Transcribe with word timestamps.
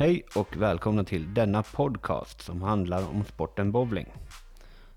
Hej 0.00 0.22
och 0.34 0.56
välkomna 0.56 1.04
till 1.04 1.34
denna 1.34 1.62
podcast 1.62 2.40
som 2.40 2.62
handlar 2.62 3.08
om 3.08 3.24
sporten 3.24 3.72
bowling. 3.72 4.06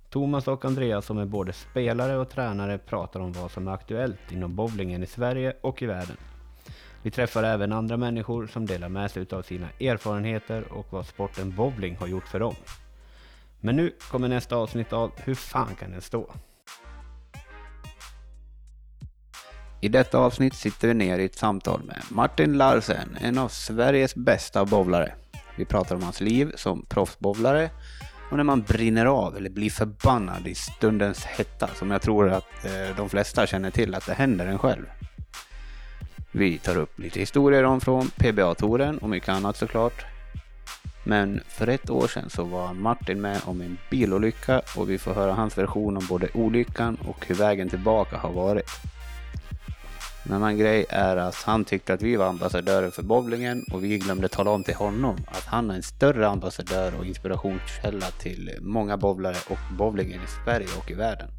Thomas 0.10 0.48
och 0.48 0.66
Andreas 0.66 1.06
som 1.06 1.18
är 1.18 1.26
både 1.26 1.54
spelare 1.54 2.18
och 2.18 2.30
tränare 2.30 2.78
pratar 2.78 3.20
om 3.20 3.32
vad 3.32 3.52
som 3.52 3.68
är 3.68 3.72
aktuellt 3.72 4.32
inom 4.32 4.56
bowlingen 4.56 5.04
i 5.04 5.06
Sverige 5.06 5.56
och 5.62 5.82
i 5.82 5.86
världen. 5.86 6.18
Vi 7.02 7.12
träffar 7.12 7.44
även 7.44 7.74
andra 7.74 7.98
människor 7.98 8.48
som 8.48 8.66
delar 8.66 8.90
med 8.90 9.12
sig 9.12 9.26
av 9.32 9.42
sina 9.42 9.70
erfarenheter 9.80 10.74
och 10.74 10.88
vad 10.90 11.06
sporten 11.06 11.56
bowling 11.56 11.96
har 11.96 12.08
gjort 12.08 12.28
för 12.28 12.40
dem. 12.40 12.56
Men 13.60 13.76
nu 13.76 13.94
kommer 14.12 14.28
nästa 14.28 14.56
avsnitt 14.56 14.94
av 14.94 15.12
Hur 15.18 15.36
fan 15.36 15.76
kan 15.76 15.92
den 15.92 16.02
stå? 16.02 16.34
I 19.84 19.90
detta 19.90 20.18
avsnitt 20.18 20.54
sitter 20.54 20.88
vi 20.88 20.94
ner 20.94 21.20
i 21.20 21.26
ett 21.26 21.36
samtal 21.36 21.84
med 21.84 22.02
Martin 22.10 22.58
Larsen, 22.58 23.18
en 23.22 23.38
av 23.38 23.48
Sveriges 23.48 24.16
bästa 24.16 24.66
bowlare. 24.66 25.14
Vi 25.56 25.66
pratar 25.66 25.96
om 25.96 26.04
hans 26.04 26.22
liv 26.22 26.52
som 26.56 26.86
proffsbowlare 26.86 27.70
och 28.32 28.38
när 28.38 28.44
man 28.44 28.62
brinner 28.62 29.06
av 29.06 29.38
eller 29.38 29.50
blir 29.50 29.70
förbannad 29.70 30.48
i 30.48 30.56
stundens 30.56 31.26
hetta 31.26 31.70
som 31.76 31.92
jag 31.92 32.02
tror 32.02 32.30
att 32.30 32.66
eh, 32.66 32.96
de 32.98 33.10
flesta 33.10 33.48
känner 33.48 33.72
till 33.72 33.96
att 33.96 34.06
det 34.06 34.14
händer 34.14 34.46
en 34.46 34.60
själv. 34.60 34.86
Vi 36.32 36.58
tar 36.58 36.78
upp 36.78 37.00
lite 37.00 37.20
historier 37.20 37.64
om 37.64 37.82
från 37.82 38.08
PBA-touren 38.08 38.98
och 38.98 39.10
mycket 39.10 39.30
annat 39.30 39.58
såklart. 39.58 40.06
Men 41.04 41.42
för 41.48 41.68
ett 41.68 41.90
år 41.90 42.08
sedan 42.08 42.30
så 42.30 42.44
var 42.44 42.74
Martin 42.74 43.22
med 43.22 43.42
om 43.46 43.62
en 43.62 43.78
bilolycka 43.92 44.62
och 44.78 44.90
vi 44.90 44.98
får 44.98 45.14
höra 45.14 45.34
hans 45.34 45.58
version 45.58 45.98
om 45.98 46.06
både 46.10 46.28
olyckan 46.34 46.98
och 47.08 47.26
hur 47.28 47.36
vägen 47.36 47.70
tillbaka 47.70 48.18
har 48.18 48.32
varit. 48.32 48.70
En 50.26 50.34
annan 50.34 50.58
grej 50.58 50.86
är 50.90 51.18
att 51.18 51.36
han 51.36 51.66
tyckte 51.66 51.94
att 51.94 52.02
vi 52.02 52.16
var 52.16 52.26
ambassadörer 52.26 52.90
för 52.90 53.04
bowlingen 53.04 53.66
och 53.72 53.84
vi 53.84 53.98
glömde 53.98 54.28
tala 54.28 54.52
om 54.52 54.64
till 54.64 54.76
honom 54.76 55.18
att 55.28 55.46
han 55.46 55.72
är 55.72 55.76
en 55.76 55.84
större 55.84 56.28
ambassadör 56.28 56.94
och 57.00 57.06
inspirationskälla 57.06 58.06
till 58.06 58.58
många 58.62 58.98
bowlare 58.98 59.36
och 59.50 59.58
bowlingen 59.78 60.22
i 60.24 60.28
Sverige 60.46 60.68
och 60.80 60.92
i 60.92 60.94
världen. 60.94 61.30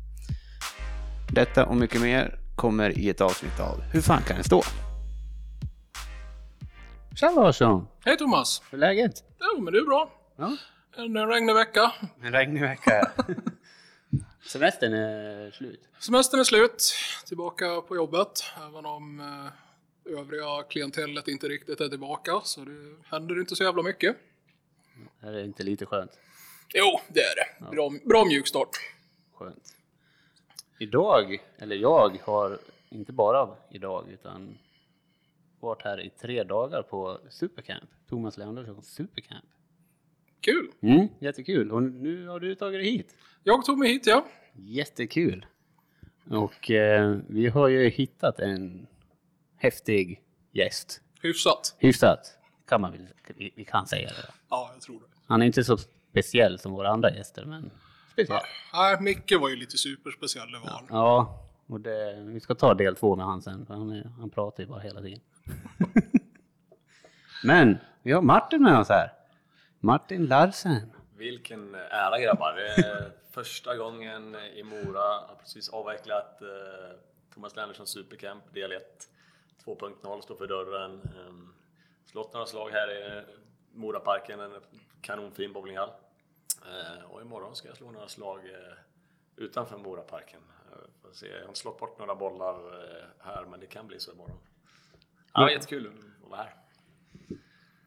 Detta 1.33 1.67
och 1.67 1.77
mycket 1.77 2.01
mer 2.01 2.39
kommer 2.57 2.99
i 2.99 3.09
ett 3.11 3.21
avsnitt 3.21 3.61
av 3.61 3.81
Hur 3.93 4.01
fan 4.01 4.23
kan 4.23 4.37
det 4.37 4.45
stå? 4.45 4.63
Tja 7.15 7.31
Larsson! 7.31 7.87
Hej 8.05 8.17
Thomas! 8.17 8.63
Hur 8.71 8.79
är 8.79 8.81
läget? 8.81 9.13
Jo, 9.41 9.63
men 9.63 9.73
det 9.73 9.79
är 9.79 9.87
bra. 9.87 10.11
Ja. 10.39 10.57
En 10.97 11.27
regnig 11.29 11.55
vecka. 11.55 11.93
En 12.23 12.33
regnig 12.33 12.63
vecka. 12.63 13.11
Semestern 14.47 14.95
är 14.95 15.51
slut. 15.51 15.81
Semestern 15.99 16.41
är 16.41 16.45
slut. 16.45 16.95
Tillbaka 17.27 17.81
på 17.81 17.97
jobbet. 17.97 18.45
Även 18.69 18.87
om 18.87 19.21
eh, 19.21 20.19
övriga 20.19 20.63
klientellet 20.63 21.29
inte 21.29 21.49
riktigt 21.49 21.81
är 21.81 21.89
tillbaka. 21.89 22.41
Så 22.45 22.61
det 22.61 22.97
händer 23.05 23.41
inte 23.41 23.57
så 23.57 23.65
jävla 23.65 23.83
mycket. 23.83 24.17
Är 25.21 25.33
det 25.33 25.45
inte 25.45 25.63
lite 25.63 25.87
skönt? 25.87 26.19
Jo, 26.75 27.01
det 27.09 27.21
är 27.21 27.35
det. 27.37 27.71
Bra, 27.71 27.91
bra 28.05 28.25
mjukstart. 28.25 28.69
Skönt. 29.35 29.77
Idag, 30.79 31.43
eller 31.59 31.77
jag 31.77 32.19
har 32.23 32.59
inte 32.89 33.13
bara 33.13 33.57
idag 33.71 34.09
utan 34.11 34.59
varit 35.61 35.83
här 35.83 36.01
i 36.01 36.11
tre 36.11 36.43
dagar 36.45 36.83
på 36.83 37.19
Supercamp. 37.31 37.91
Thomas 38.09 38.37
Leanderssons 38.37 38.95
Supercamp. 38.95 39.45
Kul! 40.45 40.71
Mm, 40.83 41.09
jättekul. 41.21 41.73
Och 41.73 41.83
nu 41.83 42.29
har 42.29 42.41
du 42.41 42.55
tagit 42.55 42.81
dig 42.81 42.91
hit. 42.91 43.17
Jag 43.43 43.65
tog 43.65 43.79
mig 43.79 43.89
hit, 43.93 44.07
ja. 44.07 44.27
Jättekul. 44.55 45.47
Och 46.31 46.71
eh, 46.71 47.17
vi 47.29 47.49
har 47.49 47.69
ju 47.69 47.89
hittat 47.89 48.39
en 48.39 48.87
häftig 49.57 50.23
gäst. 50.53 51.01
Hyfsat. 51.23 51.77
Hyfsat, 51.79 52.39
kan 52.69 52.81
man 52.81 52.93
väl, 52.93 53.07
vi, 53.37 53.53
vi 53.57 53.65
kan 53.65 53.87
säga 53.87 54.09
det. 54.09 54.33
Ja, 54.51 54.71
jag 54.75 54.83
tror 54.83 55.01
det. 55.01 55.07
Han 55.27 55.43
är 55.43 55.47
inte 55.47 55.65
så 55.65 55.79
speciell 56.11 56.59
som 56.59 56.73
våra 56.73 56.89
andra 56.89 57.11
gäster, 57.11 57.45
men 57.45 57.71
speciell. 58.13 58.41
Nej, 58.73 58.97
Micke 59.01 59.33
var 59.41 59.49
ju 59.49 59.57
lite 59.57 59.79
superspeciell, 59.79 60.53
det 60.53 60.59
var 60.59 60.69
han. 60.69 60.87
Ja, 60.91 61.41
och 61.67 61.81
det, 61.81 62.25
vi 62.27 62.41
ska 62.41 62.55
ta 62.55 62.75
del 62.75 62.97
två 62.97 63.17
med 63.17 63.27
han 63.27 63.43
sen, 63.43 63.67
för 63.67 63.75
han, 63.75 63.91
är, 63.91 64.11
han 64.19 64.31
pratar 64.31 64.63
ju 64.63 64.69
bara 64.69 64.81
hela 64.81 65.01
tiden. 65.01 65.21
Men 67.45 67.79
vi 68.03 68.13
har 68.13 68.23
Martin 68.23 68.63
med 68.63 68.79
oss 68.79 68.89
här. 68.89 69.24
Martin 69.85 70.27
Larsen. 70.27 70.93
Vilken 71.17 71.75
ära 71.75 72.19
grabbar! 72.19 72.59
Första 73.31 73.77
gången 73.77 74.35
i 74.35 74.63
Mora. 74.63 75.01
Har 75.01 75.37
precis 75.41 75.69
avvecklat 75.69 76.43
eh, 76.43 76.49
Thomas 77.35 77.57
Lennersson 77.57 77.87
Supercamp 77.87 78.55
del 78.55 78.73
1. 78.73 78.83
2.0 79.65 80.21
står 80.21 80.35
för 80.35 80.47
dörren. 80.47 81.01
Um, 81.29 81.55
slått 82.05 82.33
några 82.33 82.47
slag 82.47 82.71
här 82.71 82.93
i 82.93 83.25
Moraparken, 83.73 84.41
en 84.41 84.53
kanonfin 85.01 85.53
bowlinghall. 85.53 85.91
Eh, 86.67 87.05
och 87.11 87.23
imorgon 87.23 87.57
ska 87.57 87.69
jag 87.69 87.77
slå 87.77 87.91
några 87.91 88.09
slag 88.09 88.39
eh, 88.39 88.77
utanför 89.37 89.79
Moraparken. 89.79 90.41
Får 91.03 91.13
se. 91.13 91.29
Jag 91.29 91.47
har 91.47 91.55
slått 91.55 91.79
bort 91.79 91.99
några 91.99 92.15
bollar 92.15 92.55
eh, 92.55 93.05
här, 93.19 93.45
men 93.45 93.61
det 93.61 93.67
kan 93.67 93.87
bli 93.87 94.01
så 94.01 94.13
imorgon. 94.13 94.39
Ja, 95.33 95.51
jättekul 95.51 95.93
att 96.25 96.31
vara 96.31 96.41
här. 96.41 96.55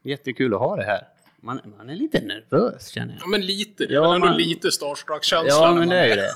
Jättekul 0.01 0.53
att 0.53 0.59
ha 0.59 0.75
det 0.75 0.83
här. 0.83 1.16
Man, 1.47 1.61
man 1.77 1.89
är 1.89 1.95
lite 1.95 2.21
nervös 2.21 2.87
känner 2.89 3.13
jag. 3.13 3.21
Ja, 3.23 3.27
men 3.27 3.45
lite. 3.45 3.85
Det 3.85 3.91
är 3.91 3.95
Ja, 3.95 4.01
väl 4.01 4.11
ändå 4.15 4.27
man- 4.27 4.37
lite 4.37 4.71
starstruck-känsla. 4.71 5.49
Ja, 5.53 5.61
när 5.61 5.67
men 5.69 5.77
man 5.79 5.89
det 5.89 5.95
är 5.97 6.07
ju 6.07 6.15
det. 6.15 6.31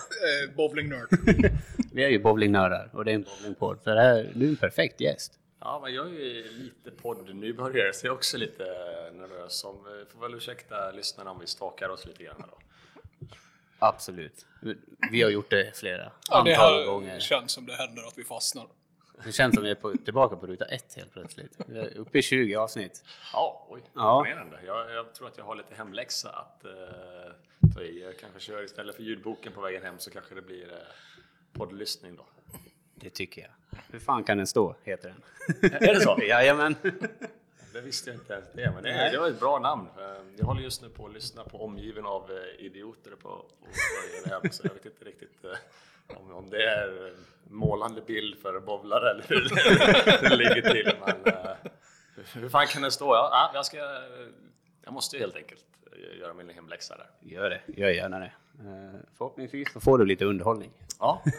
Bowlingnörd. 0.55 1.07
Vi 1.93 2.03
är 2.03 2.09
ju 2.09 2.19
bowlingnördar 2.19 2.89
och 2.93 3.05
det 3.05 3.11
är 3.11 3.15
en 3.15 3.21
bowlingpodd. 3.23 3.79
Så 3.83 3.89
det 3.93 4.01
här, 4.01 4.31
du 4.35 4.45
är 4.45 4.49
en 4.49 4.55
perfekt 4.55 5.01
gäst. 5.01 5.33
Ja, 5.59 5.79
men 5.83 5.93
jag 5.93 6.05
är 6.07 6.11
ju 6.11 6.43
lite 6.51 6.91
podd-nybörjare 7.01 7.93
så 7.93 8.05
jag 8.07 8.11
är 8.11 8.15
också 8.15 8.37
lite 8.37 8.63
nervös. 9.13 9.53
Som, 9.59 9.75
får 10.13 10.21
väl 10.21 10.37
ursäkta 10.37 10.91
lyssnarna 10.91 11.31
om 11.31 11.39
vi 11.39 11.47
stakar 11.47 11.89
oss 11.89 12.05
lite 12.05 12.23
grann. 12.23 12.43
Då. 12.51 12.57
Absolut. 13.79 14.45
Vi 15.11 15.21
har 15.21 15.29
gjort 15.29 15.49
det 15.49 15.77
flera 15.77 16.11
Ja, 16.29 16.43
det 16.43 16.53
antal 16.55 16.79
här 16.79 16.85
gånger. 16.85 17.19
känns 17.19 17.51
som 17.51 17.65
det 17.65 17.73
händer 17.73 18.03
att 18.07 18.17
vi 18.17 18.23
fastnar. 18.23 18.67
Det 19.25 19.31
känns 19.31 19.55
som 19.55 19.63
vi 19.63 19.71
är 19.71 19.75
på, 19.75 19.93
tillbaka 20.05 20.35
på 20.35 20.47
ruta 20.47 20.65
ett 20.65 20.93
helt 20.95 21.13
plötsligt. 21.13 21.57
Vi 21.67 21.79
är 21.79 21.97
uppe 21.97 22.19
i 22.19 22.21
20 22.21 22.55
avsnitt. 22.55 23.03
Ja, 23.33 23.67
oj, 23.69 23.81
Ja. 23.93 24.17
imponerande. 24.27 24.59
Jag, 24.65 24.91
jag 24.91 25.13
tror 25.13 25.27
att 25.27 25.37
jag 25.37 25.45
har 25.45 25.55
lite 25.55 25.75
hemläxa 25.75 26.29
att 26.29 26.65
eh, 26.65 26.71
ta 27.75 27.81
i. 27.81 28.03
Jag 28.03 28.17
kanske 28.19 28.39
kör 28.39 28.63
istället 28.63 28.95
för 28.95 29.03
ljudboken 29.03 29.53
på 29.53 29.61
vägen 29.61 29.83
hem 29.83 29.95
så 29.99 30.11
kanske 30.11 30.35
det 30.35 30.41
blir 30.41 30.71
eh, 30.73 30.77
poddlyssning 31.53 32.15
då. 32.15 32.25
Det 32.95 33.09
tycker 33.09 33.41
jag. 33.41 33.79
Hur 33.91 33.99
fan 33.99 34.23
kan 34.23 34.37
den 34.37 34.47
stå, 34.47 34.75
heter 34.83 35.09
den. 35.61 35.71
Är 35.73 35.93
det 35.93 36.01
så? 36.01 36.17
Jajamän. 36.27 36.75
Det 37.73 37.81
visste 37.81 38.09
jag 38.09 38.19
inte 38.19 38.33
ens 38.33 38.45
det, 38.53 38.71
men 38.75 38.83
det, 38.83 39.09
det 39.11 39.19
var 39.19 39.27
ett 39.27 39.39
bra 39.39 39.59
namn. 39.59 39.87
Eh, 39.97 40.03
Jag 40.37 40.45
håller 40.45 40.61
just 40.61 40.81
nu 40.81 40.89
på 40.89 41.05
att 41.05 41.13
lyssna 41.13 41.43
på 41.43 41.63
Omgiven 41.65 42.05
av 42.05 42.31
eh, 42.31 42.65
idioter 42.65 43.11
på, 43.11 43.45
på 44.23 44.29
hem, 44.29 44.41
så 44.51 44.67
jag 44.67 44.73
vet 44.73 44.85
inte 44.85 45.05
riktigt 45.05 45.43
eh, 45.45 45.51
om, 46.17 46.31
om 46.31 46.49
det 46.49 46.63
är 46.63 47.07
en 47.07 47.15
målande 47.43 48.01
bild 48.01 48.37
för 48.41 48.59
bowlare 48.59 49.11
eller 49.11 49.23
hur 49.27 49.49
det, 50.29 50.35
ligger 50.35 50.73
till. 50.73 50.91
Men, 51.05 51.33
eh, 51.33 51.51
hur 52.33 52.49
fan 52.49 52.67
kan 52.67 52.81
det 52.81 52.91
stå? 52.91 53.05
Ja, 53.05 53.29
ja, 53.31 53.51
jag, 53.53 53.65
ska, 53.65 53.77
jag 54.83 54.93
måste 54.93 55.17
helt 55.17 55.35
enkelt 55.35 55.65
göra 56.19 56.33
min 56.33 56.49
hemläxa 56.49 56.97
där. 56.97 57.07
Gör 57.19 57.49
det. 57.49 57.61
Gör 57.67 57.89
gärna 57.89 58.19
det. 58.19 58.31
Eh, 58.59 58.99
Förhoppningsvis 59.17 59.73
så 59.73 59.79
får 59.79 59.97
du 59.97 60.05
lite 60.05 60.25
underhållning. 60.25 60.71
Ja. 60.99 61.23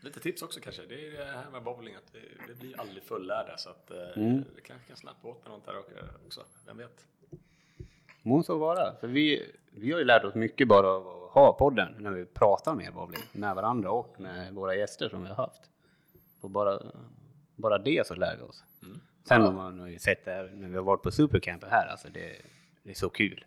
Lite 0.00 0.20
tips 0.20 0.42
också 0.42 0.60
kanske. 0.60 0.82
Det 0.82 1.06
är 1.06 1.10
det 1.10 1.24
här 1.24 1.50
med 1.50 1.62
bowling, 1.62 1.94
att 1.94 2.12
det, 2.12 2.18
det 2.48 2.54
blir 2.54 2.80
aldrig 2.80 3.02
fullärda 3.02 3.56
så 3.56 3.70
att 3.70 3.90
eh, 3.90 3.96
det 4.16 4.60
kanske 4.64 4.88
kan 4.88 4.96
snappa 4.96 5.28
åt 5.28 5.48
något 5.48 5.66
här 5.66 5.78
också. 6.26 6.44
Vem 6.66 6.76
vet? 6.76 7.06
Må 8.22 8.42
så 8.42 8.58
vara. 8.58 8.94
För 9.00 9.08
vi, 9.08 9.52
vi 9.70 9.92
har 9.92 9.98
ju 9.98 10.04
lärt 10.04 10.24
oss 10.24 10.34
mycket 10.34 10.68
bara 10.68 10.88
av 10.88 11.06
att 11.08 11.30
ha 11.32 11.52
podden 11.52 11.94
när 11.98 12.10
vi 12.10 12.26
pratar 12.26 12.74
med. 12.74 12.92
Med 13.32 13.54
varandra 13.54 13.90
och 13.90 14.20
med 14.20 14.54
våra 14.54 14.74
gäster 14.74 15.08
som 15.08 15.22
vi 15.22 15.28
har 15.28 15.36
haft. 15.36 15.62
Och 16.40 16.50
bara, 16.50 16.78
bara 17.56 17.78
det 17.78 18.06
så 18.06 18.14
lär 18.14 18.36
vi 18.36 18.42
oss. 18.42 18.64
Sen 19.28 19.42
har 19.42 19.52
man 19.52 19.92
ju 19.92 19.98
sett 19.98 20.24
det 20.24 20.30
här 20.30 20.50
när 20.54 20.68
vi 20.68 20.76
har 20.76 20.82
varit 20.82 21.02
på 21.02 21.10
Supercamp 21.10 21.64
här. 21.64 21.86
Alltså 21.86 22.08
det, 22.08 22.36
det 22.82 22.90
är 22.90 22.94
så 22.94 23.08
kul. 23.08 23.44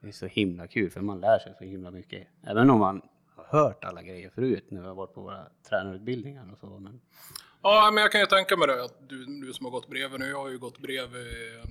Det 0.00 0.08
är 0.08 0.12
så 0.12 0.26
himla 0.26 0.66
kul 0.66 0.90
för 0.90 1.00
man 1.00 1.20
lär 1.20 1.38
sig 1.38 1.54
så 1.58 1.64
himla 1.64 1.90
mycket. 1.90 2.28
Även 2.42 2.70
om 2.70 2.78
man 2.78 3.02
har 3.36 3.44
hört 3.58 3.84
alla 3.84 4.02
grejer 4.02 4.30
förut 4.30 4.64
när 4.68 4.80
vi 4.80 4.86
har 4.86 4.94
varit 4.94 5.14
på 5.14 5.20
våra 5.20 5.46
tränarutbildningar 5.68 6.52
och 6.52 6.58
så. 6.58 6.66
Men 6.66 7.00
Ja, 7.62 7.90
men 7.94 8.02
jag 8.02 8.12
kan 8.12 8.20
ju 8.20 8.26
tänka 8.26 8.56
mig 8.56 8.66
det 8.66 8.84
att 8.84 9.08
du, 9.08 9.24
du 9.26 9.52
som 9.52 9.66
har 9.66 9.70
gått 9.70 9.88
bredvid 9.88 10.20
nu, 10.20 10.26
jag 10.26 10.38
har 10.38 10.50
ju 10.50 10.58
gått 10.58 10.78
bredvid 10.78 11.26
eh, 11.56 11.70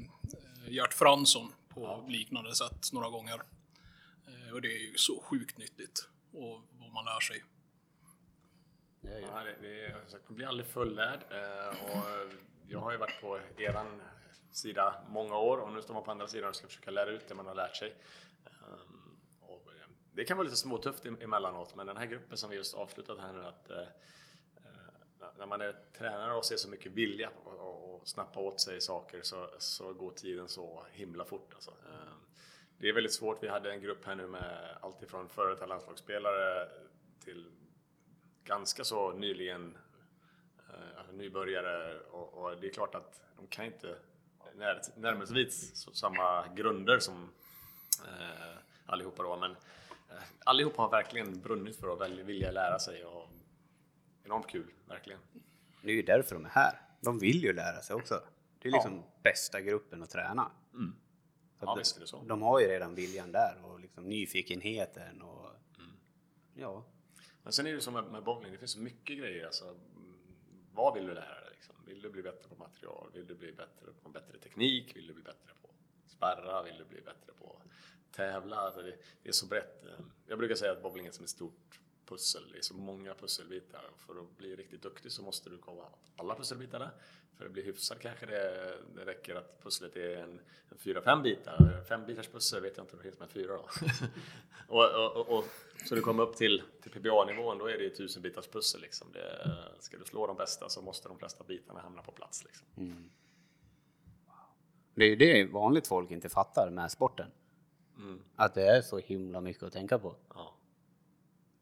Gert 0.67 0.93
Fransson 0.93 1.51
på 1.73 2.05
liknande 2.07 2.55
sätt 2.55 2.93
några 2.93 3.09
gånger. 3.09 3.41
Eh, 4.27 4.53
och 4.53 4.61
det 4.61 4.67
är 4.67 4.79
ju 4.79 4.97
så 4.97 5.21
sjukt 5.21 5.57
nyttigt 5.57 6.09
och 6.33 6.61
vad 6.79 6.91
man 6.93 7.05
lär 7.05 7.19
sig. 7.19 7.43
Ja, 9.01 9.43
det, 9.43 9.67
det, 9.67 10.01
som 10.01 10.11
sagt, 10.11 10.29
man 10.29 10.35
blir 10.35 10.47
aldrig 10.47 10.67
fullärd. 10.67 11.19
Eh, 11.31 11.67
och 11.69 12.33
jag 12.67 12.79
har 12.79 12.91
ju 12.91 12.97
varit 12.97 13.21
på 13.21 13.39
eran 13.57 14.01
sida 14.51 15.03
många 15.09 15.37
år 15.37 15.57
och 15.57 15.73
nu 15.73 15.81
står 15.81 15.93
man 15.93 16.03
på 16.03 16.11
andra 16.11 16.27
sidan 16.27 16.49
och 16.49 16.55
ska 16.55 16.67
försöka 16.67 16.91
lära 16.91 17.09
ut 17.09 17.27
det 17.27 17.35
man 17.35 17.45
har 17.45 17.55
lärt 17.55 17.75
sig. 17.75 17.95
Ehm, 18.45 19.19
och, 19.41 19.73
eh, 19.75 19.87
det 20.13 20.25
kan 20.25 20.37
vara 20.37 20.45
lite 20.45 20.57
småtufft 20.57 21.05
em- 21.05 21.23
emellanåt, 21.23 21.75
men 21.75 21.87
den 21.87 21.97
här 21.97 22.05
gruppen 22.05 22.37
som 22.37 22.49
vi 22.49 22.55
just 22.55 22.73
avslutat 22.73 23.19
här 23.19 23.33
nu, 23.33 23.45
att 23.45 23.69
eh, 23.69 23.77
eh, 23.77 23.87
när 25.37 25.45
man 25.45 25.61
är 25.61 25.75
tränare 25.97 26.33
och 26.33 26.45
ser 26.45 26.57
så 26.57 26.69
mycket 26.69 26.91
vilja 26.91 27.29
och, 27.43 28.07
snappa 28.07 28.39
åt 28.39 28.61
sig 28.61 28.81
saker 28.81 29.21
så, 29.21 29.49
så 29.57 29.93
går 29.93 30.11
tiden 30.11 30.47
så 30.47 30.85
himla 30.91 31.25
fort. 31.25 31.53
Alltså. 31.53 31.71
Eh, 31.71 32.13
det 32.77 32.89
är 32.89 32.93
väldigt 32.93 33.13
svårt. 33.13 33.43
Vi 33.43 33.47
hade 33.47 33.71
en 33.71 33.81
grupp 33.81 34.05
här 34.05 34.15
nu 34.15 34.27
med 34.27 34.77
allt 34.81 35.03
ifrån 35.03 35.29
före 35.29 35.49
detta 35.49 35.65
landslagsspelare 35.65 36.69
till 37.23 37.51
ganska 38.43 38.83
så 38.83 39.11
nyligen 39.11 39.77
eh, 40.69 40.97
alltså 40.97 41.13
nybörjare 41.13 41.99
och, 41.99 42.33
och, 42.33 42.61
det 42.61 42.67
är 42.67 42.73
klart 42.73 42.95
att 42.95 43.21
de 43.37 43.47
kan 43.47 43.65
inte 43.65 43.95
när, 44.55 44.81
närmast 44.95 45.97
samma 45.97 46.47
grunder 46.47 46.99
som 46.99 47.29
eh, 48.07 48.57
allihopa 48.85 49.23
då 49.23 49.37
men 49.37 49.51
eh, 49.51 50.23
allihopa 50.45 50.81
har 50.81 50.89
verkligen 50.89 51.41
brunnit 51.41 51.79
för 51.79 52.03
att 52.03 52.09
vilja 52.11 52.51
lära 52.51 52.79
sig 52.79 53.05
och 53.05 53.29
enormt 54.23 54.47
kul, 54.47 54.71
verkligen. 54.87 55.19
Det 55.81 55.91
är 55.91 55.95
ju 55.95 56.01
därför 56.01 56.35
de 56.35 56.45
är 56.45 56.49
här. 56.49 56.81
De 56.99 57.19
vill 57.19 57.43
ju 57.43 57.53
lära 57.53 57.81
sig 57.81 57.95
också. 57.95 58.23
Det 58.59 58.67
är 58.67 58.71
liksom 58.71 58.95
ja. 58.95 59.19
bästa 59.23 59.61
gruppen 59.61 60.03
att 60.03 60.09
träna. 60.09 60.51
Mm. 60.73 60.95
Ja, 61.59 61.75
visst 61.75 61.95
är 61.97 62.01
det 62.01 62.07
så. 62.07 62.23
De 62.23 62.41
har 62.41 62.59
ju 62.59 62.67
redan 62.67 62.95
viljan 62.95 63.31
där 63.31 63.57
och 63.63 63.79
liksom 63.79 64.03
nyfikenheten 64.03 65.21
och 65.21 65.49
mm. 65.77 65.91
ja. 66.53 66.85
Men 67.43 67.53
sen 67.53 67.67
är 67.67 67.73
det 67.73 67.81
som 67.81 67.93
med, 67.93 68.03
med 68.03 68.23
bowling, 68.23 68.51
det 68.51 68.57
finns 68.57 68.71
så 68.71 68.79
mycket 68.79 69.17
grejer. 69.17 69.45
Alltså, 69.45 69.75
vad 70.73 70.93
vill 70.93 71.07
du 71.07 71.13
lära 71.13 71.41
dig? 71.41 71.49
Liksom? 71.51 71.75
Vill 71.85 72.01
du 72.01 72.09
bli 72.09 72.21
bättre 72.21 72.49
på 72.49 72.55
material? 72.55 73.11
Vill 73.13 73.27
du 73.27 73.35
bli 73.35 73.51
bättre 73.51 73.85
på 74.03 74.09
bättre 74.09 74.37
teknik? 74.37 74.95
Vill 74.95 75.07
du 75.07 75.13
bli 75.13 75.23
bättre 75.23 75.53
på 75.61 75.69
sparra? 76.07 76.63
Vill 76.63 76.77
du 76.77 76.85
bli 76.85 77.01
bättre 77.01 77.33
på 77.39 77.61
tävla? 78.11 78.55
Alltså 78.55 78.81
det, 78.81 78.95
det, 79.23 79.29
är 79.29 79.33
så 79.33 79.47
brett. 79.47 79.83
Jag 80.27 80.37
brukar 80.37 80.55
säga 80.55 80.71
att 80.71 80.81
bowling 80.81 81.05
är 81.05 81.11
som 81.11 81.23
ett 81.23 81.29
stort 81.29 81.79
pussel. 82.11 82.41
Det 82.51 82.57
är 82.57 82.61
så 82.61 82.73
många 82.73 83.13
pusselbitar. 83.13 83.81
För 83.97 84.19
att 84.19 84.37
bli 84.37 84.55
riktigt 84.55 84.81
duktig 84.81 85.11
så 85.11 85.23
måste 85.23 85.49
du 85.49 85.57
komma 85.57 85.83
alla 86.15 86.35
pusselbitarna. 86.35 86.91
För 87.37 87.45
att 87.45 87.51
bli 87.51 87.61
hyfsad 87.61 87.99
kanske 87.99 88.25
det, 88.25 88.77
det 88.95 89.05
räcker 89.05 89.35
att 89.35 89.63
pusslet 89.63 89.95
är 89.95 90.17
en, 90.17 90.39
en 90.69 90.77
fyra, 90.77 91.01
fem 91.01 91.23
bitar. 91.23 91.83
Fem 91.89 92.05
bitars 92.05 92.27
pussel 92.27 92.61
vet 92.61 92.77
jag 92.77 92.83
inte 92.83 92.95
hur 92.95 93.03
det 93.03 93.09
heter 93.09 93.19
med 93.19 93.29
fyra 93.29 93.53
då. 93.53 93.69
och, 94.67 94.83
och, 94.83 95.17
och, 95.17 95.37
och, 95.37 95.45
så 95.85 95.95
du 95.95 96.01
kommer 96.01 96.23
upp 96.23 96.35
till, 96.35 96.63
till 96.81 96.91
PBA-nivån, 96.91 97.57
då 97.57 97.69
är 97.69 97.77
det 97.77 97.89
tusen 97.89 98.21
bitars 98.21 98.47
pussel 98.47 98.81
liksom. 98.81 99.11
Det, 99.11 99.57
ska 99.79 99.97
du 99.97 100.05
slå 100.05 100.27
de 100.27 100.37
bästa 100.37 100.69
så 100.69 100.81
måste 100.81 101.07
de 101.07 101.17
flesta 101.17 101.43
bitarna 101.43 101.79
hamna 101.79 102.01
på 102.01 102.11
plats 102.11 102.43
liksom. 102.43 102.67
Mm. 102.77 103.09
Det 104.95 105.03
är 105.03 105.09
ju 105.09 105.15
det 105.15 105.45
vanligt 105.45 105.87
folk 105.87 106.11
inte 106.11 106.29
fattar 106.29 106.69
med 106.69 106.91
sporten. 106.91 107.31
Mm. 107.97 108.21
Att 108.35 108.53
det 108.53 108.67
är 108.67 108.81
så 108.81 108.97
himla 108.97 109.41
mycket 109.41 109.63
att 109.63 109.73
tänka 109.73 109.99
på. 109.99 110.15
Ja. 110.29 110.57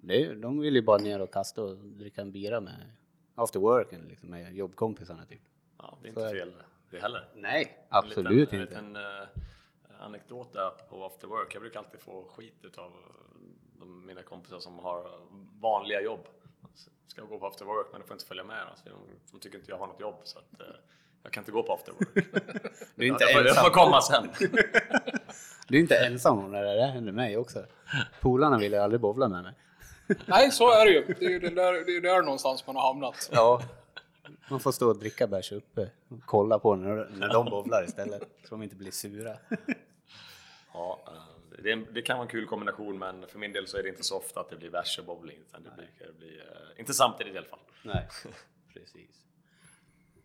Det, 0.02 0.34
de 0.34 0.60
vill 0.60 0.76
ju 0.76 0.82
bara 0.82 0.98
ner 0.98 1.22
och 1.22 1.34
kasta 1.34 1.64
och 1.64 1.78
dricka 1.78 2.22
en 2.22 2.32
bira 2.32 2.60
med 2.62 2.92
after 3.36 3.60
worken 3.60 4.06
liksom, 4.10 4.30
med 4.30 4.56
jobbkompisarna 4.56 5.26
typ. 5.26 5.42
Ja, 5.78 5.98
det 6.02 6.08
är 6.08 6.10
inte 6.10 6.30
fel 6.30 6.54
det 6.92 7.00
heller. 7.00 7.28
Nej, 7.36 7.86
absolut 7.90 8.18
en 8.18 8.38
liten, 8.38 8.62
inte. 8.62 8.76
En 8.76 8.88
liten 8.88 8.96
uh, 8.96 9.28
anekdot 10.00 10.54
där 10.54 10.70
på 10.90 11.06
after 11.06 11.28
work. 11.28 11.54
Jag 11.54 11.62
brukar 11.62 11.80
alltid 11.80 12.00
få 12.00 12.24
skit 12.36 12.78
av 12.78 12.92
de, 13.80 14.06
mina 14.06 14.24
kompisar 14.24 14.60
som 14.60 14.80
har 14.80 15.08
vanliga 15.62 16.02
jobb. 16.02 16.28
Ska 17.08 17.22
gå 17.22 17.40
på 17.40 17.48
after 17.48 17.66
work 17.66 17.88
men 17.92 18.02
de 18.02 18.08
får 18.08 18.16
inte 18.16 18.26
följa 18.26 18.44
med. 18.44 18.62
Alltså, 18.70 18.90
de, 18.90 19.00
de 19.32 19.40
tycker 19.40 19.58
inte 19.58 19.72
jag 19.72 19.78
har 19.78 19.88
något 19.88 20.00
jobb 20.00 20.16
så 20.24 20.40
att, 20.40 20.62
uh, 20.62 20.68
jag 21.24 21.32
kan 21.32 21.42
inte 21.42 21.52
gå 21.52 21.64
på 21.64 21.74
after 21.74 21.92
work. 21.92 22.14
du 22.96 23.04
är 23.04 23.08
inte 23.08 23.24
ja, 23.24 23.40
ensam. 23.40 23.44
Det 23.44 23.54
får 23.54 23.70
komma 23.70 24.02
sen. 24.02 24.30
du 25.68 25.78
är 25.78 25.82
inte 25.82 25.98
ensam 25.98 26.40
om 26.40 26.52
det 26.52 26.60
där, 26.60 26.76
det 26.76 26.86
händer 26.86 27.12
mig 27.12 27.38
också. 27.38 27.66
Polarna 28.22 28.58
vill 28.58 28.72
ju 28.72 28.78
aldrig 28.78 29.02
bovla 29.02 29.28
med 29.28 29.44
mig. 29.44 29.54
Nej, 30.26 30.52
så 30.52 30.72
är 30.72 30.86
det 30.86 30.92
ju. 30.92 31.16
Det 31.20 31.26
är 31.26 31.30
ju 31.30 31.40
där, 31.40 31.86
det 31.86 31.96
är 31.96 32.02
där 32.02 32.22
någonstans 32.22 32.68
man 32.68 32.76
har 32.76 32.88
hamnat. 32.88 33.30
Ja. 33.34 33.62
Man 34.50 34.60
får 34.60 34.72
stå 34.72 34.90
och 34.90 35.00
dricka 35.00 35.28
bärs 35.28 35.52
uppe 35.52 35.90
och 36.10 36.20
kolla 36.26 36.60
på 36.60 36.76
när, 36.76 37.10
när 37.10 37.34
de 37.34 37.46
bowlar 37.46 37.86
istället, 37.88 38.22
så 38.22 38.50
de 38.50 38.64
inte 38.64 38.76
blir 38.76 38.92
sura. 38.92 39.38
Ja, 40.74 41.00
eh, 41.08 41.62
det, 41.64 41.76
det, 41.76 42.02
kan 42.02 42.18
vara 42.18 42.26
en 42.26 42.32
kul 42.32 42.46
kombination, 42.46 43.00
men 43.00 43.28
för 43.28 43.40
min 43.40 43.54
del 43.54 43.68
så 43.68 43.78
är 43.78 43.84
det 43.84 43.90
inte 43.90 44.04
så 44.04 44.18
ofta 44.18 44.40
att 44.40 44.50
det 44.50 44.56
blir 44.56 44.70
bärs 44.70 45.00
och 45.00 45.06
bowling, 45.06 45.38
utan 45.48 45.64
det 45.64 45.70
brukar 45.76 46.14
bli, 46.18 46.38
uh, 46.38 46.80
inte 46.80 46.94
samtidigt 46.94 47.36
i 47.36 47.38
alla 47.38 47.48
fall. 47.48 47.60
Nej, 47.84 48.08
precis. 48.74 49.26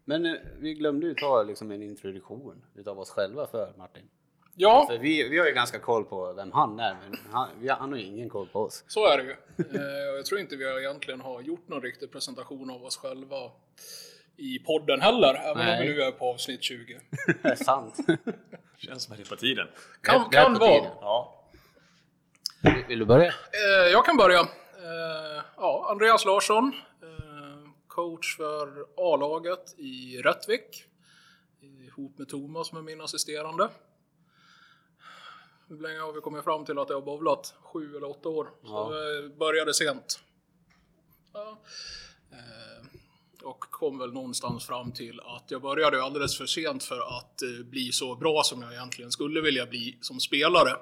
Men 0.04 0.26
uh, 0.26 0.38
vi 0.58 0.74
glömde 0.74 1.06
ju 1.06 1.14
ta 1.14 1.42
liksom 1.42 1.70
en 1.70 1.82
introduktion 1.82 2.64
utav 2.74 2.98
oss 2.98 3.10
själva 3.10 3.46
för 3.46 3.74
Martin. 3.76 4.08
Ja. 4.56 4.86
För 4.88 4.98
vi, 4.98 5.28
vi 5.28 5.38
har 5.38 5.46
ju 5.46 5.52
ganska 5.52 5.78
koll 5.78 6.04
på 6.04 6.32
vem 6.32 6.52
han 6.52 6.80
är, 6.80 6.96
men 7.02 7.18
han, 7.32 7.48
vi, 7.60 7.68
han 7.68 7.92
har 7.92 7.98
ju 7.98 8.04
ingen 8.04 8.28
koll 8.28 8.48
på 8.48 8.60
oss. 8.60 8.84
Så 8.86 9.06
är 9.06 9.18
det 9.18 9.24
ju. 9.24 9.36
Eh, 9.80 10.16
jag 10.16 10.26
tror 10.26 10.40
inte 10.40 10.56
vi 10.56 10.64
egentligen 10.64 11.20
har 11.20 11.40
gjort 11.42 11.68
någon 11.68 11.82
riktig 11.82 12.12
presentation 12.12 12.70
av 12.70 12.84
oss 12.84 12.96
själva 12.96 13.36
i 14.36 14.58
podden 14.58 15.00
heller, 15.00 15.34
även 15.34 15.66
Nej. 15.66 15.80
om 15.80 15.86
vi 15.86 15.94
nu 15.94 16.02
är 16.02 16.10
på 16.10 16.30
avsnitt 16.30 16.62
20. 16.62 17.00
det 17.42 17.48
är 17.48 17.54
sant. 17.54 17.96
Känns 18.78 19.02
som 19.02 19.12
att 19.12 19.18
det 19.18 19.24
är 19.24 19.28
på 19.28 19.36
tiden. 19.36 19.68
Kan, 20.00 20.30
det, 20.30 20.36
kan 20.36 20.54
vara. 20.54 20.90
Ja. 21.00 21.44
Vill 22.88 22.98
du 22.98 23.04
börja? 23.04 23.26
Eh, 23.28 23.92
jag 23.92 24.04
kan 24.04 24.16
börja. 24.16 24.40
Eh, 24.40 25.42
ja, 25.56 25.86
Andreas 25.90 26.24
Larsson, 26.24 26.72
coach 27.88 28.36
för 28.36 28.86
A-laget 28.96 29.74
i 29.78 30.22
Rättvik. 30.22 30.84
Ihop 31.86 32.18
med 32.18 32.28
Thomas 32.28 32.68
som 32.68 32.78
är 32.78 32.82
min 32.82 33.00
assisterande. 33.00 33.68
Hur 35.74 35.82
länge 35.82 36.00
har 36.00 36.12
vi 36.12 36.20
kommit 36.20 36.44
fram 36.44 36.64
till 36.64 36.78
att 36.78 36.88
jag 36.88 36.96
har 36.96 37.02
bowlat? 37.02 37.54
Sju 37.62 37.96
eller 37.96 38.10
åtta 38.10 38.28
år. 38.28 38.50
Så 38.62 38.68
ja. 38.68 38.94
jag 38.94 39.36
började 39.36 39.74
sent. 39.74 40.20
Ja. 41.32 41.60
Eh, 42.32 42.86
och 43.42 43.60
kom 43.60 43.98
väl 43.98 44.12
någonstans 44.12 44.66
fram 44.66 44.92
till 44.92 45.20
att 45.20 45.50
jag 45.50 45.62
började 45.62 46.02
alldeles 46.02 46.38
för 46.38 46.46
sent 46.46 46.84
för 46.84 47.18
att 47.18 47.42
eh, 47.42 47.64
bli 47.64 47.92
så 47.92 48.16
bra 48.16 48.42
som 48.44 48.62
jag 48.62 48.72
egentligen 48.72 49.10
skulle 49.10 49.40
vilja 49.40 49.66
bli 49.66 49.98
som 50.00 50.20
spelare. 50.20 50.76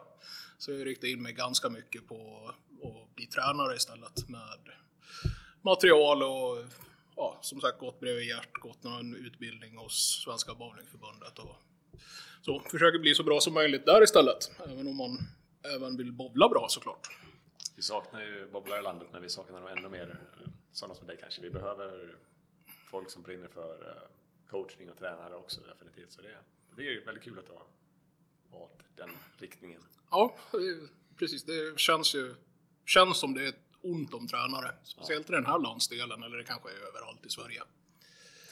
Så 0.58 0.72
jag 0.72 0.86
riktade 0.86 1.12
in 1.12 1.22
mig 1.22 1.32
ganska 1.32 1.68
mycket 1.68 2.08
på 2.08 2.50
att 2.82 3.14
bli 3.14 3.26
tränare 3.26 3.76
istället 3.76 4.28
med 4.28 4.58
material 5.62 6.22
och 6.22 6.64
ja, 7.16 7.38
som 7.42 7.60
sagt 7.60 7.78
gått 7.78 8.00
bredvid 8.00 8.28
Gert, 8.28 8.52
gått 8.52 8.82
någon 8.82 9.14
utbildning 9.14 9.76
hos 9.76 10.22
Svenska 10.24 10.54
Bowlingförbundet 10.54 11.38
och 11.38 11.56
så 12.42 12.60
försöker 12.60 12.98
bli 12.98 13.14
så 13.14 13.22
bra 13.22 13.40
som 13.40 13.54
möjligt 13.54 13.86
där 13.86 14.02
istället. 14.02 14.50
Även 14.66 14.88
om 14.88 14.96
man 14.96 15.18
även 15.74 15.96
vill 15.96 16.12
bowla 16.12 16.48
bra 16.48 16.66
såklart. 16.68 17.08
Vi 17.76 17.82
saknar 17.82 18.20
ju 18.20 18.50
bowlare 18.52 18.80
i 18.80 18.82
landet, 18.82 19.08
men 19.12 19.22
vi 19.22 19.28
saknar 19.28 19.60
nog 19.60 19.70
ännu 19.70 19.88
mer 19.88 20.08
eh, 20.10 20.50
sådana 20.72 20.94
som 20.94 21.06
dig 21.06 21.16
kanske. 21.20 21.42
Vi 21.42 21.50
behöver 21.50 22.16
folk 22.90 23.10
som 23.10 23.22
brinner 23.22 23.48
för 23.48 23.88
eh, 23.88 24.50
coachning 24.50 24.90
och 24.90 24.98
tränare 24.98 25.34
också 25.34 25.60
definitivt. 25.60 26.12
Så 26.12 26.22
det, 26.22 26.36
det 26.76 26.88
är 26.88 27.04
väldigt 27.04 27.24
kul 27.24 27.38
att 27.38 27.46
du 27.46 27.52
har 27.52 27.66
valt 28.60 28.78
den 28.96 29.10
riktningen. 29.38 29.82
Ja, 30.10 30.36
precis. 31.18 31.44
Det 31.44 31.78
känns 31.78 32.14
ju 32.14 32.34
känns 32.86 33.18
som 33.18 33.34
det 33.34 33.46
är 33.46 33.54
ont 33.80 34.14
om 34.14 34.28
tränare. 34.28 34.74
Speciellt 34.82 35.30
i 35.30 35.32
den 35.32 35.46
här 35.46 35.58
landsdelen, 35.58 36.22
eller 36.22 36.36
det 36.36 36.44
kanske 36.44 36.70
är 36.70 36.88
överallt 36.88 37.26
i 37.26 37.30
Sverige. 37.30 37.62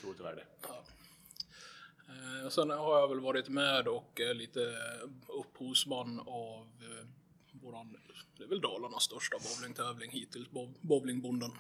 Tror 0.01 0.15
tyvärr 0.15 0.37
det. 0.37 0.47
Ja. 0.63 0.85
Eh, 2.11 2.49
sen 2.49 2.71
har 2.71 3.01
jag 3.01 3.09
väl 3.09 3.21
varit 3.21 3.49
med 3.49 3.89
och 3.89 4.21
är 4.21 4.35
lite 4.35 4.75
upphovsman 5.29 6.21
av 6.21 6.67
eh, 6.81 7.07
våran, 7.63 7.97
det 8.39 8.45
är 8.45 8.49
väl 8.49 8.61
Dalarnas 8.61 9.03
största 9.03 9.37
bowlingtävling 9.39 10.11
hittills, 10.11 10.49
bowlingbonden. 10.81 11.51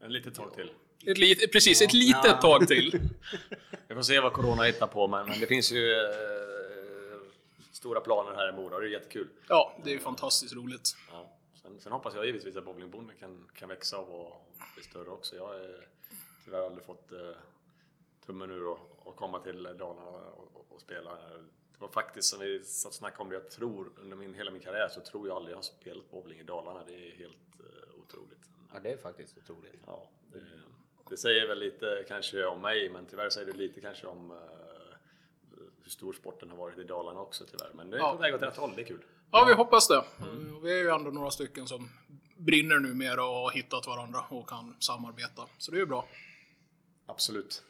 En 0.00 0.12
litet 0.12 0.34
tag 0.34 0.54
till. 0.54 0.70
Ett 1.06 1.18
lit, 1.18 1.52
precis, 1.52 1.82
ett 1.82 1.92
litet 1.92 2.24
ja. 2.24 2.40
tag 2.40 2.68
till. 2.68 3.00
Vi 3.88 3.94
får 3.94 4.02
se 4.02 4.20
vad 4.20 4.32
Corona 4.32 4.62
hittar 4.62 4.86
på, 4.86 5.08
men, 5.08 5.28
men 5.28 5.40
det 5.40 5.46
finns 5.46 5.72
ju 5.72 5.92
eh, 5.92 7.20
stora 7.72 8.00
planer 8.00 8.34
här 8.34 8.48
i 8.48 8.52
Mora 8.52 8.74
och 8.74 8.80
det 8.80 8.88
är 8.88 8.90
jättekul. 8.90 9.28
Ja, 9.48 9.76
det 9.84 9.94
är 9.94 9.98
fantastiskt 9.98 10.54
roligt. 10.54 10.96
Ja. 11.12 11.36
Sen, 11.62 11.80
sen 11.80 11.92
hoppas 11.92 12.14
jag 12.14 12.26
givetvis 12.26 12.56
att 12.56 12.64
bowlingbonden 12.64 13.16
kan, 13.16 13.48
kan 13.54 13.68
växa 13.68 13.98
och 13.98 14.46
bli 14.74 14.84
större 14.84 15.10
också. 15.10 15.36
Jag 15.36 15.46
har 15.46 15.86
tyvärr 16.44 16.66
aldrig 16.66 16.84
fått 16.84 17.12
eh, 17.12 17.18
tummen 18.26 18.50
ur 18.50 18.66
och, 18.66 18.89
och 19.04 19.16
komma 19.16 19.38
till 19.38 19.62
Dalarna 19.62 20.18
och, 20.18 20.66
och, 20.68 20.80
spela. 20.80 21.10
Det 21.72 21.78
var 21.78 21.88
faktiskt 21.88 22.28
som 22.28 22.40
vi 22.40 22.64
satt 22.64 22.88
och 22.88 22.94
snackade 22.94 23.22
om 23.22 23.28
det, 23.28 23.34
jag 23.34 23.50
tror 23.50 23.92
under 23.96 24.16
min, 24.16 24.34
hela 24.34 24.50
min 24.50 24.62
karriär 24.62 24.88
så 24.88 25.00
tror 25.00 25.28
jag 25.28 25.36
aldrig 25.36 25.52
jag 25.52 25.58
har 25.58 25.62
spelat 25.62 26.10
bowling 26.10 26.40
i 26.40 26.42
Dalarna. 26.42 26.84
Det 26.86 26.94
är 26.94 27.16
helt 27.16 27.60
uh, 27.60 28.00
otroligt. 28.02 28.48
Ja, 28.72 28.80
det 28.80 28.92
är 28.92 28.96
faktiskt 28.96 29.38
otroligt. 29.38 29.80
Ja, 29.86 30.10
det, 30.32 30.40
det, 31.10 31.16
säger 31.16 31.48
väl 31.48 31.58
lite 31.58 32.04
kanske 32.08 32.46
om 32.46 32.60
mig, 32.60 32.90
men 32.90 33.06
tyvärr 33.06 33.30
säger 33.30 33.46
det 33.46 33.58
lite 33.58 33.80
kanske 33.80 34.06
om 34.06 34.30
uh, 34.30 34.38
hur 35.82 35.90
stor 35.90 36.12
sporten 36.12 36.50
har 36.50 36.56
varit 36.56 36.78
i 36.78 36.84
Dalarna 36.84 37.20
också 37.20 37.44
tyvärr. 37.44 37.70
Men 37.74 37.90
det 37.90 37.96
är 37.96 38.00
ja. 38.00 38.12
på 38.12 38.18
väg 38.18 38.34
åt 38.34 38.42
rätt 38.42 38.56
håll, 38.56 38.72
det 38.76 38.82
är 38.82 38.86
kul. 38.86 39.04
Ja, 39.30 39.44
vi 39.48 39.54
hoppas 39.54 39.88
det. 39.88 40.04
Mm. 40.22 40.62
Vi 40.62 40.72
är 40.72 40.82
ju 40.82 40.88
ändå 40.88 41.10
några 41.10 41.30
stycken 41.30 41.66
som 41.66 41.90
brinner 42.36 42.78
numera 42.78 43.24
och 43.24 43.34
har 43.34 43.50
hittat 43.50 43.86
varandra 43.86 44.24
och 44.28 44.48
kan 44.48 44.76
samarbeta. 44.78 45.46
Så 45.58 45.70
det 45.70 45.76
är 45.76 45.80
ju 45.80 45.86
bra. 45.86 46.08
Absolut. 47.06 47.64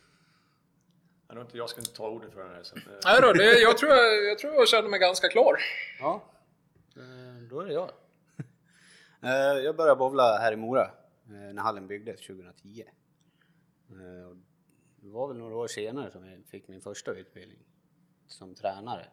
Jag, 1.32 1.42
inte, 1.42 1.56
jag 1.56 1.68
ska 1.70 1.80
inte 1.80 1.92
ta 1.92 2.08
ordet 2.08 2.32
för 2.32 2.44
den 2.44 2.54
här. 2.54 2.62
Så, 2.62 2.76
eh. 2.76 2.82
Nej 3.04 3.20
då, 3.22 3.32
det, 3.32 3.60
jag, 3.60 3.78
tror 3.78 3.92
jag, 3.92 4.24
jag 4.24 4.38
tror 4.38 4.54
jag 4.54 4.68
känner 4.68 4.88
mig 4.88 5.00
ganska 5.00 5.28
klar. 5.28 5.56
Ja, 6.00 6.24
eh, 6.96 7.42
då 7.50 7.60
är 7.60 7.66
det 7.66 7.72
jag. 7.72 7.90
Eh, 9.22 9.30
jag 9.64 9.76
började 9.76 9.98
bowla 9.98 10.38
här 10.38 10.52
i 10.52 10.56
Mora 10.56 10.90
när 11.24 11.62
hallen 11.62 11.86
byggdes 11.86 12.26
2010. 12.26 12.84
Det 13.86 14.36
det 15.02 15.10
var 15.10 15.28
väl 15.28 15.36
några 15.36 15.56
år 15.56 15.66
senare 15.66 16.10
som 16.10 16.26
jag 16.26 16.44
fick 16.46 16.68
min 16.68 16.80
första 16.80 17.12
utbildning 17.12 17.58
som 18.26 18.54
tränare. 18.54 19.06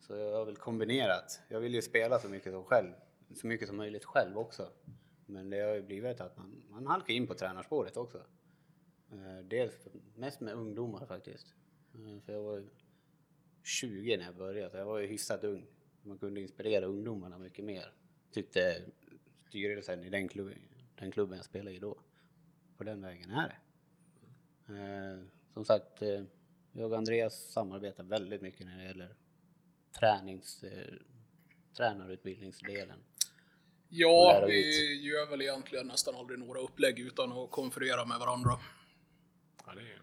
Så 0.00 0.16
jag 0.16 0.32
har 0.32 0.44
väl 0.44 0.56
kombinerat. 0.56 1.40
Jag 1.48 1.60
vill 1.60 1.74
ju 1.74 1.82
spela 1.82 2.18
så 2.18 2.28
mycket 2.28 2.52
som 2.52 2.64
själv, 2.64 2.92
så 3.34 3.46
mycket 3.46 3.68
som 3.68 3.76
möjligt 3.76 4.04
själv 4.04 4.38
också. 4.38 4.68
Men 5.26 5.50
det 5.50 5.60
har 5.60 5.74
ju 5.74 5.82
blivit 5.82 6.20
att 6.20 6.36
man, 6.36 6.62
man 6.70 6.86
halkar 6.86 7.14
in 7.14 7.26
på 7.26 7.34
tränarspåret 7.34 7.96
också. 7.96 8.22
Eh, 9.12 9.44
Dels 9.44 9.74
mest 10.14 10.40
med 10.40 10.54
ungdomar 10.54 11.06
faktiskt. 11.06 11.54
Eh, 11.94 12.20
För 12.24 12.32
jag 12.32 12.42
var 12.42 12.56
ju 12.58 12.68
20 13.62 14.16
när 14.16 14.24
jag 14.24 14.36
började, 14.36 14.70
så 14.70 14.76
jag 14.76 14.84
var 14.86 14.98
ju 14.98 15.06
hyfsat 15.06 15.44
ung. 15.44 15.66
Man 16.02 16.18
kunde 16.18 16.40
inspirera 16.40 16.86
ungdomarna 16.86 17.38
mycket 17.38 17.64
mer, 17.64 17.92
tyckte 18.32 18.82
styrelsen 19.48 20.04
i 20.04 20.10
den 20.10 20.28
klubben, 20.28 20.58
den 20.98 21.10
klubben 21.10 21.36
jag 21.36 21.44
spelade 21.44 21.76
i 21.76 21.78
då. 21.78 21.98
På 22.76 22.84
den 22.84 23.02
vägen 23.02 23.30
är 23.30 23.48
det. 23.48 23.58
Eh, 24.74 25.18
Som 25.54 25.64
sagt, 25.64 26.02
jag 26.72 26.92
och 26.92 26.98
Andreas 26.98 27.52
samarbetar 27.52 28.04
väldigt 28.04 28.42
mycket 28.42 28.66
när 28.66 28.78
det 28.78 28.84
gäller 28.84 29.14
tränings, 29.98 30.64
tränarutbildningsdelen. 31.76 32.98
Ja, 33.88 34.44
vi 34.48 34.94
gör 35.02 35.30
väl 35.30 35.42
egentligen 35.42 35.86
nästan 35.86 36.14
aldrig 36.14 36.38
några 36.38 36.60
upplägg 36.60 36.98
utan 36.98 37.32
att 37.32 37.50
konferera 37.50 38.04
med 38.04 38.18
varandra. 38.18 38.50
Ja, 39.66 39.72
det 39.74 39.80
är 39.80 40.02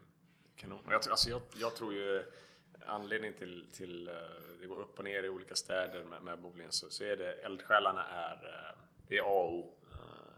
kanon. 0.55 0.79
Jag, 0.89 1.01
tror- 1.01 1.11
alltså 1.11 1.29
jag, 1.29 1.41
jag 1.55 1.75
tror 1.75 1.93
ju 1.93 2.23
anledningen 2.85 3.37
till, 3.37 3.67
till 3.71 4.07
eh, 4.07 4.13
det 4.59 4.67
går 4.67 4.79
upp 4.81 4.97
och 4.99 5.03
ner 5.03 5.23
i 5.23 5.29
olika 5.29 5.55
städer 5.55 6.03
med, 6.03 6.23
med 6.23 6.41
bowling 6.41 6.67
så, 6.71 6.89
så 6.89 7.03
är 7.03 7.17
det 7.17 7.33
eldsjälarna 7.33 8.05
är, 8.07 8.33
eh, 8.33 8.77
det 9.07 9.17
är 9.17 9.21
A 9.21 9.43
och 9.43 9.53
O. 9.53 9.77
Eh, 9.91 10.33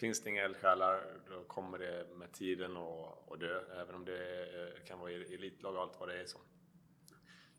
finns 0.00 0.22
det 0.22 0.30
inga 0.30 0.42
eldsjälar 0.42 1.04
då 1.30 1.44
kommer 1.44 1.78
det 1.78 2.06
med 2.16 2.32
tiden 2.32 2.76
att 2.76 3.40
dö, 3.40 3.60
även 3.80 3.94
om 3.94 4.04
det 4.04 4.48
kan 4.86 4.98
vara 4.98 5.10
elitlag 5.12 5.74
och 5.74 5.82
allt 5.82 6.00
vad 6.00 6.08
det 6.08 6.20
är. 6.20 6.26
Så. 6.26 6.38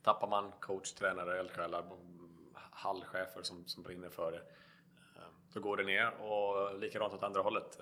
Tappar 0.01 0.27
man 0.27 0.51
coach, 0.51 0.91
tränare, 0.91 1.39
eldsjälar, 1.39 1.85
hallchefer 2.71 3.41
som, 3.41 3.67
som 3.67 3.83
brinner 3.83 4.09
för 4.09 4.31
det, 4.31 4.41
då 5.53 5.59
går 5.59 5.77
det 5.77 5.83
ner 5.83 6.21
och 6.21 6.79
likadant 6.79 7.13
åt 7.13 7.23
andra 7.23 7.41
hållet. 7.41 7.79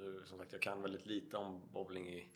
Nu, 0.00 0.22
som 0.24 0.38
sagt, 0.38 0.52
jag 0.52 0.62
kan 0.62 0.82
väldigt 0.82 1.06
lite 1.06 1.36
om 1.36 1.60
bowling 1.72 2.08
i 2.08 2.28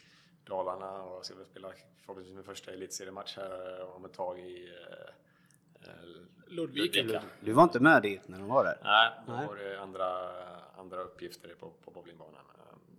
Dalarna 0.45 1.03
och 1.03 1.17
jag 1.17 1.25
ska 1.25 1.35
väl 1.35 1.47
spela 1.47 1.73
förhoppningsvis 2.01 2.35
min 2.35 2.45
första 2.45 2.73
elitseriematch 2.73 3.37
här 3.37 3.81
om 3.97 4.05
ett 4.05 4.13
tag 4.13 4.39
i 4.39 4.69
eh, 4.69 5.89
eh, 5.89 6.05
Ludvika. 6.47 7.23
Du 7.41 7.53
var 7.53 7.63
inte 7.63 7.81
med 7.81 8.03
dit 8.03 8.29
när 8.29 8.39
de 8.39 8.49
var 8.49 8.65
där? 8.65 8.79
Nej, 8.85 9.11
då 9.27 9.33
Nej. 9.33 9.47
var 9.47 9.57
det 9.57 9.81
andra, 9.81 10.31
andra 10.77 11.01
uppgifter 11.01 11.55
på, 11.55 11.71
på 11.85 11.91
bowlingbanan. 11.91 12.45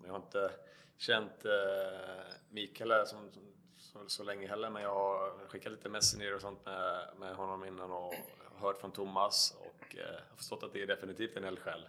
Jag 0.03 0.11
har 0.11 0.17
inte 0.17 0.51
känt 0.97 1.45
eh, 1.45 2.31
Mikael 2.49 3.07
som, 3.07 3.31
som, 3.31 3.43
så, 3.77 3.99
så 4.07 4.23
länge 4.23 4.47
heller, 4.47 4.69
men 4.69 4.83
jag 4.83 4.93
har 4.93 5.47
skickat 5.47 5.71
lite 5.71 5.89
messenger 5.89 6.35
och 6.35 6.41
sånt 6.41 6.65
med, 6.65 7.09
med 7.19 7.35
honom 7.35 7.65
innan 7.65 7.91
och 7.91 8.13
hört 8.55 8.77
från 8.77 8.91
Thomas 8.91 9.57
och 9.59 9.95
eh, 9.97 10.19
har 10.29 10.35
förstått 10.35 10.63
att 10.63 10.73
det 10.73 10.81
är 10.81 10.87
definitivt 10.87 11.37
en 11.37 11.43
eldsjäl 11.43 11.87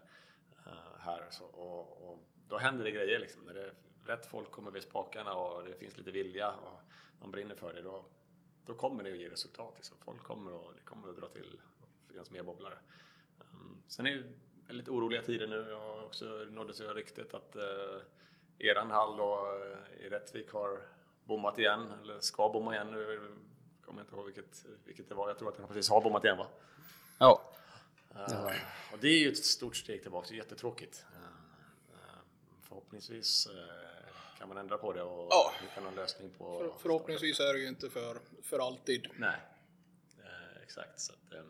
eh, 0.66 0.72
här. 0.98 1.26
Så, 1.30 1.44
och, 1.44 2.10
och 2.10 2.18
då 2.48 2.58
händer 2.58 2.84
det 2.84 2.90
grejer 2.90 3.18
liksom. 3.18 3.42
När 3.42 3.54
det, 3.54 3.70
rätt 4.06 4.26
folk 4.26 4.50
kommer 4.50 4.70
vid 4.70 4.82
spakarna 4.82 5.34
och 5.34 5.64
det 5.64 5.74
finns 5.74 5.98
lite 5.98 6.10
vilja 6.10 6.50
och 6.50 6.80
man 7.20 7.30
brinner 7.30 7.54
för 7.54 7.74
det, 7.74 7.82
då, 7.82 8.04
då 8.66 8.74
kommer 8.74 9.04
det 9.04 9.12
att 9.12 9.18
ge 9.18 9.28
resultat. 9.28 9.72
Liksom. 9.76 9.96
Folk 10.04 10.22
kommer 10.22 10.52
och 10.52 10.72
det 10.74 10.82
kommer 10.84 11.08
att 11.08 11.16
dra 11.16 11.28
till 11.28 11.60
och 11.80 12.10
finnas 12.10 12.30
mer 12.30 12.42
bobblare. 12.42 12.78
Um, 13.38 13.82
sen 13.88 14.06
är 14.06 14.14
det 14.14 14.24
väldigt 14.66 14.88
oroliga 14.88 15.22
tider 15.22 15.46
nu. 15.46 15.66
Jag 15.70 15.80
har 15.80 16.04
också 16.04 16.24
nåddes 16.50 16.80
av 16.80 16.94
ryktet 16.94 17.34
att 17.34 17.56
uh, 17.56 18.02
eran 18.58 18.90
hall 18.90 19.16
då, 19.16 19.62
eh, 19.62 20.06
i 20.06 20.08
Rättvik 20.08 20.50
har 20.50 20.80
bommat 21.24 21.58
igen, 21.58 21.92
eller 22.02 22.20
ska 22.20 22.48
bomma 22.48 22.74
igen 22.74 22.90
nu. 22.90 23.20
Kommer 23.84 24.00
inte 24.00 24.14
ihåg 24.14 24.24
vilket, 24.24 24.66
vilket 24.84 25.08
det 25.08 25.14
var. 25.14 25.28
Jag 25.28 25.38
tror 25.38 25.48
att 25.48 25.56
den 25.56 25.66
precis 25.66 25.90
har 25.90 26.00
bommat 26.00 26.24
igen 26.24 26.38
va? 26.38 26.46
Ja. 27.18 27.52
Uh, 28.14 28.46
och 28.92 28.98
det 29.00 29.08
är 29.08 29.18
ju 29.18 29.28
ett 29.28 29.44
stort 29.44 29.76
steg 29.76 30.02
tillbaka, 30.02 30.26
det 30.28 30.34
är 30.34 30.36
jättetråkigt. 30.36 31.04
Förhoppningsvis 32.68 33.46
uh, 33.46 33.54
kan 34.38 34.48
man 34.48 34.58
ändra 34.58 34.78
på 34.78 34.92
det 34.92 35.02
och 35.02 35.26
Ja. 35.30 35.52
hitta 35.60 35.80
någon 35.80 35.94
lösning 35.94 36.30
på... 36.38 36.58
För, 36.58 36.72
förhoppningsvis 36.78 37.40
är 37.40 37.52
det 37.52 37.58
ju 37.58 37.68
inte 37.68 37.90
för, 37.90 38.18
för 38.42 38.58
alltid. 38.58 39.08
Nej, 39.18 39.36
eh, 40.18 40.62
exakt. 40.62 41.00
Så 41.00 41.12
att, 41.12 41.32
eh, 41.32 41.40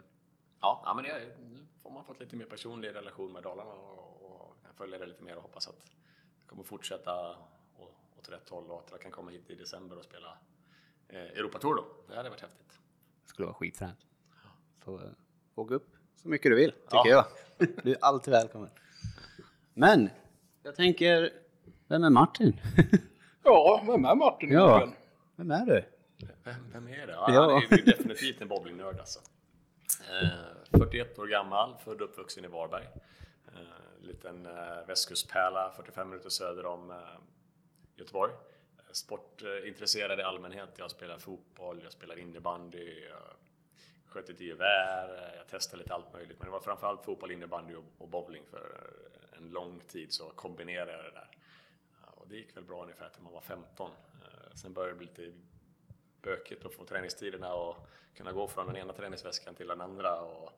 ja, 0.60 0.82
ja, 0.84 0.94
men 0.94 1.04
det, 1.04 1.10
är- 1.10 1.36
nu 1.38 1.66
får 1.82 1.90
man 1.90 2.04
fått 2.04 2.20
lite 2.20 2.36
mer 2.36 2.46
personlig 2.46 2.94
relation 2.94 3.32
med 3.32 3.42
Dalarna 3.42 3.70
och, 3.72 4.22
och 4.22 4.56
kan 4.64 4.74
följa 4.74 4.98
det 4.98 5.06
lite 5.06 5.22
mer 5.22 5.36
och 5.36 5.42
hoppas 5.42 5.68
att 5.68 5.80
det 6.42 6.46
kommer 6.48 6.62
fortsätta 6.62 7.36
åt 8.18 8.28
rätt 8.28 8.48
håll 8.48 8.70
och 8.70 8.78
att 8.84 8.90
jag 8.90 9.00
kan 9.00 9.10
komma 9.10 9.30
hit 9.30 9.50
i 9.50 9.54
december 9.54 9.98
och 9.98 10.04
spela 10.04 10.38
eh, 11.08 11.18
Europatour 11.20 11.74
då. 11.74 11.86
Det 12.08 12.16
hade 12.16 12.28
varit 12.30 12.40
häftigt. 12.40 12.78
Det 13.22 13.28
skulle 13.28 13.46
vara 13.46 13.54
skitfränt. 13.54 13.98
Så 14.84 14.98
uh, 14.98 15.10
åk 15.54 15.70
upp 15.70 15.96
så 16.22 16.28
mycket 16.28 16.50
du 16.52 16.56
vill, 16.56 16.72
tycker 16.72 16.88
Ja. 17.10 17.28
jag. 17.58 17.68
Du 17.84 17.92
är 17.92 17.98
alltid 18.00 18.32
välkommen. 18.32 18.70
Men, 19.74 20.10
jag 20.66 20.74
tänker, 20.76 21.32
vem 21.88 22.04
är 22.04 22.10
Martin? 22.10 22.60
Ja, 23.42 23.84
vem 23.86 24.04
är 24.04 24.14
Martin 24.14 24.52
Ja. 24.52 24.76
egentligen? 24.76 25.02
Vem 25.36 25.50
är 25.50 25.66
du? 25.66 25.84
Vem, 26.44 26.70
vem 26.72 26.88
är 26.88 27.06
det? 27.06 27.12
Ja, 27.12 27.32
Ja. 27.34 27.40
Han 27.54 27.62
är 27.72 27.76
ju 27.76 27.82
definitivt 27.84 28.40
en 28.40 28.48
bowlingnörd 28.48 28.98
alltså. 29.00 29.20
Eh, 30.22 30.28
41 30.78 31.18
år 31.18 31.26
gammal, 31.26 31.76
född 31.84 32.00
och 32.00 32.08
uppvuxen 32.08 32.44
i 32.44 32.48
Varberg. 32.48 32.84
Eh, 33.48 34.06
liten 34.06 34.46
eh, 34.46 34.86
västkusspärla 34.86 35.72
45 35.76 36.08
minuter 36.10 36.28
söder 36.30 36.66
om 36.66 36.90
eh, 36.90 36.96
Göteborg. 37.96 38.32
Eh, 38.32 38.82
Sportintresserad 38.92 40.18
i 40.20 40.22
allmänhet. 40.22 40.70
Jag 40.76 40.90
spelar 40.90 41.18
fotboll, 41.18 41.80
jag 41.82 41.92
spelar 41.92 42.18
innebandy, 42.18 43.00
jag 43.10 43.22
sköt 44.06 44.28
ett 44.28 44.40
gevär, 44.40 45.08
eh, 45.08 45.36
jag 45.38 45.48
testade 45.48 45.82
lite 45.82 45.94
allt 45.94 46.12
möjligt. 46.12 46.36
Men 46.38 46.46
det 46.46 46.52
var 46.52 46.60
framförallt 46.60 47.04
fotboll, 47.04 47.30
innebandy 47.30 47.74
och, 47.74 47.84
och 47.98 48.08
bowling 48.08 48.42
för 48.50 48.90
en 49.46 49.52
lång 49.52 49.80
tid 49.80 50.12
så 50.12 50.28
kombinerade 50.30 50.92
jag 50.92 51.04
det 51.04 51.10
där. 51.10 51.28
Och 52.06 52.28
det 52.28 52.36
gick 52.36 52.56
väl 52.56 52.64
bra 52.64 52.82
ungefär 52.82 53.08
till 53.08 53.22
man 53.22 53.32
var 53.32 53.40
15. 53.40 53.90
Eh, 54.22 54.54
Sen 54.54 54.72
började 54.72 54.92
det 54.92 54.98
bli 54.98 55.06
lite 55.06 55.38
bökigt 56.22 56.64
att 56.64 56.74
få 56.74 56.84
träningstiderna 56.84 57.54
och 57.54 57.76
kunna 58.14 58.32
gå 58.32 58.48
från 58.48 58.66
den 58.66 58.76
ena 58.76 58.92
träningsväskan 58.92 59.54
till 59.54 59.66
den 59.66 59.80
andra 59.80 60.20
och 60.20 60.50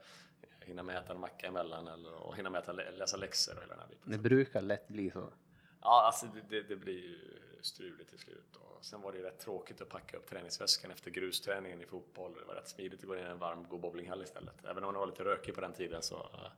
hinna 0.61 0.83
med 0.83 0.99
att 0.99 1.04
äta 1.04 1.14
en 1.14 1.21
macka 1.21 1.47
emellan 1.47 1.88
eller, 1.88 2.12
och 2.14 2.37
hinna 2.37 2.50
med 2.50 2.68
att 2.68 2.76
lä- 2.76 2.90
läsa 2.90 3.16
läxor 3.16 3.57
och 3.57 3.62
hela 3.62 3.75
den 3.75 3.80
här 3.83 3.88
biten. 3.88 4.11
Det 4.12 4.18
brukar 4.18 4.61
lätt 4.62 4.88
bli 4.88 5.11
så. 5.11 5.33
Ja, 5.80 6.02
alltså 6.07 6.26
det, 6.26 6.40
det, 6.49 6.62
det 6.68 6.76
blir 6.76 6.99
ju 7.02 7.18
struligt 7.61 8.11
till 8.11 8.18
slut. 8.18 8.57
Och 8.57 8.85
sen 8.85 9.00
var 9.00 9.12
det 9.12 9.18
ju 9.18 9.25
rätt 9.25 9.38
tråkigt 9.38 9.80
att 9.80 9.88
packa 9.88 10.16
upp 10.16 10.26
träningsväskan 10.30 10.90
efter 10.90 11.11
grusträningen 11.11 11.80
i 11.83 11.87
fotboll. 11.87 12.35
Det 12.35 12.45
var 12.45 12.54
rätt 12.54 12.68
smidigt 12.68 13.00
att 13.00 13.07
gå 13.07 13.16
in 13.16 13.23
i 13.23 13.25
en 13.28 13.38
varm, 13.38 13.66
god 13.68 13.80
bowlinghall 13.80 14.23
istället. 14.23 14.64
Även 14.64 14.85
om 14.85 14.92
det 14.92 14.99
var 14.99 15.07
lite 15.07 15.25
rökig 15.25 15.54
på 15.54 15.61
den 15.61 15.73
tiden 15.73 16.02
så, 16.02 16.16
eh, 16.16 16.50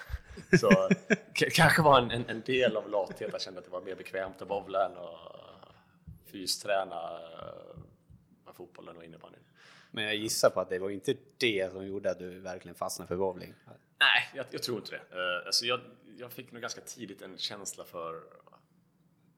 så 0.60 0.88
kanske 1.34 1.82
var 1.82 1.98
en, 1.98 2.10
en, 2.10 2.28
en 2.28 2.40
del 2.40 2.76
av 2.76 2.90
lathet. 2.90 3.28
Jag 3.32 3.40
kände 3.40 3.58
att 3.58 3.64
det 3.64 3.70
var 3.70 3.82
mer 3.82 3.94
bekvämt 3.94 4.42
att 4.42 4.48
bowla 4.48 4.86
än 4.86 4.96
att 4.96 5.42
fysträna 6.26 7.20
eh, 7.20 7.78
med 8.44 8.54
fotbollen 8.54 8.96
och 8.96 9.04
innebandyn. 9.04 9.42
Men 9.90 10.04
jag 10.04 10.14
gissar 10.16 10.50
på 10.50 10.60
att 10.60 10.68
det 10.68 10.78
var 10.78 10.90
inte 10.90 11.14
det 11.38 11.72
som 11.72 11.86
gjorde 11.86 12.10
att 12.10 12.18
du 12.18 12.38
verkligen 12.38 12.74
fastnade 12.74 13.08
för 13.08 13.16
bowling. 13.16 13.54
Nej, 13.98 14.30
jag, 14.34 14.46
jag 14.50 14.62
tror 14.62 14.78
inte 14.78 14.90
det. 14.90 15.16
Uh, 15.16 15.46
alltså 15.46 15.66
jag, 15.66 15.80
jag 16.18 16.32
fick 16.32 16.52
nog 16.52 16.62
ganska 16.62 16.80
tidigt 16.80 17.22
en 17.22 17.38
känsla 17.38 17.84
för 17.84 18.22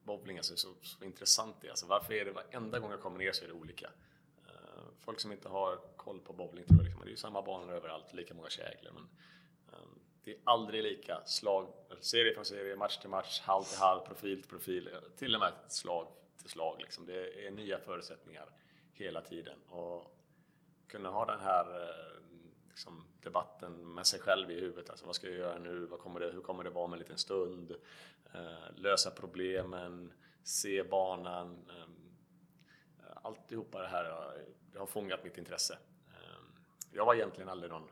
bowling, 0.05 0.37
alltså 0.37 0.55
så, 0.55 0.69
så 0.81 1.05
intressant 1.05 1.55
det 1.61 1.67
är. 1.67 1.69
Alltså 1.69 1.85
varför 1.85 2.13
är 2.13 2.25
det 2.25 2.31
varenda 2.31 2.79
gång 2.79 2.91
jag 2.91 3.01
kommer 3.01 3.17
ner 3.17 3.31
så 3.31 3.43
är 3.43 3.47
det 3.47 3.53
olika. 3.53 3.85
Eh, 4.47 4.83
folk 4.99 5.19
som 5.19 5.31
inte 5.31 5.49
har 5.49 5.79
koll 5.97 6.19
på 6.19 6.33
bowling 6.33 6.65
tror 6.65 6.79
jag 6.79 6.85
liksom, 6.85 7.01
det 7.01 7.07
är 7.07 7.11
ju 7.11 7.17
samma 7.17 7.41
banor 7.41 7.73
överallt, 7.73 8.13
lika 8.13 8.33
många 8.33 8.49
käglor. 8.49 8.91
Men 8.93 9.07
eh, 9.73 9.87
det 10.25 10.31
är 10.31 10.39
aldrig 10.43 10.83
lika. 10.83 11.21
Slag, 11.25 11.67
serie 12.01 12.33
från 12.33 12.45
serie, 12.45 12.75
match 12.75 12.97
till 12.97 13.09
match, 13.09 13.41
halv 13.41 13.63
till 13.63 13.77
halv, 13.77 13.99
profil 13.99 14.41
till 14.41 14.49
profil, 14.49 14.89
till 15.17 15.35
och 15.35 15.39
med 15.39 15.53
slag 15.67 16.07
till 16.37 16.49
slag. 16.49 16.81
Liksom. 16.81 17.05
Det 17.05 17.47
är 17.47 17.51
nya 17.51 17.79
förutsättningar 17.79 18.49
hela 18.93 19.21
tiden. 19.21 19.59
Och 19.69 20.17
kunna 20.87 21.09
ha 21.09 21.25
den 21.25 21.39
här 21.39 21.81
eh, 21.81 22.21
liksom, 22.69 23.07
debatten 23.21 23.93
med 23.93 24.07
sig 24.07 24.19
själv 24.19 24.51
i 24.51 24.59
huvudet. 24.59 24.89
Alltså, 24.89 25.05
vad 25.05 25.15
ska 25.15 25.27
jag 25.27 25.37
göra 25.37 25.59
nu? 25.59 25.85
Vad 25.85 25.99
kommer 25.99 26.19
det, 26.19 26.31
hur 26.31 26.41
kommer 26.41 26.63
det 26.63 26.69
vara 26.69 26.85
om 26.85 26.93
en 26.93 26.99
liten 26.99 27.17
stund? 27.17 27.75
Eh, 28.33 28.75
lösa 28.75 29.11
problemen, 29.11 30.13
se 30.43 30.83
banan. 30.83 31.69
Eh, 31.69 33.17
alltihopa 33.23 33.81
det 33.81 33.87
här 33.87 34.03
har, 34.03 34.45
det 34.71 34.79
har 34.79 34.85
fångat 34.85 35.23
mitt 35.23 35.37
intresse. 35.37 35.77
Eh, 36.07 36.39
jag 36.91 37.05
var 37.05 37.15
egentligen 37.15 37.49
aldrig 37.49 37.71
någon 37.71 37.89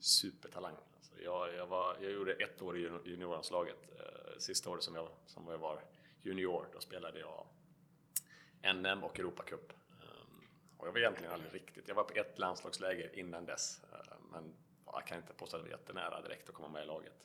supertalang. 0.00 0.74
Alltså, 0.96 1.22
jag, 1.22 1.54
jag, 1.54 1.66
var, 1.66 1.96
jag 2.00 2.12
gjorde 2.12 2.32
ett 2.32 2.62
år 2.62 2.78
i 2.78 2.80
juniorlandslaget. 3.04 3.88
Eh, 3.98 4.38
sista 4.38 4.70
året 4.70 4.82
som 4.82 4.94
jag, 4.94 5.08
som 5.26 5.46
jag 5.48 5.58
var 5.58 5.80
junior, 6.22 6.66
då 6.72 6.80
spelade 6.80 7.20
jag 7.20 7.46
NM 8.74 9.04
och 9.04 9.18
Europacup. 9.18 9.72
Eh, 9.72 10.26
och 10.76 10.86
jag 10.86 10.92
var 10.92 10.98
egentligen 10.98 11.32
aldrig 11.32 11.54
riktigt, 11.54 11.88
jag 11.88 11.94
var 11.94 12.04
på 12.04 12.14
ett 12.14 12.38
landslagsläger 12.38 13.18
innan 13.18 13.46
dess. 13.46 13.80
Eh, 13.92 14.16
men 14.32 14.54
jag 14.86 15.06
kan 15.06 15.16
inte 15.16 15.32
påstå 15.32 15.56
att 15.56 15.62
det 15.62 15.70
var 15.70 15.78
jättenära 15.78 16.22
direkt 16.22 16.48
att 16.48 16.54
komma 16.54 16.68
med 16.68 16.82
i 16.82 16.86
laget. 16.86 17.24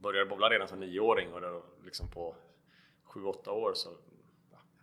Började 0.00 0.30
bowla 0.30 0.50
redan 0.50 0.68
som 0.68 0.80
nioåring 0.80 1.32
och 1.32 1.40
då 1.40 1.64
liksom 1.84 2.10
på 2.10 2.36
7-8 3.04 3.48
år 3.48 3.74
så 3.74 3.96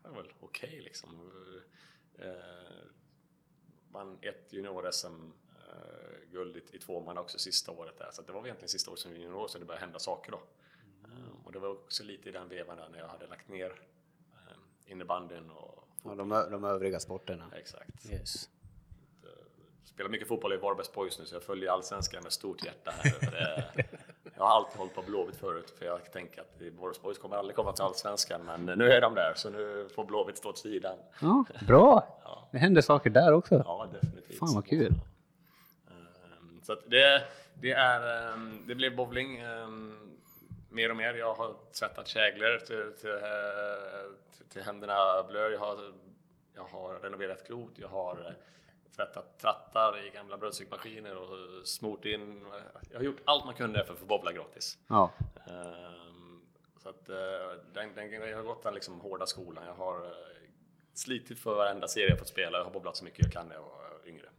var 0.03 0.21
väl 0.21 0.33
okej 0.39 0.81
liksom. 0.81 1.31
Eh, 2.17 2.85
vann 3.91 4.17
ett 4.21 4.53
junior-SM 4.53 5.31
guld 6.31 6.57
i, 6.57 6.61
i 6.73 6.79
tvåman 6.79 7.17
också 7.17 7.39
sista 7.39 7.71
året 7.71 7.97
där. 7.97 8.09
Så 8.11 8.21
det 8.21 8.31
var 8.31 8.41
egentligen 8.45 8.69
sista 8.69 8.91
året 8.91 8.99
som 8.99 9.11
junior 9.15 9.47
så 9.47 9.57
det 9.57 9.65
började 9.65 9.85
hända 9.85 9.99
saker 9.99 10.31
då. 10.31 10.37
Eh, 11.03 11.45
och 11.45 11.51
det 11.51 11.59
var 11.59 11.69
också 11.69 12.03
lite 12.03 12.29
i 12.29 12.31
den 12.31 12.49
vevan 12.49 12.77
där 12.77 12.89
när 12.91 12.99
jag 12.99 13.07
hade 13.07 13.27
lagt 13.27 13.47
ner 13.49 13.71
eh, 14.33 14.91
innebandyn 14.91 15.49
och 15.49 15.75
Ja, 16.03 16.15
de, 16.15 16.29
de 16.29 16.63
övriga 16.63 16.99
sporterna. 16.99 17.51
exakt. 17.55 18.11
Yes. 18.11 18.49
Spelar 19.83 20.09
mycket 20.09 20.27
fotboll 20.27 20.53
i 20.53 20.57
Varbergs 20.57 20.93
Boys 20.93 21.19
nu 21.19 21.25
så 21.25 21.35
jag 21.35 21.43
följer 21.43 21.71
allsvenskan 21.71 22.23
med 22.23 22.31
stort 22.31 22.65
hjärta 22.65 22.91
här. 22.91 23.71
Jag 24.35 24.45
har 24.45 24.55
alltid 24.55 24.77
hållit 24.77 24.95
på 24.95 25.01
Blåvitt 25.01 25.35
förut 25.35 25.69
för 25.79 25.85
jag 25.85 26.11
tänker 26.11 26.41
att 26.41 26.61
Varbergs 26.79 27.01
Boys 27.01 27.17
kommer 27.17 27.35
aldrig 27.35 27.55
komma 27.55 27.73
till 27.73 27.83
allsvenskan 27.83 28.41
men 28.45 28.65
nu 28.65 28.91
är 28.91 29.01
de 29.01 29.15
där 29.15 29.33
så 29.35 29.49
nu 29.49 29.89
får 29.95 30.05
Blåvitt 30.05 30.37
stå 30.37 30.49
åt 30.49 30.57
sidan. 30.57 30.97
Ja, 31.21 31.45
bra! 31.67 32.15
Det 32.51 32.57
händer 32.57 32.81
saker 32.81 33.09
där 33.09 33.33
också. 33.33 33.55
Ja, 33.65 33.89
definitivt. 33.93 34.39
Fan 34.39 34.53
vad 34.55 34.65
kul. 34.67 34.93
Så 36.69 36.75
det, 36.87 37.23
det, 37.53 37.71
är, 37.71 38.31
ehm, 38.33 38.63
det 38.67 38.75
blev 38.75 38.95
bowling 38.95 39.37
ehm, 39.37 40.17
mer 40.69 40.89
och 40.89 40.95
mer. 40.95 41.13
Jag 41.13 41.33
har 41.33 41.55
tvättat 41.79 42.07
käglor 42.07 42.57
till, 42.57 42.93
till, 43.01 43.09
eh, 43.09 44.49
till, 44.49 44.61
händerna 44.61 45.23
blöd. 45.23 45.51
Jag 45.51 45.59
har, 45.59 45.93
jag 46.55 46.63
har 46.63 46.99
renoverat 46.99 47.45
klot. 47.45 47.71
Jag 47.75 47.87
har 47.87 48.25
eh, 48.25 48.33
tvättat 48.95 49.39
trattar 49.39 50.07
i 50.07 50.09
gamla 50.09 50.37
brödstyckmaskiner 50.37 51.15
och 51.17 51.67
smort 51.67 52.05
in. 52.05 52.45
Jag 52.91 52.99
har 52.99 53.03
gjort 53.03 53.21
allt 53.25 53.45
man 53.45 53.53
kunde 53.53 53.85
för 53.85 53.93
att 53.93 53.99
få 53.99 54.05
bowla 54.05 54.31
gratis. 54.31 54.77
Ja. 54.87 55.11
Ehm, 55.47 56.41
Så 56.83 56.89
att 56.89 57.09
eh, 57.09 57.15
den, 57.73 57.95
den, 57.95 58.11
jag 58.11 58.37
har 58.37 58.43
gått 58.43 58.63
den 58.63 58.73
liksom 58.73 59.01
hårda 59.01 59.25
skolan. 59.25 59.63
Jag 59.65 59.73
har 59.73 60.13
slitit 60.93 61.39
för 61.39 61.55
varenda 61.55 61.87
serie 61.87 62.09
jag 62.09 62.19
fått 62.19 62.27
spela. 62.27 62.57
Jag 62.57 62.65
har 62.65 62.71
bowlat 62.71 62.97
så 62.97 63.03
mycket 63.03 63.23
jag 63.23 63.31
kan 63.31 63.47
när 63.47 63.55
jag 63.55 63.61
var 63.61 64.07
yngre. 64.07 64.29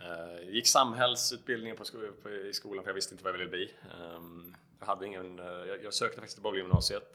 Eh, 0.00 0.48
gick 0.48 0.66
samhällsutbildningen 0.68 1.76
på, 1.76 1.84
sko- 1.84 2.12
på, 2.22 2.30
i 2.30 2.52
skolan 2.52 2.84
för 2.84 2.90
jag 2.90 2.94
visste 2.94 3.14
inte 3.14 3.24
vad 3.24 3.32
jag 3.34 3.38
ville 3.38 3.50
bli. 3.50 3.74
Ehm, 4.00 4.54
jag, 4.80 4.86
hade 4.86 5.06
ingen, 5.06 5.38
eh, 5.38 5.46
jag, 5.46 5.84
jag 5.84 5.94
sökte 5.94 6.16
faktiskt 6.16 6.36
till 6.36 6.42
bowlinggymnasiet. 6.42 7.14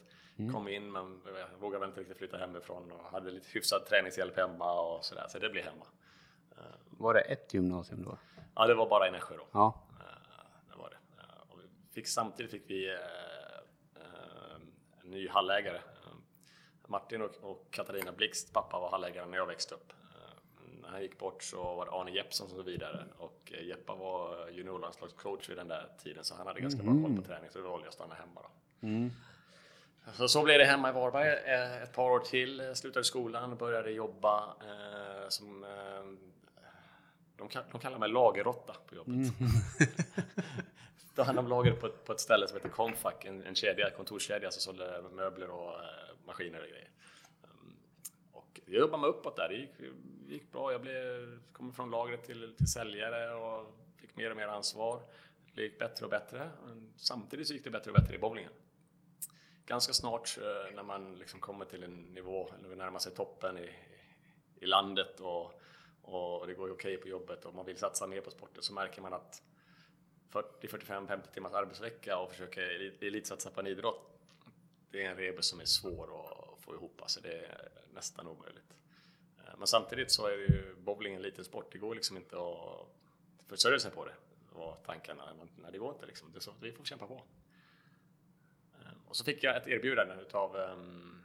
Kom 0.53 0.67
in 0.67 0.91
men 0.91 1.21
jag 1.25 1.59
vågade 1.59 1.85
inte 1.85 1.99
riktigt 1.99 2.17
flytta 2.17 2.37
hemifrån 2.37 2.91
och 2.91 3.03
hade 3.11 3.31
lite 3.31 3.47
hyfsad 3.51 3.85
träningshjälp 3.85 4.37
hemma 4.37 4.81
och 4.81 5.05
sådär. 5.05 5.25
Så 5.29 5.39
det 5.39 5.49
blev 5.49 5.63
hemma. 5.65 5.85
Var 6.85 7.13
det 7.13 7.21
ett 7.21 7.53
gymnasium 7.53 8.03
då? 8.03 8.17
Ja, 8.55 8.67
det 8.67 8.73
var 8.75 8.89
bara 8.89 9.07
i 9.07 9.11
Nässjö 9.11 9.37
då. 9.37 9.47
Ja. 9.51 9.87
Eh, 9.99 10.05
Det 10.71 10.77
var 10.77 10.89
det. 10.89 10.97
Och 11.49 11.59
fick, 11.93 12.07
samtidigt 12.07 12.51
fick 12.51 12.63
vi 12.69 12.89
eh, 12.93 14.55
en 15.03 15.11
ny 15.11 15.27
hallägare. 15.29 15.81
Martin 16.87 17.21
och, 17.21 17.35
och 17.41 17.67
Katarina 17.71 18.11
Blixt, 18.11 18.53
pappa, 18.53 18.79
var 18.79 18.91
hallägare 18.91 19.25
när 19.25 19.37
jag 19.37 19.45
växte 19.45 19.75
upp. 19.75 19.93
När 20.83 20.89
han 20.89 21.01
gick 21.01 21.17
bort 21.19 21.43
så 21.43 21.57
var 21.75 21.85
det 21.85 21.91
Arne 21.91 22.11
Jeppsson 22.11 22.47
som 22.49 22.57
var 22.57 22.63
vidare 22.65 23.05
och 23.17 23.51
eh, 23.55 23.65
Jeppa 23.67 23.95
var 23.95 24.49
juniorlandslagscoach 24.49 25.49
vid 25.49 25.57
den 25.57 25.67
där 25.67 25.89
tiden 26.03 26.23
så 26.23 26.35
han 26.35 26.47
hade 26.47 26.59
ganska 26.61 26.83
bra 26.83 26.93
koll 27.03 27.15
på 27.15 27.21
träning 27.21 27.49
så 27.49 27.57
det 27.59 27.63
valde 27.63 27.83
jag 27.85 27.87
att 27.87 27.93
stanna 27.93 28.15
hemma. 28.15 28.41
Då. 28.41 28.49
Så, 30.13 30.27
så 30.27 30.43
blev 30.43 30.59
det 30.59 30.65
hemma 30.65 30.89
i 30.89 30.91
Varberg 30.91 31.27
eh, 31.53 31.83
ett 31.83 31.93
par 31.93 32.09
år 32.11 32.19
till. 32.19 32.59
Eh, 32.59 32.73
Slutade 32.73 33.05
skolan, 33.05 33.57
började 33.57 33.91
jobba 33.91 34.55
eh, 34.61 35.29
som 35.29 35.63
eh, 35.63 35.69
de, 37.37 37.49
de 37.71 37.79
kallar 37.79 37.97
mig 37.97 38.09
lagerråtta 38.09 38.75
på 38.87 38.95
jobbet. 38.95 39.13
Då 41.15 41.23
hade 41.23 41.35
de 41.37 41.47
lager 41.47 41.71
på, 41.71 41.85
ett- 41.87 42.05
på 42.05 42.11
ett 42.11 42.19
ställe 42.19 42.47
som 42.47 42.57
heter 42.57 42.69
Confac, 42.69 43.13
en, 43.21 43.43
en 43.43 43.55
kedja, 43.55 43.89
kontorskedja 43.89 44.51
som 44.51 44.61
sålde 44.61 45.01
möbler 45.11 45.49
och 45.49 45.69
eh, 45.73 45.85
maskiner 46.25 46.61
och 46.61 46.67
grejer. 46.67 46.89
Jag 48.73 48.79
jobbade 48.79 49.01
mig 49.01 49.09
uppåt 49.09 49.35
där, 49.35 49.49
det 49.49 49.55
gick, 49.55 49.71
gick 50.27 50.51
bra. 50.51 50.71
Jag 50.71 50.81
blev, 50.81 51.39
kom 51.51 51.73
från 51.73 51.91
lagret 51.91 52.23
till, 52.23 52.53
till 52.57 52.67
säljare 52.67 53.35
och 53.35 53.73
fick 53.95 54.15
mer 54.15 54.31
och 54.31 54.37
mer 54.37 54.47
ansvar. 54.47 55.01
Det 55.53 55.61
gick 55.61 55.79
bättre 55.79 56.05
och 56.05 56.09
bättre. 56.09 56.49
Samtidigt 56.95 57.47
så 57.47 57.53
gick 57.53 57.63
det 57.63 57.69
bättre 57.69 57.91
och 57.91 57.97
bättre 57.97 58.15
i 58.15 58.19
bowlingen. 58.19 58.51
Ganska 59.65 59.93
snart 59.93 60.37
eh, 60.37 60.75
när 60.75 60.83
man 60.83 61.15
liksom 61.15 61.39
kommer 61.39 61.65
till 61.65 61.83
en 61.83 62.01
nivå, 62.01 62.49
eller 62.59 62.75
närmar 62.75 62.99
sig 62.99 63.11
toppen 63.11 63.57
i, 63.57 63.69
i 64.55 64.65
landet 64.65 65.19
och, 65.19 65.61
och 66.01 66.47
det 66.47 66.53
går 66.53 66.67
ju 66.67 66.73
okej 66.73 66.97
på 66.97 67.07
jobbet 67.07 67.45
och 67.45 67.55
man 67.55 67.65
vill 67.65 67.77
satsa 67.77 68.07
mer 68.07 68.21
på 68.21 68.31
sporten 68.31 68.63
så 68.63 68.73
märker 68.73 69.01
man 69.01 69.13
att 69.13 69.43
40, 70.29 70.67
45, 70.67 71.07
50 71.07 71.33
timmars 71.33 71.53
arbetsvecka 71.53 72.17
och 72.17 72.31
försöka 72.31 72.61
elitsatsa 73.01 73.49
på 73.49 73.59
en 73.59 73.67
idrott. 73.67 74.19
Det 74.91 75.05
är 75.05 75.09
en 75.09 75.17
rebus 75.17 75.45
som 75.45 75.59
är 75.59 75.65
svår 75.65 76.03
att 76.03 76.42
få 76.63 76.73
ihop, 76.75 77.01
alltså 77.01 77.21
det 77.21 77.45
är 77.45 77.69
nästan 77.93 78.27
omöjligt. 78.27 78.73
Eh, 79.37 79.53
Men 79.57 79.67
samtidigt 79.67 80.11
så 80.11 80.27
är 80.27 80.31
ju 80.31 80.75
bowling 80.75 81.15
en 81.15 81.21
liten 81.21 81.45
sport, 81.45 81.71
det 81.71 81.77
går 81.77 81.95
liksom 81.95 82.17
inte 82.17 82.35
att 82.35 82.87
försörja 83.47 83.79
sig 83.79 83.91
på 83.91 84.05
det. 84.05 84.13
var 84.51 84.75
tankarna, 84.85 85.23
nej, 85.55 85.71
det 85.71 85.77
går 85.77 85.93
inte 85.93 86.05
liksom. 86.05 86.31
Det 86.31 86.37
är 86.37 86.41
så, 86.41 86.53
vi 86.61 86.71
får 86.71 86.83
kämpa 86.83 87.07
på. 87.07 87.23
Eh, 88.79 88.91
Och 89.07 89.15
så 89.15 89.23
fick 89.23 89.43
jag 89.43 89.57
ett 89.57 89.67
erbjudande 89.67 90.15
utav 90.21 90.55
um, 90.55 91.23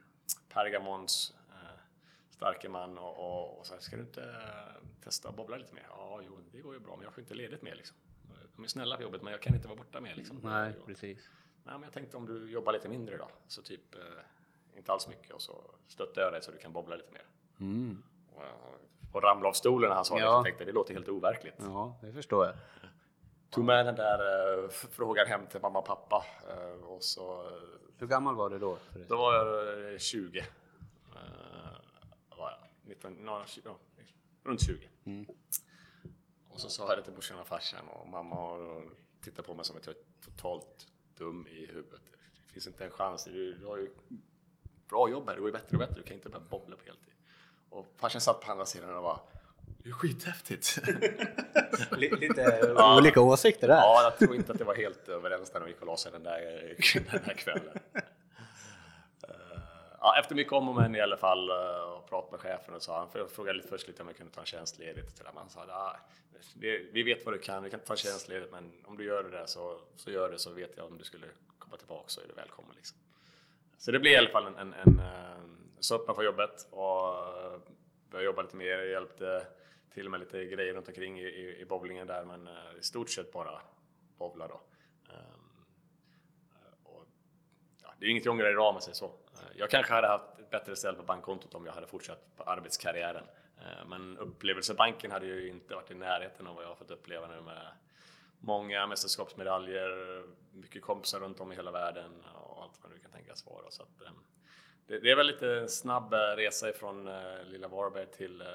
Pergamons 0.49 1.35
uh, 1.51 1.81
starke 2.31 2.69
man 2.69 2.99
och, 2.99 3.17
och, 3.19 3.59
och 3.59 3.67
så 3.67 3.75
här, 3.75 3.81
ska 3.81 3.97
du 3.97 4.03
inte 4.03 4.23
eh, 4.23 4.83
testa 5.05 5.29
att 5.29 5.37
bobbla 5.37 5.57
lite 5.57 5.75
mer? 5.75 5.87
Ja, 5.91 6.21
jo, 6.27 6.39
det 6.53 6.61
går 6.61 6.75
ju 6.75 6.81
bra, 6.81 6.97
men 6.97 7.05
jag 7.05 7.13
får 7.15 7.21
inte 7.23 7.35
ledigt 7.35 7.63
mer 7.63 7.75
liksom. 7.75 7.97
De 8.57 8.65
är 8.65 8.69
snälla 8.69 8.97
på 8.97 9.03
jobbet, 9.03 9.23
men 9.23 9.31
jag 9.33 9.43
kan 9.43 9.55
inte 9.55 9.69
vara 9.69 9.77
borta 9.79 10.01
mer 10.01 10.15
liksom. 10.15 10.41
Nej, 10.43 10.73
precis. 10.87 11.31
Nej, 11.65 11.75
men 11.75 11.83
jag 11.83 11.93
tänkte 11.93 12.17
om 12.17 12.27
du 12.27 12.51
jobbar 12.51 12.73
lite 12.73 12.89
mindre 12.89 13.17
då, 13.17 13.29
så 13.49 13.63
typ 13.63 13.95
eh, 13.95 14.01
inte 14.79 14.93
alls 14.93 15.09
mycket 15.09 15.33
och 15.33 15.43
så 15.43 15.65
stöttar 15.89 16.23
jag 16.23 16.33
dig 16.33 16.43
så 16.43 16.51
du 16.51 16.59
kan 16.59 16.73
bobbla 16.73 16.97
lite 16.97 17.13
mer. 17.13 17.25
Mm. 17.61 18.03
Och, 18.35 18.43
och 19.17 19.23
ramla 19.23 19.49
av 19.49 19.53
stolen 19.53 19.89
när 19.89 19.97
han 19.97 20.05
sa 20.05 20.15
det, 20.15 20.21
Ja. 20.21 20.27
så 20.27 20.33
jag 20.37 20.45
tänkte 20.45 20.65
det 20.65 20.73
låter 20.73 20.95
helt 20.95 21.09
overkligt. 21.09 21.55
Ja, 21.59 21.99
det 22.03 22.13
förstår 22.13 22.47
jag. 22.47 22.55
Tog 23.51 23.65
med 23.65 23.87
den 23.87 23.95
där 23.95 24.19
eh, 24.65 24.69
frågan 24.71 25.27
hem 25.27 25.47
till 25.47 25.61
mamma 25.61 25.79
och 25.79 25.85
pappa 25.87 26.25
eh, 26.51 26.85
och 26.85 27.03
så 27.03 27.47
eh, 27.47 27.53
Hur 27.99 28.07
gammal 28.07 28.35
var 28.35 28.51
du 28.51 28.59
då? 28.59 28.79
Då 29.09 29.17
var 29.17 29.35
jag 29.35 29.93
eh, 29.93 29.99
20. 29.99 30.39
Eh, 30.39 30.45
var 32.39 32.51
jag? 32.51 32.59
19, 32.83 33.13
no, 33.13 33.43
ja, 33.65 33.77
runt 34.45 34.61
20. 34.67 34.89
Och 36.49 36.61
så 36.61 36.69
sa 36.69 36.89
jag 36.89 36.99
det 36.99 37.03
till 37.03 37.13
brorsan 37.13 37.39
och 37.39 37.47
farsan 37.47 37.89
och 37.89 38.09
mamma 38.09 38.53
och 38.53 38.83
tittade 39.21 39.49
på 39.49 39.55
mig 39.55 39.65
som 39.65 39.77
att 39.77 39.87
jag 39.87 39.95
är 39.97 40.01
totalt 40.25 40.87
dum 41.19 41.47
i 41.47 41.67
huvudet. 41.67 42.01
Det 42.47 42.53
finns 42.53 42.67
inte 42.67 42.85
en 42.85 42.91
chans. 42.91 43.25
Du, 43.25 43.55
du 43.55 43.67
har 43.67 43.77
ju 43.77 43.91
bra 44.89 45.09
jobb 45.09 45.29
här, 45.29 45.35
det 45.35 45.41
går 45.41 45.49
ju 45.49 45.53
bättre 45.53 45.77
och 45.77 45.79
bättre. 45.79 45.95
Du 45.95 46.03
kan 46.03 46.15
inte 46.17 46.29
börja 46.29 46.45
bobbla 46.51 46.77
på 46.77 46.85
heltid. 46.85 47.15
Och 47.71 47.87
farsan 47.97 48.21
satt 48.21 48.41
på 48.41 48.53
andra 48.53 48.67
sidan 48.67 48.97
och 48.97 49.03
var 49.03 49.21
det 49.83 49.89
är 49.89 49.93
skithäftigt. 49.93 50.79
Lite 51.97 52.73
olika 52.99 53.21
åsikter 53.21 53.69
där. 53.69 53.77
Ja, 53.77 54.03
jag 54.03 54.19
tror 54.19 54.35
inte 54.35 54.53
att 54.53 54.59
det 54.59 54.65
var 54.65 54.75
helt 54.75 55.09
överens 55.09 55.53
när 55.55 55.61
de 55.61 55.69
gick 55.69 55.81
och 55.81 55.87
la 55.87 55.97
sig 55.97 56.13
den 56.13 56.23
där, 56.23 56.41
den 57.13 57.23
där 57.27 57.35
kvällen. 57.35 57.79
Eh, 57.95 59.61
Ja, 60.01 60.19
efter 60.21 60.35
mycket 60.35 60.53
om 60.53 60.69
och 60.69 60.75
men 60.75 60.97
i 60.97 61.01
alla 61.01 61.17
fall 61.17 61.51
eh, 61.51 61.83
och 61.83 62.09
prat 62.09 62.31
med 62.31 62.41
chefen 62.41 62.75
och 62.75 62.83
så 62.83 62.93
han 62.93 63.11
för 63.11 63.19
jag 63.19 63.31
frågade 63.31 63.57
lite 63.57 63.69
först 63.69 63.89
lite 63.89 64.03
om 64.03 64.09
jag 64.09 64.17
kunde 64.17 64.33
ta 64.33 64.41
en 64.41 64.47
tjänstledigt. 64.47 65.17
till 65.17 65.25
det. 65.25 65.31
Men 65.35 65.39
Han 65.39 65.51
sa 65.51 65.61
ah, 65.69 65.97
det, 66.55 66.79
vi 66.93 67.03
vet 67.03 67.25
vad 67.25 67.35
du 67.35 67.39
kan, 67.39 67.63
vi 67.63 67.71
kan 67.71 67.81
ta 67.81 67.97
tjänstledigt 67.97 68.53
men 68.53 68.73
om 68.85 68.97
du 68.97 69.05
gör 69.05 69.23
det 69.23 69.31
där 69.31 69.47
så, 69.47 69.79
så 69.97 70.11
gör 70.11 70.31
det 70.31 70.39
så 70.39 70.51
vet 70.51 70.77
jag 70.77 70.87
om 70.87 70.99
du 70.99 71.05
skulle 71.05 71.27
komma 71.59 71.77
tillbaka 71.77 72.05
så 72.07 72.21
är 72.21 72.25
du 72.29 72.35
välkommen. 72.35 72.73
Liksom. 72.77 72.99
Så 73.79 73.91
det 73.91 73.99
blev 73.99 74.13
i 74.13 74.17
alla 74.17 74.29
fall 74.29 74.47
en, 74.47 74.57
en, 74.57 74.75
en 74.75 75.01
eh, 75.01 75.39
så 75.81 75.95
upp 75.95 76.07
för 76.07 76.15
på 76.15 76.23
jobbet 76.23 76.69
och 76.71 77.09
eh, 77.09 77.59
började 78.11 78.27
jobba 78.27 78.43
lite 78.43 78.57
mer. 78.57 78.79
Jag 78.79 78.89
hjälpte 78.89 79.47
till 79.95 80.09
med 80.09 80.21
lite 80.21 80.45
grejer 80.45 80.75
runt 80.75 80.89
omkring 80.89 81.21
i, 81.21 81.25
i, 81.25 81.61
i 81.61 81.65
bowlingen 81.65 82.07
där 82.07 82.25
men 82.25 82.47
eh, 82.47 82.79
i 82.79 82.83
stort 82.83 83.11
sett 83.11 83.33
bara 83.33 83.61
bowla 84.19 84.49
då. 84.49 84.61
Och, 86.83 87.05
ja, 87.83 87.95
det 87.99 88.07
är 88.07 88.11
inget 88.11 88.25
jag 88.25 88.33
ångrar 88.33 88.51
idag 88.51 88.69
om 88.69 88.75
man 88.75 88.83
säger 88.83 88.95
så. 88.95 89.11
Jag 89.57 89.71
kanske 89.71 89.95
hade 89.95 90.09
haft 90.09 90.39
ett 90.39 90.51
bättre 90.51 90.77
ställe 90.77 90.97
på 90.97 91.03
bankkontot 91.03 91.55
om 91.55 91.67
jag 91.67 91.73
hade 91.73 91.87
fortsatt 91.87 92.37
på 92.37 92.43
arbetskarriären. 92.43 93.25
Men 93.87 94.19
upplevelsebanken 94.19 95.11
hade 95.11 95.27
ju 95.27 95.49
inte 95.49 95.75
varit 95.75 95.91
i 95.91 95.95
närheten 95.95 96.47
av 96.47 96.55
vad 96.55 96.65
jag 96.65 96.69
har 96.69 96.77
fått 96.77 96.91
uppleva 96.91 97.27
nu 97.27 97.41
med 97.41 97.73
många 98.39 98.87
mästerskapsmedaljer, 98.87 100.23
mycket 100.53 100.83
kompisar 100.83 101.21
runt 101.21 101.41
om 101.41 101.53
i 101.53 101.57
hela 101.57 101.71
världen 101.71 102.11
och 102.35 102.38
allt 102.69 102.79
vad 102.83 102.93
nu 102.93 102.99
kan 102.99 103.11
tänkas 103.11 103.47
vara. 103.47 103.71
Så 103.71 103.83
att, 103.83 104.03
eh, 104.03 104.11
det, 104.87 104.99
det 104.99 105.11
är 105.11 105.17
väl 105.17 105.27
lite 105.27 105.69
snabb 105.69 106.13
eh, 106.15 106.19
resa 106.19 106.69
ifrån 106.71 107.09
eh, 107.09 107.45
lilla 107.47 107.69
Varberg 107.69 108.07
till, 108.07 108.41
eh, 108.41 108.47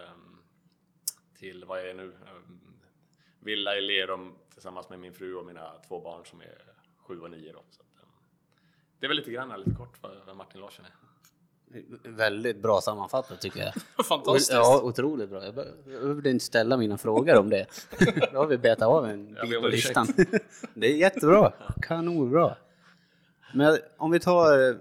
till 1.39 1.65
vad 1.65 1.80
jag 1.80 1.89
är 1.89 1.93
nu. 1.93 2.08
Eh, 2.26 2.32
Villa 3.39 3.76
i 3.78 3.82
Lerum 3.82 4.34
tillsammans 4.54 4.89
med 4.89 4.99
min 4.99 5.13
fru 5.13 5.36
och 5.36 5.45
mina 5.45 5.71
två 5.88 5.99
barn 6.02 6.26
som 6.26 6.41
är 6.41 6.58
sju 6.97 7.19
och 7.21 7.32
nio. 7.32 7.54
Då. 7.54 7.63
Så 7.69 7.82
att, 7.82 7.88
det 8.99 9.06
är 9.06 9.08
väl 9.08 9.17
lite 9.17 9.32
grann, 9.32 9.60
lite 9.60 9.76
kort, 9.78 9.97
vad, 10.02 10.36
Martin 10.38 10.62
Larsson 10.62 10.86
är. 10.86 10.91
Väldigt 12.04 12.58
bra 12.58 12.82
sammanfattat 12.82 13.41
tycker 13.41 13.60
jag. 13.60 13.73
Fantastiskt. 14.06 14.52
Ja, 14.52 14.82
otroligt 14.84 15.30
bra. 15.30 15.43
Jag 15.43 15.56
be- 15.56 15.73
jag 15.86 16.02
behövde 16.02 16.30
inte 16.30 16.45
ställa 16.45 16.78
mina 16.78 16.97
frågor 16.97 17.38
om 17.38 17.49
det. 17.49 17.65
Då 18.32 18.38
har 18.39 18.45
vi 18.47 18.58
betat 18.58 18.88
av 18.88 19.06
en 19.06 19.34
bit 19.34 19.62
på 19.62 19.67
listan. 19.67 20.08
Det 20.73 20.88
är 20.88 20.95
jättebra. 20.95 21.54
Kanonbra. 21.82 22.56
Men 23.53 23.77
om 23.97 24.11
vi 24.11 24.19
tar 24.19 24.69
eh, 24.69 24.75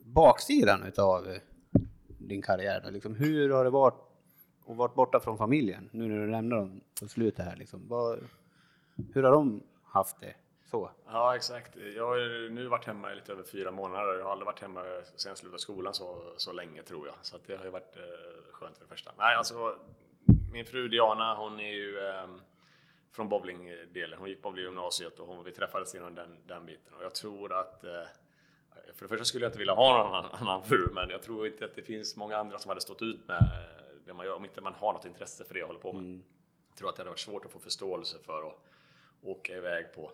baksidan 0.00 0.82
utav 0.82 1.28
eh, 1.28 1.40
din 2.18 2.42
karriär. 2.42 2.80
Då? 2.84 2.90
Liksom, 2.90 3.14
hur 3.14 3.50
har 3.50 3.64
det 3.64 3.70
varit 3.70 3.94
att 4.66 4.76
vara 4.76 4.88
borta 4.88 5.20
från 5.20 5.38
familjen 5.38 5.88
nu 5.92 6.08
när 6.08 6.26
du 6.26 6.30
lämnar 6.30 6.56
dem 6.56 6.80
på 7.00 7.08
slutet 7.08 7.44
här? 7.44 7.56
Liksom? 7.56 7.88
Vad, 7.88 8.18
hur 9.14 9.22
har 9.22 9.32
de 9.32 9.62
haft 9.84 10.20
det? 10.20 10.34
Så. 10.70 10.90
Ja, 11.06 11.36
exakt. 11.36 11.76
Jag 11.96 12.06
har 12.06 12.50
nu 12.50 12.66
varit 12.66 12.84
hemma 12.84 13.12
i 13.12 13.14
lite 13.14 13.32
över 13.32 13.42
fyra 13.42 13.70
månader. 13.70 14.14
Jag 14.14 14.24
har 14.24 14.32
aldrig 14.32 14.46
varit 14.46 14.60
hemma 14.60 14.82
sen 15.16 15.30
jag 15.30 15.38
slutade 15.38 15.62
skolan 15.62 15.94
så, 15.94 16.22
så 16.36 16.52
länge 16.52 16.82
tror 16.82 17.06
jag. 17.06 17.16
Så 17.22 17.36
det 17.46 17.56
har 17.56 17.64
ju 17.64 17.70
varit 17.70 17.96
eh, 17.96 18.52
skönt 18.52 18.76
för 18.76 18.84
det 18.84 18.88
första. 18.88 19.12
Nej, 19.18 19.36
alltså 19.36 19.76
min 20.52 20.64
fru 20.64 20.88
Diana, 20.88 21.34
hon 21.34 21.60
är 21.60 21.72
ju 21.72 21.98
eh, 21.98 22.26
från 23.12 23.28
bowlingdelen. 23.28 24.18
Hon 24.18 24.28
gick 24.28 24.42
bowlinggymnasiet 24.42 25.18
och 25.18 25.26
hon, 25.26 25.44
vi 25.44 25.52
träffades 25.52 25.94
genom 25.94 26.14
den, 26.14 26.38
den 26.46 26.66
biten. 26.66 26.94
Och 26.94 27.04
jag 27.04 27.14
tror 27.14 27.52
att 27.52 27.84
eh, 27.84 28.04
för 28.94 29.04
det 29.04 29.08
första 29.08 29.24
skulle 29.24 29.44
jag 29.44 29.48
inte 29.48 29.58
vilja 29.58 29.74
ha 29.74 29.98
någon 29.98 30.14
annan, 30.14 30.30
annan 30.32 30.62
fru, 30.64 30.88
men 30.92 31.10
jag 31.10 31.22
tror 31.22 31.46
inte 31.46 31.64
att 31.64 31.74
det 31.74 31.82
finns 31.82 32.16
många 32.16 32.36
andra 32.36 32.58
som 32.58 32.68
hade 32.68 32.80
stått 32.80 33.02
ut 33.02 33.28
med 33.28 33.42
eh, 33.42 33.96
det 34.06 34.14
man 34.14 34.26
gör 34.26 34.34
om 34.34 34.44
inte 34.44 34.60
man 34.60 34.74
har 34.74 34.92
något 34.92 35.04
intresse 35.04 35.44
för 35.44 35.54
det 35.54 35.60
jag 35.60 35.66
håller 35.66 35.80
på 35.80 35.92
med. 35.92 36.02
Mm. 36.02 36.22
Jag 36.68 36.76
tror 36.76 36.88
att 36.88 36.96
det 36.96 37.00
hade 37.00 37.10
varit 37.10 37.18
svårt 37.18 37.44
att 37.44 37.50
få 37.50 37.58
förståelse 37.58 38.18
för 38.18 38.48
att 38.48 38.58
åka 39.22 39.56
iväg 39.56 39.94
på 39.94 40.12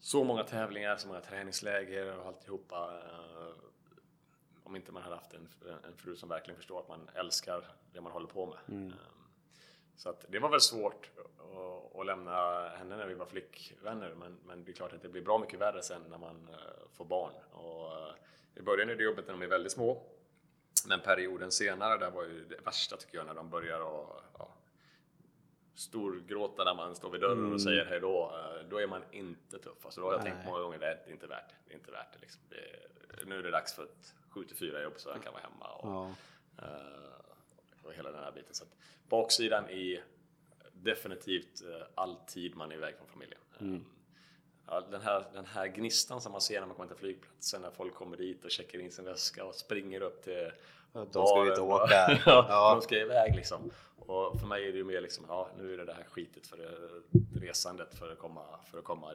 så 0.00 0.24
många 0.24 0.44
tävlingar, 0.44 0.96
så 0.96 1.08
många 1.08 1.20
träningsläger 1.20 2.18
och 2.18 2.26
alltihopa. 2.26 3.00
Eh, 3.04 3.54
om 4.64 4.76
inte 4.76 4.92
man 4.92 5.02
hade 5.02 5.14
haft 5.14 5.34
en, 5.34 5.48
en 5.84 5.96
fru 5.96 6.16
som 6.16 6.28
verkligen 6.28 6.56
förstår 6.56 6.80
att 6.80 6.88
man 6.88 7.10
älskar 7.14 7.64
det 7.92 8.00
man 8.00 8.12
håller 8.12 8.26
på 8.26 8.46
med. 8.46 8.58
Mm. 8.68 8.92
Eh, 9.94 9.98
så 9.98 10.08
att 10.08 10.24
det 10.28 10.38
var 10.38 10.48
väl 10.48 10.60
svårt 10.60 11.10
att, 11.16 12.00
att, 12.00 12.06
lämna 12.06 12.68
henne 12.68 12.96
när 12.96 13.06
vi 13.06 13.14
var 13.14 13.26
flickvänner, 13.26 14.14
men, 14.14 14.38
men 14.46 14.64
det 14.64 14.70
är 14.70 14.74
klart 14.74 14.92
att 14.92 15.02
det 15.02 15.08
blir 15.08 15.22
bra 15.22 15.38
mycket 15.38 15.60
värre 15.60 15.82
sen 15.82 16.02
när 16.10 16.18
man 16.18 16.48
uh, 16.50 16.88
får 16.92 17.04
barn. 17.04 17.32
Och, 17.52 17.86
uh, 17.86 18.14
I 18.54 18.62
början 18.62 18.90
är 18.90 18.94
det 18.94 19.04
jobbet 19.04 19.26
när 19.26 19.34
de 19.34 19.42
är 19.42 19.46
väldigt 19.46 19.72
små, 19.72 20.02
men 20.88 21.00
perioden 21.00 21.50
senare, 21.50 21.98
där 21.98 22.10
var 22.10 22.22
ju 22.22 22.44
det 22.44 22.60
värsta 22.64 22.96
tycker 22.96 23.18
jag, 23.18 23.26
när 23.26 23.34
de 23.34 23.50
börjar 23.50 23.80
att 23.80 24.24
ja, 24.38 24.48
storgråta 25.74 26.64
när 26.64 26.74
man 26.74 26.96
står 26.96 27.10
vid 27.10 27.20
dörren 27.20 27.38
mm. 27.38 27.52
och 27.52 27.60
säger 27.60 27.84
hej 27.84 28.00
då. 28.00 28.32
Uh, 28.32 28.68
då 28.68 28.80
är 28.80 28.86
man 28.86 29.02
inte 29.10 29.58
tuff. 29.58 29.84
Alltså, 29.84 30.00
då 30.00 30.06
har 30.06 30.12
jag 30.12 30.24
Nej. 30.24 30.32
tänkt 30.32 30.46
många 30.46 30.60
gånger, 30.60 30.78
det 30.78 30.86
är 30.86 31.12
inte 31.12 31.26
värt 31.26 31.48
det. 31.48 31.54
Det 31.66 31.72
är 31.72 31.76
inte 31.76 31.90
värt 31.90 32.12
det, 32.12 32.18
liksom. 32.20 32.42
det 32.48 32.84
nu 33.26 33.38
är 33.38 33.42
det 33.42 33.50
dags 33.50 33.74
för 33.74 33.82
ett 33.82 34.14
7-4 34.30 34.82
jobb 34.82 34.92
så 34.96 35.08
jag 35.08 35.22
kan 35.22 35.32
vara 35.32 35.42
hemma. 35.42 35.66
Och, 35.66 35.88
ja. 35.88 36.14
Och 37.84 37.92
hela 37.92 38.10
den 38.10 38.24
här 38.24 38.32
biten. 38.32 38.54
Så 38.54 38.64
Baksidan 39.08 39.68
är 39.68 40.04
definitivt 40.72 41.62
eh, 41.62 41.86
all 41.94 42.16
tid 42.26 42.56
man 42.56 42.72
är 42.72 42.76
iväg 42.76 42.96
från 42.96 43.08
familjen. 43.08 43.40
Mm. 43.60 43.84
Den, 44.90 45.00
här, 45.00 45.24
den 45.32 45.46
här 45.46 45.66
gnistan 45.66 46.20
som 46.20 46.32
man 46.32 46.40
ser 46.40 46.60
när 46.60 46.66
man 46.66 46.76
kommer 46.76 46.88
till 46.88 46.96
flygplatsen, 46.96 47.62
när 47.62 47.70
folk 47.70 47.94
kommer 47.94 48.16
dit 48.16 48.44
och 48.44 48.50
checkar 48.50 48.78
in 48.78 48.92
sin 48.92 49.04
väska 49.04 49.44
och 49.44 49.54
springer 49.54 50.00
upp 50.00 50.22
till 50.22 50.50
de 50.94 51.26
ska 51.26 51.52
ut 51.52 51.58
och 51.58 51.68
åka. 51.68 52.20
ja. 52.26 52.74
De 52.74 52.82
ska 52.82 52.96
iväg 52.96 53.36
liksom. 53.36 53.70
Och 53.96 54.40
för 54.40 54.46
mig 54.46 54.68
är 54.68 54.72
det 54.72 54.78
ju 54.78 54.84
mer 54.84 55.00
liksom, 55.00 55.24
ja 55.28 55.48
nu 55.58 55.74
är 55.74 55.78
det 55.78 55.84
det 55.84 55.92
här 55.92 56.04
skitet 56.04 56.46
för 56.46 56.56
det, 56.56 56.70
resandet 57.40 57.98
för 57.98 58.12
att 58.12 58.18
komma, 58.18 58.42
för 58.70 58.78
att 58.78 58.84
komma 58.84 59.12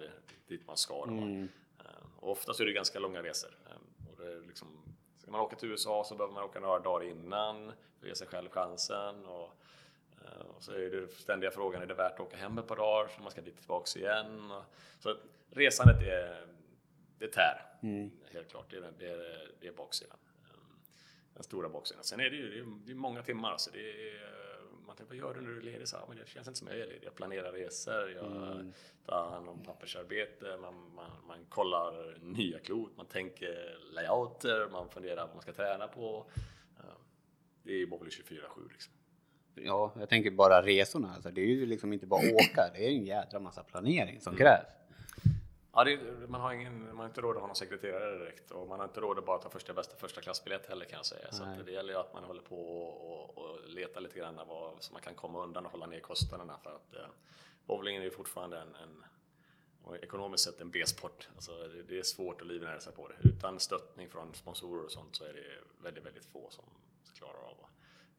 dit 0.47 0.67
man 0.67 0.77
ska. 0.77 1.03
Mm. 1.07 1.49
Eh, 1.79 1.85
och 2.19 2.31
oftast 2.31 2.59
är 2.59 2.65
det 2.65 2.73
ganska 2.73 2.99
långa 2.99 3.23
resor. 3.23 3.51
Eh, 3.65 4.09
och 4.11 4.17
det 4.17 4.31
är 4.31 4.41
liksom, 4.47 4.67
ska 5.29 5.37
man 5.37 5.45
åka 5.45 5.55
till 5.55 5.71
USA 5.71 6.03
så 6.03 6.15
behöver 6.15 6.33
man 6.33 6.43
åka 6.43 6.59
några 6.59 6.79
dagar 6.79 7.07
innan 7.07 7.71
för 7.99 8.05
att 8.05 8.09
ge 8.09 8.15
sig 8.15 8.27
själv 8.27 8.49
chansen. 8.49 9.25
Och, 9.25 9.51
Eh, 10.25 10.41
och 10.41 10.63
så 10.63 10.71
är 10.71 10.89
det 10.89 11.07
ständiga 11.07 11.51
frågan, 11.51 11.81
är 11.81 11.85
det 11.85 11.93
värt 11.93 12.13
att 12.13 12.19
åka 12.19 12.37
hem 12.37 12.57
ett 12.57 12.67
par 12.67 12.75
dagar 12.75 13.07
så 13.15 13.21
man 13.21 13.31
ska 13.31 13.41
dit 13.41 13.57
tillbaks 13.57 13.97
igen? 13.97 14.51
Så 14.99 15.15
resandet 15.49 16.01
är, 16.01 16.45
det 17.17 17.27
tär, 17.27 17.65
mm. 17.83 18.11
helt 18.31 18.49
klart. 18.49 18.65
Det 18.69 18.77
är, 18.77 18.91
det 18.99 19.09
är, 19.09 19.51
det 19.59 19.67
är 19.67 19.71
baksidan. 19.71 20.17
Ehm, 20.43 20.79
den 21.33 21.43
stora 21.43 21.69
baksidan. 21.69 22.03
Sen 22.03 22.19
är 22.19 22.29
det 22.29 22.35
ju 22.35 22.65
det 22.85 22.91
är 22.91 22.95
många 22.95 23.23
timmar. 23.23 23.51
Alltså 23.51 23.71
det 23.71 24.09
är, 24.09 24.48
man 24.89 24.97
tänker, 24.97 25.15
vad 25.15 25.17
gör 25.17 25.33
du 25.33 25.41
när 25.41 25.49
du 25.49 25.57
är 25.57 25.61
ledig? 25.61 25.87
Så, 25.87 25.97
men 26.07 26.17
det 26.17 26.27
känns 26.27 26.47
inte 26.47 26.59
som 26.59 26.67
jag 26.67 26.77
är 26.77 26.79
ledig. 26.79 26.99
Jag 27.03 27.15
planerar 27.15 27.51
resor, 27.51 28.11
jag 28.11 28.25
mm. 28.25 28.73
tar 29.05 29.29
hand 29.29 29.49
om 29.49 29.63
pappersarbete, 29.63 30.57
man, 30.61 30.73
man, 30.95 31.11
man 31.27 31.45
kollar 31.49 32.17
nya 32.21 32.59
klot, 32.59 32.97
man 32.97 33.05
tänker 33.05 33.77
layouter, 33.93 34.69
man 34.71 34.89
funderar 34.89 35.25
vad 35.25 35.35
man 35.35 35.41
ska 35.41 35.53
träna 35.53 35.87
på. 35.87 36.25
Det 37.63 37.73
är 37.73 37.85
Bowling 37.85 38.09
24-7 38.09 38.69
liksom 38.71 38.93
ja, 39.63 39.93
jag 39.99 40.09
tänker 40.09 40.31
bara 40.31 40.61
resorna. 40.61 41.13
Alltså, 41.13 41.31
det 41.31 41.41
är 41.41 41.45
ju 41.45 41.65
liksom 41.65 41.93
inte 41.93 42.05
bara 42.05 42.21
åka, 42.21 42.71
det 42.73 42.85
är 42.85 42.89
en 42.89 43.05
jädra 43.05 43.39
massa 43.39 43.63
planering 43.63 44.21
som 44.21 44.35
krävs. 44.35 44.69
Ja, 45.73 45.83
det, 45.83 45.99
man, 46.27 46.41
har 46.41 46.53
ingen, 46.53 46.85
man 46.87 46.97
har 46.97 47.05
inte 47.05 47.21
råd 47.21 47.35
att 47.35 47.41
ha 47.41 47.47
någon 47.47 47.55
sekreterare 47.55 48.17
direkt 48.17 48.51
och 48.51 48.67
man 48.67 48.79
har 48.79 48.87
inte 48.87 48.99
råd 48.99 49.17
att 49.17 49.25
bara 49.25 49.37
ta 49.37 49.49
första 49.49 49.73
bästa 49.73 49.95
första 49.95 50.21
klassbiljett 50.21 50.65
heller 50.65 50.85
kan 50.85 50.97
jag 50.97 51.05
säga. 51.05 51.31
Så 51.31 51.43
det 51.65 51.71
gäller 51.71 51.93
ju 51.93 51.99
att 51.99 52.13
man 52.13 52.23
håller 52.23 52.41
på 52.41 52.71
och, 52.71 53.37
och 53.37 53.67
letar 53.67 54.01
lite 54.01 54.19
grann 54.19 54.39
vad, 54.47 54.83
så 54.83 54.93
man 54.93 55.01
kan 55.01 55.15
komma 55.15 55.43
undan 55.43 55.65
och 55.65 55.71
hålla 55.71 55.85
ner 55.85 55.99
kostnaderna 55.99 56.57
för 56.63 56.69
att 56.69 56.95
eh, 56.95 57.09
bowlingen 57.65 58.01
är 58.01 58.05
ju 58.05 58.11
fortfarande 58.11 58.59
en, 58.59 58.75
en 58.75 59.03
ekonomiskt 59.95 60.43
sett 60.43 60.61
en 60.61 60.71
B-sport. 60.71 61.29
Alltså 61.35 61.51
det, 61.51 61.83
det, 61.83 61.99
är 61.99 62.03
svårt 62.03 62.41
att 62.41 62.47
livnära 62.47 62.79
sig 62.79 62.93
på 62.93 63.07
det. 63.07 63.29
Utan 63.29 63.59
stöttning 63.59 64.09
från 64.09 64.33
sponsorer 64.33 64.85
och 64.85 64.91
sånt 64.91 65.15
så 65.15 65.23
är 65.23 65.33
det 65.33 65.83
väldigt, 65.83 66.05
väldigt 66.05 66.25
få 66.25 66.47
som 66.49 66.65
klarar 67.13 67.39
av 67.39 67.68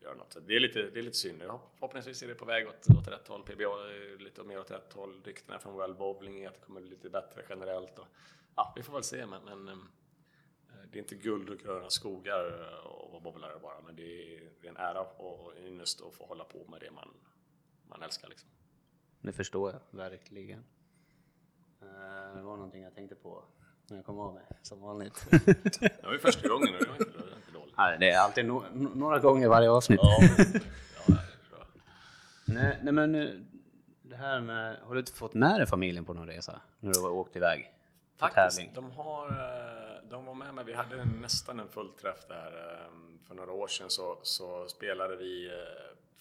det 0.00 0.06
göra 0.06 0.14
något. 0.14 0.32
Så 0.32 0.40
det, 0.40 0.56
är 0.56 0.60
lite, 0.60 0.82
det 0.82 1.00
är 1.00 1.02
lite 1.02 1.16
synd. 1.16 1.42
Förhoppningsvis 1.74 2.22
är 2.22 2.28
det 2.28 2.34
på 2.34 2.44
väg 2.44 2.68
åt, 2.68 2.90
åt 2.98 3.08
rätt 3.08 3.28
håll. 3.28 3.42
PBA 3.42 3.62
är 3.62 4.18
lite 4.18 4.42
mer 4.42 4.60
åt 4.60 4.70
rätt 4.70 4.92
håll. 4.92 5.22
Ryktena 5.24 5.58
från 5.58 5.74
World 5.74 5.96
Bowling 5.96 6.40
är 6.40 6.48
att 6.48 6.54
det 6.54 6.60
kommer 6.60 6.80
bli 6.80 6.90
lite 6.90 7.10
bättre 7.10 7.44
generellt. 7.48 7.98
Och, 7.98 8.06
ja, 8.56 8.72
vi 8.76 8.82
får 8.82 8.92
väl 8.92 9.02
se, 9.02 9.26
men, 9.26 9.44
men 9.44 9.68
eh, 9.68 9.74
det 10.92 10.98
är 10.98 11.02
inte 11.02 11.14
guld 11.14 11.50
och 11.50 11.58
gröna 11.58 11.90
skogar 11.90 12.44
att 13.06 13.10
vara 13.10 13.20
bowlare 13.20 13.58
bara, 13.62 13.80
men 13.80 13.96
det 13.96 14.36
är, 14.36 14.50
det 14.60 14.66
är 14.66 14.70
en 14.70 14.76
ära 14.76 15.00
och 15.00 15.52
ynnest 15.58 16.00
att 16.02 16.14
få 16.14 16.26
hålla 16.26 16.44
på 16.44 16.66
med 16.68 16.80
det 16.80 16.90
man, 16.90 17.08
man 17.88 18.02
älskar. 18.02 18.28
Liksom. 18.28 18.48
Det 19.20 19.32
förstår 19.32 19.72
jag 19.72 19.80
verkligen. 19.98 20.64
Eh, 21.82 22.36
det 22.36 22.42
var 22.42 22.56
någonting 22.56 22.82
jag 22.82 22.94
tänkte 22.94 23.14
på 23.14 23.44
när 23.88 23.96
jag 23.96 24.06
kom 24.06 24.18
av 24.18 24.34
mig, 24.34 24.46
som 24.62 24.80
vanligt. 24.80 25.26
det 25.80 26.02
var 26.02 26.12
ju 26.12 26.18
första 26.18 26.48
gången 26.48 26.68
det 26.80 26.86
var 26.88 26.94
inte. 26.94 27.20
Nej, 27.80 27.96
det 28.00 28.10
är 28.10 28.18
alltid 28.18 28.44
no 28.44 28.64
några 28.94 29.18
gånger 29.18 29.48
varje 29.48 29.70
avsnitt. 29.70 30.00
Ja, 30.02 30.18
ja, 31.08 31.16
nej, 32.44 32.78
nej, 32.82 32.92
men 32.92 33.14
eh, 33.14 33.30
det 34.02 34.16
här 34.16 34.40
med, 34.40 34.76
har 34.82 34.94
du 34.94 35.00
inte 35.00 35.12
fått 35.12 35.34
med 35.34 35.60
dig 35.60 35.66
familjen 35.66 36.04
på 36.04 36.14
någon 36.14 36.26
resa? 36.26 36.60
När 36.80 36.92
du 36.92 37.00
har 37.00 37.10
åkt 37.10 37.36
iväg? 37.36 37.72
Faktiskt, 38.16 38.74
de, 38.74 38.90
har, 38.90 39.26
eh, 39.28 40.10
de 40.10 40.24
var 40.24 40.34
med 40.34 40.54
mig. 40.54 40.64
Vi 40.64 40.74
hade 40.74 41.04
nästan 41.04 41.60
en 41.60 41.68
fullträff 41.68 42.28
där. 42.28 42.46
Eh, 42.46 42.92
för 43.28 43.34
några 43.34 43.52
år 43.52 43.68
sedan 43.68 43.90
så, 43.90 44.18
så 44.22 44.68
spelade 44.68 45.16
vi 45.16 45.50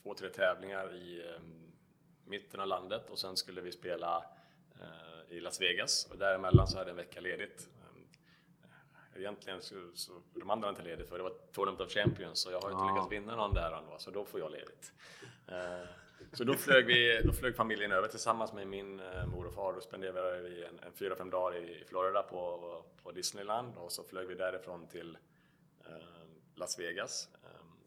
två, 0.04 0.14
tre 0.14 0.30
tävlingar 0.30 0.96
i 0.96 1.24
mitten 2.26 2.60
av 2.60 2.68
landet 2.68 3.10
och 3.10 3.20
sen 3.20 3.38
skulle 3.38 3.62
vi 3.62 3.72
spela 3.72 4.24
i 5.30 5.40
Las 5.40 5.62
Vegas 5.62 6.08
och 6.12 6.18
däremellan 6.18 6.68
så 6.68 6.78
hade 6.78 6.90
jag 6.90 7.00
en 7.00 7.06
vecka 7.06 7.22
ledigt. 7.22 7.70
Egentligen 9.16 9.62
så, 9.62 9.76
så 9.94 10.12
de 10.34 10.50
andra 10.50 10.70
inte 10.70 10.84
ledigt 10.84 11.10
för 11.10 11.18
det 11.18 11.24
var 11.24 11.34
Tournament 11.52 11.82
of 11.82 11.92
Champions 11.92 12.46
och 12.46 12.54
jag 12.54 12.62
har 12.62 12.72
inte 12.72 12.84
ja. 12.84 12.94
lyckats 12.94 13.12
vinna 13.12 13.36
någon 13.36 13.54
där 13.54 13.72
ändå, 13.72 13.96
så 13.98 14.12
då 14.12 14.26
får 14.26 14.40
jag 14.40 14.52
ledigt. 14.52 14.94
Eh, 15.48 15.88
så 16.34 16.44
då 16.44 16.54
flög, 16.54 16.86
vi, 16.86 17.22
då 17.26 17.34
flög 17.34 17.56
familjen 17.56 17.92
över 17.92 18.08
tillsammans 18.08 18.54
med 18.54 18.68
min 18.68 19.00
eh, 19.00 19.26
mor 19.26 19.46
och 19.46 19.54
far. 19.54 19.74
Då 19.74 19.82
spenderade 19.82 20.42
vi 20.42 20.64
en, 20.64 20.80
en 20.80 20.94
fyra, 20.94 21.16
fem 21.16 21.30
dagar 21.30 21.58
i 21.58 21.84
Florida 21.88 22.24
på, 22.24 22.84
på 23.04 23.12
Disneyland 23.12 23.78
och 23.78 23.92
så 23.92 24.04
flög 24.04 24.28
vi 24.28 24.36
därifrån 24.36 24.88
till 24.88 25.18
eh, 25.86 25.94
Las 26.56 26.80
Vegas. 26.80 27.30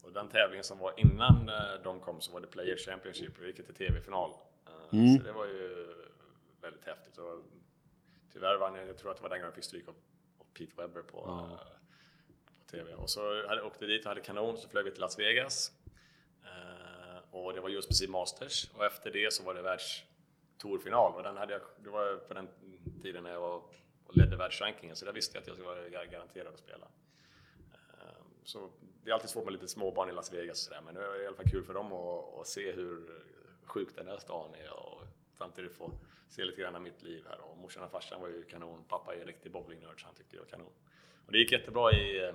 Och 0.03 0.13
den 0.13 0.29
tävlingen 0.29 0.65
som 0.65 0.79
var 0.79 0.95
innan 0.97 1.51
de 1.85 2.01
kom 2.01 2.21
så 2.21 2.33
var 2.33 2.41
det 2.41 2.47
Player 2.47 2.77
Championship, 2.77 3.39
vi 3.39 3.47
gick 3.47 3.57
till 3.57 3.75
TV-final. 3.75 4.35
Mm. 4.93 5.19
Så 5.19 5.25
det 5.25 5.33
var 5.33 5.47
ju 5.47 5.95
väldigt 6.61 6.85
häftigt. 6.85 7.19
Och 7.19 7.45
tyvärr 8.33 8.57
vann 8.57 8.75
jag, 8.75 8.89
jag 8.89 8.99
tror 8.99 9.11
att 9.11 9.17
det 9.17 9.23
var 9.23 9.31
den 9.31 9.39
gången 9.39 9.49
jag 9.49 9.55
fick 9.55 9.65
stryk 9.65 9.89
av 9.89 9.95
Pete 10.55 10.73
Webber 10.77 11.03
på, 11.03 11.25
mm. 11.25 11.39
uh, 11.39 11.59
på 12.59 12.71
TV. 12.71 12.95
Och 12.95 13.11
så 13.11 13.49
hade, 13.49 13.63
åkte 13.63 13.87
dit 13.87 14.05
och 14.05 14.09
hade 14.09 14.21
kanon, 14.21 14.57
så 14.57 14.69
flög 14.69 14.85
vi 14.85 14.91
till 14.91 15.01
Las 15.01 15.19
Vegas. 15.19 15.73
Uh, 16.45 17.35
och 17.35 17.53
det 17.53 17.61
var 17.61 17.69
just 17.69 17.89
precis 17.89 18.09
Masters. 18.09 18.71
Och 18.75 18.85
efter 18.85 19.11
det 19.11 19.33
så 19.33 19.43
var 19.43 19.55
det 19.55 19.63
världstourfinal. 19.63 21.15
Och 21.15 21.23
den 21.23 21.37
hade 21.37 21.53
jag, 21.53 21.63
det 21.79 21.91
var 21.91 22.17
på 22.17 22.35
den 22.35 22.49
tiden 23.03 23.23
när 23.23 23.33
jag 23.33 23.41
var 23.41 23.63
och 24.07 24.17
ledde 24.17 24.37
världsrankingen, 24.37 24.97
så 24.97 25.05
där 25.05 25.13
visste 25.13 25.37
jag 25.37 25.43
att 25.43 25.47
jag 25.47 25.57
skulle 25.57 25.69
vara 25.69 26.07
garanterad 26.07 26.55
att 26.55 26.59
spela. 26.59 26.85
Uh, 26.85 28.23
så 28.45 28.71
det 29.05 29.11
är 29.11 29.15
alltid 29.15 29.31
svårt 29.31 29.45
med 29.45 29.53
lite 29.53 29.69
småbarn 29.69 30.09
i 30.09 30.13
Las 30.13 30.33
Vegas 30.33 30.51
och 30.51 30.57
sådär, 30.57 30.81
men 30.85 30.95
det 30.95 31.01
är 31.01 31.23
i 31.23 31.27
alla 31.27 31.37
fall 31.37 31.51
kul 31.51 31.65
för 31.65 31.75
dem 31.75 31.93
att, 31.93 32.41
att 32.41 32.47
se 32.47 32.73
hur 32.73 33.23
sjuk 33.65 33.89
den 33.97 34.07
här 34.07 34.19
stan 34.19 34.55
är 34.55 34.73
och 34.73 35.03
samtidigt 35.39 35.73
få 35.73 35.91
se 36.33 36.45
lite 36.45 36.61
grann 36.61 36.75
av 36.75 36.83
mitt 36.83 37.03
liv 37.03 37.25
här. 37.29 37.41
Och 37.41 37.59
morsan 37.59 37.83
och 37.83 37.91
farsan 37.91 38.21
var 38.21 38.29
ju 38.29 38.45
kanon. 38.45 38.85
Pappa 38.89 39.15
är 39.15 39.21
en 39.21 39.27
riktig 39.27 39.53
bowlingnörd 39.53 40.01
så 40.01 40.07
han 40.07 40.15
tyckte 40.15 40.37
jag 40.37 40.43
var 40.43 40.51
kanon. 40.51 40.73
Och 41.27 41.33
det 41.33 41.39
gick 41.39 41.53
jättebra 41.53 41.93
i, 41.93 42.33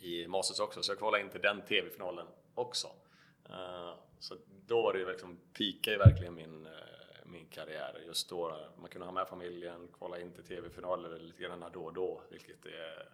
i 0.00 0.28
Masters 0.28 0.60
också, 0.60 0.82
så 0.82 0.90
jag 0.92 0.98
kvalade 0.98 1.22
in 1.22 1.30
till 1.30 1.40
den 1.40 1.62
TV-finalen 1.62 2.26
också. 2.54 2.88
Uh, 3.50 3.94
så 4.18 4.36
då 4.66 4.82
var 4.82 4.92
det 4.92 4.98
ju 4.98 5.08
liksom, 5.08 5.38
peakade 5.58 5.98
verkligen 5.98 6.34
min, 6.34 6.66
uh, 6.66 6.72
min 7.24 7.46
karriär. 7.46 8.02
Just 8.06 8.28
då, 8.28 8.56
man 8.76 8.90
kunde 8.90 9.06
ha 9.06 9.12
med 9.12 9.28
familjen, 9.28 9.88
kvala 9.98 10.20
in 10.20 10.32
till 10.32 10.44
TV-finaler 10.44 11.18
lite 11.18 11.42
grann 11.42 11.64
då 11.72 11.84
och 11.84 11.94
då, 11.94 12.22
vilket 12.30 12.66
är 12.66 13.08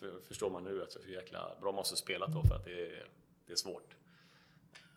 för, 0.00 0.20
förstår 0.28 0.50
man 0.50 0.64
nu 0.64 0.82
att 0.82 0.96
hur 1.04 1.14
jäkla 1.14 1.56
bra 1.60 1.72
måste 1.72 1.96
spela 1.96 2.26
då 2.26 2.42
för 2.42 2.54
att 2.54 2.64
det 2.64 2.86
är, 2.86 3.06
det 3.46 3.52
är 3.52 3.56
svårt. 3.56 3.96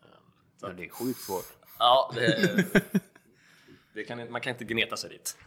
Ehm, 0.01 0.31
så 0.57 0.67
att, 0.67 0.77
det 0.77 0.85
är 0.85 0.89
sjukt 0.89 1.19
svårt. 1.19 1.45
ja, 1.79 2.11
det, 2.15 2.55
det 2.73 3.01
kan, 4.07 4.31
man 4.31 4.41
kan 4.41 4.51
inte 4.51 4.63
gneta 4.63 4.97
sig 4.97 5.09
dit. 5.09 5.37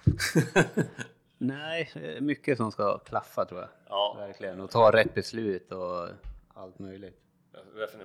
Nej, 1.38 1.92
mycket 2.20 2.56
som 2.56 2.72
ska 2.72 2.98
klaffa 2.98 3.44
tror 3.44 3.60
jag. 3.60 3.68
Ja. 3.88 4.14
Verkligen. 4.18 4.60
Och 4.60 4.70
ta 4.70 4.92
rätt 4.92 5.14
beslut 5.14 5.72
och 5.72 6.08
allt 6.54 6.78
möjligt. 6.78 7.20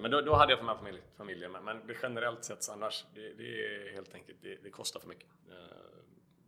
Men 0.01 0.11
då, 0.11 0.21
då 0.21 0.33
hade 0.35 0.51
jag 0.51 0.59
för 0.59 0.65
mig 0.65 0.75
familj, 0.77 1.01
familjen 1.17 1.51
med. 1.51 1.63
Men 1.63 1.87
det 1.87 1.95
generellt 2.01 2.43
sett 2.45 2.63
så 2.63 2.71
annars, 2.71 3.05
det, 3.15 3.33
det 3.33 3.65
är 3.65 3.93
helt 3.93 4.13
enkelt, 4.15 4.37
det, 4.41 4.55
det 4.63 4.69
kostar 4.69 4.99
för 4.99 5.07
mycket. 5.07 5.27
Eh, 5.49 5.55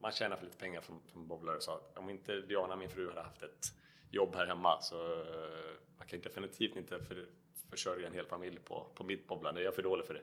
Man 0.02 0.12
tjänar 0.12 0.36
för 0.36 0.46
lite 0.46 0.58
pengar 0.58 0.82
från, 0.82 1.02
från 1.12 1.28
bowlare. 1.28 1.62
Så 1.62 1.80
om 1.96 2.10
inte 2.10 2.42
Diana, 2.42 2.76
min 2.76 2.90
fru, 2.90 3.10
hade 3.10 3.22
haft 3.22 3.44
ett 3.44 3.66
jobb 4.12 4.36
här 4.36 4.46
hemma 4.46 4.82
så 4.82 5.22
eh, 5.22 5.74
man 5.98 6.08
kan 6.08 6.22
definitivt 6.22 6.76
inte 6.76 7.00
för, 7.00 7.26
försörja 7.74 8.08
en 8.08 8.14
hel 8.14 8.26
familj 8.26 8.60
på, 8.60 8.86
på 8.96 9.04
mitt 9.04 9.28
bowlande. 9.28 9.62
Jag 9.62 9.72
är 9.72 9.76
för 9.76 9.84
dålig 9.84 10.06
för 10.06 10.14
det. 10.14 10.22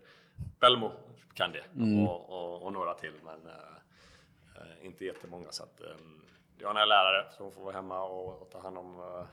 Belmo 0.61 0.93
kan 1.35 1.53
det 1.53 1.65
och, 2.09 2.31
och, 2.31 2.63
och 2.63 2.73
några 2.73 2.95
till, 2.95 3.15
men 3.25 3.47
eh, 3.47 4.87
inte 4.87 5.05
jättemånga. 5.05 5.53
Så 5.53 5.63
att, 5.63 5.81
eh, 5.81 5.97
Diana 6.59 6.83
är 6.83 6.87
lärare, 6.87 7.33
så 7.33 7.43
hon 7.43 7.53
får 7.53 7.63
vara 7.63 7.75
hemma 7.75 8.05
och, 8.05 8.43
och 8.43 8.51
ta 8.51 8.61
hand 8.61 8.79
om 8.79 9.01
eh, 9.01 9.27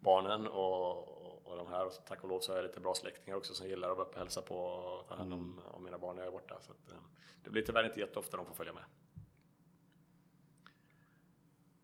barnen 0.00 0.46
och, 0.46 1.48
och, 1.48 1.56
de 1.56 1.66
här. 1.66 1.86
Och 1.86 1.92
tack 2.08 2.22
och 2.22 2.28
lov 2.28 2.40
så 2.40 2.52
har 2.52 2.56
jag 2.56 2.66
lite 2.66 2.80
bra 2.80 2.94
släktingar 2.94 3.36
också 3.36 3.54
som 3.54 3.68
gillar 3.68 3.90
att 3.90 3.96
vara 3.96 4.06
uppe 4.06 4.14
och 4.14 4.20
hälsa 4.20 4.42
på 4.42 4.56
och 4.56 5.08
ta 5.08 5.14
hand 5.14 5.32
om, 5.32 5.60
om 5.72 5.84
mina 5.84 5.98
barn 5.98 6.16
när 6.16 6.22
jag 6.22 6.28
är 6.28 6.32
borta. 6.32 6.56
Så 6.60 6.72
att, 6.72 6.92
eh, 6.92 6.98
det 7.44 7.50
blir 7.50 7.62
tyvärr 7.62 7.84
inte 7.84 8.00
jätteofta 8.00 8.36
de 8.36 8.46
får 8.46 8.54
följa 8.54 8.72
med. 8.72 8.84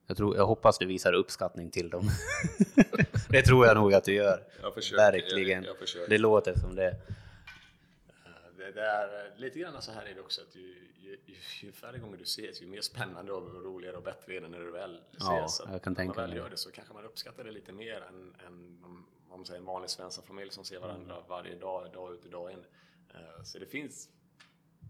Jag, 0.06 0.16
tror, 0.16 0.36
jag 0.36 0.46
hoppas 0.46 0.78
du 0.78 0.86
visar 0.86 1.12
uppskattning 1.12 1.70
till 1.70 1.90
dem. 1.90 2.08
det 3.28 3.42
tror 3.42 3.66
jag 3.66 3.76
nog 3.76 3.94
att 3.94 4.04
du 4.04 4.14
gör. 4.14 4.44
Jag 4.62 4.74
försöker, 4.74 5.02
Verkligen. 5.12 5.62
jag- 5.64 5.70
jag 5.70 5.78
försöker. 5.78 6.10
Det 6.10 6.18
låter 6.18 6.54
som 6.58 6.74
det. 6.74 6.88
Eh, 6.88 6.96
Det, 8.58 8.72
det 8.72 8.82
är 8.82 9.26
eh, 9.26 9.36
lite 9.38 9.58
grann 9.58 9.82
så 9.82 9.92
här 9.92 10.06
är 10.06 10.14
det 10.14 10.20
också 10.20 10.40
att 10.42 10.56
ju, 10.56 10.74
ju, 11.00 11.18
ju, 11.62 11.72
färre 11.72 11.98
gånger 11.98 12.16
du 12.16 12.22
ses, 12.22 12.62
ju 12.62 12.66
mer 12.66 12.80
spännande 12.80 13.32
och 13.32 13.64
roligare 13.64 13.96
och 13.96 14.02
bättre 14.02 14.36
är 14.36 14.40
det 14.40 14.48
när 14.48 14.58
du 14.60 14.70
väl 14.70 14.94
ses. 15.12 15.22
Ja, 15.28 15.48
Så 15.48 15.62
jag 15.72 15.82
kan 15.82 15.92
när 15.92 15.96
tänka 15.96 16.14
man 16.14 16.22
väl 16.22 16.30
mig 16.30 16.38
gör 16.38 16.50
det. 16.50 16.56
så 16.56 16.70
kanske 16.70 16.94
man 16.94 17.04
uppskattar 17.04 17.44
det 17.44 17.50
lite 17.50 17.72
mer 17.72 18.00
än, 18.08 18.34
än 18.46 18.80
om, 18.84 19.06
om 19.28 19.44
säger, 19.44 19.60
en 19.60 19.66
vanlig 19.66 19.90
Svensson-familj 19.90 20.50
som 20.50 20.64
ser 20.64 20.78
varandra 20.80 21.16
varje 21.28 21.54
dag, 21.54 21.92
dag 21.92 22.14
ut 22.14 22.24
och 22.24 22.30
dag 22.30 22.50
in. 22.52 22.64
Eh, 23.14 23.42
Så 23.44 23.58
det 23.58 23.66
finns 23.66 24.08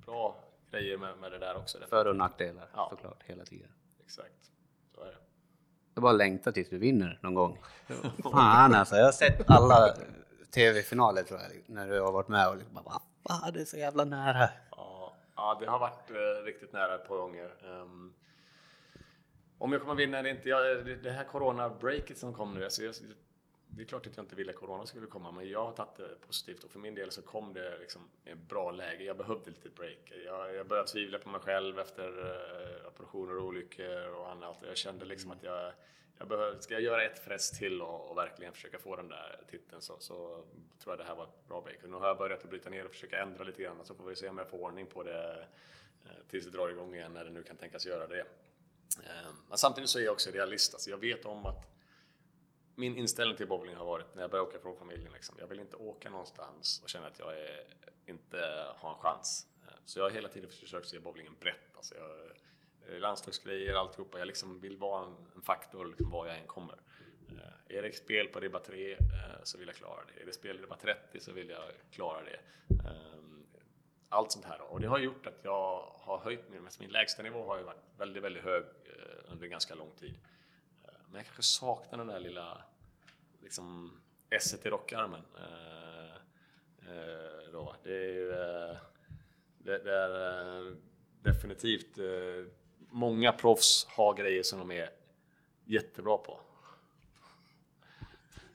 bra 0.06 0.44
grejer 0.70 0.98
med, 0.98 1.18
med 1.18 1.32
det 1.32 1.38
där 1.38 1.56
också. 1.56 1.78
För 1.88 2.06
och 2.06 2.16
nackdelar 2.16 2.68
Ja. 2.74 2.88
såklart 2.90 3.22
hela 3.26 3.44
tiden. 3.44 3.68
Exakt, 4.04 4.50
så 4.96 5.02
är 5.02 5.06
det. 5.06 5.16
Jag 5.94 6.02
bara 6.02 6.12
längtar 6.12 6.52
tills 6.52 6.68
du 6.68 6.78
vinner 6.78 7.18
någon 7.22 7.34
gång. 7.34 7.58
Fan 8.32 8.74
alltså, 8.74 8.96
jag 8.96 9.04
har 9.04 9.12
sett 9.12 9.50
alla 9.50 9.96
tv-finaler 10.54 11.22
tror 11.22 11.40
jag, 11.40 11.50
när 11.74 11.88
du 11.88 12.00
har 12.00 12.12
varit 12.12 12.28
med 12.28 12.48
och 12.48 12.56
liksom 12.56 12.74
bara, 12.74 12.84
"Va? 12.84 13.02
Va? 13.22 13.50
det 13.50 13.60
är 13.60 13.64
så 13.64 13.76
jävla 13.76 14.04
nära. 14.04 14.48
Ja, 14.70 15.16
ja, 15.36 15.56
det 15.60 15.66
har 15.66 15.78
varit 15.78 16.10
eh, 16.10 16.44
riktigt 16.44 16.72
nära 16.72 16.94
ett 16.94 17.08
par 17.08 17.16
gånger. 17.16 17.50
Ehm, 17.64 18.12
om 19.58 19.72
jag 19.72 19.80
kommer 19.80 19.94
vinna 19.94 20.18
eller 20.18 20.30
inte, 20.30 20.48
jag, 20.48 20.84
det, 20.86 20.96
det 20.96 21.10
här 21.10 21.24
corona-breaket 21.24 22.18
som 22.18 22.34
kom 22.34 22.54
nu, 22.54 22.64
alltså 22.64 22.82
jag, 22.82 22.94
det 23.76 23.82
är 23.82 23.86
klart 23.86 24.06
att 24.06 24.16
jag 24.16 24.24
inte 24.24 24.36
ville 24.36 24.50
att 24.52 24.58
corona 24.58 24.86
skulle 24.86 25.06
komma, 25.06 25.30
men 25.32 25.48
jag 25.48 25.64
har 25.64 25.72
tagit 25.72 25.96
det 25.96 26.26
positivt 26.26 26.64
och 26.64 26.70
för 26.70 26.78
min 26.78 26.94
del 26.94 27.10
så 27.10 27.22
kom 27.22 27.52
det 27.52 27.78
liksom 27.78 28.02
i 28.24 28.30
ett 28.30 28.38
bra 28.38 28.70
läge. 28.70 29.04
Jag 29.04 29.16
behövde 29.16 29.50
lite 29.50 29.68
break. 29.68 30.12
Jag, 30.24 30.54
jag 30.54 30.66
började 30.66 30.88
tvivla 30.88 31.18
på 31.18 31.28
mig 31.28 31.40
själv 31.40 31.78
efter 31.78 32.08
eh, 32.08 32.88
operationer 32.88 33.36
och 33.36 33.44
olyckor 33.44 34.08
och 34.08 34.30
annat. 34.30 34.56
Jag 34.66 34.76
kände 34.76 35.04
liksom 35.04 35.30
att 35.30 35.42
jag, 35.42 35.72
jag 36.18 36.28
behövde, 36.28 36.62
ska 36.62 36.74
jag 36.74 36.82
göra 36.82 37.04
ett 37.04 37.18
frest 37.24 37.58
till 37.58 37.82
och, 37.82 38.10
och 38.10 38.16
verkligen 38.16 38.52
försöka 38.52 38.78
få 38.78 38.96
den 38.96 39.08
där 39.08 39.40
titeln 39.50 39.82
så, 39.82 39.96
så 39.98 40.44
tror 40.82 40.92
jag 40.92 40.98
det 40.98 41.04
här 41.04 41.14
var 41.14 41.24
ett 41.24 41.48
bra 41.48 41.60
break. 41.60 41.82
Och 41.82 41.90
nu 41.90 41.96
har 41.96 42.06
jag 42.06 42.18
börjat 42.18 42.44
att 42.44 42.50
bryta 42.50 42.70
ner 42.70 42.84
och 42.84 42.90
försöka 42.90 43.22
ändra 43.22 43.44
lite 43.44 43.62
grann 43.62 43.84
så 43.84 43.94
får 43.94 44.04
vi 44.04 44.16
se 44.16 44.28
om 44.28 44.38
jag 44.38 44.48
får 44.48 44.58
ordning 44.58 44.86
på 44.86 45.02
det 45.02 45.46
eh, 46.04 46.10
tills 46.30 46.44
det 46.44 46.50
drar 46.50 46.68
igång 46.68 46.94
igen 46.94 47.12
när 47.12 47.24
det 47.24 47.30
nu 47.30 47.42
kan 47.42 47.56
tänkas 47.56 47.86
göra 47.86 48.06
det. 48.06 48.20
Eh, 49.04 49.30
Men 49.48 49.58
samtidigt 49.58 49.90
så 49.90 49.98
är 49.98 50.02
jag 50.02 50.12
också 50.12 50.30
realist. 50.30 50.74
Alltså 50.74 50.90
jag 50.90 50.98
vet 50.98 51.24
om 51.24 51.46
att 51.46 51.75
min 52.76 52.96
inställning 52.96 53.36
till 53.36 53.48
bowling 53.48 53.76
har 53.76 53.84
varit 53.84 54.14
när 54.14 54.22
jag 54.22 54.30
började 54.30 54.48
åka 54.48 54.58
från 54.58 54.76
familjen. 54.76 55.12
Liksom, 55.12 55.36
jag 55.38 55.46
vill 55.46 55.60
inte 55.60 55.76
åka 55.76 56.10
någonstans 56.10 56.80
och 56.82 56.88
känna 56.88 57.06
att 57.06 57.18
jag 57.18 57.40
är, 57.40 57.64
inte 58.06 58.66
har 58.76 58.90
en 58.90 58.98
chans. 58.98 59.46
Så 59.84 59.98
jag 59.98 60.04
har 60.04 60.10
hela 60.10 60.28
tiden 60.28 60.50
försökt 60.50 60.88
se 60.88 60.98
bowlingen 60.98 61.36
brett. 61.40 61.76
Alltså 61.76 61.94
jag, 61.94 62.10
eh, 62.94 63.00
landslagsgrejer, 63.00 63.74
alltihopa. 63.74 64.18
Jag 64.18 64.26
liksom 64.26 64.60
vill 64.60 64.76
vara 64.76 65.06
en, 65.06 65.16
en 65.34 65.42
faktor 65.42 65.86
liksom, 65.86 66.10
var 66.10 66.26
jag 66.26 66.38
än 66.38 66.46
kommer. 66.46 66.76
Eh, 67.28 67.76
är 67.76 67.82
det 67.82 67.96
spel 67.96 68.28
på 68.28 68.40
ribba 68.40 68.58
3 68.58 68.92
eh, 68.92 68.98
så 69.42 69.58
vill 69.58 69.68
jag 69.68 69.76
klara 69.76 70.00
det. 70.14 70.22
Är 70.22 70.26
det 70.26 70.32
spel 70.32 70.56
i 70.56 70.62
ribba 70.62 70.76
30 70.76 71.20
så 71.20 71.32
vill 71.32 71.48
jag 71.48 71.62
klara 71.90 72.22
det. 72.24 72.40
Ehm, 72.88 73.46
allt 74.08 74.32
sånt 74.32 74.44
här. 74.44 74.60
Och 74.60 74.80
det 74.80 74.86
har 74.86 74.98
gjort 74.98 75.26
att 75.26 75.40
jag 75.42 75.92
har 75.98 76.18
höjt 76.18 76.48
min, 76.50 76.68
min 76.80 76.90
lägstanivå 76.90 77.46
har 77.46 77.58
ju 77.58 77.62
varit 77.62 77.84
väldigt, 77.98 78.22
väldigt 78.22 78.42
hög 78.42 78.64
under 79.28 79.46
under 79.46 79.46
ganska 79.46 79.74
lång 79.74 79.90
tid. 79.90 80.14
Men 81.06 81.16
jag 81.16 81.24
kanske 81.24 81.42
saknar 81.42 81.98
den 81.98 82.06
där 82.06 82.20
lilla 82.20 82.62
liksom 83.42 83.92
esset 84.30 84.66
i 84.66 84.70
rockarmen. 84.70 85.22
Eh, 85.38 86.14
eh, 86.90 87.52
då. 87.52 87.76
Det 87.82 87.90
är 87.96 88.12
ju 88.12 88.30
eh, 88.32 88.76
det, 89.58 89.78
det 89.78 89.92
är 89.94 90.66
eh, 90.68 90.72
definitivt 91.22 91.98
eh, 91.98 92.04
många 92.90 93.32
proffs 93.32 93.86
har 93.88 94.14
grejer 94.14 94.42
som 94.42 94.58
de 94.58 94.70
är 94.70 94.90
jättebra 95.64 96.16
på. 96.18 96.40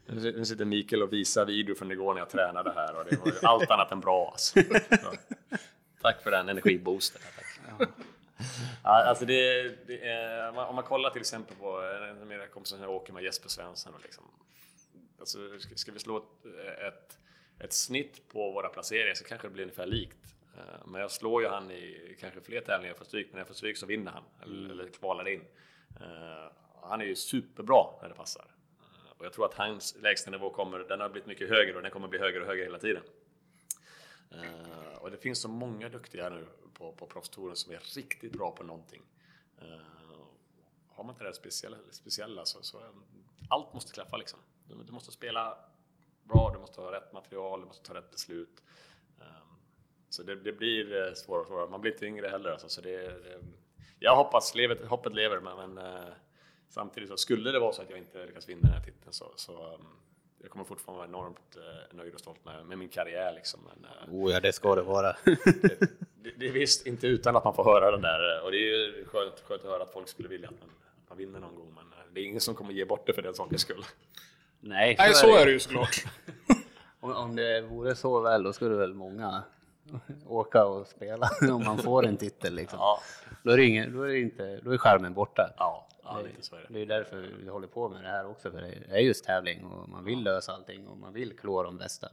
Nu 0.06 0.20
sit- 0.22 0.36
Nu 0.38 0.46
sitter 0.46 0.66
Mikael 0.66 1.04
och 1.04 1.14
visar 1.14 1.46
video 1.46 1.76
från 1.76 1.92
igår 1.92 2.14
när 2.14 2.22
jag 2.22 2.30
tränade 2.30 2.72
här 2.72 2.96
och 3.00 3.06
det 3.06 3.18
var 3.18 3.34
allt 3.50 3.70
annat 3.72 3.92
än 3.92 4.00
bra 4.00 4.30
alltså. 4.32 4.60
Så, 4.90 5.14
Tack 6.02 6.22
för 6.24 6.32
den 6.32 6.50
energiboosten. 6.50 7.22
Tack. 7.78 7.90
Ja, 8.84 9.04
alltså 9.04 9.26
det, 9.26 9.64
det 9.88 10.08
är, 10.08 10.50
om 10.70 10.76
man- 10.76 10.84
kollar 10.84 11.10
till 11.10 11.22
exempel 11.22 11.56
på 11.58 11.82
en 11.82 12.22
av 12.22 12.28
mina 12.28 12.48
kompisar 12.48 12.78
som 12.78 12.90
åker 12.90 13.14
med, 13.14 13.24
Jesper 13.24 13.50
Svensson. 13.50 13.94
Och 13.94 14.02
liksom, 14.04 14.24
alltså, 15.20 15.38
ska, 15.76 15.92
vi 15.92 16.00
slå 16.00 16.18
ett, 16.18 16.46
ett, 16.88 17.18
ett 17.60 17.74
snitt 17.74 18.22
på 18.28 18.52
våra 18.52 18.70
placeringar 18.70 19.14
så 19.16 19.24
kanske 19.24 19.48
det 19.48 19.52
blir 19.54 19.64
ungefär 19.64 19.86
likt. 19.86 20.18
Eh, 20.58 20.86
Men 20.88 21.02
jag 21.02 21.12
slår 21.12 21.42
ju 21.44 21.48
han 21.48 21.72
i 21.72 22.18
kanske 22.20 22.42
fler 22.42 22.62
tävlingar 22.62 22.94
får 22.96 23.06
stryk, 23.06 23.28
men 23.28 23.34
när 23.34 23.40
jag 23.40 23.48
får 23.48 23.56
stryk 23.56 23.78
så 23.78 23.86
vinner 23.86 24.12
han. 24.12 24.24
Eller, 24.44 24.70
eller 24.72 24.88
kvalar 24.88 25.28
in. 25.28 25.42
Eh, 26.02 26.52
Han 26.84 27.02
är 27.02 27.06
ju 27.06 27.16
superbra 27.16 27.86
när 28.02 28.10
det 28.10 28.16
passar. 28.16 28.46
Eh, 28.80 29.12
Och 29.18 29.26
jag 29.26 29.34
tror 29.34 29.46
att 29.46 29.54
hans 29.54 29.96
lägstanivå 30.02 30.50
kommer, 30.50 30.80
den 30.80 31.00
har 31.00 31.10
blivit 31.10 31.28
mycket 31.28 31.50
högre 31.50 31.76
och 31.76 31.82
den 31.82 31.92
kommer 31.92 32.08
bli 32.08 32.20
högre 32.20 32.42
och 32.42 32.48
högre 32.48 32.64
hela 32.64 32.80
tiden. 32.80 33.04
Eh, 34.32 34.98
och 34.98 35.12
det 35.12 35.18
finns 35.18 35.42
så 35.42 35.48
många 35.48 35.90
duktiga 35.90 36.30
nu 36.30 36.48
på, 36.74 36.92
på 36.92 37.06
proffstouren 37.06 37.56
som 37.56 37.74
är 37.74 37.96
riktigt 37.96 38.32
bra 38.32 38.52
på 38.52 38.64
någonting. 38.64 39.02
Eh, 39.62 39.82
har 40.88 41.04
man 41.04 41.14
inte 41.14 41.24
det 41.24 41.30
där 41.30 41.34
speciella, 41.34 41.78
speciella 41.92 42.46
så, 42.46 42.64
så 42.64 42.78
um, 42.78 43.04
allt 43.50 43.74
måste 43.74 43.94
klaffa 43.94 44.18
liksom. 44.18 44.40
Du, 44.68 44.84
du 44.84 44.92
måste 44.92 45.12
spela 45.12 45.58
bra, 46.24 46.52
du 46.54 46.60
måste 46.60 46.82
ha 46.82 46.92
rätt 46.92 47.14
material, 47.14 47.60
du 47.60 47.66
måste 47.66 47.88
ta 47.88 47.94
rätt 47.94 48.12
beslut. 48.12 48.64
Eh, 49.20 49.26
så 50.10 50.24
det, 50.24 50.36
det 50.36 50.54
blir 50.54 51.08
eh, 51.08 51.14
svårare 51.14 51.42
och 51.42 51.48
svårare. 51.48 51.70
Man 51.70 51.82
blir 51.82 51.92
inte 51.92 52.06
yngre 52.06 52.28
heller. 52.28 52.52
Alltså, 52.52 52.70
så 52.70 52.82
det, 52.82 52.98
det, 52.98 53.34
eh, 53.34 53.42
jag 54.00 54.16
hoppas, 54.16 54.56
levet, 54.56 54.86
hoppet 54.86 55.14
lever, 55.14 55.40
men, 55.40 55.58
men 55.58 55.86
eh, 55.86 56.14
samtidigt 56.70 57.10
så 57.10 57.18
skulle 57.18 57.52
det 57.52 57.60
vara 57.60 57.74
så 57.74 57.82
att 57.82 57.90
jag 57.90 58.00
inte 58.00 58.26
lyckas 58.26 58.50
vinna 58.50 58.62
den 58.62 58.72
här 58.72 58.84
titeln 58.84 59.14
så, 59.14 59.34
så 59.36 59.74
um, 59.74 59.88
jag 60.42 60.52
kommer 60.52 60.66
fortfarande 60.66 60.98
vara 60.98 61.08
enormt 61.08 61.58
eh, 61.58 61.98
nöjd 61.98 62.14
och 62.14 62.20
stolt 62.20 62.46
med, 62.46 62.66
med 62.66 62.78
min 62.78 62.90
karriär. 62.90 63.34
Liksom. 63.34 63.60
Men, 63.68 63.86
eh, 63.92 64.14
Oh 64.14 64.32
ja, 64.32 64.40
det 64.40 64.54
ska 64.54 64.76
det 64.76 64.82
vara. 64.82 65.16
det, 65.26 65.36
det, 66.24 66.32
det 66.38 66.48
är 66.48 66.52
visst 66.52 66.88
inte 66.88 67.08
utan 67.08 67.36
att 67.36 67.44
man 67.44 67.54
får 67.54 67.64
höra 67.64 67.92
den 67.92 68.02
där. 68.02 68.38
eh, 68.38 68.44
Och 68.46 68.52
det 68.52 68.58
är 68.58 68.60
ju 68.62 69.06
skönt, 69.06 69.40
skönt 69.48 69.62
att 69.64 69.70
höra 69.72 69.84
att 69.84 69.94
folk 69.94 70.08
skulle 70.08 70.30
vilja 70.30 70.48
att 70.50 70.60
man, 70.60 70.70
att 71.04 71.10
man 71.10 71.18
vinner 71.18 71.40
någon 71.40 71.56
gång. 71.56 71.74
Men 71.76 71.84
eh, 71.84 72.06
det 72.14 72.20
är 72.22 72.26
ingen 72.26 72.42
som 72.42 72.56
kommer 72.56 72.74
ge 72.74 72.86
bort 72.86 73.08
det 73.08 73.14
för 73.14 73.22
den 73.22 73.34
sakens 73.34 73.62
skull. 73.62 73.86
Nej, 74.60 74.96
Nej, 75.00 75.14
så 75.14 75.36
är 75.38 75.46
det 75.46 75.52
ju 75.52 75.60
såklart. 75.60 76.04
Om, 77.00 77.12
om 77.16 77.36
det 77.36 77.62
vore 77.62 77.96
så 77.96 78.20
väl, 78.20 78.44
då 78.44 78.54
skulle 78.54 78.76
väl 78.76 78.94
många 78.94 79.44
åka 80.28 80.66
och 80.66 80.88
spela 80.88 81.30
om 81.52 81.64
man 81.66 81.78
får 81.78 82.06
en 82.06 82.18
titel 82.18 82.54
liksom. 82.54 82.80
Ja, 82.80 83.00
Då 83.44 83.52
är 83.52 83.58
det 83.58 83.66
ingen, 83.66 83.94
då 83.94 84.04
är 84.04 84.08
det 84.08 84.20
inte, 84.20 84.60
då 84.64 84.72
är 84.72 84.78
skärmen 84.78 85.14
borta. 85.14 85.54
ja, 85.58 85.88
ja 86.16 86.22
lite 86.22 86.42
så 86.42 86.56
är 86.56 86.60
det. 86.60 86.74
Det 86.74 86.82
är 86.82 86.86
därför 86.86 87.18
vi 87.44 87.50
håller 87.50 87.68
på 87.68 87.90
med 87.90 88.04
det 88.04 88.08
här 88.08 88.28
också, 88.28 88.52
för 88.52 88.62
det 88.62 88.98
är 88.98 89.00
just 89.00 89.26
tävling 89.26 89.66
och 89.66 89.90
man 89.90 90.06
vill 90.06 90.24
lösa 90.24 90.54
allting 90.54 90.88
och 90.88 90.98
man 90.98 91.14
vill 91.14 91.38
klå 91.38 91.64
de 91.64 91.78
bästa. 91.78 92.10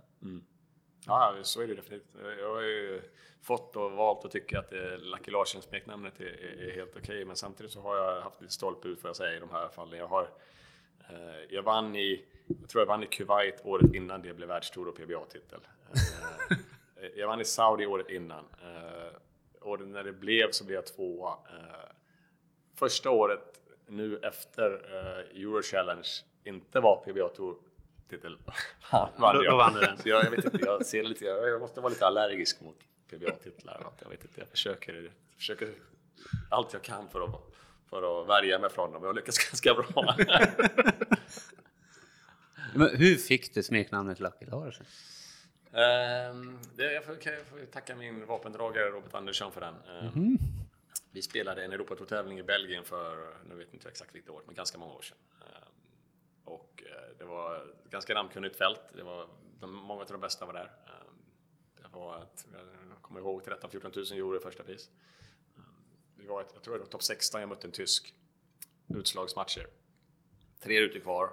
Ja, 1.06 1.34
så 1.42 1.62
är 1.62 1.66
det 1.66 1.74
definitivt. 1.74 2.14
Jag 2.40 2.54
har 2.54 2.62
ju 2.62 3.02
fått 3.42 3.76
och 3.76 3.92
valt 3.92 4.24
att 4.24 4.30
tycka 4.30 4.58
att 4.58 4.72
Lucky 4.98 5.30
Larsen-smeknamnet 5.30 6.20
är, 6.20 6.24
är, 6.24 6.68
är 6.68 6.74
helt 6.74 6.96
okej, 6.96 7.24
men 7.24 7.36
samtidigt 7.36 7.72
så 7.72 7.80
har 7.80 7.96
jag 7.96 8.20
haft 8.20 8.40
lite 8.40 8.52
stolpe 8.52 8.88
ut 8.88 9.00
får 9.00 9.08
jag 9.08 9.16
säga 9.16 9.36
i 9.36 9.40
de 9.40 9.50
här 9.50 9.68
fallen. 9.68 9.98
Jag 9.98 10.06
har 10.06 10.28
eh, 11.10 11.44
jag 11.50 11.62
vann 11.62 11.96
i, 11.96 12.24
jag 12.46 12.68
tror 12.68 12.82
jag 12.82 12.86
vann 12.86 13.02
i 13.02 13.06
Kuwait 13.06 13.60
året 13.64 13.94
innan 13.94 14.22
det 14.22 14.34
blev 14.34 14.48
världstour 14.48 14.88
och 14.88 14.96
PBA-titel. 14.96 15.60
Eh, 17.00 17.10
jag 17.16 17.28
vann 17.28 17.40
i 17.40 17.44
Saudi 17.44 17.86
året 17.86 18.10
innan. 18.10 18.44
Eh, 18.62 19.12
året 19.60 19.88
när 19.88 20.04
det 20.04 20.12
blev 20.12 20.50
så 20.50 20.64
blev 20.64 20.74
jag 20.74 20.86
tvåa. 20.86 21.30
Eh, 21.30 21.90
första 22.74 23.10
året 23.10 23.57
nu 23.88 24.18
efter 24.22 24.70
eh, 24.72 25.40
Euro 25.42 25.62
Challenge 25.62 26.08
inte 26.44 26.80
var 26.80 26.96
PBA 27.04 27.28
Tour 27.28 27.56
titel. 28.10 28.38
Då- 29.34 29.42
då 29.50 29.56
vann 29.56 29.74
du 29.74 29.80
den. 29.80 29.98
Så 29.98 30.08
jag, 30.08 30.24
jag 30.24 30.30
vet 30.30 30.44
inte, 30.44 30.58
jag 30.66 30.86
ser 30.86 31.02
lite, 31.04 31.24
jag 31.24 31.60
måste 31.60 31.80
vara 31.80 31.90
lite 31.90 32.06
allergisk 32.06 32.60
mot 32.60 32.76
PBA-titlar. 33.10 33.80
Jag 34.02 34.08
vet 34.10 34.22
inte, 34.24 34.40
jag 34.40 34.48
försöker, 34.48 35.12
försöker 35.36 35.74
allt 36.50 36.72
jag 36.72 36.82
kan 36.82 37.08
för 37.08 37.20
att, 37.24 37.40
för 37.90 38.22
att 38.22 38.28
värja 38.28 38.58
mig 38.58 38.70
från 38.70 38.92
dem. 38.92 39.04
Jag 39.04 39.14
lyckas 39.16 39.38
ganska 39.38 39.74
bra. 39.74 40.14
Men 42.74 42.96
hur 42.96 43.14
fick 43.16 43.54
du 43.54 43.62
smeknamnet 43.62 44.20
Lucky 44.20 44.44
Larsen? 44.46 44.86
Ehm, 45.72 46.58
det, 46.76 46.92
jag, 46.92 47.04
får, 47.04 47.14
kan- 47.14 47.32
jag 47.32 47.42
får 47.46 47.58
tacka 47.72 47.96
min 47.96 48.26
vapendragare 48.26 48.90
Robert 48.90 49.14
Andersson 49.14 49.52
för 49.52 49.60
den. 49.60 49.74
Ehm, 49.74 50.38
Vi 51.10 51.22
spelade 51.22 51.64
en 51.64 51.72
Europatourtävling 51.72 52.38
i 52.38 52.42
Belgien 52.42 52.84
för, 52.84 53.36
nu 53.48 53.54
vet 53.54 53.74
inte 53.74 53.88
exakt 53.88 54.14
vilket 54.14 54.30
år, 54.30 54.42
men 54.46 54.54
ganska 54.54 54.78
många 54.78 54.94
år 54.94 55.02
sedan. 55.02 55.18
Ehm, 55.40 55.72
och 56.44 56.82
eh, 56.86 57.16
det 57.18 57.24
var 57.24 57.56
ett 57.56 57.90
ganska 57.90 58.14
namnkunnigt 58.14 58.56
fält. 58.56 58.80
Det 58.94 59.02
var, 59.02 59.28
de, 59.60 59.74
många 59.74 60.00
av 60.00 60.08
de 60.08 60.20
bästa 60.20 60.46
var 60.46 60.52
där. 60.52 60.72
Ehm, 60.86 61.14
det 61.82 61.88
var 61.92 62.22
ett, 62.22 62.46
jag 62.90 63.02
kommer 63.02 63.20
ihåg 63.20 63.42
13-14 63.42 64.12
000 64.12 64.18
euro 64.18 64.36
i 64.36 64.40
första 64.40 64.62
pris. 64.62 64.90
Ehm, 65.56 65.62
det 66.16 66.28
var 66.28 66.40
ett, 66.40 66.50
jag 66.54 66.62
tror 66.62 66.74
det 66.74 66.80
var 66.80 66.86
topp 66.86 67.02
16, 67.02 67.40
jag 67.40 67.48
mötte 67.48 67.66
en 67.66 67.72
tysk. 67.72 68.14
Utslagsmatcher. 68.88 69.66
Tre 70.60 70.80
rutor 70.80 71.00
kvar. 71.00 71.30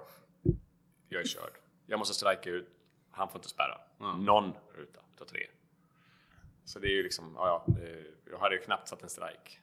Jag 1.08 1.20
är 1.20 1.26
körd. 1.26 1.52
Jag 1.86 1.98
måste 1.98 2.14
strika 2.14 2.50
ut. 2.50 2.68
Han 3.10 3.28
får 3.28 3.38
inte 3.38 3.48
spärra. 3.48 3.80
Någon 4.18 4.52
ruta 4.74 5.00
utav 5.14 5.24
tre. 5.24 5.46
Så 6.64 6.78
det 6.78 6.86
är 6.86 6.92
ju 6.92 7.02
liksom, 7.02 7.34
ja, 7.36 7.46
ja, 7.66 7.74
det, 7.74 8.04
jag 8.30 8.38
hade 8.38 8.54
ju 8.54 8.60
knappt 8.60 8.88
satt 8.88 9.02
en 9.02 9.08
strike. 9.08 9.58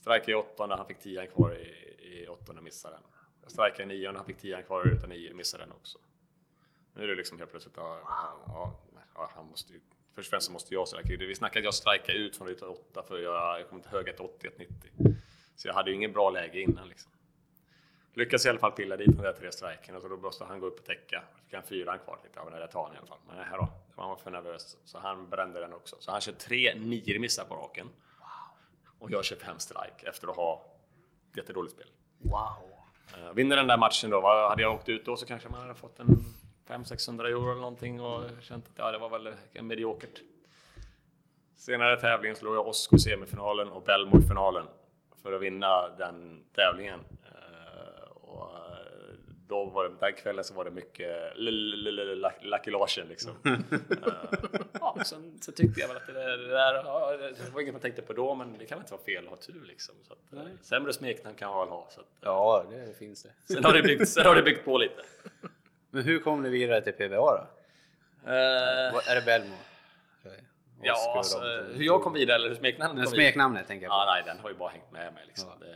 Strike 0.00 0.30
i 0.30 0.34
åttonde, 0.34 0.76
han 0.76 0.86
fick 0.86 0.98
tian 0.98 1.26
kvar 1.26 1.54
i, 1.54 1.68
i 2.00 2.28
åttonde, 2.28 2.62
missade 2.62 2.94
den. 2.94 3.02
Jag 3.42 3.50
strikade 3.50 3.82
i 3.82 3.86
nionde, 3.86 4.18
han 4.18 4.26
fick 4.26 4.38
tian 4.38 4.62
kvar 4.62 4.86
i 4.86 4.90
ruta 4.90 5.06
nio, 5.06 5.34
missade 5.34 5.64
den 5.64 5.72
också. 5.72 5.98
Nu 6.94 7.04
är 7.04 7.08
det 7.08 7.14
liksom 7.14 7.38
helt 7.38 7.50
plötsligt, 7.50 7.76
ja, 7.76 8.00
ja, 8.46 8.80
ja 9.14 9.30
han 9.34 9.46
måste 9.46 9.72
ju, 9.72 9.80
först 10.14 10.26
och 10.26 10.30
främst 10.30 10.46
så 10.46 10.52
måste 10.52 10.74
jag 10.74 10.88
strika. 10.88 11.08
Vi 11.08 11.34
snackade 11.34 11.60
att 11.60 11.64
jag 11.64 11.74
strikade 11.74 12.18
ut 12.18 12.36
från 12.36 12.48
ruta 12.48 12.68
åtta 12.68 13.02
för 13.02 13.18
jag 13.18 13.60
jag 13.60 13.68
kom 13.68 13.78
inte 13.78 13.88
hög 13.88 14.08
180, 14.08 14.50
190. 14.50 14.90
Så 15.56 15.68
jag 15.68 15.74
hade 15.74 15.90
ju 15.90 15.96
ingen 15.96 16.12
bra 16.12 16.30
läge 16.30 16.60
innan 16.60 16.88
liksom. 16.88 17.12
Lyckas 18.14 18.46
i 18.46 18.48
alla 18.48 18.58
fall 18.58 18.72
pilla 18.72 18.96
dit 18.96 19.16
de 19.16 19.22
där 19.22 19.32
tre 19.32 19.52
striken 19.52 19.96
och 19.96 20.02
så 20.02 20.08
då 20.08 20.16
måste 20.16 20.44
han 20.44 20.60
gå 20.60 20.66
upp 20.66 20.78
och 20.78 20.84
täcka. 20.84 21.22
Då 21.36 21.44
fick 21.44 21.54
han 21.54 21.62
fyran 21.62 21.98
kvar. 21.98 22.16
Tänkte, 22.16 22.38
ja, 22.40 22.44
men 22.44 22.52
det 22.52 22.58
där 22.58 22.66
tar 22.66 22.86
han 22.86 22.94
i 22.94 22.98
alla 22.98 23.06
fall. 23.06 23.18
Men 23.28 23.36
här 23.36 23.58
då, 23.58 23.68
han 23.96 24.08
var 24.08 24.16
för 24.16 24.30
nervös. 24.30 24.76
Så 24.84 24.98
han 24.98 25.30
brände 25.30 25.60
den 25.60 25.72
också. 25.72 25.96
Så 26.00 26.10
han 26.10 26.20
kör 26.20 26.32
tre 26.32 26.74
nio 26.74 27.18
missar 27.18 27.44
på 27.44 27.54
raken. 27.54 27.88
Och 28.98 29.10
kör 29.24 29.36
fem 29.36 29.58
strike 29.58 30.08
efter 30.08 30.28
att 30.28 30.36
ha 30.36 30.64
jättedåligt 31.36 31.74
spel. 31.74 31.86
Wow. 32.18 32.40
Uh, 33.18 33.32
vinner 33.32 33.56
den 33.56 33.66
där 33.66 33.78
matchen 33.78 34.10
då, 34.10 34.20
vad- 34.20 34.48
hade 34.50 34.62
jag 34.62 34.74
åkt 34.74 34.88
ut 34.88 35.04
då 35.04 35.16
så 35.16 35.26
kanske 35.26 35.48
man 35.48 35.60
hade 35.60 35.74
fått 35.74 36.00
en 36.00 36.06
500-600 36.68 37.24
euro 37.26 37.50
eller 37.50 37.60
någonting 37.60 38.00
och 38.00 38.22
känt 38.42 38.66
att 38.66 38.72
ja, 38.76 38.92
det 38.92 38.98
var 38.98 39.08
väl 39.08 39.34
mediokert. 39.62 40.20
Senare 41.56 42.00
tävlingen 42.00 42.36
slog 42.36 42.56
jag 42.56 42.66
Osko 42.68 42.96
i 42.96 42.98
semifinalen 42.98 43.68
och 43.68 43.82
Belmo 43.82 44.18
i 44.18 44.22
finalen 44.22 44.66
för 45.22 45.32
att 45.32 45.42
vinna 45.42 45.88
den 45.88 46.44
tävlingen. 46.54 47.00
Då 49.48 49.64
var 49.64 49.84
det, 49.84 49.94
den 50.00 50.12
kvällen 50.12 50.44
så 50.44 50.54
var 50.54 50.64
det 50.64 50.70
mycket 50.70 51.36
Lucky 52.42 52.70
Larsen 52.70 53.08
liksom. 53.08 53.32
Eh, 53.44 53.58
ja, 54.80 54.96
sen, 55.04 55.38
så 55.40 55.52
tyckte 55.52 55.80
jag 55.80 55.88
väl 55.88 55.96
att 55.96 56.06
det 56.06 56.12
där, 56.12 56.36
det 56.38 56.48
där 56.48 56.74
ja, 56.74 57.16
det 57.16 57.50
var 57.54 57.60
inget 57.60 57.74
man 57.74 57.80
tänkte 57.80 58.02
på 58.02 58.12
då, 58.12 58.34
men 58.34 58.58
det 58.58 58.66
kan 58.66 58.78
väl 58.78 58.82
inte 58.84 58.92
vara 58.92 59.02
fel 59.04 59.24
att 59.24 59.30
ha 59.30 59.36
tur 59.36 59.64
liksom. 59.66 59.94
Så 60.02 60.12
att, 60.12 60.32
eh, 60.32 60.52
sämre 60.62 60.92
smeknamn 60.92 61.36
kan 61.36 61.50
man 61.50 61.58
väl 61.60 61.68
ha. 61.68 61.86
Så 61.90 62.00
att, 62.00 62.06
Ja, 62.20 62.64
det 62.70 62.98
finns 62.98 63.22
det. 63.22 63.54
Sen 63.54 63.64
har 63.64 63.72
det 63.72 63.82
byggt, 63.82 64.08
sen 64.08 64.26
har 64.26 64.34
det 64.34 64.42
byggt 64.42 64.64
på 64.64 64.78
lite. 64.78 65.02
Men 65.90 66.02
hur 66.02 66.18
kom 66.20 66.42
du 66.42 66.50
vidare 66.50 66.80
till 66.80 66.92
PBA 66.92 67.16
då? 67.16 67.46
Eh, 68.26 69.10
Är 69.10 69.14
det 69.14 69.22
Belmo? 69.26 69.54
ja, 70.82 71.14
alltså, 71.16 71.40
hur 71.74 71.84
jag 71.84 72.02
kom 72.02 72.12
vidare, 72.12 72.36
eller 72.36 72.48
hur 72.48 72.56
smeknamnet 72.56 73.04
kom 73.04 73.12
vidare. 73.12 73.14
smeknamnet 73.26 73.66
tänker 73.66 73.84
jag 73.86 73.90
på. 73.90 73.96
Ja, 73.96 74.04
nej, 74.14 74.22
den 74.26 74.38
har 74.42 74.50
ju 74.50 74.56
bara 74.56 74.68
hängt 74.70 74.92
med 74.92 75.14
mig 75.14 75.22
liksom. 75.26 75.48
Det, 75.60 75.66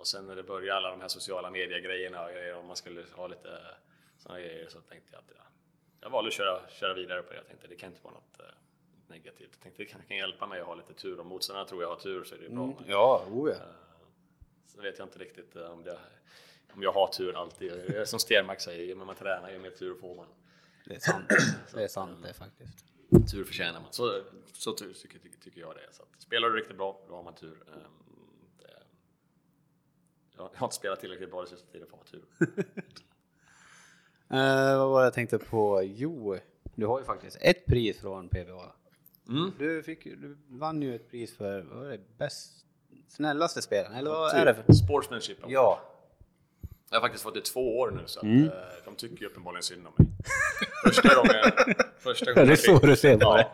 och 0.00 0.06
sen 0.06 0.26
när 0.26 0.36
det 0.36 0.42
började 0.42 0.76
alla 0.76 0.90
de 0.90 1.00
här 1.00 1.08
sociala 1.08 1.50
medier-grejerna 1.50 2.24
och 2.24 2.32
grejer, 2.32 2.56
om 2.56 2.66
man 2.66 2.76
skulle 2.76 3.04
ha 3.12 3.26
lite 3.26 3.60
sådana 4.18 4.40
grejer 4.40 4.68
så 4.68 4.80
tänkte 4.80 5.08
jag 5.12 5.18
att 5.18 5.30
ja, 5.36 5.42
jag 6.00 6.10
valde 6.10 6.28
att 6.28 6.34
köra, 6.34 6.68
köra 6.68 6.94
vidare 6.94 7.22
på 7.22 7.30
det. 7.30 7.36
Jag 7.36 7.46
tänkte 7.46 7.66
det 7.66 7.76
kan 7.76 7.90
inte 7.90 8.04
vara 8.04 8.14
något 8.14 8.40
eh, 8.40 8.44
negativt. 9.06 9.48
Jag 9.52 9.60
tänkte 9.60 9.82
det 9.82 9.86
kan, 9.86 10.00
kan 10.08 10.16
hjälpa 10.16 10.46
mig 10.46 10.60
att 10.60 10.66
ha 10.66 10.74
lite 10.74 10.94
tur. 10.94 11.20
Om 11.20 11.26
motståndarna 11.26 11.66
tror 11.66 11.82
jag 11.82 11.88
har 11.88 11.96
tur 11.96 12.24
så 12.24 12.34
är 12.34 12.38
det 12.38 12.48
bra. 12.48 12.64
Mm, 12.64 12.76
Men, 12.78 12.88
ja, 12.88 13.26
oh 13.30 13.50
ja. 13.50 13.56
Så 14.66 14.80
vet 14.80 14.98
jag 14.98 15.06
inte 15.06 15.18
riktigt 15.18 15.56
eh, 15.56 15.70
om, 15.70 15.84
det, 15.84 15.98
om 16.74 16.82
jag 16.82 16.92
har 16.92 17.06
tur 17.06 17.36
alltid. 17.36 18.08
Som 18.08 18.18
Stenmark 18.18 18.60
säger, 18.60 18.94
mer 18.94 19.04
man 19.04 19.16
tränar 19.16 19.50
ju 19.50 19.58
mer 19.58 19.70
tur 19.70 19.94
får 19.94 20.14
man. 20.14 20.26
Det 20.86 20.94
är 20.94 21.00
sant. 21.00 21.28
Det 21.74 21.84
är 21.84 21.88
sant 21.88 22.18
det 22.22 22.34
faktiskt. 22.34 22.84
Tur 23.32 23.44
förtjänar 23.44 23.80
man. 23.80 23.92
Så, 23.92 24.22
så 24.52 24.72
tycker, 24.72 25.18
tycker, 25.40 25.60
jag 25.60 25.74
det. 25.74 25.88
Så 25.92 26.02
att, 26.02 26.22
spelar 26.22 26.50
du 26.50 26.56
riktigt 26.56 26.76
bra, 26.76 27.00
då 27.08 27.14
har 27.14 27.22
man 27.22 27.34
tur. 27.34 27.58
Jag 30.52 30.58
har 30.58 30.66
inte 30.66 30.76
spelat 30.76 31.00
tillräckligt 31.00 31.30
bra 31.30 31.40
den 31.40 31.48
sista 31.48 31.72
tiden 31.72 31.88
för 31.88 31.96
att 31.96 32.02
ha 32.02 32.10
tur. 32.10 32.64
Eh, 34.32 34.78
vad 34.78 34.88
var 34.88 35.00
det 35.00 35.06
jag 35.06 35.14
tänkte 35.14 35.38
på? 35.38 35.82
Jo, 35.82 36.38
du 36.74 36.86
har 36.86 36.98
ju 36.98 37.04
faktiskt 37.04 37.38
ett 37.40 37.66
pris 37.66 38.00
från 38.00 38.28
PBA. 38.28 38.72
Mm. 39.28 39.52
Du, 39.58 39.82
fick, 39.82 40.04
du 40.04 40.38
vann 40.48 40.82
ju 40.82 40.94
ett 40.94 41.10
pris 41.10 41.36
för, 41.36 41.62
vad 41.62 41.78
var 41.78 41.90
det, 41.90 42.18
bäst, 42.18 42.66
snällaste 43.08 43.62
spelaren? 43.62 43.94
Eller 43.94 44.10
vad 44.10 44.34
är 44.34 44.46
det 44.46 44.54
för? 44.54 44.72
Sportsmanship. 44.72 45.38
Ja. 45.46 45.80
Jag 46.90 46.96
har 46.96 47.00
faktiskt 47.00 47.24
fått 47.24 47.34
det 47.34 47.44
två 47.44 47.78
år 47.78 47.90
nu 47.90 48.02
så 48.06 48.20
att, 48.20 48.24
eh, 48.26 48.84
de 48.84 48.94
tycker 48.96 49.20
ju 49.20 49.26
uppenbarligen 49.26 49.62
synd 49.62 49.86
om 49.86 49.92
mig. 49.96 50.06
Första 50.84 51.14
gången... 51.14 51.34
Första 51.98 52.32
gången 52.32 52.46
Det 52.46 52.52
är 52.52 52.56
så 52.56 52.78
du 52.78 52.96
ser 52.96 53.18
Ja, 53.20 53.52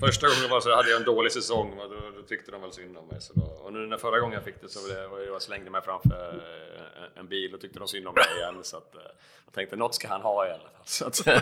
första 0.00 0.26
gången 0.26 0.50
var 0.50 0.60
så 0.60 0.74
hade 0.74 0.90
jag 0.90 1.00
en 1.00 1.04
dålig 1.04 1.32
säsong 1.32 1.78
och 1.78 1.90
då, 1.90 1.96
då 2.16 2.22
tyckte 2.22 2.50
de 2.50 2.60
väl 2.62 2.72
synd 2.72 2.96
om 2.98 3.06
mig. 3.08 3.20
Så 3.20 3.32
då, 3.32 3.42
och 3.42 3.72
nu 3.72 3.86
när 3.86 3.96
förra 3.96 4.20
gången 4.20 4.34
jag 4.34 4.44
fick 4.44 4.60
det 4.60 4.68
så 4.68 5.08
var 5.10 5.18
det, 5.18 5.26
jag 5.26 5.42
slängde 5.42 5.70
mig 5.70 5.82
framför 5.82 6.34
eh, 6.34 7.02
en, 7.02 7.20
en 7.20 7.28
bil 7.28 7.54
och 7.54 7.60
tyckte 7.60 7.78
de 7.78 7.88
synd 7.88 8.08
om 8.08 8.14
mig 8.14 8.24
igen. 8.36 8.54
Så 8.62 8.76
att, 8.76 8.94
eh, 8.94 9.00
jag 9.44 9.54
tänkte 9.54 9.76
något 9.76 9.94
ska 9.94 10.08
han 10.08 10.20
ha 10.20 10.46
i 10.46 10.50
alla 10.50 10.62
fall. 10.62 10.82
Så 10.84 11.06
att, 11.06 11.26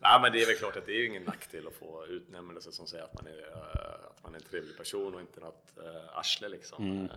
Nej 0.00 0.20
men 0.22 0.32
det 0.32 0.42
är 0.42 0.46
väl 0.46 0.56
klart 0.56 0.76
att 0.76 0.86
det 0.86 0.92
är 0.92 1.06
ingen 1.06 1.22
nackdel 1.22 1.66
att 1.66 1.74
få 1.74 2.06
utnämnelse 2.08 2.72
som 2.72 2.86
säger 2.86 3.04
att 3.04 3.14
man 3.14 3.26
är, 3.26 3.38
eh, 3.38 4.06
att 4.10 4.22
man 4.22 4.34
är 4.34 4.38
en 4.38 4.44
trevlig 4.50 4.76
person 4.76 5.14
och 5.14 5.20
inte 5.20 5.40
något 5.40 5.72
arsle 6.14 6.48
liksom. 6.48 7.08
Eh, 7.12 7.16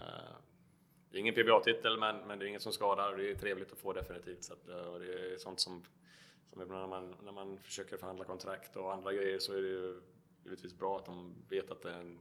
det 1.11 1.17
är 1.17 1.19
ingen 1.19 1.35
PBA-titel 1.35 1.97
men, 1.97 2.17
men 2.27 2.39
det 2.39 2.45
är 2.45 2.47
inget 2.47 2.61
som 2.61 2.71
skadar 2.73 3.11
och 3.11 3.17
det 3.17 3.31
är 3.31 3.35
trevligt 3.35 3.71
att 3.71 3.79
få 3.79 3.93
definitivt. 3.93 4.43
Så 4.43 4.53
att, 4.53 4.67
och 4.87 4.99
det 4.99 5.05
är 5.05 5.37
sånt 5.37 5.59
som, 5.59 5.83
som 6.53 6.61
ibland 6.61 6.81
när 6.81 6.87
man, 6.87 7.15
när 7.23 7.31
man 7.31 7.57
försöker 7.57 7.97
förhandla 7.97 8.25
kontrakt 8.25 8.75
och 8.75 8.93
andra 8.93 9.13
grejer 9.13 9.39
så 9.39 9.53
är 9.53 9.61
det 9.61 9.67
ju 9.67 10.01
givetvis 10.43 10.77
bra 10.77 10.97
att 10.97 11.05
de 11.05 11.35
vet 11.49 11.71
att 11.71 11.81
det 11.81 11.91
är 11.91 11.99
en 11.99 12.19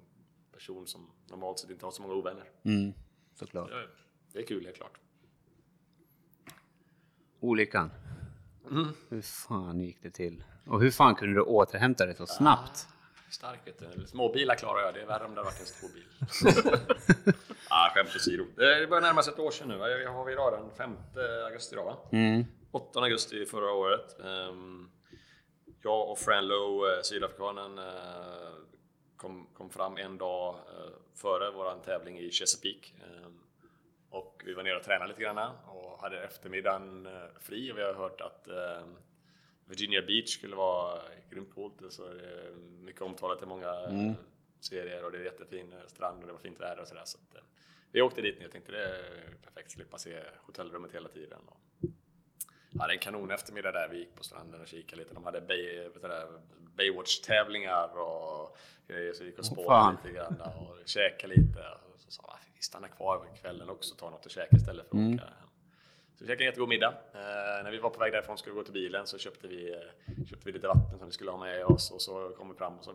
person 0.52 0.86
som 0.86 1.10
normalt 1.30 1.58
sett 1.58 1.70
inte 1.70 1.86
har 1.86 1.90
så 1.90 2.02
många 2.02 2.14
ovänner. 2.14 2.44
Mm, 2.62 2.92
såklart. 3.34 3.70
Ja, 3.72 3.86
Det 4.32 4.38
är 4.38 4.46
kul 4.46 4.64
helt 4.64 4.76
klart. 4.76 4.98
Olyckan. 7.40 7.90
Hur 9.08 9.22
fan 9.22 9.80
gick 9.80 10.02
det 10.02 10.10
till? 10.10 10.44
Och 10.66 10.80
hur 10.80 10.90
fan 10.90 11.14
kunde 11.14 11.34
du 11.34 11.40
återhämta 11.40 12.06
dig 12.06 12.14
så 12.14 12.26
snabbt? 12.26 12.88
Stark 13.30 13.66
vet 13.66 13.78
du. 13.78 14.06
Småbilar 14.06 14.54
klarar 14.54 14.80
jag, 14.82 14.94
det 14.94 15.00
är 15.00 15.06
värre 15.06 15.24
om 15.24 15.34
det 15.34 15.42
varit 15.42 15.60
en 15.60 15.66
stor 15.66 15.88
bil. 15.88 16.04
ah, 17.68 17.90
skämt 17.94 18.16
åsido. 18.16 18.44
Det 18.56 18.86
börjar 18.90 19.00
närma 19.02 19.22
sig 19.22 19.32
ett 19.32 19.38
år 19.38 19.50
sedan 19.50 19.68
nu. 19.68 19.76
Vad 19.76 20.14
har 20.14 20.24
vi 20.24 20.32
idag? 20.32 20.52
Den 20.52 20.70
5 20.70 20.96
augusti 21.46 21.74
idag 21.74 21.84
va? 21.84 21.96
Mm. 22.12 22.44
8 22.72 23.00
augusti 23.00 23.46
förra 23.46 23.72
året. 23.72 24.20
Ehm, 24.20 24.90
jag 25.82 26.10
och 26.10 26.18
Fran 26.18 26.48
Lowe, 26.48 26.96
eh, 26.96 27.02
sydafrikanen, 27.02 27.78
eh, 27.78 28.54
kom, 29.16 29.46
kom 29.54 29.70
fram 29.70 29.96
en 29.96 30.18
dag 30.18 30.54
eh, 30.54 30.92
före 31.14 31.50
vår 31.50 31.84
tävling 31.84 32.18
i 32.18 32.30
Chesapeake. 32.30 32.88
Ehm, 33.04 33.40
och 34.10 34.42
vi 34.46 34.54
var 34.54 34.62
nere 34.62 34.76
och 34.76 34.82
tränade 34.82 35.08
lite 35.08 35.22
grann 35.22 35.38
och 35.66 36.00
hade 36.00 36.24
eftermiddagen 36.24 37.08
fri 37.40 37.72
och 37.72 37.78
vi 37.78 37.82
har 37.82 37.94
hört 37.94 38.20
att 38.20 38.48
eh, 38.48 38.86
Virginia 39.64 40.02
Beach 40.02 40.28
skulle 40.28 40.56
vara 40.56 41.02
grymt 41.30 41.54
coolt. 41.54 41.74
Så 41.88 42.08
det 42.08 42.24
är 42.24 42.50
mycket 42.80 43.02
omtalat 43.02 43.42
i 43.42 43.46
många 43.46 43.68
eh, 43.68 44.12
serier 44.60 45.04
och 45.04 45.12
det 45.12 45.18
är 45.18 45.24
jättefin 45.24 45.74
strand 45.86 46.20
och 46.20 46.26
det 46.26 46.32
var 46.32 46.40
fint 46.40 46.60
väder 46.60 46.82
och 46.82 46.88
sådär. 46.88 47.04
Så 47.04 47.18
att, 47.18 47.44
vi 47.92 48.02
åkte 48.02 48.20
dit 48.20 48.38
ner 48.38 48.46
och 48.46 48.52
tänkte 48.52 48.72
det 48.72 48.84
är 48.84 49.36
perfekt, 49.42 49.70
slippa 49.70 49.98
se 49.98 50.22
hotellrummet 50.46 50.92
hela 50.92 51.08
tiden. 51.08 51.40
Hade 52.78 52.92
en 52.92 52.98
kanon 52.98 53.30
eftermiddag 53.30 53.72
där. 53.72 53.88
Vi 53.88 53.98
gick 53.98 54.14
på 54.14 54.24
stranden 54.24 54.60
och 54.60 54.66
kikade 54.66 55.02
lite. 55.02 55.14
De 55.14 55.24
hade 55.24 55.40
Bay, 55.40 55.88
det, 56.02 56.28
Baywatch-tävlingar 56.76 57.98
och 57.98 58.56
grejer. 58.86 59.12
Så 59.12 59.22
vi 59.24 59.30
gick 59.30 59.38
och 59.38 59.46
spårade 59.46 59.68
fan. 59.68 59.96
lite 60.04 60.16
grann 60.16 60.40
och 60.40 60.76
käkade 60.86 61.34
lite. 61.34 61.60
Och 61.92 62.00
så 62.00 62.10
sa 62.10 62.22
jag, 62.26 62.38
vi 62.54 62.62
stannar 62.62 62.88
kvar 62.88 63.16
över 63.16 63.36
kvällen 63.36 63.70
också 63.70 63.94
och 63.94 63.98
tar 63.98 64.10
något 64.10 64.26
att 64.26 64.32
käka 64.32 64.56
istället 64.56 64.88
för 64.88 64.96
att 64.96 65.14
åka 65.14 65.24
hem. 65.24 65.48
Så 66.14 66.24
vi 66.24 66.28
käkade 66.28 66.44
en 66.44 66.46
jättegod 66.46 66.68
middag. 66.68 66.94
Eh, 67.14 67.64
när 67.64 67.70
vi 67.70 67.78
var 67.78 67.90
på 67.90 67.98
väg 67.98 68.12
därifrån 68.12 68.38
skulle 68.38 68.54
vi 68.54 68.58
gå 68.58 68.64
till 68.64 68.72
bilen 68.72 69.06
så 69.06 69.18
köpte 69.18 69.48
vi, 69.48 69.72
eh, 69.72 70.24
köpte 70.26 70.46
vi 70.46 70.52
lite 70.52 70.68
vatten 70.68 70.98
som 70.98 71.06
vi 71.06 71.12
skulle 71.12 71.30
ha 71.30 71.38
med 71.38 71.64
oss 71.64 71.90
och 71.90 72.02
så 72.02 72.28
kom 72.30 72.48
vi 72.48 72.54
fram 72.54 72.78
och 72.78 72.84
så 72.84 72.94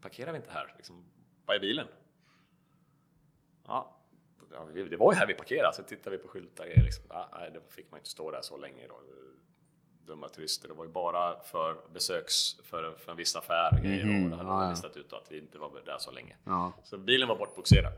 parkerar 0.00 0.32
vi 0.32 0.36
inte 0.36 0.50
här. 0.50 0.74
Liksom, 0.76 1.04
vad 1.44 1.56
är 1.56 1.60
bilen? 1.60 1.86
Ja, 3.66 3.99
ja, 4.52 4.68
det 4.90 4.96
var 4.96 5.12
ju 5.12 5.18
här 5.18 5.26
vi 5.26 5.34
parkerade, 5.34 5.72
så 5.72 5.82
tittade 5.82 6.16
vi 6.16 6.22
på 6.22 6.28
skyltar. 6.28 6.64
och 6.64 6.82
Liksom, 6.84 7.04
ah, 7.08 7.26
nej, 7.38 7.50
då 7.54 7.60
fick 7.68 7.90
man 7.90 7.98
inte 8.00 8.10
stå 8.10 8.30
där 8.30 8.42
så 8.42 8.56
länge. 8.56 8.86
Då. 8.88 9.00
Dumma 10.06 10.28
turister. 10.28 10.68
Det 10.68 10.74
var 10.74 10.84
ju 10.84 10.90
bara 10.90 11.40
för 11.40 11.76
besöks, 11.92 12.54
för, 12.64 12.94
för 12.98 13.10
en 13.10 13.16
viss 13.16 13.36
affär 13.36 13.70
och 13.78 13.84
grejer. 13.84 14.04
Mhm, 14.04 14.24
och 14.24 14.30
det 14.30 14.36
hade 14.36 14.48
man 14.48 14.64
ja. 14.64 14.70
listat 14.70 14.96
ut 14.96 15.10
då, 15.10 15.16
att 15.16 15.32
vi 15.32 15.38
inte 15.38 15.58
var 15.58 15.82
där 15.84 15.98
så 15.98 16.10
länge. 16.10 16.36
Ja. 16.44 16.72
Så 16.84 16.98
bilen 16.98 17.28
var 17.28 17.36
bortboxerad. 17.36 17.92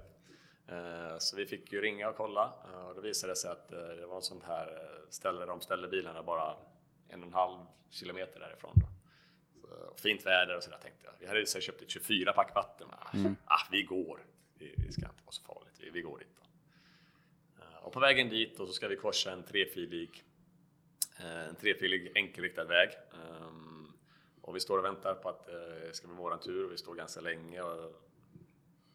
Eh, 0.68 1.18
Så 1.18 1.36
vi 1.36 1.46
fick 1.46 1.72
ju 1.72 1.80
ringa 1.80 2.09
och 2.09 2.16
kolla 2.16 2.53
eh, 2.64 2.86
och 2.86 2.94
då 2.94 3.00
visade 3.00 3.32
det 3.32 3.36
sig 3.36 3.50
att 3.50 3.72
eh, 3.72 3.78
det 3.78 4.07
var 4.07 4.16
en 4.16 4.22
sån 4.22 4.42
här 4.46 4.88
ställe 5.11 5.38
där 5.38 5.46
de 5.46 5.61
ställde 5.61 5.88
bilarna 5.88 6.22
bara 6.22 6.57
en 7.09 7.20
och 7.20 7.26
en 7.26 7.34
halv 7.34 7.59
kilometer 7.90 8.40
därifrån. 8.40 8.72
Då. 8.74 8.86
Så, 9.61 9.94
fint 10.03 10.26
väder 10.26 10.57
och 10.57 10.62
sådär 10.62 10.78
tänkte 10.82 11.05
jag. 11.05 11.12
Vi 11.18 11.26
hade 11.26 11.40
ju 11.40 11.46
köpt 11.46 11.82
ett 11.82 11.90
24 11.90 12.32
pack 12.32 12.55
vatten. 12.55 12.88
Men, 13.12 13.36
ah, 13.44 13.66
vi 13.70 13.82
går. 13.82 14.20
Vi 14.59 14.92
ska 14.92 15.03
inte 15.03 15.22
vara 15.24 15.32
så 15.32 15.42
farligt. 15.42 15.74
Vi, 15.80 15.90
vi 15.90 16.00
går 16.00 16.18
dit. 16.18 16.41
Då. 17.83 17.87
Eh, 17.87 17.87
Och 17.87 17.93
på 17.93 18.01
vägen 18.01 18.28
dit 18.28 18.61
och 18.61 18.66
så 18.66 18.72
ska 18.72 18.89
vi 18.89 18.97
korsa 18.97 19.33
en 19.33 19.43
trefilig, 19.43 20.24
eh, 21.20 21.49
en 21.49 21.55
trefilig 21.55 22.12
enkelriktad 22.14 22.64
väg. 22.64 22.91
Ehm, 23.12 23.93
Och 24.45 24.57
vi 24.57 24.61
står 24.61 24.78
och 24.78 24.85
väntar 24.85 25.14
på 25.14 25.28
att 25.28 25.47
det 25.47 25.95
ska 25.95 26.07
bli 26.09 26.16
våran 26.16 26.41
tur. 26.41 26.68
Vi 26.68 26.76
står 26.76 26.95
ganska 26.95 27.20
länge. 27.20 27.62
Och 27.62 27.93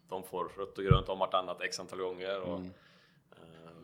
de 0.08 0.24
får 0.24 0.50
rött 0.50 0.78
och 0.78 0.84
grönt 0.84 1.10
om 1.10 1.20
vartannat 1.20 1.62
x 1.62 1.80
antal 1.80 2.00
gånger. 2.00 2.42
Och, 2.42 2.60
eh, 3.32 3.78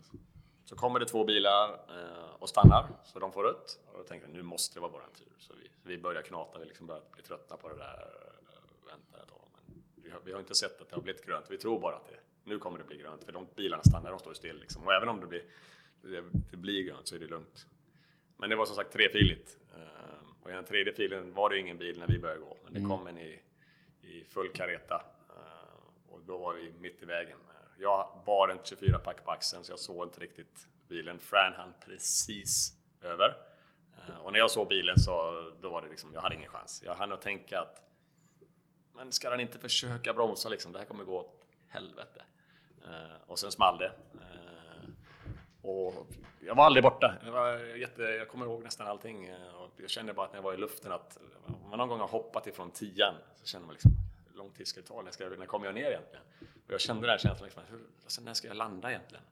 så 0.65 0.75
kommer 0.75 0.99
det 0.99 1.05
två 1.05 1.23
bilar 1.23 1.69
eh, 1.73 2.29
och 2.39 2.49
stannar, 2.49 2.87
så 3.05 3.19
de 3.19 3.31
får 3.31 3.43
rött. 3.43 3.79
Och 3.91 3.97
då 3.97 4.03
tänker 4.03 4.27
jag, 4.27 4.33
nu 4.35 4.41
måste 4.43 4.75
det 4.75 4.79
vara 4.81 4.91
våran 4.91 5.11
tur. 5.13 5.33
Så 5.39 5.53
vi, 5.53 5.71
vi 5.83 5.97
börjar 5.97 6.21
knata, 6.21 6.59
vi 6.59 6.65
liksom 6.65 6.87
börjar 6.87 7.03
bli 7.11 7.23
trötta 7.23 7.57
på 7.57 7.69
det 7.69 7.75
där. 7.75 8.07
eh, 8.49 8.87
Vänta 8.87 9.21
ett 9.23 9.29
tag. 9.29 9.47
Men 9.65 9.83
vi, 9.95 10.09
har, 10.09 10.19
vi 10.25 10.31
har 10.31 10.39
inte 10.39 10.55
sett 10.55 10.81
att 10.81 10.89
det 10.89 10.95
har 10.95 11.01
blivit 11.03 11.25
grönt. 11.25 11.45
Vi 11.49 11.57
tror 11.57 11.79
bara 11.79 11.95
att 11.95 12.07
det, 12.09 12.19
nu 12.43 12.59
kommer 12.59 12.77
det 12.77 12.83
bli 12.83 12.97
grönt. 12.97 13.23
För 13.23 13.31
de 13.31 13.47
bilarna 13.55 13.83
stannar, 13.83 14.09
de 14.09 14.19
står 14.19 14.33
still. 14.33 14.59
Liksom. 14.59 14.83
Och 14.83 14.93
även 14.93 15.09
om 15.09 15.19
det 15.19 15.27
blir, 15.27 15.43
det, 16.01 16.23
det 16.51 16.57
blir 16.57 16.83
grönt 16.83 17.07
så 17.07 17.15
är 17.15 17.19
det 17.19 17.27
lugnt. 17.27 17.65
Men 18.37 18.49
det 18.49 18.55
var 18.55 18.65
som 18.65 18.75
sagt 18.75 18.93
trefiligt. 18.93 19.57
Eh, 19.75 20.43
Och 20.43 20.49
i 20.49 20.53
den 20.53 20.65
tredje 20.65 20.93
filen 20.93 21.33
var 21.33 21.49
det 21.49 21.59
ingen 21.59 21.77
bil 21.77 21.99
när 21.99 22.07
vi 22.07 22.19
började 22.19 22.39
gå. 22.41 22.57
Men 22.63 22.73
det 22.73 22.89
kom 22.89 23.07
en 23.07 23.17
i, 23.17 23.39
i 24.01 24.23
full 24.23 24.49
kareta. 24.49 25.05
Eh, 25.29 26.11
Och 26.13 26.21
då 26.21 26.37
var 26.37 26.53
vi 26.53 26.73
mitt 26.79 27.01
i 27.03 27.05
vägen. 27.05 27.37
Jag 27.79 28.21
bar 28.25 28.47
en 28.49 28.57
24-pack 28.59 29.23
på 29.25 29.31
axeln 29.31 29.63
så 29.63 29.71
jag 29.71 29.79
såg 29.79 30.07
inte 30.07 30.19
riktigt 30.19 30.67
bilen. 30.87 31.19
Fran 31.19 31.53
hann 31.53 31.73
precis 31.85 32.73
över. 33.01 33.37
Eh, 33.97 34.17
Och 34.17 34.31
när 34.31 34.39
jag 34.39 34.51
såg 34.51 34.67
bilen 34.67 34.99
så 34.99 35.13
då 35.61 35.69
var 35.69 35.81
det 35.81 35.89
liksom, 35.89 36.13
jag 36.13 36.21
hade 36.21 36.35
ingen 36.35 36.49
chans. 36.49 36.81
Jag 36.85 36.95
hann 36.95 37.11
att 37.11 37.21
tänka 37.21 37.59
att 37.61 37.79
men 38.95 39.11
ska 39.11 39.29
den 39.29 39.39
inte 39.39 39.59
försöka 39.59 40.13
bromsa 40.13 40.49
liksom? 40.49 40.71
Det 40.71 40.79
här 40.79 40.85
kommer 40.85 41.03
gå 41.03 41.19
åt 41.19 41.45
helvete. 41.67 42.23
Eh, 42.85 43.15
Och 43.27 43.39
sen 43.39 43.51
small 43.51 43.77
det. 43.77 43.91
Eh, 44.13 44.89
Och 45.61 46.07
jag 46.39 46.55
var 46.55 46.65
aldrig 46.65 46.83
borta. 46.83 47.15
Jag, 47.25 47.31
var 47.31 47.57
jätte, 47.57 48.01
jag 48.01 48.27
kommer 48.29 48.45
ihåg 48.45 48.63
nästan 48.63 48.87
allting. 48.87 49.25
Eh, 49.25 49.55
och 49.55 49.71
jag 49.77 49.89
kände 49.89 50.13
bara 50.13 50.25
att 50.25 50.31
när 50.31 50.37
jag 50.37 50.43
var 50.43 50.53
i 50.53 50.57
luften 50.57 50.91
att 50.91 51.17
om 51.45 51.69
man 51.69 51.77
någon 51.79 51.89
gång 51.89 51.99
har 51.99 52.07
hoppat 52.07 52.47
ifrån 52.47 52.71
tian 52.71 53.15
så 53.35 53.45
känner 53.45 53.65
man 53.65 53.73
liksom 53.73 53.91
hur 54.29 54.37
lång 54.37 54.51
tid 54.51 54.67
ska 54.67 54.81
det 54.81 54.87
ta? 54.87 55.01
När, 55.01 55.11
ska, 55.11 55.29
när 55.29 55.45
kommer 55.45 55.65
jag 55.65 55.75
ner 55.75 55.85
egentligen? 55.89 56.23
Och 56.67 56.71
jag 56.73 56.81
kände 56.81 57.01
den 57.01 57.09
här 57.09 57.17
känslan, 57.17 57.45
liksom, 57.45 57.63
hur, 57.69 57.79
alltså, 58.03 58.21
när 58.21 58.33
ska 58.33 58.47
jag 58.47 58.57
landa 58.57 58.89
egentligen? 58.89 59.23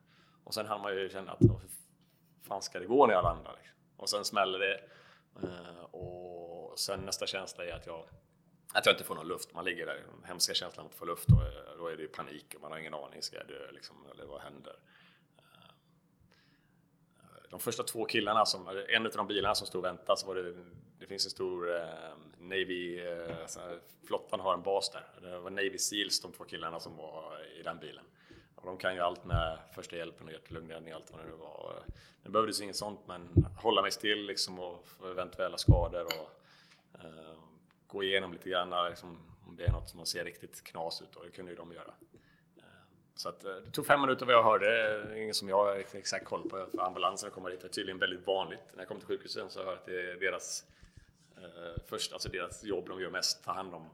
Och 0.44 0.54
sen 0.54 0.66
hann 0.66 0.82
man 0.82 0.94
ju 0.96 1.10
känna 1.10 1.32
att 1.32 1.42
hur 1.42 1.60
fan 2.44 2.62
ska 2.62 2.80
det 2.80 2.86
gå 2.86 3.08
när 3.08 3.14
jag 3.14 3.24
landar? 3.24 3.56
Liksom? 3.62 3.78
Och 3.98 4.10
sen 4.10 4.26
smäller 4.26 4.60
det. 4.60 4.82
eh, 5.44 5.84
Och 5.92 6.80
sen 6.80 7.00
nästa 7.00 7.26
känsla 7.28 7.66
är 7.66 7.74
att 7.76 7.86
jag 7.86 8.06
att 8.74 8.86
jag 8.86 8.94
inte 8.94 9.04
får 9.04 9.16
någon 9.16 9.28
luft. 9.28 9.54
Man 9.54 9.66
ligger 9.66 9.86
där, 9.86 9.96
den 9.96 10.24
hemska 10.26 10.54
känslan 10.54 10.86
att 10.86 10.96
få 10.96 11.06
luft 11.06 11.30
och 11.32 11.42
eh, 11.42 11.78
då 11.78 11.88
är 11.88 11.96
det 11.96 12.02
ju 12.02 12.08
panik 12.08 12.54
och 12.56 12.62
man 12.62 12.72
har 12.72 12.80
ingen 12.80 12.94
aning. 12.94 13.22
Ska 13.22 13.38
jag 13.38 13.48
dö 13.48 13.72
liksom, 13.72 13.96
eller 14.14 14.26
vad 14.26 14.42
händer? 14.42 14.76
Eh, 15.38 15.74
de 17.50 17.60
första 17.60 17.84
två 17.84 18.06
killarna, 18.06 18.46
som, 18.46 18.68
eh, 18.68 18.96
en 18.96 19.06
av 19.06 19.12
de 19.12 19.28
bilarna 19.28 19.56
som 19.56 19.68
stod 19.68 19.80
och 19.80 19.86
väntade, 19.86 20.20
så 20.20 20.28
var 20.28 20.36
det, 20.36 20.54
det 21.00 21.08
finns 21.08 21.26
en 21.26 21.32
stor 21.32 21.76
eh, 21.76 21.86
Navy, 22.38 23.00
eh, 23.00 23.48
flottan 24.08 24.40
har 24.40 24.54
en 24.54 24.64
bas 24.64 24.90
där. 24.90 25.30
Det 25.30 25.40
var 25.40 25.50
Navy 25.50 25.78
Seals, 25.78 26.22
de 26.22 26.32
två 26.32 26.44
killarna 26.44 26.80
som 26.80 26.98
var 26.98 27.46
i 27.60 27.64
den 27.64 27.80
bilen. 27.80 28.06
Och 28.56 28.68
de 28.68 28.78
kan 28.78 28.96
ju 28.96 29.02
allt 29.02 29.26
med 29.26 29.60
första 29.76 29.96
hjälpen 29.96 30.28
och 30.28 30.34
hjärt-lungräddning, 30.34 30.94
allt 30.94 31.12
vad 31.12 31.22
det 31.22 31.28
nu 31.28 31.36
var. 31.36 31.84
Det 32.24 32.30
behövdes 32.30 32.62
inget 32.62 32.76
sånt, 32.76 33.00
men 33.08 33.46
hålla 33.58 33.82
mig 33.82 33.92
still 33.92 34.26
liksom 34.26 34.60
och 34.60 34.86
eventuella 35.04 35.58
skador 35.58 36.06
och 36.06 36.32
eh, 37.00 37.36
gå 37.92 38.04
igenom 38.04 38.34
lite 38.34 38.50
grann 38.50 38.90
liksom, 38.90 39.18
om 39.48 39.56
det 39.56 39.64
är 39.66 39.72
något 39.72 39.90
som 39.90 39.98
man 39.98 40.06
ser 40.06 40.26
riktigt 40.26 40.64
knas 40.64 41.02
ut 41.02 41.16
och 41.16 41.26
det 41.26 41.32
kunde 41.32 41.52
ju 41.52 41.58
de 41.58 41.72
göra. 41.74 41.94
Eh, 42.58 42.64
Så 43.16 43.30
att, 43.30 43.44
eh, 43.46 43.56
det 43.56 43.72
tog 43.72 43.86
fem 43.86 44.02
minuter 44.02 44.26
vad 44.26 44.36
jag 44.36 44.44
hörde, 44.44 45.14
ingen 45.18 45.34
som 45.34 45.50
jag 45.50 45.56
har 45.58 45.76
exakt 45.96 46.26
koll 46.26 46.50
på, 46.50 46.66
för 46.72 46.82
ambulansen 46.82 47.32
kommer 47.32 47.50
dit. 47.50 47.62
Det 47.62 47.68
är 47.68 47.70
tydligen 47.70 48.00
väldigt 48.00 48.28
vanligt. 48.28 48.64
När 48.74 48.80
jag 48.80 48.88
kom 48.88 48.98
till 48.98 49.08
sjukhuset 49.08 49.52
så 49.52 49.60
hörde 49.60 49.72
jag 49.72 49.78
att 49.80 49.86
det 49.86 50.12
är 50.12 50.16
deras, 50.20 50.66
eh, 51.38 51.82
först, 51.86 52.14
alltså 52.14 52.30
deras 52.30 52.64
jobb 52.64 52.88
de 52.90 53.02
gör 53.02 53.10
mest, 53.10 53.44
ta 53.44 53.52
hand 53.54 53.74
om 53.74 53.90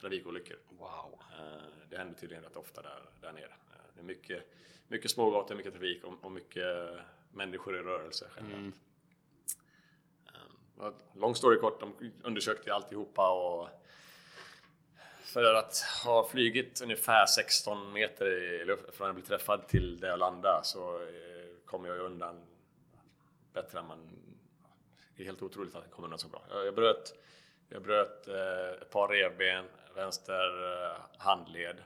trafikolyckor. 0.00 0.56
Wow. 0.68 1.18
Eh, 1.38 1.62
Det 1.90 1.96
händer 1.96 2.14
tydligen 2.20 2.44
rätt 2.44 2.56
ofta 2.56 2.82
där, 2.82 3.02
där 3.20 3.32
nere. 3.32 3.44
Eh, 3.44 3.84
Det 3.94 4.00
är 4.00 4.04
mycket, 4.04 4.42
mycket 4.88 5.10
smågator, 5.10 5.54
mycket 5.54 5.72
trafik 5.72 6.04
och, 6.04 6.24
och 6.24 6.32
mycket 6.32 6.66
människor 7.32 7.76
i 7.76 7.82
rörelse 7.82 8.26
generellt. 8.36 8.74
Eh, 8.74 8.80
Lång 11.14 11.34
story 11.34 11.58
kort, 11.58 11.80
de 11.80 12.12
undersökte 12.22 12.74
alltihopa 12.74 13.30
och 13.30 13.68
för 15.32 15.54
att 15.54 15.84
ha 16.04 16.28
flygit 16.28 16.80
ungefär 16.82 17.26
16 17.26 17.92
meter 17.92 18.26
i 18.26 18.64
luft 18.64 18.96
från 18.96 19.08
att 19.08 19.14
bli 19.14 19.24
träffad 19.24 19.68
till 19.68 20.00
där 20.00 20.08
jag 20.08 20.18
landade 20.18 20.64
så 20.64 20.96
eh, 20.96 21.64
kom 21.64 21.84
jag 21.84 21.98
undan 21.98 22.40
bättre 23.52 23.78
än 23.78 23.86
man... 23.86 24.08
Det 25.16 25.22
är 25.22 25.26
helt 25.26 25.42
otroligt 25.42 25.74
att 25.74 25.84
jag 25.84 25.92
kom 25.92 26.04
undan 26.04 26.18
så 26.18 26.28
bra. 26.28 26.42
Jag, 26.50 26.74
bröt, 26.74 27.14
jag 27.68 27.82
bröt 27.82 28.28
eh, 28.28 28.82
ett 28.82 28.90
par 28.90 29.08
revben, 29.08 29.64
vänster 29.94 30.72
eh, 30.72 30.96
handled, 31.18 31.76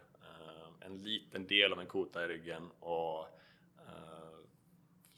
en 0.81 1.03
liten 1.03 1.47
del 1.47 1.73
av 1.73 1.81
en 1.81 1.87
kota 1.87 2.25
i 2.25 2.29
ryggen 2.29 2.71
och 2.81 3.34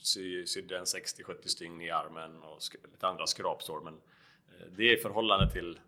sy, 0.06 0.46
sydde 0.46 0.78
en 0.78 0.84
60-70 0.84 1.46
stygn 1.46 1.80
i 1.80 1.90
armen 1.90 2.42
och 2.42 2.60
lite 2.92 3.06
andra 3.06 3.26
skrapsår. 3.26 3.80
Men 3.80 3.94
eh, 4.48 4.66
det 4.66 4.82
är 4.82 4.98
i 4.98 5.00
förhållande 5.00 5.52
till 5.52 5.80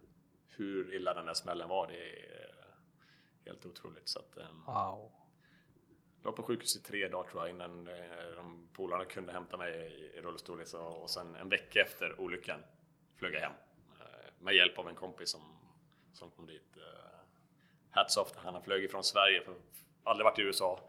hur 0.49 0.95
illa 0.95 1.15
den 1.15 1.27
där 1.27 1.35
smällen 1.35 1.69
var, 1.69 1.87
det 1.87 1.95
är 1.95 2.41
eh, 2.41 2.75
helt 3.45 3.67
otroligt. 3.67 4.09
Så 4.09 4.19
att, 4.19 4.37
eh, 4.37 4.47
Wow. 4.67 5.13
jag 6.23 6.31
var 6.31 6.37
på 6.37 6.43
sjukhus 6.43 6.77
i 6.77 6.83
tre 6.83 7.09
dagar 7.09 7.31
tror 7.31 7.43
jag 7.43 7.51
innan 7.51 7.85
de 8.37 8.69
polarna 8.73 9.05
kunde 9.05 9.33
hämta 9.33 9.57
mig 9.57 9.73
i, 10.15 10.21
rullstol. 10.21 10.61
Och 10.75 11.11
sen 11.11 11.35
en 11.35 11.49
vecka 11.49 11.81
efter 11.83 12.21
olyckan 12.21 12.61
flög 13.17 13.35
jag 13.35 13.41
hem 13.41 13.53
med 14.39 14.55
hjälp 14.55 14.79
av 14.79 14.89
en 14.89 14.95
kompis 14.95 15.31
som, 15.31 15.41
som 16.13 16.31
kom 16.31 16.47
dit. 16.47 16.77
Hats 17.91 18.17
off, 18.17 18.33
han 18.37 18.63
flög 18.63 18.85
ifrån 18.85 19.05
Sverige, 19.05 19.45
för 19.45 19.55
aldrig 20.05 20.25
varit 20.25 20.39
i 20.39 20.43
USA. 20.43 20.89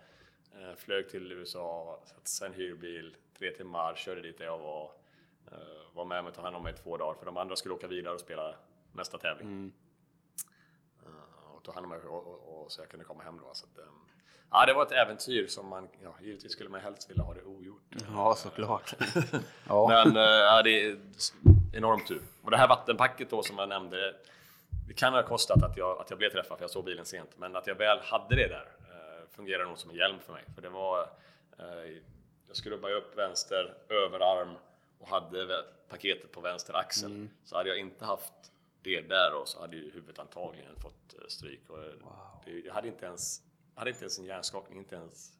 Eh, 0.55 0.75
flög 0.75 1.09
till 1.09 1.31
USA, 1.31 1.99
satte 2.05 2.29
sig 2.29 2.47
i 2.47 2.51
en 2.51 2.57
hyrbil, 2.57 3.15
tre 3.37 3.51
timmar, 3.51 3.95
körde 3.95 4.21
dit 4.21 4.37
där 4.37 4.45
jag 4.45 4.57
var. 4.57 4.91
Eh, 5.51 5.57
var 5.93 6.05
med 6.05 6.23
mig 6.23 6.29
och 6.29 6.35
tog 6.35 6.43
hand 6.43 6.55
om 6.55 6.63
mig 6.63 6.73
i 6.73 6.77
två 6.77 6.97
dagar, 6.97 7.13
för 7.19 7.25
de 7.25 7.37
andra 7.37 7.55
skulle 7.55 7.75
åka 7.75 7.87
vidare 7.87 8.13
och 8.13 8.19
spela 8.19 8.55
nästa 8.91 9.17
tävling. 9.17 9.71
Eh, 11.05 11.55
och 11.55 11.63
tog 11.63 11.73
hand 11.73 11.83
om 11.83 11.89
mig 11.89 11.99
och, 11.99 12.27
och, 12.27 12.63
och, 12.63 12.71
så 12.71 12.81
jag 12.81 12.89
kunde 12.89 13.05
komma 13.05 13.23
hem 13.23 13.37
då. 13.37 13.49
Så 13.53 13.65
att, 13.65 13.77
ehm, 13.77 13.93
ja, 14.51 14.65
det 14.65 14.73
var 14.73 14.83
ett 14.83 14.91
äventyr 14.91 15.47
som 15.47 15.67
man, 15.67 15.87
ja, 16.03 16.15
givetvis 16.21 16.51
skulle 16.51 16.69
man 16.69 16.81
helst 16.81 17.09
vilja 17.09 17.23
ha 17.23 17.33
det 17.33 17.43
ogjort. 17.43 17.81
Ja, 18.13 18.35
såklart. 18.35 18.93
ja. 19.67 19.87
Men 19.87 20.15
ja, 20.15 20.61
det 20.63 20.85
är 20.85 20.97
enormt 21.73 22.07
tur. 22.07 22.21
Och 22.41 22.51
det 22.51 22.57
här 22.57 22.67
vattenpacket 22.67 23.29
då 23.29 23.43
som 23.43 23.57
jag 23.57 23.69
nämnde, 23.69 24.15
det 24.87 24.93
kan 24.93 25.13
ha 25.13 25.23
kostat 25.23 25.63
att 25.63 25.77
jag, 25.77 26.01
att 26.01 26.09
jag 26.09 26.19
blev 26.19 26.29
träffad 26.29 26.57
för 26.57 26.63
jag 26.63 26.71
såg 26.71 26.85
bilen 26.85 27.05
sent. 27.05 27.29
Men 27.37 27.55
att 27.55 27.67
jag 27.67 27.75
väl 27.75 27.99
hade 27.99 28.35
det 28.35 28.47
där 28.47 28.78
fungerar 29.31 29.65
nog 29.65 29.77
som 29.77 29.89
en 29.89 29.95
hjälm 29.95 30.19
för 30.19 30.33
mig. 30.33 30.43
För 30.55 30.61
det 30.61 30.69
var, 30.69 31.09
eh, 31.59 31.97
jag 32.47 32.55
skrubbade 32.55 32.93
upp 32.93 33.17
vänster 33.17 33.77
överarm 33.89 34.55
och 34.99 35.07
hade 35.07 35.65
paketet 35.89 36.31
på 36.31 36.41
vänster 36.41 36.73
axel. 36.73 37.11
Så 37.43 37.57
hade 37.57 37.69
jag 37.69 37.77
inte 37.77 38.05
haft 38.05 38.33
det 38.81 39.01
där 39.01 39.33
och 39.33 39.47
så 39.47 39.59
hade 39.59 39.75
ju 39.75 39.91
huvudet 39.91 40.19
antagligen 40.19 40.75
fått 40.75 41.13
eh, 41.13 41.27
stryk. 41.27 41.69
Och, 41.69 41.83
eh, 41.83 41.93
det, 42.45 42.51
jag 42.51 42.73
hade 42.73 42.87
inte 42.87 43.05
ens, 43.05 43.41
hade 43.75 43.89
inte 43.89 44.01
ens 44.03 44.19
en 44.19 44.25
hjärnskakning, 44.25 44.79
inte 44.79 44.95
ens 44.95 45.33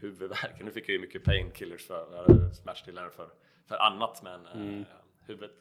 huvudvärk. 0.00 0.62
Nu 0.64 0.70
fick 0.70 0.84
jag 0.84 0.92
ju 0.92 0.98
mycket 0.98 1.24
painkillers 1.24 1.86
för, 1.86 2.50
smärtstillande 2.54 3.10
för, 3.10 3.30
för 3.66 3.76
annat, 3.76 4.22
men 4.22 4.46
eh, 4.46 4.86
huvudet 5.26 5.52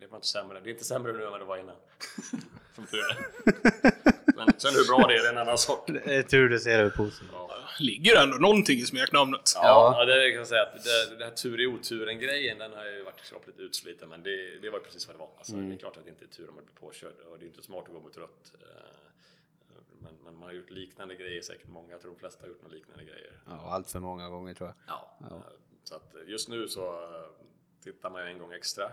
det 0.00 0.06
var 0.06 0.16
inte 0.16 0.28
sämre. 0.28 0.60
Det 0.60 0.70
är 0.70 0.72
inte 0.72 0.84
sämre 0.84 1.12
nu 1.12 1.24
än 1.24 1.30
vad 1.30 1.40
det 1.40 1.44
var 1.44 1.56
innan. 1.56 1.76
Som 2.74 2.86
tur 2.86 2.98
är. 2.98 4.17
Men 4.38 4.60
sen 4.60 4.70
hur 4.74 4.86
bra 4.96 5.06
det 5.08 5.14
är, 5.14 5.22
det 5.22 5.28
är 5.28 5.32
en 5.32 5.38
annan 5.38 5.58
sak. 5.58 5.86
Det 6.04 6.14
är 6.16 6.22
tur 6.22 6.48
du 6.48 6.58
ser 6.58 6.84
det 6.84 6.90
positivt. 6.90 7.28
Ja. 7.32 7.50
Ligger 7.80 8.22
ändå 8.22 8.36
någonting 8.36 8.78
i 8.78 8.86
smeknamnet. 8.86 9.52
Ja, 9.54 9.94
ja, 9.98 10.04
det 10.04 10.30
kan 10.30 10.38
jag 10.38 10.46
säga 10.46 10.62
att 10.62 10.84
det, 10.84 11.16
det 11.18 11.24
här 11.24 11.32
tur 11.32 11.60
i 11.60 11.66
oturen 11.66 12.18
grejen, 12.18 12.58
den 12.58 12.72
har 12.72 12.84
ju 12.84 13.02
varit 13.02 13.22
kroppsligt 13.22 13.58
utsliten, 13.58 14.08
men 14.08 14.22
det, 14.22 14.58
det 14.62 14.70
var 14.70 14.78
ju 14.78 14.84
precis 14.84 15.06
vad 15.06 15.16
det 15.16 15.20
var. 15.20 15.30
Alltså, 15.38 15.52
Det 15.56 15.74
är 15.74 15.78
klart 15.78 15.96
att 15.96 16.04
det 16.04 16.10
inte 16.10 16.24
är 16.24 16.28
tur 16.28 16.48
om 16.48 16.54
man 16.54 16.64
blir 16.64 16.74
påkörd 16.74 17.12
och 17.30 17.38
det 17.38 17.44
är 17.44 17.46
inte 17.46 17.62
smart 17.62 17.84
att 17.86 17.92
gå 17.94 18.00
mot 18.00 18.16
rött. 18.16 18.52
Eh, 18.54 18.68
men, 20.00 20.12
men 20.24 20.34
man 20.34 20.42
har 20.42 20.52
gjort 20.52 20.70
liknande 20.70 21.14
grejer 21.14 21.42
säkert 21.42 21.68
många. 21.68 21.90
Jag 21.90 22.00
tror 22.00 22.12
de 22.12 22.18
flesta 22.18 22.42
har 22.42 22.48
gjort 22.48 22.62
några 22.62 22.74
liknande 22.76 23.04
grejer. 23.04 23.32
Ja, 23.46 23.70
allt 23.70 23.90
för 23.90 24.00
många 24.00 24.28
gånger 24.28 24.54
tror 24.54 24.68
jag. 24.68 24.76
Ja. 24.86 25.18
eh, 25.30 25.36
Så 25.84 25.94
att 25.94 26.14
just 26.26 26.48
nu 26.48 26.68
så 26.68 26.86
eh, 26.92 27.26
tittar 27.84 28.10
man 28.10 28.22
ju 28.24 28.28
en 28.32 28.38
gång 28.38 28.52
extra. 28.52 28.90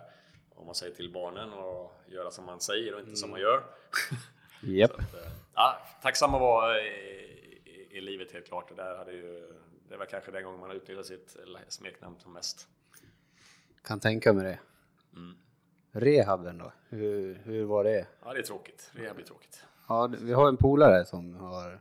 Om 0.55 0.65
man 0.65 0.75
säger 0.75 0.95
till 0.95 1.11
barnen 1.11 1.53
och 1.53 1.95
göra 2.07 2.31
som 2.31 2.45
man 2.45 2.61
säger 2.61 2.93
och 2.93 2.99
inte 2.99 3.15
som 3.15 3.29
man 3.29 3.39
gör. 3.39 3.63
Så 4.87 4.93
att, 4.93 4.99
eh, 5.13 5.31
ja, 5.55 5.77
tacksam 6.01 6.33
att 6.33 6.41
vara 6.41 6.81
i, 6.81 6.87
i, 7.65 7.87
i 7.97 8.01
livet 8.01 8.31
helt 8.31 8.47
klart. 8.47 8.69
Det, 8.69 8.75
där 8.75 8.97
hade 8.97 9.11
ju, 9.11 9.47
det 9.89 9.97
var 9.97 10.05
kanske 10.05 10.31
den 10.31 10.43
gången 10.43 10.59
man 10.59 10.71
utnyttjade 10.71 11.03
sitt 11.03 11.35
smeknamn 11.67 12.15
som 12.19 12.33
mest. 12.33 12.67
Kan 13.83 13.99
tänka 13.99 14.33
mig 14.33 14.43
det. 14.43 14.59
Mm. 15.19 15.35
Rehaben 15.91 16.57
då? 16.57 16.71
Hur, 16.89 17.41
hur 17.43 17.63
var 17.65 17.83
det? 17.83 18.07
Ja, 18.25 18.33
det 18.33 18.39
är 18.39 18.43
tråkigt. 18.43 18.91
Rehab 18.93 19.19
är 19.19 19.23
tråkigt. 19.23 19.63
Ja, 19.87 20.07
vi 20.21 20.33
har 20.33 20.47
en 20.47 20.57
polare 20.57 21.05
som 21.05 21.35
har 21.35 21.79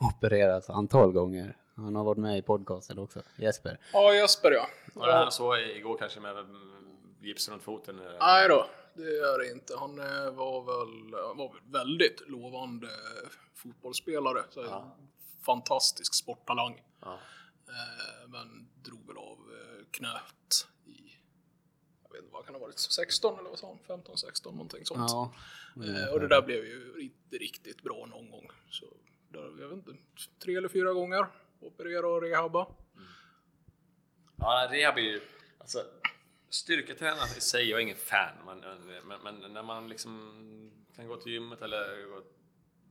opererats 0.00 0.70
antal 0.70 1.12
gånger. 1.12 1.56
Han 1.76 1.96
har 1.96 2.04
varit 2.04 2.18
med 2.18 2.38
i 2.38 2.42
podcasten 2.42 2.98
också, 2.98 3.22
Jesper. 3.36 3.78
Ja, 3.92 4.14
Jesper 4.14 4.50
ja. 4.50 4.66
Var 4.94 5.06
det 5.06 5.12
han 5.12 5.32
så 5.32 5.56
igår 5.56 5.98
kanske 5.98 6.20
med 6.20 6.34
gips 7.20 7.48
runt 7.48 7.62
foten? 7.62 7.98
eh, 7.98 8.12
Nej 8.20 8.48
då, 8.48 8.66
det 9.02 9.18
är 9.18 9.38
det 9.38 9.52
inte. 9.52 9.76
Han 9.78 9.98
eh, 9.98 10.30
var 10.30 10.62
väl 10.64 11.10
var 11.36 11.52
väl 11.52 11.62
väldigt 11.72 12.28
lovande 12.28 12.88
fotbollsspelare. 13.54 14.44
Så 14.50 14.92
Fantastisk 15.46 16.14
sporttalang. 16.14 16.82
Ja. 17.00 17.18
Eh, 17.68 18.28
Men 18.28 18.68
drog 18.82 19.06
väl 19.06 19.16
av 19.16 19.38
eh, 19.38 19.84
knät 19.90 20.66
i, 20.84 21.16
jag 22.02 22.10
vet 22.12 22.22
inte 22.22 22.32
vad 22.32 22.44
kan 22.46 22.54
ha 22.54 22.60
varit, 22.60 22.78
16 22.78 23.38
eller 23.38 23.50
vad 23.50 23.58
sa 23.58 23.68
han? 23.68 23.78
15, 23.86 24.16
16 24.16 24.54
någonting 24.54 24.84
sånt. 24.86 25.10
Ja. 25.10 25.32
Eh, 25.76 26.12
Och 26.12 26.20
det 26.20 26.28
där 26.28 26.42
blev 26.42 26.64
ju 26.64 26.94
inte 27.00 27.36
riktigt 27.36 27.82
bra 27.82 28.06
någon 28.06 28.30
gång. 28.30 28.48
Så 28.70 28.86
där, 29.28 29.60
jag 29.60 29.68
vet 29.68 29.72
inte, 29.78 29.92
tre 30.44 30.56
eller 30.56 30.68
fyra 30.68 30.92
gånger 30.92 31.26
operera 31.60 32.08
och 32.08 32.22
rehabba. 32.22 32.66
Ja, 34.36 34.68
rehab 34.70 34.98
är 34.98 35.02
ju... 35.02 35.20
Alltså, 35.58 35.78
styrketräning 36.50 37.22
i 37.36 37.40
sig, 37.40 37.70
jag 37.70 37.78
är 37.78 37.82
ingen 37.82 37.96
fan, 37.96 38.36
men, 38.46 38.58
men, 39.04 39.20
men 39.22 39.52
när 39.52 39.62
man 39.62 39.88
liksom 39.88 40.72
kan 40.96 41.08
gå 41.08 41.16
till 41.16 41.32
gymmet 41.32 41.62
eller 41.62 42.06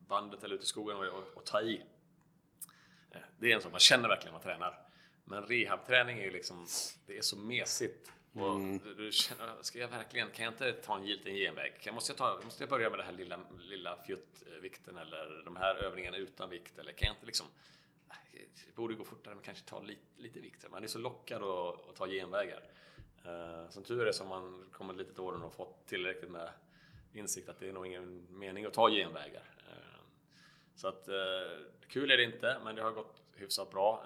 bandet 0.07 0.43
eller 0.43 0.55
ut 0.55 0.63
i 0.63 0.65
skogen 0.65 0.97
och, 0.97 1.05
och, 1.05 1.37
och 1.37 1.45
ta 1.45 1.61
i. 1.61 1.81
eh, 3.11 3.19
Det 3.39 3.51
är 3.51 3.55
en 3.55 3.61
sak, 3.61 3.71
man 3.71 3.79
känner 3.79 4.09
verkligen 4.09 4.35
att 4.35 4.45
man 4.45 4.53
tränar. 4.53 4.79
Men 5.25 5.45
rehabträning 5.45 6.19
är 6.19 6.23
ju 6.23 6.31
liksom, 6.31 6.67
det 7.05 7.17
är 7.17 7.21
så 7.21 7.37
mesigt. 7.37 8.11
Och 8.33 8.59
du, 8.83 8.93
du 8.93 9.11
känner, 9.11 9.55
ska 9.61 9.79
jag 9.79 9.87
verkligen, 9.87 10.31
kan 10.31 10.45
jag 10.45 10.53
inte 10.53 10.73
ta 10.73 10.95
en 10.97 11.05
liten 11.05 11.33
genväg? 11.33 11.89
Måste, 11.93 12.11
jag 12.11 12.17
ta, 12.17 12.39
måste 12.43 12.63
jag 12.63 12.69
börja 12.69 12.89
med 12.89 12.99
den 12.99 13.05
här 13.05 13.13
lilla, 13.13 13.39
lilla 13.59 14.03
fjuttvikten 14.07 14.97
eller 14.97 15.41
de 15.45 15.55
här 15.55 15.75
övningarna 15.75 16.17
utan 16.17 16.49
vikt? 16.49 16.77
Eller 16.79 16.91
kan 16.91 17.05
jag 17.07 17.15
inte 17.15 17.25
liksom 17.25 17.45
det 18.65 18.75
borde 18.75 18.93
gå 18.95 19.03
fortare 19.03 19.35
men 19.35 19.43
kanske 19.43 19.65
ta 19.65 19.81
lite, 19.81 20.01
lite 20.17 20.39
vikt. 20.39 20.65
Man 20.71 20.83
är 20.83 20.87
så 20.87 20.99
lockad 20.99 21.43
att, 21.43 21.89
att 21.89 21.95
ta 21.95 22.07
genvägar. 22.07 22.63
Eh, 23.27 23.69
som 23.69 23.83
tur 23.83 24.07
är 24.07 24.11
så 24.11 24.23
har 24.23 24.29
man 24.29 24.65
kommit 24.71 24.97
lite 24.97 25.13
till 25.13 25.21
åren 25.21 25.43
och 25.43 25.53
fått 25.53 25.85
tillräckligt 25.85 26.31
med 26.31 26.49
insikt 27.13 27.49
att 27.49 27.59
det 27.59 27.69
är 27.69 27.73
nog 27.73 27.87
ingen 27.87 28.27
mening 28.29 28.65
att 28.65 28.73
ta 28.73 28.89
genvägar. 28.89 29.43
Eh, 29.69 29.99
så 30.75 30.87
att 30.87 31.07
eh, 31.07 31.15
kul 31.87 32.11
är 32.11 32.17
det 32.17 32.23
inte, 32.23 32.57
men 32.63 32.75
det 32.75 32.81
har 32.81 32.91
gått 32.91 33.21
hyfsat 33.35 33.71
bra. 33.71 34.05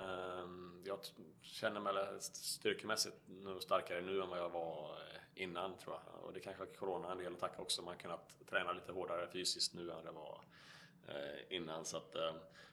Jag 0.83 0.99
känner 1.41 1.79
mig 1.79 1.93
styrkemässigt 2.19 3.15
nog 3.27 3.61
starkare 3.63 4.01
nu 4.01 4.21
än 4.21 4.29
vad 4.29 4.39
jag 4.39 4.49
var 4.49 4.97
innan 5.35 5.77
tror 5.77 5.95
jag. 5.95 6.23
Och 6.23 6.33
det 6.33 6.39
kanske 6.39 6.63
är 6.63 6.67
corona 6.67 7.11
en 7.11 7.17
del 7.17 7.33
att 7.33 7.39
tacka 7.39 7.61
också. 7.61 7.81
Man 7.81 7.93
har 7.93 8.01
kunnat 8.01 8.35
träna 8.49 8.73
lite 8.73 8.91
hårdare 8.91 9.27
fysiskt 9.27 9.73
nu 9.73 9.91
än 9.91 10.05
det 10.05 10.11
var 10.11 10.41
innan. 11.49 11.85
Så 11.85 11.97
att, 11.97 12.15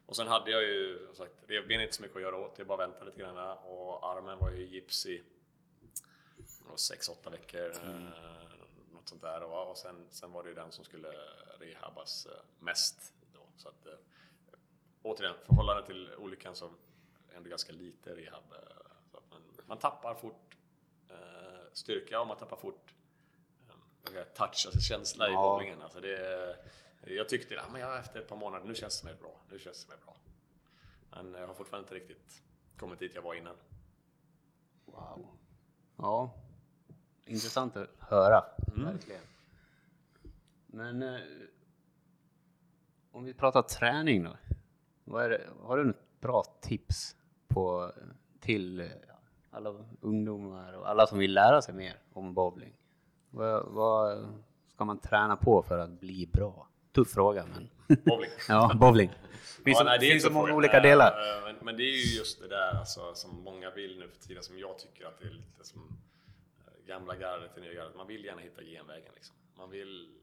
och 0.07 0.17
sen 0.17 0.27
hade 0.27 0.51
jag 0.51 0.63
ju 0.63 1.07
som 1.07 1.15
sagt 1.15 1.35
revbenet 1.47 1.83
inte 1.83 1.97
så 1.97 2.03
mycket 2.03 2.17
att 2.17 2.23
göra 2.23 2.37
åt, 2.37 2.57
det 2.57 2.63
är 2.63 2.65
bara 2.65 2.85
att 2.85 2.91
vänta 2.91 3.05
lite 3.05 3.21
grann. 3.21 3.59
Och 3.59 4.11
armen 4.11 4.39
var 4.39 4.51
ju 4.51 4.67
gipsig. 4.67 4.75
gips 4.75 5.07
i 5.07 5.38
6-8 6.77 7.31
veckor. 7.31 7.71
Eh, 7.85 8.01
något 8.93 9.09
sånt 9.09 9.23
där. 9.23 9.43
Och, 9.43 9.71
och 9.71 9.77
sen, 9.77 10.07
sen 10.11 10.33
var 10.33 10.43
det 10.43 10.49
ju 10.49 10.55
den 10.55 10.73
som 10.73 10.85
skulle 10.85 11.09
rehabas 11.59 12.27
eh, 12.27 12.33
mest. 12.59 13.15
Då. 13.35 13.41
Så 13.57 13.69
att, 13.69 13.87
eh, 13.87 13.93
återigen, 15.03 15.35
förhållande 15.47 15.87
till 15.87 16.15
olyckan 16.19 16.55
så 16.57 16.67
är 17.33 17.37
ändå 17.37 17.51
ganska 17.51 17.73
lite 17.73 18.17
rehab. 18.17 18.53
eh, 18.53 18.59
Så 19.11 19.17
att 19.17 19.31
man, 19.31 19.43
man 19.67 19.79
tappar 19.79 20.15
fort 20.15 20.55
styrka 21.73 22.21
och 22.21 22.27
man 22.27 22.37
tappar 22.37 22.57
fort 22.57 22.95
touch, 24.35 24.67
alltså 24.67 24.81
känsla 24.81 25.29
i 25.29 25.33
Ja. 25.33 25.43
bowlingen. 25.43 25.83
Alltså 25.83 26.01
det, 26.01 26.57
jag 27.07 27.29
tyckte 27.29 27.55
ja, 27.55 27.63
men 27.73 27.81
jag, 27.81 27.99
efter 27.99 28.21
ett 28.21 28.29
par 28.29 28.37
månader, 28.37 28.65
nu 28.67 28.75
känns 28.75 29.01
det 29.01 29.05
mig 29.07 29.15
bra. 29.15 29.41
Nu 29.51 29.59
känns 29.59 29.85
det 29.85 29.89
mig 29.89 29.99
bra. 30.05 30.17
Men 31.11 31.35
jag 31.41 31.47
har 31.47 31.55
fortfarande 31.55 31.85
inte 31.87 31.95
riktigt 31.95 32.43
kommit 32.77 32.99
dit 32.99 33.15
jag 33.15 33.23
var 33.23 33.35
innan. 33.35 33.57
Wow. 34.85 35.27
Ja. 35.97 36.35
Intressant 37.29 37.77
att 37.77 37.89
höra, 37.99 38.45
verkligen. 38.77 39.23
Men 40.67 41.03
eh, 41.03 41.21
om 43.13 43.25
vi 43.25 43.35
pratar 43.35 43.63
träning 43.63 44.25
då. 44.25 44.37
Vad 45.05 45.25
är 45.25 45.29
det, 45.29 45.41
har 45.63 45.77
du 45.77 45.85
något 45.85 46.21
bra 46.21 46.45
tips 46.61 47.17
på, 47.49 47.93
till 48.41 48.81
eh, 48.81 48.87
alla 49.51 49.75
ungdomar 50.01 50.73
och 50.73 50.89
alla 50.89 51.07
som 51.07 51.19
vill 51.19 51.35
lära 51.35 51.63
sig 51.63 51.75
mer 51.75 51.97
om 52.13 52.35
bowling? 52.35 52.75
Vad, 53.31 53.67
vad 53.67 54.29
ska 54.69 54.85
man 54.85 54.99
träna 54.99 55.37
på 55.37 55.63
för 55.63 55.79
att 55.79 55.91
bli 55.91 56.27
bra? 56.33 56.69
Tuff 56.93 57.11
fråga 57.11 57.45
men... 57.55 57.69
Bowling. 58.05 58.31
ja, 58.49 58.73
bowling. 58.81 59.11
Finns, 59.65 59.79
Ja, 59.79 59.85
nej, 59.85 59.99
det 59.99 60.07
finns 60.11 60.23
så 60.25 60.31
många 60.31 60.55
olika 60.55 60.81
delar. 60.81 61.07
eh, 61.11 61.45
Men, 61.45 61.57
men 61.65 61.77
det 61.77 61.83
är 61.83 62.07
ju 62.07 62.19
just 62.19 62.41
det 62.41 62.49
där 62.49 62.79
alltså, 62.79 63.15
som 63.15 63.43
många 63.43 63.71
vill 63.71 63.99
nu 63.99 64.09
för 64.09 64.19
tiden, 64.29 64.43
som 64.43 64.59
jag 64.59 64.79
tycker 64.79 65.07
att 65.07 65.19
det 65.21 65.27
är 65.27 65.31
lite 65.31 65.65
som 65.65 65.99
gamla 66.89 67.17
gardet 67.17 67.55
till 67.55 67.63
nya 67.63 67.73
gardet. 67.75 67.97
Man 67.97 68.07
vill 68.07 68.25
gärna 68.25 68.41
hitta 68.41 68.63
genvägen 68.63 69.13
liksom. 69.15 69.37
Man 69.57 69.71
vill, 69.71 70.19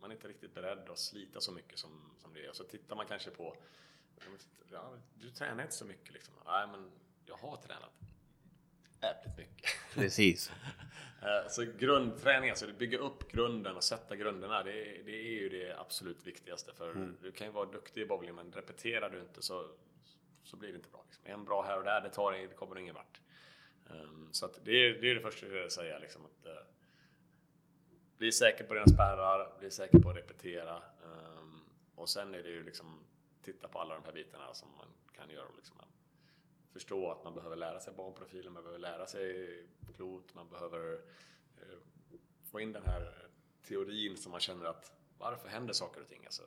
man 0.00 0.10
är 0.10 0.14
inte 0.14 0.28
riktigt 0.28 0.54
beredd 0.54 0.88
att 0.90 0.98
slita 0.98 1.40
så 1.40 1.52
mycket 1.52 1.78
som, 1.78 2.14
som 2.18 2.34
det 2.34 2.44
är. 2.44 2.50
Och 2.50 2.56
så 2.56 2.64
tittar 2.64 2.96
man 2.96 3.06
kanske 3.06 3.30
på, 3.30 3.56
ja, 4.72 4.96
du 5.14 5.30
tränar 5.30 5.62
inte 5.62 5.74
så 5.74 5.84
mycket 5.84 6.12
liksom. 6.12 6.34
Nej, 6.46 6.66
men 6.66 6.90
jag 7.26 7.36
har 7.36 7.56
tränat 7.56 7.90
jävligt 9.02 9.36
mycket. 9.38 9.70
Precis. 9.94 10.52
Eh, 11.22 11.48
Så 11.48 11.64
grundträning, 11.78 12.50
alltså 12.50 12.68
att 12.70 12.78
bygga 12.78 12.98
upp 12.98 13.32
grunden 13.32 13.76
och 13.76 13.84
sätta 13.84 14.16
grunderna, 14.16 14.62
det, 14.62 14.72
är- 14.72 15.02
det 15.04 15.12
är 15.16 15.32
ju 15.40 15.48
det 15.48 15.78
absolut 15.80 16.26
viktigaste. 16.26 16.72
För 16.74 16.94
du 17.22 17.32
kan 17.32 17.46
ju 17.46 17.52
vara 17.52 17.64
duktig 17.70 18.00
i 18.02 18.06
bowling, 18.06 18.34
men 18.34 18.52
repeterar 18.52 19.10
du 19.10 19.20
inte 19.20 19.42
så, 19.42 19.70
så 20.42 20.56
blir 20.56 20.68
det 20.68 20.76
inte 20.76 20.88
bra. 20.88 21.04
Liksom. 21.06 21.24
En 21.26 21.44
bra 21.44 21.62
här 21.62 21.78
och 21.78 21.84
där, 21.84 22.00
det, 22.00 22.08
tar, 22.10 22.32
det 22.32 22.46
kommer 22.48 22.78
ingen 22.78 22.94
vart. 22.94 23.20
Um, 23.90 24.28
så 24.32 24.46
att 24.46 24.64
det, 24.64 24.72
är, 24.72 25.00
det 25.00 25.10
är 25.10 25.14
det 25.14 25.20
första 25.20 25.46
jag 25.46 25.62
vill 25.62 25.70
säga. 25.70 25.98
Liksom, 25.98 26.22
att, 26.24 26.46
uh, 26.46 26.52
bli 28.18 28.32
säker 28.32 28.64
på 28.64 28.74
dina 28.74 28.86
spärrar, 28.86 29.58
bli 29.58 29.70
säker 29.70 29.98
på 29.98 30.10
att 30.10 30.16
repetera. 30.16 30.82
Um, 31.02 31.64
och 31.94 32.08
sen 32.08 32.34
är 32.34 32.42
det 32.42 32.50
ju 32.50 32.62
liksom 32.62 33.04
titta 33.42 33.68
på 33.68 33.78
alla 33.78 33.94
de 33.94 34.04
här 34.04 34.12
bitarna 34.12 34.54
som 34.54 34.68
man 34.76 34.88
kan 35.12 35.30
göra. 35.30 35.48
Liksom, 35.56 35.80
att 35.80 35.88
förstå 36.72 37.10
att 37.10 37.24
man 37.24 37.34
behöver 37.34 37.56
lära 37.56 37.80
sig 37.80 37.94
barnprofilen, 37.94 38.52
man 38.52 38.62
behöver 38.62 38.78
lära 38.78 39.06
sig 39.06 39.66
klot, 39.96 40.34
man 40.34 40.48
behöver 40.48 40.92
uh, 40.92 41.78
få 42.42 42.60
in 42.60 42.72
den 42.72 42.84
här 42.84 43.28
teorin 43.62 44.16
som 44.16 44.32
man 44.32 44.40
känner 44.40 44.64
att 44.64 44.92
varför 45.18 45.48
händer 45.48 45.72
saker 45.72 46.00
och 46.00 46.08
ting? 46.08 46.24
Alltså, 46.24 46.42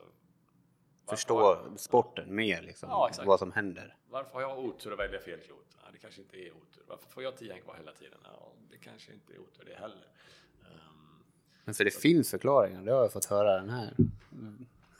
Förstå 1.10 1.38
har- 1.38 1.76
sporten 1.76 2.34
mer 2.34 2.62
liksom, 2.62 2.88
Ja, 2.90 3.08
exakt. 3.08 3.26
vad 3.28 3.38
som 3.38 3.52
händer. 3.52 3.96
Varför 4.10 4.32
har 4.34 4.40
jag 4.40 4.58
otur 4.58 4.92
att 4.92 4.98
välja 4.98 5.20
fel 5.20 5.40
klot? 5.40 5.66
Ja, 5.82 5.88
det 5.92 5.98
kanske 5.98 6.20
inte 6.20 6.36
är 6.36 6.50
otur. 6.50 6.82
Varför 6.88 7.08
får 7.10 7.22
jag 7.22 7.36
tian 7.36 7.60
kvar 7.60 7.74
hela 7.78 7.92
tiden? 7.92 8.18
Ja, 8.24 8.52
det 8.70 8.76
kanske 8.76 9.12
inte 9.12 9.32
är 9.32 9.38
otur 9.38 9.64
det 9.66 9.74
heller. 9.80 10.06
Ehm, 10.62 11.22
Men 11.64 11.74
för 11.74 11.84
det 11.84 11.90
finns 11.94 12.30
förklaringar, 12.30 12.82
det 12.82 12.92
har 12.92 13.02
jag 13.02 13.12
fått 13.12 13.24
höra 13.24 13.56
den 13.60 13.70
här, 13.70 13.94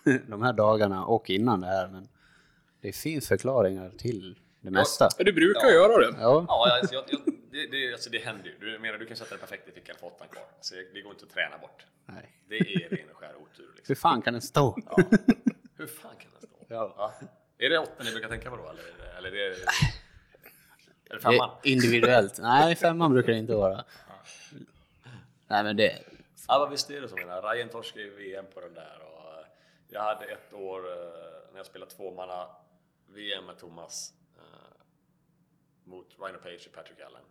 de 0.27 0.43
här 0.43 0.53
dagarna 0.53 1.05
och 1.05 1.31
innan 1.31 1.61
det 1.61 1.67
här. 1.67 1.89
Men 1.89 2.09
det 2.81 2.93
finns 2.93 3.29
förklaringar 3.29 3.91
till 3.91 4.39
det 4.61 4.71
mesta. 4.71 5.09
Ja, 5.19 5.25
du 5.25 5.33
brukar 5.33 5.69
göra 5.69 5.97
det. 5.99 6.17
Ja, 6.21 6.45
Ja, 6.49 6.79
alltså, 6.81 6.95
jag, 6.95 7.05
jag, 7.09 7.21
det, 7.51 7.67
det, 7.67 7.93
alltså, 7.93 8.11
det 8.11 8.19
händer 8.19 8.45
ju. 8.45 8.59
Du 8.73 8.79
menar, 8.79 8.99
du 8.99 9.07
kan 9.07 9.17
sätta 9.17 9.35
det 9.35 9.41
perfekt 9.41 9.69
i 9.69 9.73
fickan 9.73 9.97
få 10.01 10.07
åttan 10.07 10.29
kvar. 10.29 10.45
Så 10.61 10.75
det 10.95 11.01
går 11.03 11.13
inte 11.13 11.25
att 11.25 11.31
träna 11.31 11.59
bort. 11.59 11.87
nej. 12.07 12.35
Det 12.49 12.57
är 12.59 12.89
ren 12.89 13.11
och 13.11 13.17
skär 13.17 13.35
otur. 13.37 13.73
Liksom. 13.77 13.85
Hur 13.89 13.95
fan 13.95 14.23
kan 14.23 14.33
den 14.33 14.43
stå? 14.43 14.77
Hur 14.97 15.48
fan 15.89 16.17
kan 16.17 16.31
den 16.31 16.49
stå? 16.49 16.67
Ja. 16.69 17.15
Är 17.59 17.71
det 17.71 17.79
åttan 17.79 18.07
ni 18.07 18.13
brukar 18.13 18.29
tänka 18.29 18.51
på 18.51 18.57
då? 18.57 18.69
Eller, 18.69 18.85
eller 19.19 19.31
det, 19.31 19.47
är 19.47 19.51
det 19.51 19.57
Det 21.15 21.21
femman? 21.21 21.51
är 21.63 21.71
individuellt. 21.71 22.39
Nej, 22.39 22.77
femman 22.77 23.13
brukar 23.13 23.33
det 23.33 23.39
inte 23.39 23.55
vara. 23.55 23.85
Nej, 25.47 25.65
men 25.65 25.77
det... 25.77 26.03
Ja, 26.49 26.59
men 26.61 26.71
visst 26.71 26.91
är 26.91 27.01
det 27.01 27.09
så. 27.09 27.17
Ryan 27.17 27.69
torskade 27.69 28.05
ju 28.05 28.11
VM 28.17 28.45
på 28.55 28.61
den 28.61 28.75
där. 28.75 28.99
Och 29.03 29.33
eh, 29.33 29.47
jag 29.89 30.03
hade 30.03 30.25
ett 30.25 30.53
år 30.53 30.79
eh, 30.93 30.95
när 31.51 31.57
jag 31.57 31.67
spelade 31.67 31.91
tvåmanna 31.91 32.47
VM 33.07 33.45
med 33.45 33.59
Thomas 33.59 34.15
eh, 34.37 34.83
mot 35.85 36.17
Ryan 36.19 36.41
Page 36.43 36.67
och 36.67 36.73
Patrick 36.75 37.01
Allen. 37.01 37.23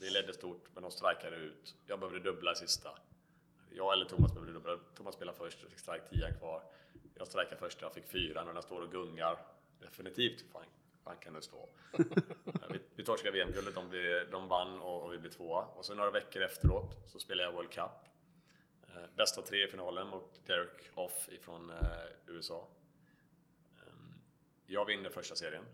Vi 0.00 0.10
ledde 0.10 0.32
stort, 0.32 0.64
men 0.74 0.82
de 0.82 0.92
strikade 0.92 1.36
ut. 1.36 1.74
Jag 1.86 2.00
behövde 2.00 2.20
dubbla 2.20 2.52
i 2.52 2.54
sista. 2.54 2.90
Jag 3.70 3.92
eller 3.92 4.04
Thomas 4.04 4.32
behövde 4.32 4.52
dubbla. 4.52 4.78
Thomas 4.94 5.14
spelade 5.14 5.38
först 5.38 5.64
och 5.64 5.70
fick 5.70 5.78
strike 5.78 6.04
10 6.10 6.32
kvar. 6.32 6.62
Jag 7.18 7.26
strejkar 7.26 7.56
först, 7.56 7.80
jag 7.82 7.92
fick 7.94 8.06
fyran 8.06 8.48
och 8.48 8.54
den 8.54 8.62
står 8.62 8.80
och 8.82 8.92
gungar. 8.92 9.38
Definitivt, 9.80 10.44
fan, 10.52 10.64
fan 11.04 11.16
kan 11.16 11.32
det 11.34 11.42
stå. 11.42 11.68
vi, 12.70 12.80
vi 12.94 13.04
torskade 13.04 13.30
VM-guldet, 13.30 13.74
de, 13.74 13.88
blev- 13.88 14.30
de 14.30 14.48
vann 14.48 14.80
och, 14.80 15.02
och 15.02 15.12
vi 15.12 15.18
blev 15.18 15.30
tvåa. 15.30 15.64
Och 15.64 15.84
så 15.84 15.94
några 15.94 16.10
veckor 16.10 16.42
efteråt 16.42 16.96
så 17.06 17.18
spelade 17.18 17.48
jag 17.48 17.52
World 17.52 17.70
Cup. 17.70 17.90
Eh, 18.88 19.02
Bäst 19.16 19.38
av 19.38 19.42
tre 19.42 19.64
i 19.64 19.68
finalen 19.68 20.06
mot 20.08 20.46
Derek 20.46 20.90
Off 20.94 21.28
ifrån 21.28 21.70
eh, 21.70 21.76
USA. 22.26 22.68
Ehm, 23.86 24.14
Jag 24.66 24.84
vinner 24.84 25.10
första 25.10 25.34
serien. 25.34 25.64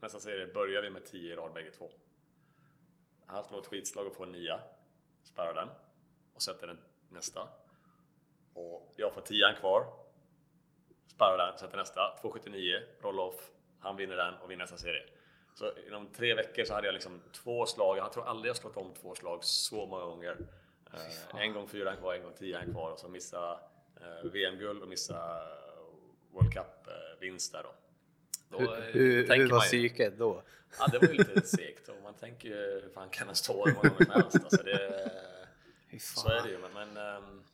Nästa 0.00 0.20
serie 0.20 0.46
börjar 0.46 0.82
vi 0.82 0.90
med 0.90 1.04
10 1.04 1.32
i 1.32 1.36
rad 1.36 1.52
bägge 1.52 1.70
två. 1.70 1.90
Han 3.26 3.44
slår 3.44 3.58
ett 3.60 3.66
skitslag 3.66 4.06
och 4.06 4.14
får 4.16 4.26
en 4.26 4.32
nia. 4.32 4.60
Spärrar 5.22 5.54
den. 5.54 5.68
Och 6.34 6.42
sätter 6.42 6.66
den 6.66 6.78
nästa. 7.08 7.48
Och 8.54 8.92
jag 8.96 9.14
får 9.14 9.20
tian 9.20 9.54
kvar. 9.60 9.92
Spärrar 11.08 11.46
den, 11.46 11.58
sätter 11.58 11.76
nästa. 11.76 12.00
2,79. 12.22 12.80
Roll 13.02 13.20
off. 13.20 13.50
Han 13.80 13.96
vinner 13.96 14.16
den 14.16 14.34
och 14.34 14.50
vinner 14.50 14.64
nästa 14.64 14.76
serie. 14.76 15.02
Så 15.54 15.72
inom 15.88 16.06
tre 16.06 16.34
veckor 16.34 16.64
så 16.64 16.74
hade 16.74 16.86
jag 16.86 16.92
liksom 16.92 17.20
två 17.32 17.66
slag. 17.66 17.98
Jag 17.98 18.12
tror 18.12 18.26
aldrig 18.26 18.50
jag 18.50 18.56
slått 18.56 18.76
om 18.76 18.94
två 18.94 19.14
slag 19.14 19.44
så 19.44 19.86
många 19.86 20.04
gånger. 20.04 20.36
Eh, 20.92 21.40
en 21.40 21.52
gång 21.52 21.68
fyran 21.68 21.96
kvar, 21.96 22.14
en 22.14 22.22
gång 22.22 22.32
tian 22.32 22.72
kvar 22.72 22.90
och 22.90 22.98
så 22.98 23.08
missa 23.08 23.60
eh, 24.00 24.30
VM-guld 24.30 24.82
och 24.82 24.88
missa 24.88 25.40
World 26.30 26.52
Cup-vinst 26.52 27.52
där 27.52 27.62
då. 27.62 27.74
då 28.48 28.58
Hur, 28.58 28.78
eh, 28.78 28.84
hur, 28.84 29.36
hur 29.36 29.50
var 29.50 29.60
psyket 29.60 30.18
då? 30.18 30.42
Ja, 30.78 30.86
det 30.86 30.98
var 30.98 31.08
ju 31.08 31.14
lite 31.14 31.40
segt 31.46 31.88
och 31.88 32.02
man 32.02 32.14
tänker 32.14 32.48
ju 32.48 32.54
hur 32.54 32.90
fan 32.94 33.10
kan 33.10 33.26
den 33.26 33.36
stå 33.36 33.66
hur 33.66 33.74
många 33.74 33.88
gånger 33.88 34.04
som 34.04 34.12
helst. 34.12 34.34
Alltså 34.44 34.62
det, 34.62 35.10
så 36.00 36.28
är 36.28 36.42
det 36.42 36.50
ju. 36.50 36.58
Men, 36.58 36.72
men 36.72 36.96
ehm, 36.96 37.44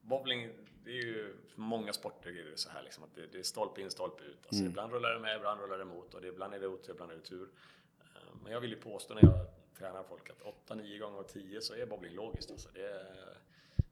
bowling, 0.00 0.50
det 0.84 0.90
är 0.90 1.02
ju 1.04 1.36
många 1.54 1.92
sporter 1.92 2.30
är 2.30 2.44
det 2.44 2.56
så 2.56 2.70
här 2.70 2.82
liksom 2.82 3.04
att 3.04 3.14
det, 3.14 3.26
det 3.26 3.38
är 3.38 3.42
stolpe 3.42 3.80
in, 3.80 3.90
stolpe 3.90 4.22
ut. 4.24 4.38
Alltså, 4.46 4.64
Ibland 4.64 4.92
rullar 4.92 5.10
det 5.14 5.20
med, 5.20 5.36
ibland 5.36 5.60
rullar 5.60 5.76
det 5.78 5.82
emot 5.82 6.14
och 6.14 6.20
det, 6.20 6.28
ibland 6.28 6.54
är 6.54 6.60
det 6.60 6.66
otur, 6.66 6.92
ibland 6.92 7.12
är 7.12 7.16
det 7.16 7.22
tur. 7.22 7.48
Ehm, 8.00 8.38
Men 8.42 8.52
jag 8.52 8.60
vill 8.60 8.70
ju 8.70 8.76
påstå 8.80 9.14
när 9.14 9.24
jag 9.24 9.46
tränar 9.78 10.02
folk 10.02 10.30
att 10.30 10.42
8-9 10.68 10.98
gånger 10.98 11.18
av 11.18 11.22
10 11.22 11.60
så 11.60 11.74
är 11.74 11.86
bowling 11.86 12.14
logiskt. 12.14 12.50
Alltså 12.50 12.68
det, 12.74 13.06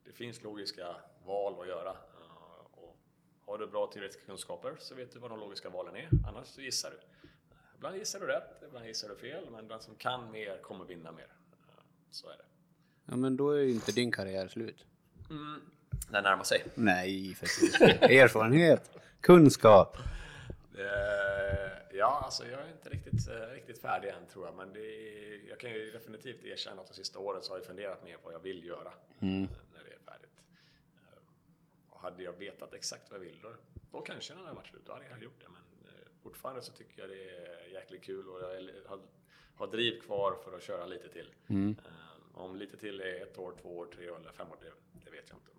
det 0.04 0.12
finns 0.12 0.42
logiska 0.42 0.96
val 1.24 1.60
att 1.60 1.68
göra. 1.68 1.90
Eh, 1.90 2.66
Och 2.72 2.96
har 3.44 3.58
du 3.58 3.66
bra 3.66 3.86
teoretiska 3.86 4.22
kunskaper 4.26 4.76
så 4.78 4.94
vet 4.94 5.12
du 5.12 5.18
vad 5.18 5.30
de 5.30 5.40
logiska 5.40 5.70
valen 5.70 5.96
är. 5.96 6.08
Annars 6.28 6.46
så 6.48 6.60
gissar 6.60 6.90
du. 6.90 7.28
Ibland 7.76 7.96
gissar 7.96 8.20
du 8.20 8.26
rätt, 8.26 8.62
ibland 8.66 8.86
gissar 8.86 9.08
du 9.08 9.16
fel, 9.16 9.50
men 9.50 9.68
den 9.68 9.80
som 9.80 9.94
kan 9.94 10.30
mer 10.30 10.58
kommer 10.62 10.84
vinna 10.84 11.12
mer. 11.12 11.32
Eh, 11.52 11.82
Så 12.10 12.28
är 12.28 12.36
det. 12.36 12.44
Ja, 13.04 13.16
men 13.16 13.36
då 13.36 13.50
är 13.50 13.60
ju 13.62 13.70
inte 13.70 13.92
din 13.92 14.12
karriär 14.12 14.48
slut. 14.48 14.84
Den 16.08 16.24
närmar 16.24 16.44
sig. 16.44 16.64
Nej, 16.74 17.34
tusan. 17.34 17.88
Erfarenhet, 17.90 18.90
kunskap. 19.20 19.96
Eh, 20.78 21.70
ja, 21.92 22.20
alltså 22.24 22.46
jag 22.46 22.60
är 22.60 22.68
inte 22.72 22.88
riktigt, 22.88 23.28
eh, 23.28 23.52
riktigt 23.54 23.78
färdig 23.80 24.08
än 24.08 24.26
tror 24.32 24.46
jag, 24.46 24.54
men 24.56 24.72
det 24.72 24.80
är, 24.80 25.48
jag 25.48 25.60
kan 25.60 25.70
ju 25.70 25.90
definitivt 25.90 26.44
erkänna 26.44 26.80
att 26.80 26.88
de 26.88 26.94
sista 26.94 27.18
åren 27.18 27.42
så 27.42 27.52
har 27.52 27.58
jag 27.58 27.66
funderat 27.66 28.04
mer 28.04 28.14
på 28.16 28.20
vad 28.24 28.34
jag 28.34 28.40
vill 28.40 28.64
göra 28.64 28.92
eh, 29.44 29.48
när 29.74 29.84
det 29.88 29.94
är 29.94 29.98
färdigt. 30.12 30.36
Eh, 30.94 31.18
och 31.90 32.00
hade 32.00 32.22
jag 32.22 32.32
vetat 32.32 32.74
exakt 32.74 33.10
vad 33.10 33.20
jag 33.20 33.24
vill, 33.24 33.38
då, 33.42 33.52
då 33.92 34.00
kanske 34.00 34.32
den 34.34 34.42
hade 34.44 34.56
varit 34.56 34.66
slut, 34.66 34.82
då 34.86 34.92
hade 34.92 35.04
jag 35.10 35.22
gjort 35.22 35.40
det. 35.40 35.48
Men 35.48 35.62
fortfarande 36.22 36.62
så 36.62 36.72
tycker 36.72 37.00
jag 37.00 37.10
det 37.10 37.30
är 37.30 37.72
jäkligt 37.74 38.02
kul 38.04 38.28
och 38.28 38.40
jag 38.42 38.56
är- 38.56 38.82
har, 38.88 38.98
har 39.54 39.66
driv 39.66 40.00
kvar 40.00 40.36
för 40.44 40.56
att 40.56 40.62
köra 40.62 40.86
lite 40.86 41.08
till. 41.08 41.34
Eh, 41.84 41.92
om 42.34 42.56
lite 42.56 42.76
till 42.76 43.00
är 43.00 43.22
ett 43.22 43.38
år, 43.38 43.54
två 43.62 43.78
år, 43.78 43.86
tre 43.96 44.10
år 44.10 44.16
eller 44.20 44.32
fem 44.32 44.50
år, 44.50 44.56
det, 44.60 44.72
det 45.04 45.10
vet 45.10 45.24
jag 45.28 45.38
inte. 45.38 45.50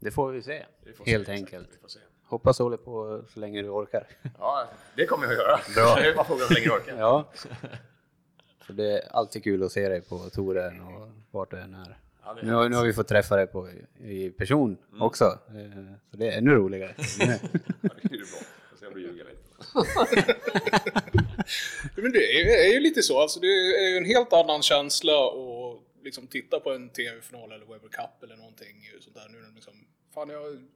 Det 0.00 0.10
får 0.10 0.32
vi 0.32 0.42
se. 0.42 0.62
får 0.92 1.04
Helt 1.04 1.26
se, 1.26 1.32
exakt, 1.32 1.54
enkelt. 1.54 1.68
Vi 1.72 1.78
får 1.80 1.88
se. 1.88 2.00
Hoppas 2.24 2.56
du 2.56 2.62
håller 2.62 2.76
på 2.76 3.22
så 3.34 3.40
länge 3.40 3.62
du 3.62 3.68
orkar. 3.68 4.06
Ja, 4.38 4.68
det 4.96 5.06
kommer 5.06 5.24
jag 5.26 5.32
att 5.32 5.38
göra. 5.38 5.60
Bra. 5.74 5.94
Det 6.02 6.08
är 6.08 6.14
bara 6.14 6.24
frågan 6.24 6.46
hur 6.48 6.54
länge 6.54 6.66
jag 6.66 6.76
orkar. 6.76 6.96
Ja. 6.98 7.30
Så 8.66 8.72
det 8.72 8.92
är 8.92 9.16
alltid 9.16 9.44
kul 9.44 9.62
att 9.62 9.72
se 9.72 9.88
dig 9.88 10.00
på 10.00 10.18
touren 10.18 10.80
och 10.80 11.08
vart 11.30 11.50
du 11.50 11.56
än 11.60 11.74
är. 11.74 11.98
Ja, 12.24 12.36
är 12.38 12.44
Nu 12.44 12.52
har, 12.52 12.68
nu 12.68 12.76
har 12.76 12.84
vi 12.84 12.92
fått 12.92 13.08
träffa 13.08 13.36
dig 13.36 13.46
på, 13.46 13.68
i 13.98 14.30
person 14.30 14.76
också, 15.00 15.24
Eh, 15.24 15.94
så 16.10 16.16
det 16.16 16.28
är 16.28 16.38
ännu 16.38 16.50
roligare. 16.50 16.94
Ja, 17.18 17.26
det 18.02 18.14
är 18.14 18.16
ju 18.16 18.18
bra. 18.18 18.40
Jag 18.82 18.94
du 18.94 19.00
ljuger 19.00 19.24
lite. 19.24 19.40
Men 21.96 22.12
det 22.12 22.40
är, 22.40 22.68
är 22.68 22.72
ju 22.72 22.80
lite 22.80 23.02
så, 23.02 23.20
alltså 23.20 23.40
det 23.40 23.46
är 23.46 23.90
ju 23.90 23.96
en 23.96 24.04
helt 24.04 24.32
annan 24.32 24.62
känsla 24.62 25.12
att 25.12 25.59
liksom 26.02 26.26
titta 26.26 26.60
på 26.60 26.72
en 26.72 26.88
TV-final 26.88 27.52
eller 27.52 27.66
Weber 27.66 27.88
Cup 27.88 28.22
eller 28.22 28.36
någonting 28.36 28.90
sånt 29.00 29.16
där 29.16 29.28
nu 29.28 29.38
när 29.40 29.54
liksom, 29.54 29.86
fan 30.14 30.28
jag, 30.28 30.68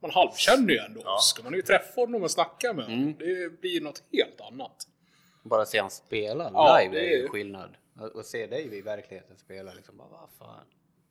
man 0.00 0.10
halvkänner 0.10 0.72
ju 0.72 0.78
ändå 0.78 1.00
Ja. 1.04 1.18
Ska 1.20 1.42
man 1.42 1.54
ju 1.54 1.62
träffa 1.62 2.00
honom 2.00 2.22
och 2.22 2.30
snacka 2.30 2.72
med 2.72 2.84
honom. 2.84 3.14
Det 3.18 3.60
blir 3.60 3.80
något 3.80 4.02
helt 4.12 4.40
annat. 4.40 4.86
Bara 5.42 5.66
se 5.66 5.78
han 5.78 5.90
spela 5.90 6.50
Ja, 6.52 6.78
live 6.78 6.94
det 6.94 7.14
är 7.14 7.22
ju 7.22 7.28
skillnad. 7.28 7.76
Och 8.14 8.24
se 8.24 8.46
dig 8.46 8.76
i 8.76 8.80
verkligheten 8.80 9.36
spela 9.36 9.74
liksom, 9.74 9.96
bara 9.96 10.08
vad 10.08 10.30
fan. 10.38 10.66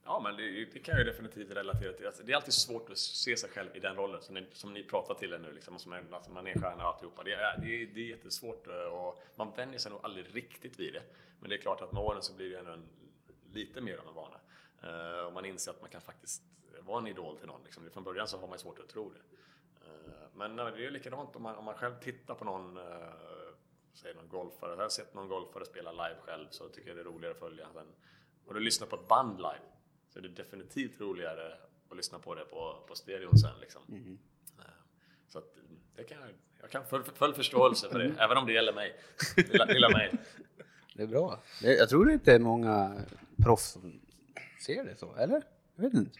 Ja, 0.05 0.19
men 0.23 0.35
det, 0.35 0.65
det 0.73 0.79
kan 0.79 0.97
jag 0.97 1.05
ju 1.05 1.11
definitivt 1.11 1.51
relatera 1.51 1.93
till. 1.93 2.05
Alltså, 2.05 2.23
det 2.23 2.31
är 2.31 2.35
alltid 2.35 2.53
svårt 2.53 2.89
att 2.89 2.97
se 2.97 3.37
sig 3.37 3.49
själv 3.49 3.69
i 3.75 3.79
den 3.79 3.95
rollen 3.95 4.21
som 4.21 4.35
ni, 4.35 4.45
som 4.53 4.73
ni 4.73 4.83
pratar 4.83 5.13
till 5.13 5.33
er 5.33 5.39
nu, 5.39 5.51
liksom, 5.51 5.79
som 5.79 5.93
är, 5.93 6.03
alltså, 6.11 6.31
man 6.31 6.47
är 6.47 6.53
stjärna 6.53 6.83
och 6.83 6.93
alltihopa. 6.93 7.23
Det 7.23 7.33
är, 7.33 7.57
det, 7.61 7.81
är, 7.81 7.85
det 7.93 7.99
är 7.99 8.05
jättesvårt 8.05 8.67
eh, 8.67 8.73
och 8.73 9.23
man 9.35 9.51
vänjer 9.55 9.79
sig 9.79 9.91
nog 9.91 9.99
aldrig 10.03 10.35
riktigt 10.35 10.79
vid 10.79 10.93
det. 10.93 11.01
Men 11.39 11.49
det 11.49 11.55
är 11.55 11.61
klart 11.61 11.81
att 11.81 11.91
med 11.91 12.03
åren 12.03 12.21
så 12.21 12.33
blir 12.33 12.49
det 12.49 12.59
ändå 12.59 12.71
en, 12.71 12.83
lite 13.53 13.81
mer 13.81 13.97
av 13.97 14.07
en 14.07 14.13
vana. 14.13 14.39
Eh, 14.83 15.25
och 15.25 15.33
man 15.33 15.45
inser 15.45 15.71
att 15.71 15.81
man 15.81 15.89
kan 15.89 16.01
faktiskt 16.01 16.43
vara 16.79 16.99
en 16.99 17.07
idol 17.07 17.37
till 17.37 17.47
någon. 17.47 17.63
Liksom. 17.63 17.89
Från 17.93 18.03
början 18.03 18.27
så 18.27 18.37
har 18.37 18.47
man 18.47 18.59
svårt 18.59 18.79
att 18.79 18.89
tro 18.89 19.09
det. 19.09 19.19
Eh, 19.85 20.27
men 20.33 20.59
eh, 20.59 20.65
det 20.65 20.71
är 20.71 20.77
ju 20.77 20.89
likadant 20.91 21.35
om 21.35 21.43
man, 21.43 21.55
om 21.55 21.65
man 21.65 21.75
själv 21.75 21.99
tittar 21.99 22.35
på 22.35 22.45
någon 22.45 22.77
eh, 22.77 22.83
säg 23.93 24.13
någon 24.13 24.29
golfare. 24.29 24.71
Jag 24.71 24.77
har 24.77 24.89
sett 24.89 25.13
någon 25.13 25.27
golfare 25.27 25.65
spela 25.65 25.91
live 25.91 26.15
själv 26.21 26.47
så 26.49 26.69
tycker 26.69 26.87
jag 26.87 26.97
det 26.97 27.01
är 27.01 27.05
roligare 27.05 27.33
att 27.33 27.39
följa. 27.39 27.67
Sen, 27.73 27.87
och 28.45 28.53
du 28.53 28.59
lyssnar 28.59 28.87
på 28.87 28.95
ett 28.95 29.07
band 29.07 29.37
live 29.37 29.61
så 30.09 30.19
är 30.19 30.23
det 30.23 30.29
definitivt 30.29 31.01
roligare 31.01 31.57
att 31.89 31.97
lyssna 31.97 32.19
på 32.19 32.35
det 32.35 32.45
på, 32.45 32.83
på 32.87 32.95
stereon 32.95 33.37
sen. 33.37 33.59
Liksom. 33.59 33.81
Eh, 34.59 34.65
Så 35.27 35.37
att 35.37 35.55
det 35.95 36.03
kan 36.03 36.21
jag, 36.21 36.29
jag 36.61 36.69
kan 36.71 36.85
full, 36.85 37.03
full 37.03 37.33
förståelse 37.33 37.89
för 37.89 37.99
det, 37.99 38.15
även 38.19 38.37
om 38.37 38.45
det 38.45 38.53
gäller 38.53 38.73
mig. 38.73 38.99
Lilla, 39.37 39.65
lilla 39.65 39.89
mig. 39.89 40.11
Det 41.01 41.05
är 41.05 41.07
bra. 41.07 41.39
Jag 41.61 41.89
tror 41.89 42.05
det 42.05 42.13
inte 42.13 42.33
är 42.33 42.39
många 42.39 43.01
proffs 43.43 43.71
som 43.71 44.01
ser 44.65 44.83
det 44.83 44.95
så, 44.95 45.15
eller? 45.15 45.43
Jag 45.75 45.83
vet 45.83 45.93
inte. 45.93 46.19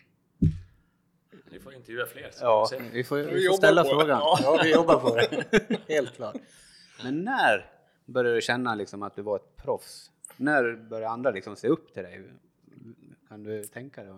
Ni 1.52 1.60
får 1.60 1.74
intervjua 1.74 2.06
fler. 2.06 2.30
så 2.32 2.44
Ja, 2.44 2.70
vi 2.80 2.90
vi 2.90 3.04
får, 3.04 3.18
vi 3.18 3.34
Vi 3.34 3.48
får 3.48 3.54
ställa 3.54 3.84
frågan. 3.84 4.20
Ja. 4.20 4.40
Ja, 4.44 4.60
vi 4.64 4.72
jobbar 4.74 5.00
på 5.00 5.16
det. 5.16 5.78
Helt 5.94 6.16
klart. 6.16 6.36
Men 7.04 7.22
när 7.24 7.72
började 8.06 8.36
du 8.36 8.42
känna 8.42 8.76
liksom 8.76 9.04
att 9.04 9.16
du 9.16 9.22
var 9.22 9.36
ett 9.36 9.56
proffs? 9.56 10.12
När 10.38 10.76
började 10.76 11.14
andra 11.14 11.32
liksom 11.32 11.56
se 11.56 11.68
upp 11.68 11.94
till 11.94 12.04
dig? 12.04 12.24
Kan 13.30 13.44
du 13.44 13.64
tänka 13.64 14.04
dig 14.04 14.14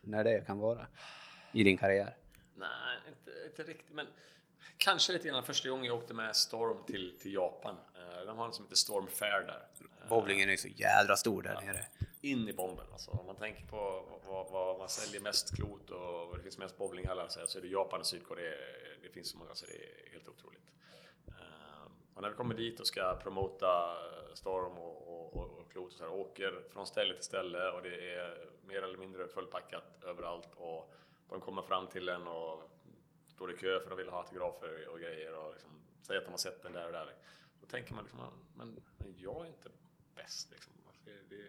när 0.00 0.24
det 0.24 0.46
kan 0.46 0.58
vara 0.58 0.86
i 1.52 1.64
din 1.64 1.76
karriär? 1.78 2.16
Nej, 2.54 2.68
inte, 3.08 3.30
inte 3.46 3.72
riktigt. 3.72 3.94
Men 3.94 4.06
kanske 4.86 5.12
lite 5.12 5.28
grann 5.28 5.42
första 5.44 5.68
gången 5.68 5.84
jag 5.84 5.96
åkte 5.96 6.14
med 6.14 6.36
Storm 6.36 6.76
till, 6.86 7.18
till 7.18 7.34
Japan. 7.34 7.76
Eh, 7.94 8.26
De 8.26 8.38
har 8.38 8.46
en 8.46 8.52
som 8.52 8.64
heter 8.64 8.76
Storm 8.76 9.06
Fair 9.06 9.40
där. 9.40 9.66
Eh, 10.02 10.08
Bowlingen 10.08 10.50
är 10.50 10.56
så 10.56 10.68
jädra 10.68 11.16
stor 11.16 11.42
där 11.42 11.60
nere. 11.60 11.86
in 12.20 12.48
i 12.48 12.52
bomben. 12.52 12.86
Alltså, 12.92 13.10
om 13.10 13.26
man 13.26 13.36
tänker 13.36 13.66
på 13.66 14.04
vad, 14.26 14.50
vad 14.50 14.78
man 14.78 14.88
säljer 14.88 15.20
mest 15.20 15.56
klot 15.56 15.90
och 15.90 16.28
vad 16.28 16.38
det 16.38 16.42
finns 16.42 16.58
mest 16.58 16.78
bowlinghallar 16.78 17.28
så 17.28 17.46
så 17.46 17.58
är 17.58 17.62
det 17.62 17.68
Japan 17.68 18.00
och 18.00 18.06
Sydkorea. 18.06 18.54
Det 19.02 19.08
finns 19.08 19.30
så 19.30 19.38
många 19.38 19.54
så 19.54 19.66
det 19.66 19.72
är 19.72 20.12
helt 20.12 20.28
otroligt. 20.28 20.66
Ehm, 21.28 21.92
Och 22.14 22.22
när 22.22 22.28
vi 22.30 22.34
kommer 22.36 22.54
dit 22.54 22.80
och 22.80 22.86
ska 22.86 23.16
promota 23.22 23.96
Storm 24.34 24.78
och, 24.78 25.08
och, 25.08 25.36
och, 25.36 25.58
och 25.58 25.70
klot 25.72 25.92
och 25.92 25.98
så 25.98 26.04
här, 26.04 26.12
åker 26.12 26.62
från 26.72 26.86
ställe 26.86 27.14
till 27.14 27.24
ställe 27.24 27.68
och 27.70 27.82
det 27.82 28.14
är 28.14 28.48
mer 28.66 28.82
eller 28.82 28.98
mindre 28.98 29.28
fullpackat 29.28 29.84
överallt 30.04 30.48
och 30.56 30.92
de 31.28 31.40
kommer 31.40 31.62
fram 31.62 31.86
till 31.86 32.08
en 32.08 32.26
och 32.26 32.62
står 33.36 33.52
i 33.52 33.56
kö 33.56 33.80
för 33.80 33.90
att 33.90 33.98
vill 33.98 34.08
ha 34.08 34.18
autografer 34.18 34.88
och 34.88 35.00
grejer 35.00 35.34
och 35.34 35.52
liksom 35.52 35.70
säger 36.02 36.20
att 36.20 36.26
de 36.26 36.30
har 36.30 36.38
sett 36.38 36.62
den 36.62 36.72
där 36.72 36.86
och 36.86 36.92
där. 36.92 37.14
Då 37.60 37.66
tänker 37.66 37.94
man 37.94 38.04
liksom, 38.04 38.20
ah, 38.20 38.32
men, 38.54 38.80
men 38.98 39.14
jag 39.18 39.44
är 39.44 39.48
inte 39.48 39.68
bäst 40.14 40.50
liksom. 40.50 40.72
Alltså, 40.86 41.02
det, 41.04 41.42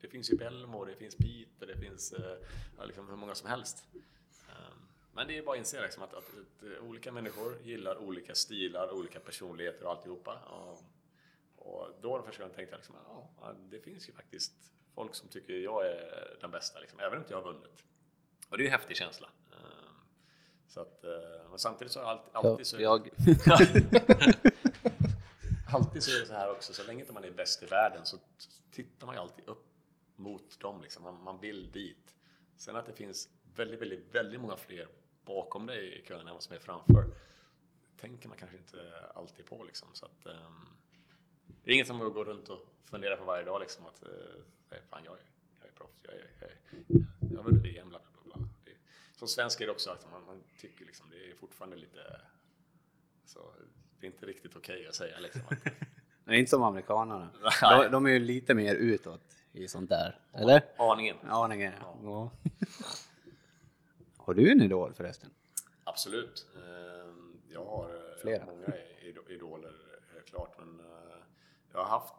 det, 0.00 0.08
finns 0.08 0.30
ju 0.30 0.36
Belmo, 0.36 0.84
det 0.84 0.96
finns 0.96 1.16
Peter, 1.16 1.66
det 1.66 1.76
finns 1.76 2.12
eh, 2.12 2.38
ja, 2.78 2.84
liksom 2.84 3.08
hur 3.08 3.16
många 3.16 3.34
som 3.34 3.48
helst. 3.48 3.84
Ehm, 4.48 4.78
men 5.12 5.26
det 5.26 5.38
är 5.38 5.42
bara 5.42 5.52
att 5.52 5.58
inse 5.58 5.82
liksom 5.82 6.02
att, 6.02 6.14
att, 6.14 6.24
att 6.24 6.62
eh, 6.62 6.84
olika 6.84 7.12
människor 7.12 7.58
gillar 7.62 7.96
olika 7.96 8.34
stilar, 8.34 8.92
olika 8.92 9.20
personligheter 9.20 9.84
och 9.84 9.90
alltihopa. 9.90 10.38
Och, 10.38 10.82
och 11.56 11.88
då 12.00 12.16
den 12.16 12.26
första 12.26 12.42
gången 12.42 12.56
tänkte 12.56 12.74
jag 12.74 12.78
liksom, 12.78 12.96
ah, 12.96 13.28
ja, 13.40 13.54
det 13.70 13.80
finns 13.80 14.08
ju 14.08 14.12
faktiskt 14.12 14.52
folk 14.94 15.14
som 15.14 15.28
tycker 15.28 15.52
jag 15.52 15.86
är 15.86 16.36
den 16.40 16.50
bästa, 16.50 16.80
liksom, 16.80 17.00
även 17.00 17.12
om 17.12 17.18
inte 17.18 17.32
jag 17.32 17.42
har 17.42 17.52
vunnit. 17.52 17.84
Och 18.48 18.58
det 18.58 18.62
är 18.62 18.64
ju 18.64 18.66
en 18.66 18.78
häftig 18.80 18.96
känsla. 18.96 19.30
Så 20.70 20.80
att, 20.80 21.04
eh, 21.04 21.10
men 21.50 21.58
samtidigt 21.58 21.92
så 21.92 22.00
har 22.00 22.06
alltid, 22.06 22.30
alltid 22.32 22.66
så 22.66 22.80
Jag, 22.80 23.08
Alltid 25.72 26.02
så 26.02 26.16
är 26.16 26.20
det 26.20 26.26
så 26.26 26.32
här 26.32 26.50
också, 26.50 26.72
så 26.72 26.82
länge 26.86 27.00
inte 27.00 27.12
man 27.12 27.24
är 27.24 27.30
bäst 27.30 27.62
i 27.62 27.66
världen 27.66 28.06
så 28.06 28.16
tittar 28.70 29.06
man 29.06 29.16
ju 29.16 29.20
alltid 29.20 29.48
upp 29.48 29.66
mot 30.16 30.60
dem. 30.60 30.82
Liksom. 30.82 31.02
Man, 31.02 31.22
man 31.22 31.40
vill 31.40 31.72
dit. 31.72 32.14
Sen 32.56 32.76
att 32.76 32.86
det 32.86 32.92
finns 32.92 33.28
väldigt, 33.54 33.80
väldigt, 33.80 34.14
väldigt 34.14 34.40
många 34.40 34.56
fler 34.56 34.88
bakom 35.24 35.66
dig 35.66 36.00
i 36.00 36.04
kön 36.06 36.26
än 36.28 36.34
vad 36.34 36.42
som 36.42 36.56
är 36.56 36.60
framför. 36.60 37.04
tänker 37.96 38.28
man 38.28 38.38
kanske 38.38 38.56
inte 38.56 38.78
alltid 39.14 39.46
på 39.46 39.64
liksom. 39.64 39.88
Så 39.92 40.06
att, 40.06 40.26
um, 40.26 40.68
det 41.64 41.70
är 41.70 41.74
inget 41.74 41.86
som 41.86 41.96
man 41.96 42.12
går 42.12 42.24
runt 42.24 42.48
och 42.48 42.66
funderar 42.84 43.16
på 43.16 43.24
varje 43.24 43.44
dag 43.44 43.60
liksom 43.60 43.86
att 43.86 44.02
uh, 44.02 44.78
fan, 44.90 45.02
jag, 45.04 45.14
är, 45.14 45.24
jag 45.60 45.68
är 45.68 45.72
proffs, 45.72 46.00
jag, 46.02 46.14
är, 46.14 46.30
jag, 46.40 46.50
är, 46.50 46.56
jag 47.30 47.38
har 47.38 47.44
vunnit 47.44 47.64
VM, 47.64 47.88
bla 47.88 47.98
bla 47.98 48.09
som 49.20 49.28
svensk 49.28 49.60
är 49.60 49.66
det 49.66 49.72
också 49.72 49.90
att 49.90 50.10
man, 50.10 50.24
man 50.26 50.42
tycker 50.60 50.84
liksom 50.84 51.10
det 51.10 51.30
är 51.30 51.34
fortfarande 51.34 51.76
lite 51.76 52.20
så, 53.24 53.52
det 54.00 54.06
är 54.06 54.10
inte 54.10 54.26
riktigt 54.26 54.56
okej 54.56 54.76
okay 54.76 54.86
att 54.86 54.94
säga 54.94 55.18
liksom. 55.18 55.42
Att, 55.50 55.66
är 56.26 56.32
inte 56.32 56.50
som 56.50 56.62
amerikanerna. 56.62 57.28
De, 57.60 57.90
de, 57.90 58.06
är 58.06 58.10
ju 58.10 58.18
lite 58.18 58.54
mer 58.54 58.74
utåt 58.74 59.36
i 59.52 59.68
sånt 59.68 59.90
där, 59.90 60.20
eller? 60.32 60.62
Aningen. 60.76 61.16
Aningen, 61.28 61.72
ja. 61.80 61.96
ja. 62.02 62.30
Har 64.16 64.34
du 64.34 64.52
en 64.52 64.62
idol 64.62 64.94
förresten? 64.94 65.30
Absolut. 65.84 66.46
Ehm, 66.56 67.40
jag 67.48 67.64
har 67.64 67.88
eh, 67.94 68.20
Flera. 68.22 68.46
många 68.46 68.74
idoler, 69.28 69.74
helt 70.14 70.26
klart. 70.26 70.58
Men 70.58 70.80
eh, 70.80 71.16
jag 71.72 71.78
har 71.78 71.88
haft, 71.88 72.14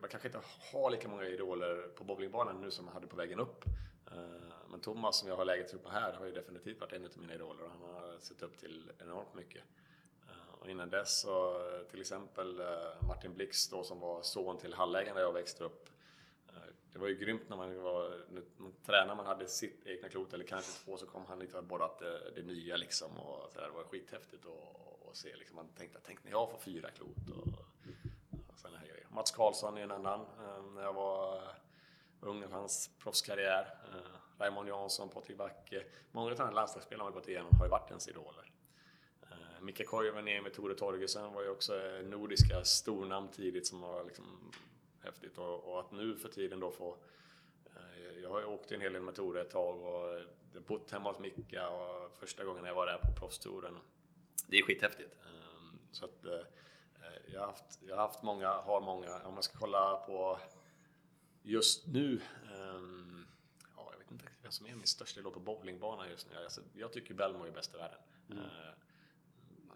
man 0.00 0.10
kanske 0.10 0.28
inte 0.28 0.40
har 0.72 0.90
lika 0.90 1.08
många 1.08 1.24
idoler 1.24 1.88
på 1.96 2.04
bowlingbanan 2.04 2.60
nu 2.60 2.70
som 2.70 2.86
jag 2.86 2.92
hade 2.92 3.06
på 3.06 3.16
vägen 3.16 3.40
upp. 3.40 3.64
Eh, 4.10 4.68
men 4.70 4.80
Thomas 4.80 5.18
som 5.18 5.28
jag 5.28 5.36
har 5.36 5.44
läget 5.44 5.74
upp 5.74 5.88
här 5.88 6.12
har 6.12 6.26
ju 6.26 6.32
definitivt 6.32 6.80
varit 6.80 6.92
en 6.92 7.04
av 7.04 7.10
mina 7.16 7.34
idoler 7.34 7.64
och 7.64 7.70
han 7.70 7.80
har 7.80 8.18
sett 8.18 8.42
upp 8.42 8.58
till 8.58 8.92
enormt 8.98 9.34
mycket. 9.34 9.62
Eh, 10.28 10.54
och 10.60 10.70
innan 10.70 10.90
dess 10.90 11.20
så 11.20 11.50
eh, 11.50 11.82
till 11.90 12.00
exempel 12.00 12.62
Martin 13.08 13.34
Blix 13.34 13.68
då 13.68 13.84
som 13.84 14.00
var 14.00 14.22
son 14.22 14.58
till 14.58 14.74
hallägaren 14.74 15.16
där 15.16 15.22
jag 15.22 15.32
växte 15.32 15.64
upp 15.64 15.90
det 16.92 16.98
var 16.98 17.08
ju 17.08 17.14
grymt 17.14 17.48
när 17.48 17.56
man 17.56 17.82
var 17.82 18.14
man 18.56 18.72
tränade, 18.86 19.14
man 19.14 19.26
hade 19.26 19.48
sitt 19.48 19.86
egna 19.86 20.08
klot 20.08 20.32
eller 20.32 20.44
kanske 20.44 20.84
två 20.84 20.96
så 20.96 21.06
kom 21.06 21.26
han 21.26 21.38
lite 21.38 21.58
och 21.58 21.64
borrat 21.64 21.98
det, 21.98 22.30
det 22.34 22.42
nya 22.42 22.76
liksom 22.76 23.18
och 23.18 23.52
så 23.52 23.60
där, 23.60 23.66
det 23.66 23.74
var 23.74 23.84
skithäftigt 23.84 24.46
att 24.46 25.16
se 25.16 25.36
liksom. 25.36 25.56
Man 25.56 25.68
tänkte, 25.68 25.98
tänk 26.06 26.24
när 26.24 26.30
jag 26.30 26.50
får 26.50 26.58
fyra 26.58 26.90
klot 26.90 27.28
och, 27.30 27.46
och 28.48 28.58
sådana 28.58 28.78
här 28.78 28.86
grejer. 28.86 29.06
Mats 29.10 29.30
Karlsson 29.30 29.78
är 29.78 29.82
en 29.82 29.90
annan. 29.90 30.26
När 30.74 30.82
jag 30.82 30.92
var 30.92 31.42
under 32.20 32.48
hans 32.48 32.90
proffskarriär. 32.98 33.74
Eh, 33.84 34.20
Raymond 34.38 34.68
Jansson, 34.68 35.08
Patrik 35.08 35.38
Backe. 35.38 35.84
Många 36.12 36.30
av 36.30 36.36
de 36.36 36.42
här 36.42 36.52
landslagsspelarna 36.52 37.04
man 37.04 37.12
gått 37.12 37.28
igenom 37.28 37.56
har 37.58 37.66
ju 37.66 37.70
varit 37.70 37.90
ens 37.90 38.08
idoler. 38.08 38.52
Eh, 39.22 39.60
Micke 39.60 39.86
Koivunen, 39.86 40.50
Tore 40.50 40.74
Torgersen 40.74 41.32
var 41.32 41.42
ju 41.42 41.48
också 41.48 41.72
nordiska 42.04 42.64
stornamn 42.64 43.28
tidigt 43.28 43.66
som 43.66 43.80
var 43.80 44.04
liksom 44.04 44.52
häftigt. 45.04 45.38
Och, 45.38 45.64
och, 45.64 45.80
att 45.80 45.92
nu 45.92 46.16
för 46.16 46.28
tiden 46.28 46.60
då 46.60 46.70
få... 46.70 46.96
Eh, 47.76 48.18
jag 48.22 48.30
har 48.30 48.40
ju 48.40 48.46
åkt 48.46 48.72
en 48.72 48.80
hel 48.80 48.92
del 48.92 49.02
med 49.02 49.14
Tore 49.14 49.40
ett 49.40 49.50
tag 49.50 49.82
och 49.82 50.16
eh, 50.18 50.22
bott 50.66 50.90
hemma 50.90 51.10
hos 51.10 51.18
Micka 51.18 51.68
och 51.68 52.16
första 52.18 52.44
gången 52.44 52.64
jag 52.64 52.74
var 52.74 52.86
där 52.86 52.98
på 52.98 53.12
proffstouren. 53.20 53.78
Det 54.46 54.58
är 54.58 54.62
skithäftigt. 54.62 55.16
Eh, 55.24 55.78
så 55.90 56.04
att 56.04 56.24
eh, 56.24 56.32
eh, 56.34 57.32
jag 57.32 57.40
har 57.40 57.46
haft, 57.46 57.78
jag 57.80 57.96
har 57.96 58.02
haft 58.02 58.22
många, 58.22 58.48
har 58.48 58.80
många. 58.80 59.20
Om 59.24 59.34
man 59.34 59.42
ska 59.42 59.58
kolla 59.58 59.96
på 59.96 60.38
just 61.42 61.86
nu 61.86 62.20
ehm, 62.54 63.26
ja, 63.76 63.88
jag 63.92 63.98
vet 63.98 64.10
inte 64.10 64.24
vem 64.42 64.52
som 64.52 64.66
är 64.66 64.74
min 64.74 64.86
största 64.86 65.20
idol 65.20 65.32
på 65.32 65.40
bowlingbanan 65.40 66.08
just 66.10 66.30
nu. 66.30 66.36
Alltså, 66.36 66.60
jag 66.74 66.92
tycker 66.92 67.14
Belmo 67.14 67.44
är 67.44 67.50
bäst 67.50 67.74
i 67.74 67.78
världen. 67.78 67.98
Mm. 68.30 68.44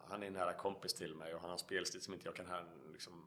Han 0.09 0.23
är 0.23 0.27
en 0.27 0.33
nära 0.33 0.55
kompis 0.55 0.95
till 0.95 1.15
mig 1.15 1.35
och 1.35 1.41
han 1.41 1.51
har 1.51 1.55
en 1.55 1.59
spelstil 1.59 2.01
som 2.01 2.15
inte 2.15 2.27
jag 2.27 2.37
kan 2.37 2.47
här, 2.47 2.65
liksom, 2.93 3.25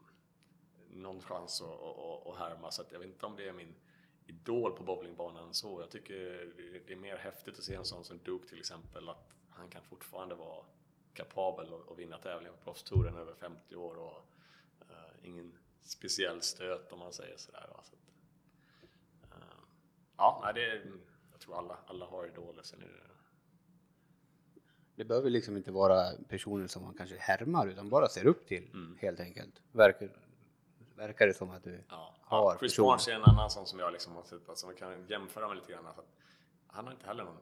någon 0.90 1.22
chans 1.22 1.62
att, 1.62 1.68
att, 1.68 2.26
att 2.26 2.38
härma. 2.38 2.70
Så 2.70 2.82
att 2.82 2.92
jag 2.92 2.98
vet 2.98 3.08
inte 3.08 3.26
om 3.26 3.36
det 3.36 3.48
är 3.48 3.52
min 3.52 3.74
idol 4.26 4.72
på 4.72 4.82
bowlingbanan 4.82 5.54
så. 5.54 5.80
Jag 5.80 5.90
tycker 5.90 6.14
det 6.86 6.92
är 6.92 6.96
mer 6.96 7.16
häftigt 7.16 7.58
att 7.58 7.64
se 7.64 7.74
en 7.74 7.84
sån 7.84 8.04
som 8.04 8.18
Duke 8.18 8.48
till 8.48 8.58
exempel, 8.58 9.08
att 9.08 9.34
han 9.50 9.68
kan 9.68 9.82
fortfarande 9.82 10.34
vara 10.34 10.64
kapabel 11.14 11.74
att 11.90 11.98
vinna 11.98 12.18
tävlingar 12.18 12.52
på 12.52 12.58
proffstouren 12.58 13.16
över 13.16 13.34
50 13.34 13.76
år 13.76 13.96
och 13.96 14.26
uh, 14.90 15.26
ingen 15.26 15.58
speciell 15.80 16.42
stöt 16.42 16.92
om 16.92 16.98
man 16.98 17.12
säger 17.12 17.36
sådär. 17.36 17.66
Va? 17.70 17.84
Ja, 20.18 20.40
nej, 20.44 20.54
det 20.54 20.64
är, 20.64 20.92
jag 21.32 21.40
tror 21.40 21.58
alla, 21.58 21.76
alla 21.86 22.06
har 22.06 22.26
idoler. 22.26 22.62
Sen 22.62 22.82
är 22.82 22.86
det, 22.86 22.92
det 24.94 25.04
behöver 25.04 25.30
liksom 25.30 25.56
inte 25.56 25.70
vara 25.70 26.10
personer 26.28 26.66
som 26.66 26.82
man 26.82 26.94
kanske 26.94 27.16
härmar 27.18 27.66
utan 27.66 27.88
bara 27.88 28.08
ser 28.08 28.26
upp 28.26 28.46
till 28.46 28.70
mm. 28.72 28.98
helt 29.00 29.20
enkelt. 29.20 29.62
Verkar, 29.72 30.10
verkar 30.94 31.26
det 31.26 31.34
som 31.34 31.50
att 31.50 31.64
du 31.64 31.84
ja. 31.88 32.14
har. 32.20 32.52
Ja, 32.52 32.58
Chris 32.58 32.76
Barnes 32.76 33.08
är 33.08 33.12
en 33.12 33.22
annan 33.22 33.50
sån 33.50 33.66
som 33.66 33.78
jag 33.78 33.92
liksom 33.92 34.16
har 34.16 34.22
sett, 34.22 34.48
alltså 34.48 34.66
man 34.66 34.74
kan 34.74 35.06
jämföra 35.08 35.48
med 35.48 35.56
lite 35.56 35.72
grann. 35.72 35.86
Alltså, 35.86 36.02
han 36.66 36.84
har 36.84 36.92
inte 36.92 37.06
heller 37.06 37.24
någon 37.24 37.36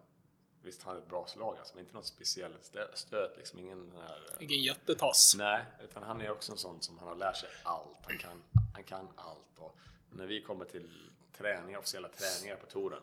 Visst, 0.66 0.82
han 0.82 0.94
har 0.94 1.02
ett 1.02 1.08
bra 1.08 1.26
slag, 1.26 1.56
alltså, 1.58 1.74
men 1.74 1.84
inte 1.84 1.96
något 1.96 2.06
speciellt 2.06 2.72
stöt. 2.94 3.36
Liksom, 3.36 3.58
ingen, 3.58 3.92
här, 3.96 4.36
ingen 4.40 4.62
jättetass. 4.62 5.34
Nej, 5.38 5.64
utan 5.84 6.02
han 6.02 6.20
är 6.20 6.30
också 6.30 6.52
en 6.52 6.58
sån 6.58 6.80
som 6.80 6.98
han 6.98 7.08
har 7.08 7.16
lärt 7.16 7.36
sig 7.36 7.48
allt. 7.62 7.98
Han 8.02 8.18
kan, 8.18 8.42
han 8.74 8.84
kan 8.84 9.08
allt. 9.16 9.58
Och 9.58 9.78
när 10.10 10.26
vi 10.26 10.42
kommer 10.42 10.64
till 10.64 11.10
träningar, 11.38 11.78
officiella 11.78 12.08
träningar 12.08 12.56
på 12.56 12.66
touren. 12.66 13.02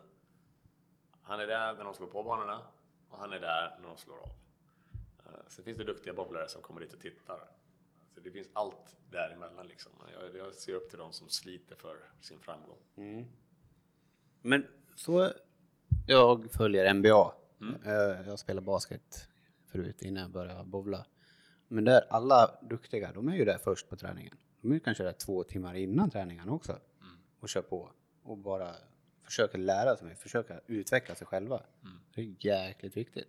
Han 1.22 1.40
är 1.40 1.48
där 1.48 1.74
när 1.74 1.84
de 1.84 1.94
slår 1.94 2.08
på 2.08 2.24
banorna 2.24 2.62
och 3.10 3.20
han 3.20 3.34
är 3.34 3.40
där 3.40 3.78
när 3.82 3.88
de 3.88 3.98
slår 3.98 4.18
av. 4.18 4.30
Eh, 5.26 5.48
sen 5.48 5.66
finns 5.66 5.78
det 5.78 5.84
duktiga 5.84 6.14
bowlare 6.14 6.50
som 6.50 6.62
kommer 6.62 6.82
dit 6.82 6.94
och 6.94 7.00
tittar. 7.00 7.40
Så 8.14 8.20
det 8.20 8.32
finns 8.32 8.48
allt 8.54 8.96
däremellan 9.12 9.68
liksom. 9.68 9.92
Jag, 10.14 10.36
jag 10.36 10.54
ser 10.54 10.74
upp 10.74 10.90
till 10.90 11.00
de 11.00 11.14
som 11.14 11.30
sliter 11.30 11.76
för 11.76 11.98
sin 12.22 12.40
framgång. 12.40 12.78
Mm. 12.96 13.26
Men 14.42 14.68
så, 14.96 15.32
jag 16.08 16.52
följer 16.52 16.94
NBA. 16.94 17.34
Mm. 17.62 17.76
Eh, 17.86 18.28
jag 18.28 18.40
spelar 18.40 18.62
basket 18.62 19.28
förut 19.66 20.02
innan 20.02 20.22
jag 20.22 20.32
började 20.32 20.64
bowla. 20.64 21.06
Men 21.68 21.84
där, 21.84 22.06
alla 22.10 22.60
duktiga, 22.62 23.12
de 23.14 23.28
är 23.28 23.36
ju 23.36 23.46
där 23.46 23.58
först 23.58 23.90
på 23.90 23.96
träningen. 23.96 24.38
De 24.62 24.72
är 24.72 24.80
kanske 24.80 25.04
där 25.04 25.12
två 25.12 25.44
timmar 25.44 25.76
innan 25.76 26.10
träningen 26.10 26.50
också 26.50 26.72
mm. 26.72 27.14
och 27.40 27.50
kör 27.50 27.62
på 27.62 27.92
och 28.24 28.38
bara 28.38 28.76
försöker 29.24 29.58
lära 29.58 29.98
sig, 29.98 30.16
försöka 30.16 30.60
utveckla 30.68 31.16
sig 31.16 31.28
själva. 31.28 31.64
Mm. 31.84 32.00
Det 32.16 32.22
är 32.22 32.36
jäkligt 32.40 32.98
viktigt. 32.98 33.28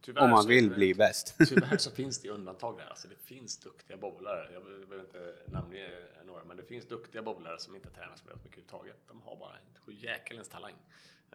Tyvärr 0.00 0.22
Om 0.22 0.30
man 0.30 0.46
vill 0.46 0.70
bli 0.70 0.94
bäst. 0.94 1.34
Tyvärr 1.48 1.76
så 1.76 1.90
finns 1.90 2.20
det 2.20 2.30
undantag 2.30 2.78
där. 2.78 2.86
Alltså 2.86 3.08
det 3.08 3.16
finns 3.16 3.58
duktiga 3.58 3.96
bowlare. 3.96 4.52
Jag 4.52 4.64
behöver 4.64 5.00
inte 5.00 5.34
namnge 5.46 5.90
några, 6.24 6.44
men 6.44 6.56
det 6.56 6.62
finns 6.62 6.88
duktiga 6.88 7.22
bowlare 7.22 7.58
som 7.58 7.74
inte 7.74 7.90
tränar 7.90 8.16
så 8.16 8.24
mycket 8.24 8.36
överhuvudtaget. 8.36 8.96
De 9.08 9.22
har 9.22 9.36
bara 9.36 9.56
en 9.56 9.80
sjujäkelens 9.80 10.48
talang. 10.48 10.74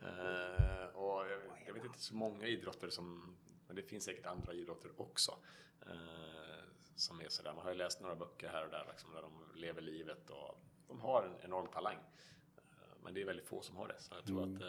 Uh, 0.01 0.95
och 0.95 1.25
jag, 1.29 1.41
jag, 1.67 1.73
vet 1.73 1.85
inte 1.85 1.99
så 1.99 2.15
många 2.15 2.47
idrotter 2.47 2.89
som, 2.89 3.35
men 3.67 3.75
det 3.75 3.83
finns 3.83 4.03
säkert 4.03 4.25
andra 4.25 4.53
idrotter 4.53 4.91
också. 4.97 5.37
Uh, 5.87 6.31
som 6.95 7.21
är 7.21 7.29
sådär. 7.29 7.53
Man 7.53 7.63
har 7.63 7.71
ju 7.71 7.77
läst 7.77 8.01
några 8.01 8.15
böcker 8.15 8.49
här 8.49 8.65
och 8.65 8.71
där 8.71 8.85
liksom, 8.91 9.13
där 9.13 9.21
de 9.21 9.59
lever 9.59 9.81
livet 9.81 10.29
och 10.29 10.63
de 10.87 10.99
har 10.99 11.23
en 11.23 11.35
enorm 11.41 11.67
talang. 11.67 11.97
Men 13.03 13.13
det 13.13 13.21
är 13.21 13.25
väldigt 13.25 13.47
få 13.47 13.61
som 13.61 13.75
har 13.75 13.87
det. 13.87 13.95
Så 13.99 14.13
jag 14.15 14.25
tror 14.25 14.43
mm. 14.43 14.55
att 14.55 14.61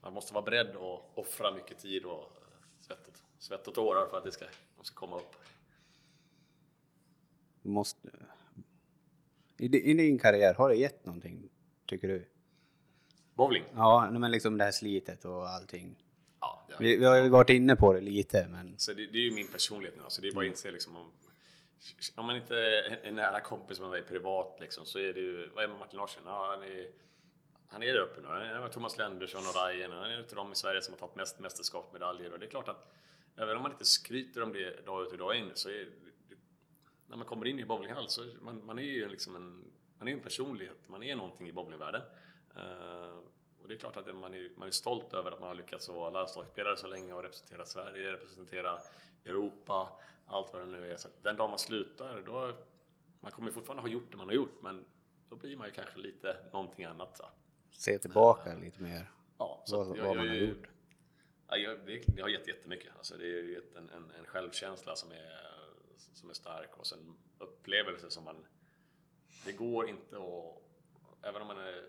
man 0.00 0.12
måste 0.12 0.34
vara 0.34 0.44
beredd 0.44 0.76
att 0.76 1.02
offra 1.14 1.52
mycket 1.54 1.78
tid 1.78 2.04
och 2.04 2.32
svett 2.80 3.08
och, 3.08 3.14
svett 3.38 3.68
och 3.68 3.74
tårar 3.74 4.06
för 4.06 4.18
att 4.18 4.24
det 4.24 4.32
ska, 4.32 4.44
de 4.76 4.84
ska 4.84 4.94
komma 4.94 5.16
upp. 5.16 5.36
Måste... 7.62 8.08
I, 9.58 9.68
din 9.68 10.18
karriär, 10.18 10.54
har 10.54 10.68
det 10.68 10.74
gett 10.74 11.06
någonting, 11.06 11.48
tycker 11.86 12.08
du? 12.08 12.28
Bowling? 13.34 13.64
Ja, 13.74 14.10
men 14.10 14.30
liksom 14.30 14.58
det 14.58 14.64
här 14.64 14.72
slitet 14.72 15.24
och 15.24 15.48
allting. 15.48 15.96
Ja, 16.40 16.66
ja. 16.68 16.76
Vi, 16.80 16.96
vi, 16.96 17.04
har 17.04 17.16
ju 17.16 17.28
varit 17.28 17.50
inne 17.50 17.76
på 17.76 17.92
det 17.92 18.00
lite, 18.00 18.48
men... 18.48 18.78
Så 18.78 18.92
det, 18.92 19.06
det 19.06 19.18
är 19.18 19.22
ju 19.22 19.34
min 19.34 19.48
personlighet 19.48 19.96
nu, 19.96 20.02
alltså 20.02 20.22
det 20.22 20.28
är 20.28 20.32
bara 20.32 20.44
att 20.44 20.50
inse 20.50 20.70
liksom 20.70 20.96
om, 20.96 21.12
om 22.14 22.26
man 22.26 22.36
inte 22.36 22.56
är 23.02 23.12
nära 23.12 23.40
kompis 23.40 23.80
med 23.80 23.90
mig 23.90 24.02
privat 24.02 24.56
liksom, 24.60 24.86
så 24.86 24.98
är 24.98 25.12
det 25.12 25.20
ju, 25.20 25.48
vad 25.54 25.64
är 25.64 25.68
med 25.68 25.78
Martin 25.78 25.98
Larsson? 25.98 26.22
Ja, 26.26 26.46
han 26.50 26.62
är 26.62 26.86
han 27.68 27.82
är 27.82 27.92
där 27.92 28.00
uppe 28.00 28.20
nu. 28.20 28.26
Han 28.26 28.42
är 28.42 28.68
Thomas 28.68 28.98
Lendersson 28.98 29.40
och 29.40 29.68
Ryan. 29.68 29.92
Han 29.92 30.10
är 30.10 30.14
en 30.14 30.20
av 30.20 30.34
de 30.34 30.52
i 30.52 30.54
Sverige 30.54 30.82
som 30.82 30.94
har 30.94 30.98
tagit 30.98 31.16
mest 31.16 31.38
mästerskapsmedaljer. 31.38 32.32
Och 32.32 32.38
det 32.38 32.46
är 32.46 32.50
klart 32.50 32.68
att 32.68 32.92
även 33.36 33.56
om 33.56 33.62
man 33.62 33.72
inte 33.72 33.84
skryter 33.84 34.42
om 34.42 34.52
det 34.52 34.86
dag 34.86 35.02
ut 35.02 35.12
och 35.12 35.18
dag 35.18 35.36
in 35.36 35.50
så 35.54 35.68
är 35.68 35.84
det, 36.28 36.36
när 37.06 37.16
man 37.16 37.26
kommer 37.26 37.46
in 37.46 37.58
i 37.58 37.64
bowlinghall 37.64 38.08
så 38.08 38.24
man, 38.40 38.66
man 38.66 38.78
är 38.78 38.82
ju 38.82 39.08
liksom 39.08 39.36
en, 39.36 39.64
man 39.98 40.08
är 40.08 40.12
en 40.12 40.20
personlighet. 40.20 40.88
Man 40.88 41.02
är 41.02 41.16
någonting 41.16 41.48
i 41.48 41.52
bowlingvärlden. 41.52 42.02
Uh, 42.56 43.18
och 43.62 43.68
det 43.68 43.74
är 43.74 43.78
klart 43.78 43.96
att 43.96 44.14
man 44.14 44.34
är, 44.34 44.50
man 44.56 44.68
är 44.68 44.72
stolt 44.72 45.14
över 45.14 45.32
att 45.32 45.40
man 45.40 45.48
har 45.48 45.54
lyckats 45.54 45.88
vara 45.88 46.10
landslagsspelare 46.10 46.76
så 46.76 46.86
länge 46.86 47.12
och 47.12 47.22
representera 47.22 47.64
Sverige, 47.64 48.12
representera 48.12 48.78
Europa, 49.24 49.88
allt 50.26 50.52
vad 50.52 50.62
det 50.62 50.66
nu 50.66 50.92
är. 50.92 50.96
Så 50.96 51.08
den 51.22 51.36
dag 51.36 51.50
man 51.50 51.58
slutar, 51.58 52.22
då 52.26 52.52
man 53.20 53.32
kommer 53.32 53.50
fortfarande 53.50 53.82
ha 53.82 53.88
gjort 53.88 54.10
det 54.10 54.16
man 54.16 54.26
har 54.26 54.34
gjort, 54.34 54.62
men 54.62 54.84
då 55.28 55.36
blir 55.36 55.56
man 55.56 55.66
ju 55.66 55.72
kanske 55.72 55.98
lite 55.98 56.36
någonting 56.52 56.84
annat. 56.84 57.16
Så 57.16 57.24
se 57.76 57.98
tillbaka 57.98 58.54
lite 58.54 58.82
mer. 58.82 59.10
Ja, 59.38 59.62
så 59.66 59.84
vad, 59.84 59.98
jag, 59.98 60.04
vad 60.04 60.16
man 60.16 60.28
har 60.28 60.34
gjort. 60.34 60.68
Ja, 61.48 61.56
jag, 61.56 61.78
det, 61.86 62.02
det 62.06 62.22
har 62.22 62.28
gett 62.28 62.48
jättemycket. 62.48 62.92
Alltså, 62.96 63.16
det 63.16 63.24
har 63.24 63.30
gett 63.42 63.76
en, 63.76 63.90
en, 63.90 64.10
en 64.18 64.24
självkänsla 64.26 64.96
som 64.96 65.10
är, 65.12 65.40
som 66.14 66.30
är 66.30 66.34
stark 66.34 66.76
och 66.76 66.86
sen 66.86 67.16
upplevelser 67.38 68.08
som 68.08 68.24
man... 68.24 68.46
Det 69.44 69.52
går 69.52 69.88
inte 69.88 70.16
att... 70.16 70.62
Även 71.28 71.42
om 71.42 71.48
man 71.48 71.58
är 71.58 71.82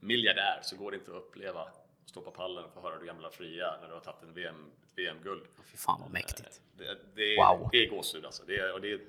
miljardär 0.00 0.60
så 0.62 0.76
går 0.76 0.90
det 0.90 0.96
inte 0.96 1.10
att 1.10 1.16
uppleva 1.16 1.68
stå 2.06 2.20
på 2.20 2.30
pallen 2.30 2.64
och 2.64 2.72
få 2.72 2.80
höra 2.80 2.98
du 2.98 3.06
gamla 3.06 3.30
fria 3.30 3.78
när 3.80 3.88
du 3.88 3.94
har 3.94 4.00
tagit 4.00 4.22
en 4.22 4.34
VM, 4.34 4.70
ett 4.82 4.98
VM-guld. 4.98 5.42
Fy 5.64 5.76
fan 5.76 6.00
vad 6.00 6.10
mäktigt. 6.10 6.62
Det, 6.76 6.98
det, 7.14 7.36
Wow. 7.36 7.68
det 7.72 7.78
är 7.86 7.90
gåshud 7.90 8.24
alltså. 8.24 8.42
Det, 8.46 8.58
är- 8.58 8.72
och 8.72 8.80
det, 8.80 9.00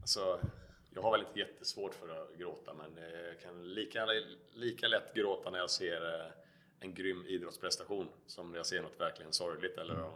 alltså. 0.00 0.40
Jag 0.94 1.02
har 1.02 1.10
väldigt 1.10 1.36
jättesvårt 1.36 1.94
för 1.94 2.22
att 2.22 2.38
gråta 2.38 2.74
men 2.74 3.04
jag 3.26 3.40
kan 3.40 3.74
lika, 3.74 4.06
lika 4.52 4.88
lätt 4.88 5.14
gråta 5.14 5.50
när 5.50 5.58
jag 5.58 5.70
ser 5.70 6.14
eh, 6.14 6.30
en 6.80 6.94
grym 6.94 7.24
idrottsprestation 7.26 8.08
som 8.26 8.50
när 8.50 8.56
jag 8.56 8.66
ser 8.66 8.82
något 8.82 9.00
verkligen 9.00 9.32
sorgligt 9.32 9.78
eller 9.78 9.94
eh, 9.94 10.10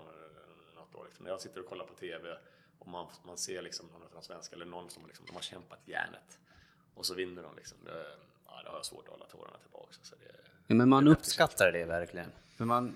något 0.76 0.92
då. 0.92 1.04
Liksom. 1.04 1.24
När 1.24 1.30
jag 1.30 1.40
sitter 1.40 1.60
och 1.60 1.66
kollar 1.66 1.84
på 1.84 1.94
TV 1.94 2.36
och 2.78 2.88
man, 2.88 3.06
man 3.26 3.38
ser 3.38 3.62
liksom 3.62 3.86
någon 3.86 4.02
av 4.02 4.08
de 4.12 4.22
svenska 4.22 4.56
eller 4.56 4.66
någon 4.66 4.90
som 4.90 5.06
liksom, 5.06 5.26
de 5.26 5.34
har 5.34 5.42
kämpat 5.42 5.80
järnet 5.84 6.38
och 6.94 7.06
så 7.06 7.14
vinner 7.14 7.42
de 7.42 7.56
liksom. 7.56 7.78
Det, 7.84 8.06
ja, 8.46 8.62
det 8.62 8.68
har 8.68 8.76
jag 8.76 8.86
svårt 8.86 9.04
att 9.04 9.12
hålla 9.12 9.26
tårarna 9.26 9.58
tillbaka. 9.58 9.92
Så 10.02 10.16
det, 10.16 10.42
Ja, 10.66 10.74
men 10.74 10.88
man 10.88 11.08
uppskattar 11.08 11.72
det 11.72 11.84
verkligen. 11.84 12.32
För 12.56 12.64
man, 12.64 12.94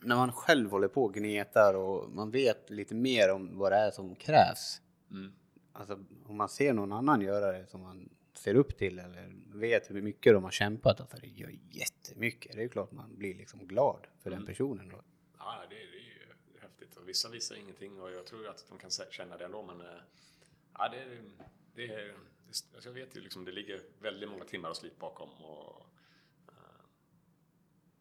när 0.00 0.16
man 0.16 0.32
själv 0.32 0.70
håller 0.70 0.88
på 0.88 1.04
och 1.04 1.14
gnetar 1.14 1.74
och 1.74 2.10
man 2.10 2.30
vet 2.30 2.70
lite 2.70 2.94
mer 2.94 3.30
om 3.30 3.58
vad 3.58 3.72
det 3.72 3.76
är 3.76 3.90
som 3.90 4.14
krävs. 4.14 4.80
Mm. 5.10 5.32
Alltså 5.78 5.98
om 6.24 6.36
man 6.36 6.48
ser 6.48 6.72
någon 6.72 6.92
annan 6.92 7.20
göra 7.20 7.52
det 7.52 7.66
som 7.66 7.80
man 7.80 8.08
ser 8.34 8.54
upp 8.54 8.76
till 8.78 8.98
eller 8.98 9.32
vet 9.54 9.90
hur 9.90 10.02
mycket 10.02 10.32
de 10.32 10.44
har 10.44 10.50
kämpat, 10.50 11.00
alltså 11.00 11.16
det 11.16 11.26
gör 11.26 11.58
jättemycket. 11.70 12.52
Det 12.52 12.58
är 12.58 12.62
ju 12.62 12.68
klart 12.68 12.92
man 12.92 13.16
blir 13.16 13.34
liksom 13.34 13.66
glad 13.66 14.06
för 14.22 14.30
den 14.30 14.46
personen 14.46 14.88
då. 14.88 15.02
Ja, 15.38 15.62
det, 15.70 15.74
det 15.74 15.80
är 15.80 16.54
ju 16.54 16.60
häftigt. 16.60 16.96
Och 16.96 17.08
vissa 17.08 17.28
visar 17.28 17.56
ingenting 17.56 18.00
och 18.00 18.10
jag 18.10 18.26
tror 18.26 18.48
att 18.48 18.66
de 18.68 18.78
kan 18.78 18.90
känna 19.10 19.36
det 19.36 19.44
ändå. 19.44 19.62
Men 19.62 19.80
eh, 19.80 20.00
ja, 20.78 20.88
det, 20.88 21.04
det, 21.74 22.14
alltså 22.74 22.88
jag 22.88 22.94
vet 22.94 23.16
ju 23.16 23.20
liksom 23.20 23.44
det 23.44 23.52
ligger 23.52 23.80
väldigt 23.98 24.30
många 24.30 24.44
timmar 24.44 24.70
och 24.70 24.76
slit 24.76 24.98
bakom. 24.98 25.30
Och, 25.30 25.86
eh, 26.48 26.84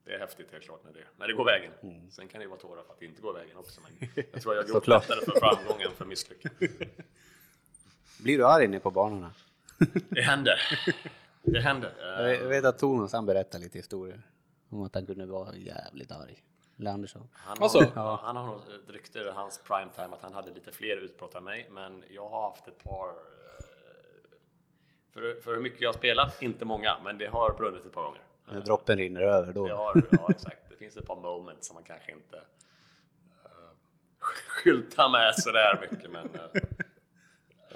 det 0.03 0.13
är 0.13 0.19
häftigt 0.19 0.51
helt 0.51 0.63
klart 0.63 0.84
när 0.84 0.93
det, 0.93 1.07
när 1.17 1.28
det 1.28 1.34
går 1.34 1.45
vägen. 1.45 1.71
Sen 2.11 2.28
kan 2.28 2.39
det 2.39 2.43
ju 2.43 2.49
vara 2.49 2.59
tårar 2.59 2.84
för 2.84 2.93
att 2.93 2.99
det 2.99 3.05
inte 3.05 3.21
går 3.21 3.34
vägen 3.34 3.57
också. 3.57 3.82
Men 3.82 4.09
jag 4.32 4.41
tror 4.41 4.55
jag 4.55 4.67
gråter 4.67 4.89
lättare 4.89 5.25
för 5.25 5.39
framgång 5.39 5.82
än 5.82 5.91
för 5.91 6.05
misslyckande. 6.05 6.67
Blir 8.24 8.38
du 8.38 8.47
arg 8.47 8.63
inne 8.65 8.80
på 8.80 8.91
banorna? 8.91 9.32
Det 10.09 10.22
händer. 10.22 10.59
Det 11.43 11.59
händer. 11.59 11.93
Jag 12.34 12.47
vet- 12.47 12.65
att 12.65 12.80
Thomas 12.80 13.13
han 13.13 13.26
berättar 13.26 13.59
lite 13.59 13.78
historier 13.78 14.22
om 14.70 14.82
att 14.84 14.95
han 14.95 15.05
kunde 15.05 15.26
vara 15.26 15.55
jävligt 15.55 16.11
arg. 16.11 16.43
Eller 16.80 16.91
Andersson. 16.91 17.28
Han 17.34 17.57
Alltså? 17.61 17.80
har, 17.95 18.18
han 18.18 18.36
har 18.36 18.45
nog 18.47 18.55
ett 18.57 18.89
rykte 18.89 19.20
i 19.20 19.30
hans 19.32 19.61
primetime 19.63 20.13
att 20.15 20.22
han 20.22 20.34
hade 20.34 20.51
lite 20.53 20.72
fler 20.72 20.97
utbrott 20.97 21.36
än 21.36 21.43
mig, 21.43 21.68
men 21.72 22.03
jag 22.09 22.30
har 22.30 22.49
haft 22.49 22.68
ett 22.68 22.84
par. 22.84 23.07
eh, 23.09 23.13
För, 25.13 25.41
för 25.41 25.53
hur 25.55 25.61
mycket 25.61 25.82
jag 25.82 25.89
har 25.89 25.93
spelat, 25.97 26.41
inte 26.41 26.65
många, 26.65 26.97
men 27.03 27.18
det 27.18 27.28
har 27.28 27.53
brunnit 27.57 27.86
ett 27.86 27.93
par 27.93 28.03
gånger. 28.03 28.22
När 28.51 28.61
droppen 28.61 28.97
rinner 28.97 29.22
över 29.22 29.53
då. 29.53 29.68
Det 29.68 29.74
har, 29.74 30.03
ja, 30.11 30.28
exakt. 30.30 30.70
Det 30.70 30.76
finns 30.76 30.97
ett 30.97 31.05
par 31.07 31.15
moments 31.15 31.68
som 31.68 31.74
man 31.74 31.84
kanske 31.84 32.11
inte 32.11 32.36
uh, 32.38 32.41
skyltar 34.20 35.09
med 35.09 35.36
sådär 35.36 35.88
mycket, 35.91 36.11
men 36.11 36.26
uh, 36.26 36.61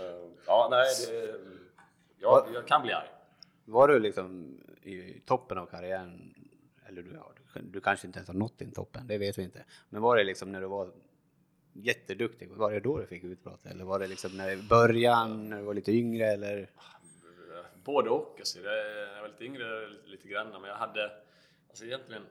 uh, 0.05 0.30
ja, 0.45 0.67
nej, 0.71 0.87
det, 1.07 1.35
jag, 2.19 2.47
jag 2.53 2.67
kan 2.67 2.81
bli 2.81 2.93
arg. 2.93 3.07
Var 3.65 3.87
du 3.87 3.99
liksom 3.99 4.57
i 4.83 5.19
toppen 5.25 5.57
av 5.57 5.65
karriären? 5.65 6.33
Eller 6.87 7.01
du, 7.01 7.11
ja, 7.13 7.31
du, 7.53 7.81
kanske 7.81 8.07
inte 8.07 8.19
ens 8.19 8.27
har 8.27 8.35
nått 8.35 8.59
din 8.59 8.71
toppen, 8.71 9.07
det 9.07 9.17
vet 9.17 9.37
vi 9.37 9.43
inte. 9.43 9.65
Men 9.89 10.01
var 10.01 10.17
det 10.17 10.23
liksom 10.23 10.51
när 10.51 10.61
du 10.61 10.67
var 10.67 10.91
jätteduktig, 11.73 12.49
var 12.49 12.71
det 12.71 12.79
då 12.79 12.97
du 12.97 13.07
fick 13.07 13.23
utbrott? 13.23 13.65
Eller 13.65 13.83
var 13.83 13.99
det 13.99 14.07
liksom 14.07 14.37
när 14.37 14.51
i 14.51 14.67
början, 14.69 15.49
när 15.49 15.57
du 15.57 15.63
var 15.63 15.73
lite 15.73 15.91
yngre 15.91 16.25
eller? 16.25 16.69
Både 17.83 18.09
och. 18.09 18.35
Alltså, 18.39 18.59
det, 18.59 19.07
jag 19.15 19.21
var 19.21 19.27
lite 19.27 19.45
yngre 19.45 19.87
lite 20.05 20.27
grann, 20.27 20.51
men 20.51 20.63
jag 20.63 20.75
hade 20.75 21.11
alltså 21.69 21.85
egentligen. 21.85 22.23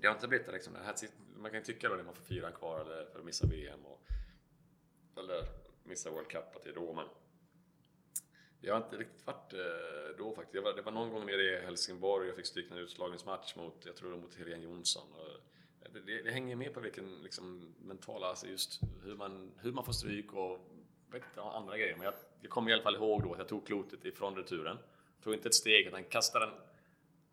Det 0.00 0.06
har 0.06 0.14
inte 0.14 0.28
blivit 0.28 0.52
liksom, 0.52 0.72
det 0.72 0.78
här, 0.78 0.94
man 1.36 1.50
kan 1.50 1.60
ju 1.60 1.64
tycka 1.64 1.88
då 1.88 1.94
när 1.94 2.02
man 2.02 2.14
får 2.14 2.24
fyra 2.24 2.50
kvar 2.50 2.80
eller 2.80 3.04
för 3.04 3.18
att 3.18 3.24
missa 3.24 3.46
VM 3.46 3.86
och 3.86 4.00
eller 5.18 5.44
Missade 5.88 6.14
World 6.14 6.28
Cup 6.28 6.56
att 6.56 6.62
det 6.62 6.70
är 6.70 6.74
då, 6.74 6.92
men 6.92 7.06
det 8.60 8.70
har 8.70 8.76
inte 8.76 8.96
riktigt 8.96 9.26
varit 9.26 9.52
eh, 9.52 10.16
då 10.18 10.34
faktiskt. 10.34 10.52
Det 10.52 10.60
var, 10.60 10.72
det 10.72 10.82
var 10.82 10.92
någon 10.92 11.12
gång 11.12 11.26
nere 11.26 11.42
i 11.42 11.60
Helsingborg 11.64 12.26
jag 12.26 12.36
fick 12.36 12.46
stryka 12.46 12.74
en 12.74 12.80
utslagningsmatch 12.80 13.56
mot, 13.56 13.86
jag 13.86 13.96
tror 13.96 14.10
det 14.10 14.16
var 14.16 14.22
mot 14.22 14.34
Helene 14.34 14.64
Jonsson. 14.64 15.06
Det, 15.92 16.00
det, 16.00 16.22
det 16.22 16.30
hänger 16.30 16.56
med 16.56 16.74
på 16.74 16.80
vilken 16.80 17.22
liksom, 17.22 17.74
mentala, 17.78 18.26
alltså 18.26 18.46
just 18.46 18.80
hur 19.04 19.16
man, 19.16 19.52
hur 19.58 19.72
man 19.72 19.84
får 19.84 19.92
stryk 19.92 20.32
och 20.32 20.58
vet 21.10 21.22
inte, 21.30 21.42
andra 21.42 21.78
grejer. 21.78 21.96
Men 21.96 22.04
jag, 22.04 22.14
jag 22.40 22.50
kommer 22.50 22.70
i 22.70 22.74
alla 22.74 22.82
fall 22.82 22.96
ihåg 22.96 23.22
då 23.22 23.32
att 23.32 23.38
jag 23.38 23.48
tog 23.48 23.66
klotet 23.66 24.04
ifrån 24.04 24.36
returen. 24.36 24.78
Tog 25.22 25.34
inte 25.34 25.48
ett 25.48 25.54
steg 25.54 25.86
utan 25.86 26.04
kastade 26.04 26.46
den 26.46 26.54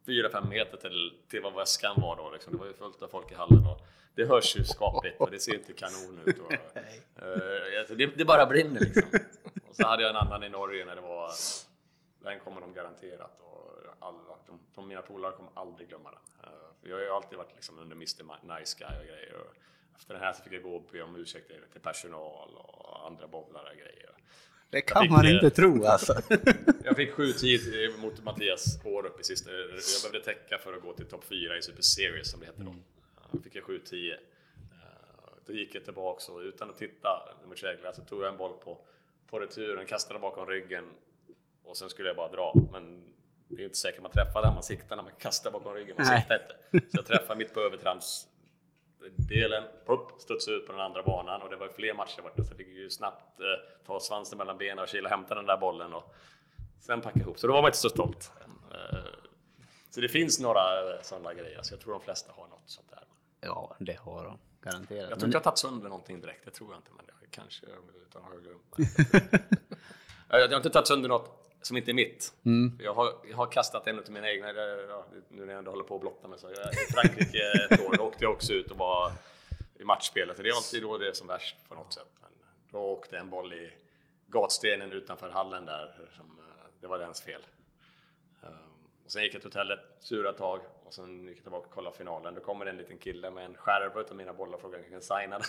4-5 0.05 0.49
meter 0.49 0.77
till, 0.77 1.13
till 1.27 1.41
vad 1.41 1.53
väskan 1.53 2.01
var 2.01 2.15
då. 2.15 2.31
Liksom. 2.31 2.53
Det 2.53 2.59
var 2.59 2.67
ju 2.67 2.73
fullt 2.73 3.01
av 3.01 3.07
folk 3.07 3.31
i 3.31 3.35
hallen. 3.35 3.65
Och 3.67 3.81
det 4.15 4.25
hörs 4.25 4.55
ju 4.55 4.63
skapligt 4.63 5.19
och 5.19 5.31
det 5.31 5.39
ser 5.39 5.53
inte 5.53 5.73
kanon 5.73 6.19
ut. 6.25 6.39
Och, 6.39 6.51
eh, 7.23 7.79
alltså, 7.79 7.95
det, 7.95 8.05
det 8.05 8.25
bara 8.25 8.45
brinner 8.45 8.79
liksom. 8.79 9.03
Och 9.69 9.75
så 9.75 9.87
hade 9.87 10.03
jag 10.03 10.09
en 10.09 10.15
annan 10.15 10.43
i 10.43 10.49
Norge 10.49 10.85
när 10.85 10.95
det 10.95 11.01
var... 11.01 11.31
Den 12.23 12.39
kommer 12.39 12.61
de 12.61 12.73
garanterat. 12.73 13.39
Och 13.41 13.65
alla, 13.99 14.37
de, 14.47 14.59
de, 14.75 14.87
mina 14.87 15.01
polare 15.01 15.31
kommer 15.31 15.51
aldrig 15.53 15.89
glömma 15.89 16.11
den. 16.11 16.19
Eh, 16.43 16.81
för 16.81 16.89
jag 16.89 16.95
har 16.95 17.03
ju 17.03 17.09
alltid 17.09 17.37
varit 17.37 17.55
liksom 17.55 17.79
under 17.79 17.95
Mr 17.95 18.57
Nice 18.59 18.77
Guy 18.79 18.99
och 18.99 19.05
grejer. 19.05 19.35
Och 19.35 19.55
efter 19.95 20.13
den 20.13 20.23
här 20.23 20.33
så 20.33 20.43
fick 20.43 20.53
jag 20.53 20.63
gå 20.63 20.75
och 20.75 20.89
be 20.91 21.01
om 21.01 21.15
ursäkt 21.15 21.47
till 21.71 21.81
personal 21.81 22.49
och 22.55 23.07
andra 23.07 23.27
bowlare 23.27 23.69
och 23.69 23.77
grejer. 23.77 24.09
Det 24.69 24.81
kan 24.81 25.01
fick, 25.01 25.11
man 25.11 25.25
eh, 25.25 25.31
inte 25.31 25.49
tro 25.49 25.85
alltså. 25.85 26.13
Jag 26.83 26.95
fick 26.95 27.13
7-10 27.13 27.97
mot 27.97 28.23
Mattias 28.23 28.79
Årup 28.85 29.19
i 29.19 29.23
sista. 29.23 29.51
Jag 29.51 29.67
behövde 30.03 30.33
täcka 30.33 30.57
för 30.57 30.73
att 30.73 30.81
gå 30.81 30.93
till 30.93 31.05
topp 31.05 31.23
4 31.29 31.57
i 31.57 31.61
Super 31.61 31.81
Series 31.81 32.31
som 32.31 32.39
det 32.39 32.45
hette 32.45 32.63
då. 32.63 32.65
Då 32.65 32.94
fick 33.43 33.55
jag 33.55 33.63
7-10. 33.63 34.13
Eh, 34.13 34.17
Då 35.45 35.53
gick 35.53 35.75
jag 35.75 35.85
tillbaks 35.85 36.29
och 36.29 36.39
utan 36.39 36.69
att 36.69 36.77
titta 36.77 37.29
mot 37.47 37.57
så 37.95 38.01
tog 38.01 38.21
jag 38.21 38.29
en 38.31 38.37
boll 38.37 38.53
på, 38.63 38.77
på 39.27 39.39
returen, 39.39 39.85
kastade 39.85 40.19
bakom 40.19 40.47
ryggen 40.47 40.85
och 41.63 41.77
sen 41.77 41.89
skulle 41.89 42.09
jag 42.09 42.15
bara 42.15 42.31
dra. 42.31 42.53
Men 42.71 43.13
det 43.47 43.61
är 43.61 43.65
inte 43.65 43.77
säkert 43.77 44.01
man 44.01 44.11
träffar 44.11 44.41
där 44.41 44.51
man 44.53 44.63
siktar 44.63 44.95
när 44.95 45.03
man 45.03 45.11
kastar 45.19 45.51
bakom 45.51 45.73
ryggen. 45.73 45.95
Man 45.97 46.05
Nej. 46.07 46.19
siktar 46.21 46.35
inte. 46.73 46.89
Så 46.91 46.97
jag 46.97 47.05
träffade 47.05 47.37
mitt 47.37 47.53
på 47.53 47.59
övertrams 47.59 48.27
delen, 49.17 49.63
upp, 49.85 50.11
studsade 50.21 50.57
ut 50.57 50.65
på 50.65 50.71
den 50.71 50.81
andra 50.81 51.03
banan 51.03 51.41
och 51.41 51.49
det 51.49 51.55
var 51.55 51.67
fler 51.67 51.93
matcher 51.93 52.21
borta 52.21 52.43
så 52.43 52.49
jag 52.51 52.57
fick 52.57 52.67
ju 52.67 52.89
snabbt 52.89 53.39
eh, 53.39 53.45
ta 53.85 53.99
svansen 53.99 54.37
mellan 54.37 54.57
benen 54.57 54.79
och 54.79 54.87
kila 54.87 55.03
och 55.09 55.15
hämta 55.15 55.35
den 55.35 55.45
där 55.45 55.57
bollen 55.57 55.93
och 55.93 56.15
sen 56.79 57.01
packa 57.01 57.19
ihop. 57.19 57.39
Så 57.39 57.47
då 57.47 57.53
var 57.53 57.61
man 57.61 57.69
inte 57.69 57.77
så 57.77 57.89
stolt. 57.89 58.31
Eh, 58.73 58.97
så 59.89 60.01
det 60.01 60.09
finns 60.09 60.39
några 60.39 60.93
eh, 60.93 61.01
sådana 61.01 61.33
grejer, 61.33 61.59
så 61.61 61.73
jag 61.73 61.81
tror 61.81 61.93
de 61.93 62.01
flesta 62.01 62.31
har 62.33 62.47
något 62.47 62.61
sånt 62.69 62.89
där. 62.89 63.03
Ja, 63.45 63.75
det 63.79 63.99
har 63.99 64.23
de. 64.23 64.39
Garanterat. 64.61 65.09
Jag 65.09 65.19
tror 65.19 65.27
inte 65.27 65.35
jag 65.35 65.39
har 65.39 65.43
tagit 65.43 65.57
sönder 65.57 65.89
någonting 65.89 66.21
direkt, 66.21 66.45
det 66.45 66.51
tror 66.51 66.71
jag 66.71 66.79
inte, 66.79 66.91
men 66.95 67.05
jag 67.07 67.31
kanske 67.31 67.65
utan 68.07 68.23
har 68.23 68.37
glömt. 68.37 68.75
jag 70.29 70.49
har 70.49 70.55
inte 70.57 70.69
tagit 70.69 70.87
sönder 70.87 71.09
något 71.09 71.45
som 71.61 71.77
inte 71.77 71.91
är 71.91 71.93
mitt. 71.93 72.33
Jag, 72.79 72.93
har, 72.93 73.13
jag 73.29 73.37
har 73.37 73.51
kastat 73.51 73.87
en 73.87 73.99
av 73.99 74.09
mina 74.09 74.29
egna, 74.29 74.47
nu 74.47 75.45
när 75.45 75.47
jag 75.47 75.57
ändå 75.57 75.71
håller 75.71 75.83
på 75.83 75.95
att 75.95 76.01
blotta 76.01 76.27
mig. 76.27 76.39
Så 76.39 76.47
jag, 76.47 76.73
I 76.73 76.93
Frankrike 76.93 77.67
ett 77.69 77.81
år 77.81 78.01
åkte 78.01 78.23
jag 78.23 78.31
också 78.31 78.53
ut 78.53 78.71
och 78.71 78.77
var 78.77 79.11
i 79.79 79.83
matchspelet. 79.83 80.37
Det 80.37 80.49
är 80.49 80.55
alltid 80.55 80.83
då 80.83 80.97
det 80.97 81.07
är 81.07 81.13
som 81.13 81.27
värst 81.27 81.55
på 81.69 81.75
något 81.75 81.93
sätt. 81.93 82.09
Men 82.21 82.31
då 82.71 82.79
åkte 82.79 83.17
en 83.17 83.29
boll 83.29 83.53
i 83.53 83.71
gatstenen 84.27 84.91
utanför 84.91 85.29
hallen 85.29 85.65
där. 85.65 86.09
Som, 86.17 86.39
eh, 86.39 86.65
det 86.81 86.87
var 86.87 86.99
dens 86.99 87.21
fel. 87.21 87.41
Um, 88.41 88.49
och 89.05 89.11
sen 89.11 89.23
gick 89.23 89.33
jag 89.33 89.41
till 89.41 89.49
hotellet, 89.49 89.79
sura 89.99 90.33
tag 90.33 90.59
och 90.85 90.93
sen 90.93 91.27
gick 91.27 91.37
jag 91.37 91.43
tillbaka 91.43 91.67
och 91.67 91.73
kollade 91.73 91.97
finalen. 91.97 92.33
Då 92.33 92.41
kommer 92.41 92.65
det 92.65 92.71
en 92.71 92.77
liten 92.77 92.97
kille 92.97 93.31
med 93.31 93.45
en 93.45 93.55
skärva 93.55 94.01
utav 94.01 94.17
mina 94.17 94.33
bollar 94.33 94.53
och 94.53 94.61
frågade 94.61 94.83
om 94.83 94.91
jag 94.91 95.03
kunde 95.03 95.21
signa 95.21 95.39
den. 95.39 95.45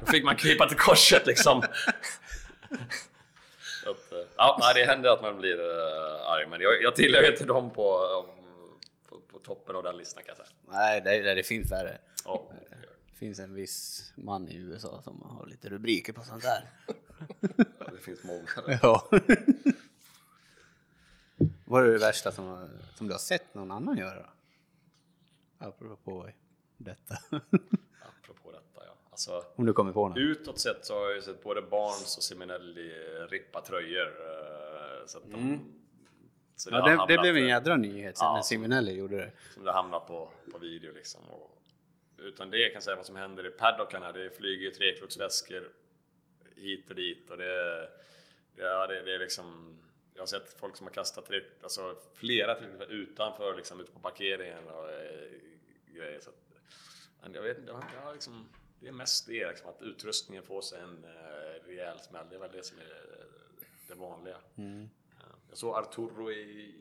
Då 0.00 0.06
fick 0.06 0.24
man 0.24 0.36
krypa 0.36 0.68
till 0.68 0.78
korset 0.78 1.26
liksom. 1.26 1.58
Att, 3.86 4.12
eh, 4.12 4.18
ja, 4.36 4.72
det 4.74 4.84
händer 4.84 5.10
att 5.10 5.22
man 5.22 5.38
blir 5.38 5.60
uh, 5.60 6.30
arg, 6.30 6.46
men 6.46 6.60
jag, 6.60 6.82
jag 6.82 6.96
tillhör 6.96 7.30
inte 7.30 7.44
dem 7.44 7.70
på, 7.70 7.98
um, 7.98 8.26
på, 9.08 9.20
på 9.20 9.38
toppen 9.38 9.76
av 9.76 9.82
den 9.82 9.96
listan 9.96 10.22
kan 10.22 10.34
jag 10.38 10.46
säga. 10.46 10.56
Nej, 10.68 11.00
det, 11.00 11.22
det, 11.22 11.34
det 11.34 11.42
finns 11.42 11.72
värre. 11.72 11.98
Ja, 12.24 12.50
Det 13.06 13.16
finns 13.18 13.38
en 13.38 13.54
viss 13.54 14.12
man 14.16 14.48
i 14.48 14.56
USA 14.56 15.02
som 15.02 15.22
har 15.22 15.46
lite 15.46 15.68
rubriker 15.68 16.12
på 16.12 16.22
sånt 16.22 16.42
där. 16.42 16.70
det 17.92 17.98
finns 18.04 18.24
många. 18.24 18.78
Ja. 18.82 19.08
Vad 21.72 21.86
är 21.86 21.92
det 21.92 21.98
värsta 21.98 22.32
som, 22.32 22.68
som 22.94 23.06
du 23.08 23.14
har 23.14 23.18
sett 23.18 23.54
någon 23.54 23.70
annan 23.70 23.96
göra? 23.98 24.26
Apropå 25.58 26.28
detta. 26.76 27.14
Apropå 28.00 28.52
detta, 28.52 28.86
ja. 28.86 28.96
Alltså, 29.10 29.44
Om 29.56 29.66
du 29.66 29.72
kommer 29.72 29.92
på 29.92 30.08
något. 30.08 30.18
Utåt 30.18 30.58
sett 30.58 30.84
så 30.86 30.94
har 30.94 31.02
jag 31.06 31.14
ju 31.14 31.22
sett 31.22 31.42
både 31.42 31.62
Barnes 31.62 32.16
och 32.16 32.22
Simonelli 32.22 32.90
rippa 33.30 33.60
tröjor. 33.60 34.06
eh, 34.06 35.06
Så 35.06 35.18
att 35.18 35.30
de, 35.30 35.72
så 36.56 36.70
Ja, 36.70 36.80
har 36.80 37.06
det, 37.06 37.14
det 37.16 37.20
blev 37.20 37.36
en 37.36 37.42
eh, 37.42 37.48
jädra 37.48 37.76
nyhet 37.76 38.18
sen 38.18 38.26
Ja. 38.26 38.34
när 38.34 38.42
Simonelli 38.42 38.92
gjorde 38.92 39.16
det. 39.16 39.32
Som 39.54 39.64
det 39.64 39.72
hamnar 39.72 40.00
på, 40.00 40.32
på 40.52 40.58
video 40.58 40.92
liksom. 40.94 41.20
Och, 41.30 41.62
utan 42.18 42.50
det 42.50 42.64
kan 42.66 42.74
jag 42.74 42.82
säga 42.82 42.96
vad 42.96 43.06
som 43.06 43.16
händer 43.16 43.46
i 43.46 43.50
paddockarna. 43.50 44.12
Det 44.12 44.30
flyger 44.36 44.64
ju 44.64 44.70
trekroksväskor 44.70 45.68
hit 46.56 46.90
och 46.90 46.96
dit 46.96 47.30
och 47.30 47.36
det, 47.36 47.88
ja, 48.56 48.86
det, 48.86 49.02
det 49.02 49.14
är 49.14 49.18
liksom 49.18 49.78
jag 50.14 50.22
har 50.22 50.26
sett 50.26 50.60
folk 50.60 50.76
som 50.76 50.86
har 50.86 50.94
kastat 50.94 51.26
tre, 51.26 51.40
alltså, 51.62 51.96
flera 52.14 52.54
tillfällen 52.54 52.90
utanför, 52.90 53.56
liksom, 53.56 53.80
ute 53.80 53.92
på 53.92 53.98
parkeringen 53.98 54.68
och 54.68 54.90
eh, 54.90 55.30
grejer. 55.86 56.20
Så 56.20 56.30
att, 56.30 57.34
jag 57.34 57.42
vet 57.42 57.58
inte, 57.58 57.72
jag, 58.04 58.14
liksom, 58.14 58.48
det 58.80 58.88
är 58.88 58.92
mest 58.92 59.26
det, 59.26 59.48
liksom, 59.48 59.68
att 59.68 59.82
utrustningen 59.82 60.44
får 60.44 60.62
sig 60.62 60.80
en 60.80 61.04
eh, 61.04 61.66
rejäl 61.66 61.98
smäll. 62.00 62.26
Det 62.30 62.36
är 62.36 62.40
väl 62.40 62.52
det 62.52 62.64
som 62.64 62.78
är 62.78 62.82
eh, 62.82 63.26
det 63.88 63.94
vanliga. 63.94 64.36
Ja. 64.54 64.62
Jag 65.48 65.58
såg 65.58 65.74
Arturo 65.74 66.30
i, 66.30 66.74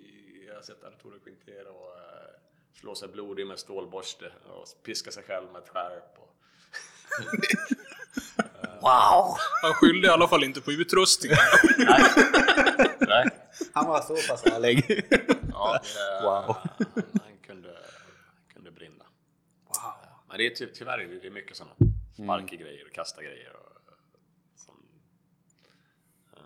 jag 0.47 0.55
har 0.55 0.61
sett 0.61 0.83
Arturo 0.83 1.19
Quintero 1.19 1.69
och, 1.69 1.95
eh, 1.95 2.31
slå 2.73 2.95
sig 2.95 3.07
blodig 3.07 3.47
med 3.47 3.59
stålborste 3.59 4.31
och 4.45 4.83
piska 4.83 5.11
sig 5.11 5.23
själv 5.23 5.51
med 5.51 5.61
ett 5.61 5.69
skärp. 5.69 6.17
Och, 6.17 6.35
Wow! 8.81 9.37
Han 9.61 9.73
skyllde 9.73 10.07
i 10.07 10.09
alla 10.09 10.27
fall 10.27 10.43
inte 10.43 10.61
på 10.61 10.71
utrustningen. 10.71 11.37
Han 13.73 13.87
var 13.87 14.01
så 14.01 14.15
pass 14.31 14.45
ärlig. 14.45 15.05
Ja, 15.53 15.79
det, 15.83 16.25
Wow. 16.25 16.55
Han 17.21 17.37
kunde, 17.41 17.69
han 17.69 18.53
kunde 18.53 18.71
brinna. 18.71 19.05
Wow. 19.65 19.93
Men 20.27 20.37
det 20.37 20.45
är 20.45 20.55
ty, 20.55 20.67
tyvärr 20.67 20.99
är 20.99 21.21
det 21.21 21.29
mycket 21.29 21.57
sådana 21.57 21.75
sparka 22.13 22.55
grejer 22.55 22.85
och 22.85 22.93
kasta 22.93 23.23
grejer. 23.23 23.55
Och, 23.55 23.91
som, 24.55 24.75
eh, 26.33 26.41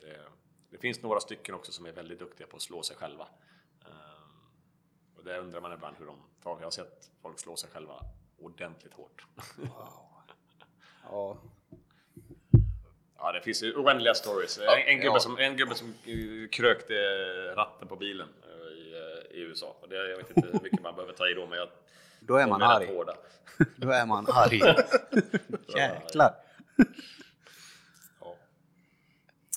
det, 0.00 0.28
det 0.70 0.78
finns 0.78 1.02
några 1.02 1.20
stycken 1.20 1.54
också 1.54 1.72
som 1.72 1.86
är 1.86 1.92
väldigt 1.92 2.18
duktiga 2.18 2.46
på 2.46 2.56
att 2.56 2.62
slå 2.62 2.82
sig 2.82 2.96
själva. 2.96 3.28
Eh, 3.86 5.16
och 5.16 5.24
det 5.24 5.38
undrar 5.38 5.60
man 5.60 5.72
ibland 5.72 5.96
hur 5.98 6.06
de 6.06 6.16
tar. 6.42 6.56
Jag 6.58 6.66
har 6.66 6.70
sett 6.70 7.10
folk 7.22 7.38
slå 7.38 7.56
sig 7.56 7.70
själva 7.70 8.04
ordentligt 8.38 8.94
hårt. 8.94 9.26
Ja. 11.10 11.36
Ja, 13.18 13.32
det 13.32 13.40
finns 13.40 13.62
ju 13.62 13.74
oändliga 13.74 14.14
stories. 14.14 14.58
En, 14.58 14.64
en, 14.86 14.96
gubbe 14.96 15.16
ja. 15.16 15.20
som, 15.20 15.38
en 15.38 15.56
gubbe 15.56 15.74
som 15.74 15.94
eh, 16.04 16.48
krökte 16.50 16.94
ratten 17.56 17.88
på 17.88 17.96
bilen 17.96 18.28
eh, 18.42 18.72
i, 18.72 18.92
eh, 18.92 19.38
i 19.38 19.40
USA. 19.40 19.76
Och 19.80 19.88
det, 19.88 20.08
jag 20.10 20.16
vet 20.16 20.36
inte 20.36 20.48
hur 20.52 20.60
mycket 20.62 20.82
man 20.82 20.94
behöver 20.94 21.12
ta 21.12 21.28
i 21.28 21.34
då, 21.34 21.46
men 21.46 21.58
jag, 21.58 21.68
Då 22.20 22.36
är 22.36 22.46
man 22.46 22.62
är 22.62 22.66
arg. 22.66 22.86
hårda. 22.86 23.14
Då 23.76 23.90
är 23.90 24.06
man 24.06 24.26
arg. 24.28 24.58
Jäklar. 25.76 26.34
Ja. 28.20 28.36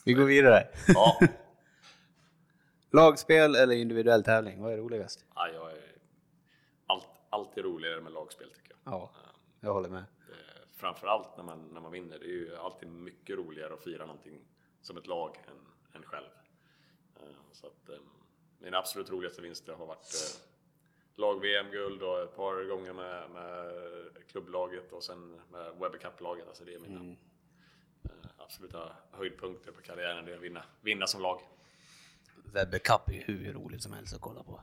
Vi 0.06 0.14
går 0.14 0.26
vidare. 0.26 0.68
Ja. 0.88 1.20
Lagspel 2.92 3.56
eller 3.56 3.76
individuell 3.76 4.24
tävling? 4.24 4.62
Vad 4.62 4.74
är 4.74 4.78
roligast? 4.78 5.26
Ja, 5.36 5.48
jag 5.54 5.72
är 5.72 5.78
allt, 6.88 7.08
alltid 7.30 7.64
roligare 7.64 8.02
med 8.02 8.14
lagspel 8.14 8.48
tycker 8.50 8.76
jag. 8.84 8.94
Ja, 8.94 9.12
jag 9.60 9.74
håller 9.74 9.90
med. 9.90 10.04
Framförallt 10.80 11.38
när 11.38 11.44
man, 11.44 11.68
när 11.74 11.82
man 11.82 11.92
vinner. 11.92 12.20
Det 12.20 12.26
är 12.26 12.30
ju 12.30 12.56
alltid 12.56 12.90
mycket 12.90 13.38
roligare 13.38 13.74
att 13.74 13.84
fira 13.84 14.06
någonting 14.06 14.42
som 14.82 14.98
ett 14.98 15.08
lag 15.08 15.38
än, 15.48 15.68
än 15.96 16.04
själv. 16.04 16.28
Eh, 17.16 17.24
Så 17.52 17.68
att, 17.68 17.90
eh, 17.90 17.96
min 18.60 18.74
absolut 18.74 19.10
roligaste 19.10 19.42
vinster 19.42 19.74
har 19.74 19.86
varit 19.86 20.14
eh, 20.14 20.42
lag-VM-guld 21.16 22.02
och 22.04 22.22
ett 22.22 22.36
par 22.36 22.64
gånger 22.64 22.94
med, 22.94 23.30
med 23.32 23.72
klubblaget 24.28 24.92
och 24.92 25.04
sen 25.04 25.42
med 25.52 25.72
Webber 25.80 25.98
Cup-laget. 25.98 26.48
Alltså 26.48 26.66
det 26.66 26.74
är 26.74 26.80
mina 26.80 27.16
eh, 28.04 28.10
absoluta 28.38 28.96
höjdpunkter 29.12 29.72
på 29.72 29.82
karriären. 29.82 30.26
Det 30.26 30.32
är 30.32 30.36
att 30.36 30.42
vinna, 30.44 30.64
vinna 30.82 31.08
som 31.08 31.22
lag. 31.22 31.42
Webber 32.54 32.80
Cup 32.80 33.10
är 33.10 33.14
ju 33.14 33.20
hur 33.22 33.54
roligt 33.54 33.84
som 33.84 33.94
helst 33.94 34.16
att 34.16 34.22
kolla 34.22 34.44
på. 34.44 34.62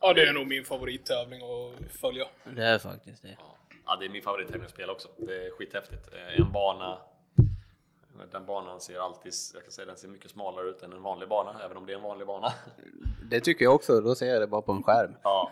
Ja, 0.00 0.12
det 0.12 0.28
är 0.28 0.32
nog 0.32 0.46
min 0.46 0.64
favorittävling 0.64 1.40
att 1.42 1.92
följa. 1.92 2.28
Det 2.44 2.64
är 2.64 2.78
faktiskt 2.78 3.22
det. 3.22 3.36
Ja, 3.38 3.56
Ja, 3.86 3.96
det 3.96 4.04
är 4.04 4.08
min 4.08 4.22
favorittävling 4.22 4.64
att 4.64 4.70
spela 4.70 4.92
också. 4.92 5.08
Det 5.16 5.46
är 5.46 5.50
skithäftigt. 5.50 6.08
Eh, 6.14 6.40
En 6.40 6.52
bana 6.52 6.98
den 8.32 8.46
banan 8.46 8.80
ser 8.80 8.98
alltid, 8.98 9.32
jag 9.54 9.62
kan 9.62 9.72
säga 9.72 9.86
den 9.86 9.96
ser 9.96 10.08
mycket 10.08 10.30
smalare 10.30 10.68
ut 10.68 10.82
än 10.82 10.92
en 10.92 11.02
vanlig 11.02 11.28
bana, 11.28 11.62
även 11.64 11.76
om 11.76 11.86
det 11.86 11.92
är 11.92 11.96
en 11.96 12.02
vanlig 12.02 12.26
bana. 12.26 12.52
Det 13.30 13.40
tycker 13.40 13.64
jag 13.64 13.74
också, 13.74 14.00
då 14.00 14.14
ser 14.14 14.26
jag 14.26 14.40
det 14.42 14.46
bara 14.46 14.62
på 14.62 14.72
en 14.72 14.82
skärm. 14.82 15.16
Ja, 15.22 15.50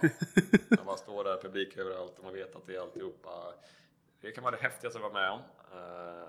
när 0.68 0.84
man 0.84 0.98
står 0.98 1.24
där, 1.24 1.36
publik 1.42 1.76
överallt 1.76 2.18
och 2.18 2.24
man 2.24 2.32
vet 2.32 2.56
att 2.56 2.66
det 2.66 2.76
är 2.76 2.80
alltihopa. 2.80 3.54
Det 4.20 4.30
kan 4.32 4.44
vara 4.44 4.56
det 4.56 4.62
häftigaste 4.62 4.98
att 4.98 5.02
vara 5.02 5.12
med 5.22 5.30
om. 5.30 5.38
Eh, 5.72 6.28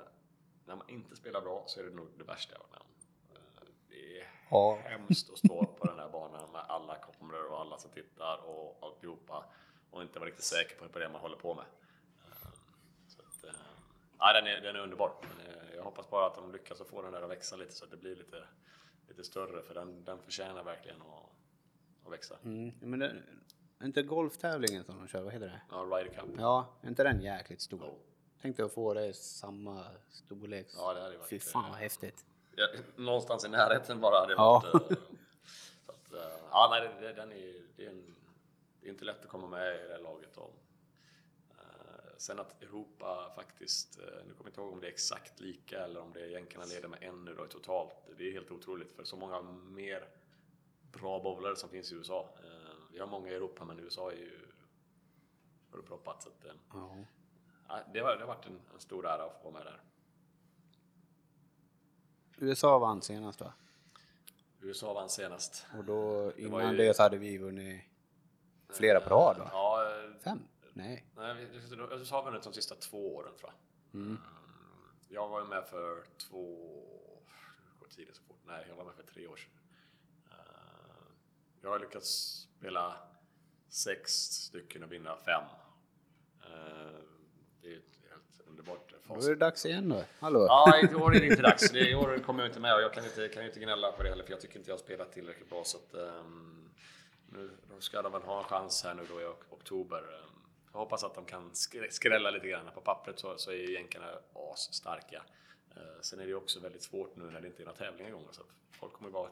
när 0.66 0.76
man 0.76 0.90
inte 0.90 1.16
spelar 1.16 1.42
bra 1.42 1.64
så 1.68 1.80
är 1.80 1.84
det 1.84 1.90
nog 1.96 2.08
det 2.18 2.24
värsta 2.24 2.54
jag 2.56 2.60
varit 2.60 2.72
med 2.72 2.80
om. 2.82 2.88
Eh, 3.36 3.68
det 3.90 4.20
är 4.20 4.28
Ja. 4.50 4.78
hemskt 4.84 5.30
att 5.34 5.38
stå 5.38 5.66
på 5.66 5.88
den 5.88 6.00
här 6.00 6.10
banan 6.10 6.52
med 6.52 6.62
alla 6.68 6.96
kameror 6.96 7.52
och 7.52 7.60
alla 7.62 7.78
som 7.78 7.92
tittar 7.92 8.40
och 8.50 8.78
alltihopa 8.82 9.46
och 9.92 10.02
inte 10.02 10.20
vara 10.20 10.28
riktigt 10.30 10.46
säker 10.46 10.88
på 10.88 11.00
det 11.00 11.10
man 11.10 11.22
håller 11.22 11.38
på 11.38 11.54
med. 11.56 11.66
Eh, 12.32 12.48
Så 13.08 13.20
att, 13.22 13.44
eh, 13.44 13.56
ja, 14.24 14.34
den, 14.34 14.48
är, 14.48 14.62
den 14.62 14.76
är 14.76 14.80
underbar. 14.80 15.12
Eh, 15.48 15.76
Jag 15.76 15.84
hoppas 15.84 16.10
bara 16.10 16.26
att 16.28 16.36
de 16.36 16.52
lyckas 16.52 16.82
att 16.82 16.88
få 16.88 17.02
den 17.02 17.12
där 17.12 17.22
att 17.22 17.30
växa 17.30 17.56
lite 17.56 17.72
så 17.74 17.86
att 17.86 17.92
det 17.92 17.98
blir 17.98 18.16
lite, 18.16 18.44
lite 19.08 19.24
större 19.24 19.62
för 19.64 19.74
den, 19.74 20.04
den 20.06 20.20
förtjänar 20.20 20.64
verkligen 20.64 21.02
att, 21.02 22.06
att 22.08 22.12
växa. 22.14 22.38
Mm. 22.44 22.72
Men 22.80 23.00
det, 23.00 23.16
inte 23.84 24.04
golftävlingen 24.04 24.84
som 24.84 24.98
de 24.98 25.08
kör, 25.08 25.22
vad 25.22 25.34
heter 25.34 25.46
det? 25.48 25.62
Ja, 25.72 25.78
Ryder 25.78 26.14
Cup. 26.14 26.30
Ja, 26.40 26.74
är 26.82 26.88
inte 26.88 27.04
den 27.04 27.22
jäkligt 27.22 27.62
stor? 27.62 27.80
Jo. 27.84 28.00
Tänkte 28.42 28.66
att 28.66 28.74
få 28.74 28.94
det 28.94 29.06
i 29.08 29.14
samma 29.14 29.86
storlek. 30.10 30.68
Ja, 30.78 30.94
det 30.94 31.02
hade 31.02 31.18
varit, 31.18 31.30
Fy 31.30 31.40
fan 31.40 31.70
vad 31.70 31.80
häftigt. 31.80 32.26
Ja, 32.56 32.68
någonstans 32.96 33.46
i 33.46 33.50
närheten 33.50 34.02
bara 34.02 34.20
hade 34.20 34.34
Ja. 34.34 34.64
varit... 34.74 34.92
eh, 34.92 34.98
så 35.86 35.92
att, 35.92 36.14
eh, 36.14 36.38
ja, 36.52 36.68
nej, 36.72 36.90
det, 37.02 37.14
den 37.14 37.32
är, 37.32 37.54
det, 37.76 37.86
är 37.86 37.90
en, 37.90 38.16
det 38.82 38.88
är 38.88 38.92
inte 38.92 39.06
lätt 39.06 39.22
att 39.22 39.30
komma 39.30 39.48
med 39.48 39.76
i 39.76 39.88
det 39.88 39.94
här 39.94 40.02
laget. 40.02 40.38
Och, 40.38 40.44
eh, 40.50 40.63
sen 42.24 42.40
att 42.40 42.62
Europa 42.64 43.32
faktiskt, 43.36 44.00
eh, 44.00 44.06
nu 44.06 44.34
kommer 44.34 44.38
jag 44.38 44.48
inte 44.48 44.62
ihåg 44.62 44.74
om 44.74 44.80
det 44.82 44.88
är 44.88 44.92
exakt 44.92 45.40
lika 45.40 45.84
eller 45.84 46.00
om 46.02 46.14
det 46.14 46.20
är 46.22 46.28
jänkarna 46.28 46.66
leder 46.66 46.88
med 46.88 47.04
en 47.04 47.26
nu 47.26 47.36
då 47.36 47.46
totalt. 47.46 47.94
Det 48.18 48.28
är 48.28 48.32
helt 48.32 48.52
otroligt 48.52 48.96
för 48.96 49.04
så 49.04 49.16
många 49.18 49.42
mer 49.52 50.08
bra 50.92 51.20
bowlare 51.24 51.56
som 51.56 51.70
finns 51.70 51.92
i 51.92 51.96
USA. 51.96 52.30
Eh, 52.44 52.74
vi 52.92 53.00
har 53.00 53.08
många 53.08 53.30
i 53.32 53.34
Europa 53.36 53.66
men 53.66 53.80
USA 53.80 54.12
är 54.12 54.16
ju 54.16 54.40
fullproppat. 55.72 56.24
Så 56.24 56.30
att, 56.30 56.46
eh, 56.46 56.52
Ja. 56.74 56.98
det, 57.94 58.00
har, 58.00 58.16
det 58.16 58.20
har 58.22 58.28
varit 58.28 58.46
en, 58.46 58.62
en 58.74 58.80
stor 58.80 59.06
ära 59.08 59.24
att 59.24 59.42
få 59.42 59.52
vara 59.52 59.64
med 59.64 59.74
där. 59.74 59.82
USA 62.38 62.80
vann 62.80 63.02
senast 63.02 63.42
va? 63.42 63.54
USA 64.62 64.94
vann 64.94 65.10
senast. 65.10 65.66
Och 65.78 65.84
då 65.84 66.32
Det 66.32 66.42
innan 66.42 66.72
ju- 66.72 66.78
det 66.78 66.94
så 66.94 67.04
hade 67.04 67.18
vi 67.18 67.38
vunnit 67.38 67.82
flera 68.70 69.00
på 69.00 69.10
rad 69.10 69.38
va? 69.38 69.50
Ja, 69.52 69.94
Fem? 70.24 70.40
Nej. 70.74 71.06
Nej, 71.16 71.34
vi- 71.46 71.76
har 72.12 72.24
vunnit 72.26 72.44
de 72.44 72.54
sista 72.54 72.76
två 72.76 73.16
åren 73.16 73.34
tror 73.40 73.52
jag. 73.92 74.02
Mm. 74.02 74.18
Jag 75.10 75.30
var 75.30 75.44
med 75.46 75.66
för 75.68 76.04
två... 76.18 76.70
Går 77.80 77.88
tiden 77.88 78.16
så 78.16 78.24
fort? 78.24 78.40
Nej, 78.46 78.66
jag 78.70 78.76
var 78.76 78.86
med 78.86 78.94
för 78.96 79.04
tre 79.04 79.28
år 79.28 79.36
sedan. 79.36 79.52
Eh, 80.32 81.06
Jag 81.62 81.70
har 81.70 81.80
lyckats 81.80 82.08
spela 82.60 82.96
sex 83.70 84.12
stycken 84.14 84.84
och 84.84 84.92
vinna 84.92 85.16
fem. 85.16 85.44
Eh, 86.44 87.00
Det 87.62 87.68
är 87.68 87.82
helt 88.10 88.42
underbart 88.48 88.94
Då 89.08 89.14
är 89.16 89.30
det 89.30 89.36
dags 89.36 89.66
igen 89.66 89.90
då. 89.90 90.04
Hallå? 90.20 90.46
Ja, 90.50 90.80
i 90.92 90.96
år 90.96 91.16
är 91.16 91.20
det 91.20 91.28
inte 91.28 91.42
dags. 91.42 91.72
Det- 91.72 91.90
I 91.90 91.96
år 91.96 92.20
kommer 92.20 92.44
jag 92.44 92.50
inte 92.50 92.60
med 92.60 92.76
och 92.76 92.82
jag 92.82 92.94
kan 92.94 93.06
inte, 93.06 93.28
kan 93.30 93.46
inte 93.46 93.60
gnälla 93.60 93.92
på 93.92 94.04
det 94.04 94.10
heller 94.10 94.24
för 94.24 94.32
jag 94.32 94.42
tycker 94.42 94.58
inte 94.60 94.70
jag 94.72 94.78
har 94.78 94.84
spelat 94.84 95.12
tillräckligt 95.14 95.50
bra. 95.50 95.64
Så 95.64 95.78
att, 95.78 95.94
ehm, 95.94 96.70
nu, 97.30 97.52
ska 97.80 98.02
de 98.02 98.12
väl 98.12 98.22
ha 98.22 98.38
en 98.38 98.44
chans 98.44 98.84
här 98.84 98.94
nu 98.94 99.06
då 99.10 99.22
i 99.22 99.26
ok- 99.26 99.46
oktober. 99.50 100.04
Jag 100.74 100.80
hoppas 100.80 101.04
att 101.04 101.16
de 101.16 101.26
kan 101.26 101.52
skrä- 101.52 101.90
skrälla 101.92 102.32
lite 102.32 102.48
grann. 102.48 102.70
På 102.74 102.82
pappret 102.82 103.20
så, 103.20 103.38
så 103.38 103.52
är 103.52 103.56
ju 103.56 103.74
jänkarna 103.74 104.06
asstarka. 104.54 105.24
Eh, 105.76 106.02
Sen 106.02 106.20
är 106.20 106.24
det 106.24 106.30
ju 106.30 106.36
också 106.36 106.60
väldigt 106.60 106.84
svårt 106.84 107.16
nu 107.16 107.24
när 107.24 107.42
det 107.42 107.48
inte 107.48 107.64
är 107.64 107.66
några 107.66 107.78
tävlingar 107.78 108.10
igång. 108.10 108.28
Så 108.32 108.42
folk 108.72 108.94
kommer 108.94 109.10
ju 109.10 109.14
vara 109.14 109.30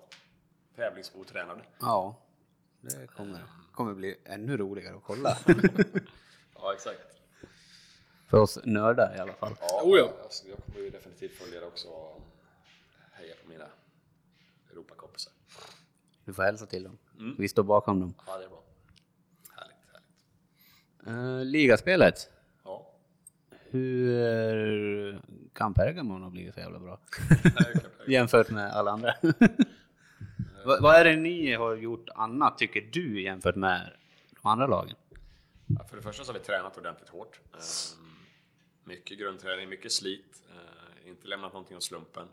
tävlingsotränade. 0.75 1.61
Ja. 1.79 2.15
Det 2.81 3.07
kommer, 3.07 3.43
kommer 3.71 3.93
bli 3.93 4.19
ännu 4.25 4.57
roligare 4.57 4.95
att 4.95 5.03
kolla. 5.03 5.37
Ja, 6.55 6.73
exakt. 6.73 6.99
För 8.27 8.37
oss 8.37 8.59
nördar 8.63 9.15
i 9.15 9.19
alla 9.19 9.33
fall. 9.33 9.55
Ja, 9.59 9.81
Oh 9.83 9.97
ja. 9.97 10.13
alltså, 10.23 10.47
jag 10.47 10.57
kommer 10.65 10.79
ju 10.79 10.89
definitivt 10.89 11.31
följa 11.35 11.59
det 11.59 11.65
också 11.65 11.87
och 11.87 12.21
heja 13.11 13.35
på 13.43 13.49
mina 13.49 13.65
Europakompisar. 14.71 15.33
Du 16.25 16.33
får 16.33 16.43
hälsa 16.43 16.65
till 16.65 16.83
dem. 16.83 16.97
Vi 17.37 17.47
står 17.47 17.63
bakom 17.63 17.99
dem. 17.99 18.13
Ja, 18.27 18.37
det 18.37 18.43
är 18.45 18.49
bra. 18.49 18.60
Uh, 21.07 21.45
ligaspelet. 21.45 22.29
Ja. 22.63 22.91
Hur 23.69 25.21
kan 25.53 25.73
Pergamon 25.73 26.21
ha 26.23 26.29
blivit 26.29 26.53
så 26.53 26.59
jävla 26.59 26.79
bra? 26.79 26.99
Jämfört 28.07 28.49
med 28.49 28.71
alla 28.71 28.91
andra. 28.91 29.13
vad, 30.65 30.81
vad 30.81 30.95
är 30.95 31.03
det 31.05 31.15
ni 31.15 31.53
har 31.53 31.75
gjort 31.75 32.09
annat, 32.15 32.57
tycker 32.57 32.81
du, 32.91 33.21
jämfört 33.21 33.55
med 33.55 33.93
de 34.41 34.47
andra 34.49 34.67
lagen? 34.67 34.95
Ja, 35.79 35.83
för 35.89 35.95
det 35.97 36.01
första 36.03 36.23
så 36.23 36.31
har 36.33 36.39
vi 36.39 36.45
tränat 36.45 36.77
ordentligt 36.77 37.09
hårt. 37.09 37.39
Ehm, 37.53 38.07
Mycket 38.83 39.19
grundträning, 39.19 39.69
mycket 39.69 39.91
slit. 39.91 40.43
eh, 40.49 41.09
Inte 41.09 41.27
lämnat 41.27 41.53
någonting 41.53 41.77
åt 41.77 41.83
slumpen. 41.83 42.27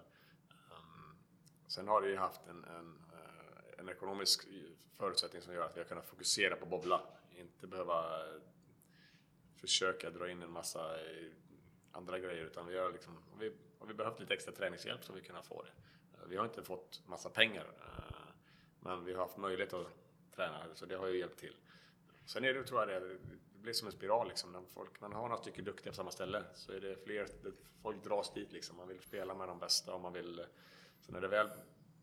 Sen 1.66 1.88
har 1.88 2.00
vi 2.02 2.16
haft 2.16 2.40
en, 2.50 2.64
en, 2.64 2.94
eh, 3.12 3.80
en 3.80 3.88
ekonomisk 3.88 4.44
förutsättning 4.98 5.42
som 5.42 5.54
gör 5.54 5.64
att 5.64 5.76
vi 5.76 5.80
har 5.80 5.84
kunnat 5.88 6.06
fokusera 6.06 6.56
på 6.56 6.66
bobbla. 6.66 7.00
Inte 7.40 7.66
behöva 7.66 8.04
eh, 8.04 8.40
försöka 9.60 10.10
dra 10.10 10.30
in 10.30 10.42
en 10.42 10.50
massa 10.50 11.00
eh, 11.00 11.26
andra 11.92 12.18
grejer 12.18 12.44
utan 12.44 12.66
vi 12.66 12.78
har 12.78 12.92
liksom, 12.92 13.14
har 13.32 13.38
vi, 13.38 13.52
har 13.78 13.86
vi 13.86 13.94
behövt 13.94 14.20
lite 14.20 14.34
extra 14.34 14.52
träningshjälp 14.52 15.04
så 15.04 15.12
har 15.12 15.20
vi 15.20 15.26
kunnat 15.26 15.46
få 15.46 15.62
det. 15.62 15.70
Vi 16.26 16.36
har 16.36 16.44
inte 16.44 16.62
fått 16.62 17.02
massa 17.06 17.30
pengar, 17.30 17.66
eh, 17.80 18.32
men 18.80 19.04
vi 19.04 19.12
har 19.12 19.20
haft 19.20 19.36
möjlighet 19.36 19.72
att 19.72 19.86
träna, 20.36 20.74
så 20.74 20.86
det 20.86 20.96
har 20.96 21.06
ju 21.06 21.18
hjälpt 21.18 21.38
till. 21.38 21.56
Sen 22.26 22.44
är 22.44 22.54
det, 22.54 22.64
tror 22.64 22.80
jag 22.80 23.02
det, 23.02 23.08
det 23.08 23.18
blir 23.62 23.72
som 23.72 23.86
en 23.86 23.92
spiral 23.92 24.28
liksom. 24.28 24.52
När 24.52 24.62
folk, 24.74 25.00
man 25.00 25.12
har 25.12 25.28
några 25.28 25.42
stycken 25.42 25.64
duktiga 25.64 25.92
på 25.92 25.96
samma 25.96 26.10
ställe 26.10 26.44
så 26.54 26.72
är 26.72 26.80
det 26.80 26.96
fler, 27.04 27.28
folk 27.82 28.04
dras 28.04 28.32
dit 28.32 28.52
liksom. 28.52 28.76
Man 28.76 28.88
vill 28.88 29.00
spela 29.00 29.34
med 29.34 29.48
de 29.48 29.58
bästa 29.58 29.94
och 29.94 30.00
man 30.00 30.12
vill... 30.12 30.44
Så 31.00 31.12
när 31.12 31.20
det 31.20 31.28
väl 31.28 31.48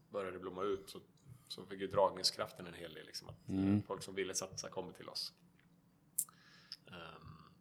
började 0.10 0.40
blomma 0.40 0.64
ut 0.64 0.90
så, 0.90 1.00
så 1.48 1.66
fick 1.66 1.80
ju 1.82 1.88
dragningskraften 1.88 2.68
en 2.68 2.74
hel 2.74 2.94
del 2.94 3.06
liksom. 3.06 3.30
Att 3.30 3.48
Mm. 3.48 3.84
Folk 3.84 4.04
som 4.04 4.16
ville 4.16 4.34
satsa 4.34 4.70
kommer 4.70 4.94
till 4.94 5.10
oss. 5.10 5.34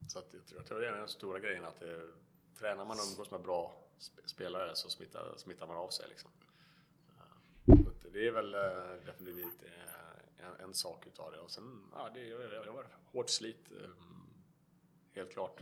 Så 0.09 0.19
att 0.19 0.29
jag, 0.33 0.47
tror, 0.47 0.61
jag 0.61 0.67
tror 0.67 0.81
det 0.81 0.89
är 0.89 0.93
den 0.93 1.09
stora 1.09 1.39
grejen 1.39 1.65
att 1.65 1.81
det, 1.81 2.07
tränar 2.59 2.85
man 2.85 2.97
och 2.97 3.05
umgås 3.11 3.31
med 3.31 3.41
bra 3.41 3.77
sp- 3.99 4.27
spelare 4.27 4.77
så 4.77 4.91
smittar, 4.91 5.35
smittar 5.37 5.67
man 5.67 5.77
av 5.77 5.89
sig 5.89 6.09
liksom. 6.09 6.31
Ehm, 7.67 7.85
så 8.03 8.09
det 8.09 8.27
är 8.27 8.33
väl 8.33 8.55
eh, 8.55 9.07
definitivt 9.07 9.63
eh, 9.63 10.47
en, 10.47 10.65
en 10.65 10.75
sak 10.75 11.07
utav 11.07 11.33
det. 11.33 11.39
Och 11.39 11.51
sen, 11.51 11.83
ja, 11.93 12.11
det, 12.15 12.21
det, 12.65 12.71
var 12.71 12.87
hårt 13.13 13.31
slit. 13.31 13.73
Helt 15.15 15.33
klart. 15.33 15.61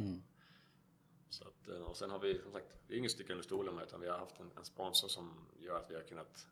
Så 1.31 1.49
att, 1.49 1.69
eh, 1.69 1.83
och 1.83 1.97
sen 1.97 2.11
har 2.11 2.19
vi, 2.19 2.41
som 2.43 2.53
sagt, 2.53 2.67
det 2.87 2.95
är 2.95 2.99
ingen 2.99 3.11
stycke 3.11 3.33
under 3.33 3.45
stolen 3.45 3.75
med 3.75 3.85
utan 3.85 4.01
vi 4.01 4.09
har 4.09 4.19
haft 4.19 4.41
en, 4.41 4.51
en 4.57 4.65
sponsor 4.65 5.09
som 5.09 5.47
gör 5.59 5.79
att 5.79 5.91
vi 5.91 5.95
har 5.95 6.03
kunnat 6.03 6.47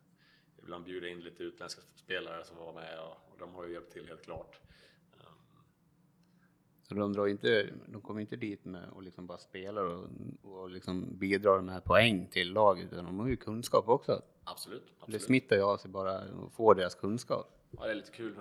ibland 0.57 0.85
bjuda 0.85 1.07
in 1.07 1.19
lite 1.19 1.43
utländska 1.43 1.81
spelare 1.95 2.45
som 2.45 2.57
var 2.57 2.73
med 2.73 2.99
och, 2.99 3.31
och 3.31 3.37
de 3.39 3.55
har 3.55 3.65
ju 3.65 3.73
hjälpt 3.73 3.93
till 3.93 4.07
helt 4.07 4.21
klart. 4.23 4.59
Så 6.91 6.95
de, 6.95 7.13
drar 7.13 7.27
inte, 7.27 7.69
de 7.85 8.01
kommer 8.01 8.21
inte 8.21 8.35
dit 8.35 8.65
med 8.65 8.89
och 8.89 9.03
liksom 9.03 9.27
bara 9.27 9.37
spelar 9.37 9.83
och, 9.83 10.07
och 10.41 10.69
liksom 10.69 11.17
bidrar 11.17 11.61
med 11.61 11.83
poäng 11.83 12.27
till 12.31 12.53
laget, 12.53 12.93
utan 12.93 13.05
de 13.05 13.19
har 13.19 13.27
ju 13.27 13.35
kunskap 13.35 13.89
också. 13.89 14.21
Absolut. 14.43 14.85
Det 14.85 14.93
absolut. 14.99 15.21
smittar 15.21 15.55
ju 15.55 15.61
av 15.61 15.77
sig 15.77 15.91
bara 15.91 16.19
att 16.19 16.53
få 16.53 16.73
deras 16.73 16.95
kunskap. 16.95 17.67
Ja, 17.71 17.85
det 17.85 17.91
är 17.91 17.95
lite 17.95 18.11
kul. 18.11 18.35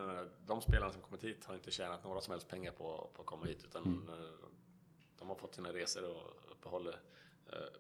De 0.47 0.61
spelarna 0.61 0.93
som 0.93 1.03
kommit 1.03 1.25
hit 1.25 1.45
har 1.45 1.55
inte 1.55 1.71
tjänat 1.71 2.05
några 2.05 2.21
som 2.21 2.33
helst 2.33 2.49
pengar 2.49 2.73
på, 2.73 3.11
på 3.15 3.23
att 3.23 3.27
komma 3.27 3.47
hit. 3.47 3.65
Utan 3.65 3.83
eh, 4.09 4.49
de 5.19 5.29
har 5.29 5.35
fått 5.35 5.55
sina 5.55 5.69
resor 5.69 6.05
och 6.11 6.53
uppehåll 6.53 6.87
eh, 6.87 6.95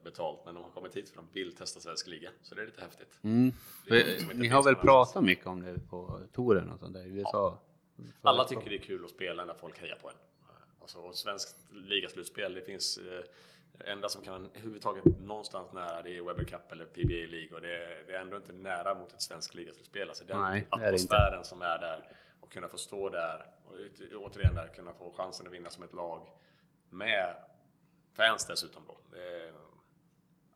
betalt. 0.04 0.40
Men 0.44 0.54
de 0.54 0.64
har 0.64 0.70
kommit 0.70 0.96
hit 0.96 1.08
för 1.08 1.20
att 1.20 1.26
de 1.32 1.40
vill 1.40 1.56
testa 1.56 1.80
svensk 1.80 2.06
liga. 2.06 2.30
Så 2.42 2.54
det 2.54 2.62
är 2.62 2.66
lite 2.66 2.80
häftigt. 2.80 3.18
Mm. 3.22 3.52
Det 3.86 4.00
är 4.00 4.12
något 4.12 4.20
som 4.20 4.30
inte 4.30 4.42
Ni 4.42 4.48
har 4.48 4.62
väl 4.62 4.76
pratat 4.76 5.24
mycket 5.24 5.46
om 5.46 5.62
det 5.62 5.78
på 5.90 6.20
touren 6.32 6.70
och 6.70 6.78
sånt 6.78 6.94
där 6.94 7.06
i 7.06 7.08
USA? 7.08 7.58
Alla 8.22 8.44
tycker 8.44 8.70
det 8.70 8.76
är 8.76 8.82
kul 8.82 9.04
att 9.04 9.10
spela 9.10 9.44
när 9.44 9.54
folk 9.54 9.78
hejar 9.78 9.96
på 10.02 10.08
en. 10.08 10.14
Alltså, 10.96 11.12
svenskt 11.12 11.56
ligaslutspel, 11.70 12.54
det 12.54 12.62
finns 12.62 12.98
eh, 12.98 13.24
enda 13.92 14.08
som 14.08 14.22
kan 14.22 14.46
överhuvudtaget 14.46 15.04
någonstans 15.04 15.72
nära 15.72 16.02
det 16.02 16.16
är 16.16 16.22
Webber 16.22 16.44
Cup 16.44 16.72
eller 16.72 16.84
PBA 16.84 17.30
League 17.30 17.54
och 17.54 17.60
det 17.60 17.76
är, 17.76 18.04
det 18.06 18.12
är 18.12 18.20
ändå 18.20 18.36
inte 18.36 18.52
nära 18.52 18.94
mot 18.94 19.12
ett 19.12 19.22
svenskt 19.22 19.54
ligaslutspel. 19.54 20.08
Alltså 20.08 20.24
den 20.24 20.40
Nej, 20.40 20.68
det 20.70 20.84
är 20.84 20.86
atmosfären 20.86 21.44
som 21.44 21.62
är 21.62 21.78
där 21.78 22.08
och 22.40 22.52
kunna 22.52 22.68
få 22.68 22.78
stå 22.78 23.08
där 23.08 23.46
och 23.64 23.74
återigen 24.14 24.54
där 24.54 24.68
kunna 24.68 24.92
få 24.92 25.12
chansen 25.12 25.46
att 25.46 25.52
vinna 25.52 25.70
som 25.70 25.84
ett 25.84 25.92
lag 25.92 26.28
med 26.88 27.36
fans 28.12 28.46
dessutom 28.46 28.82
då. 28.86 28.98
Det 29.10 29.22
är, 29.22 29.52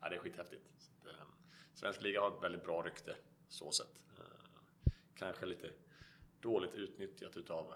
ja, 0.01 0.09
det 0.09 0.15
är 0.15 0.19
skithäftigt. 0.19 0.65
Så 0.77 0.91
att, 0.91 1.13
eh, 1.13 1.25
svensk 1.73 2.01
liga 2.01 2.21
har 2.21 2.27
ett 2.27 2.43
väldigt 2.43 2.63
bra 2.63 2.81
rykte 2.81 3.15
så 3.47 3.71
sett. 3.71 3.95
Eh, 4.17 4.91
kanske 5.15 5.45
lite 5.45 5.69
dåligt 6.39 6.73
utnyttjat 6.73 7.37
utav 7.37 7.73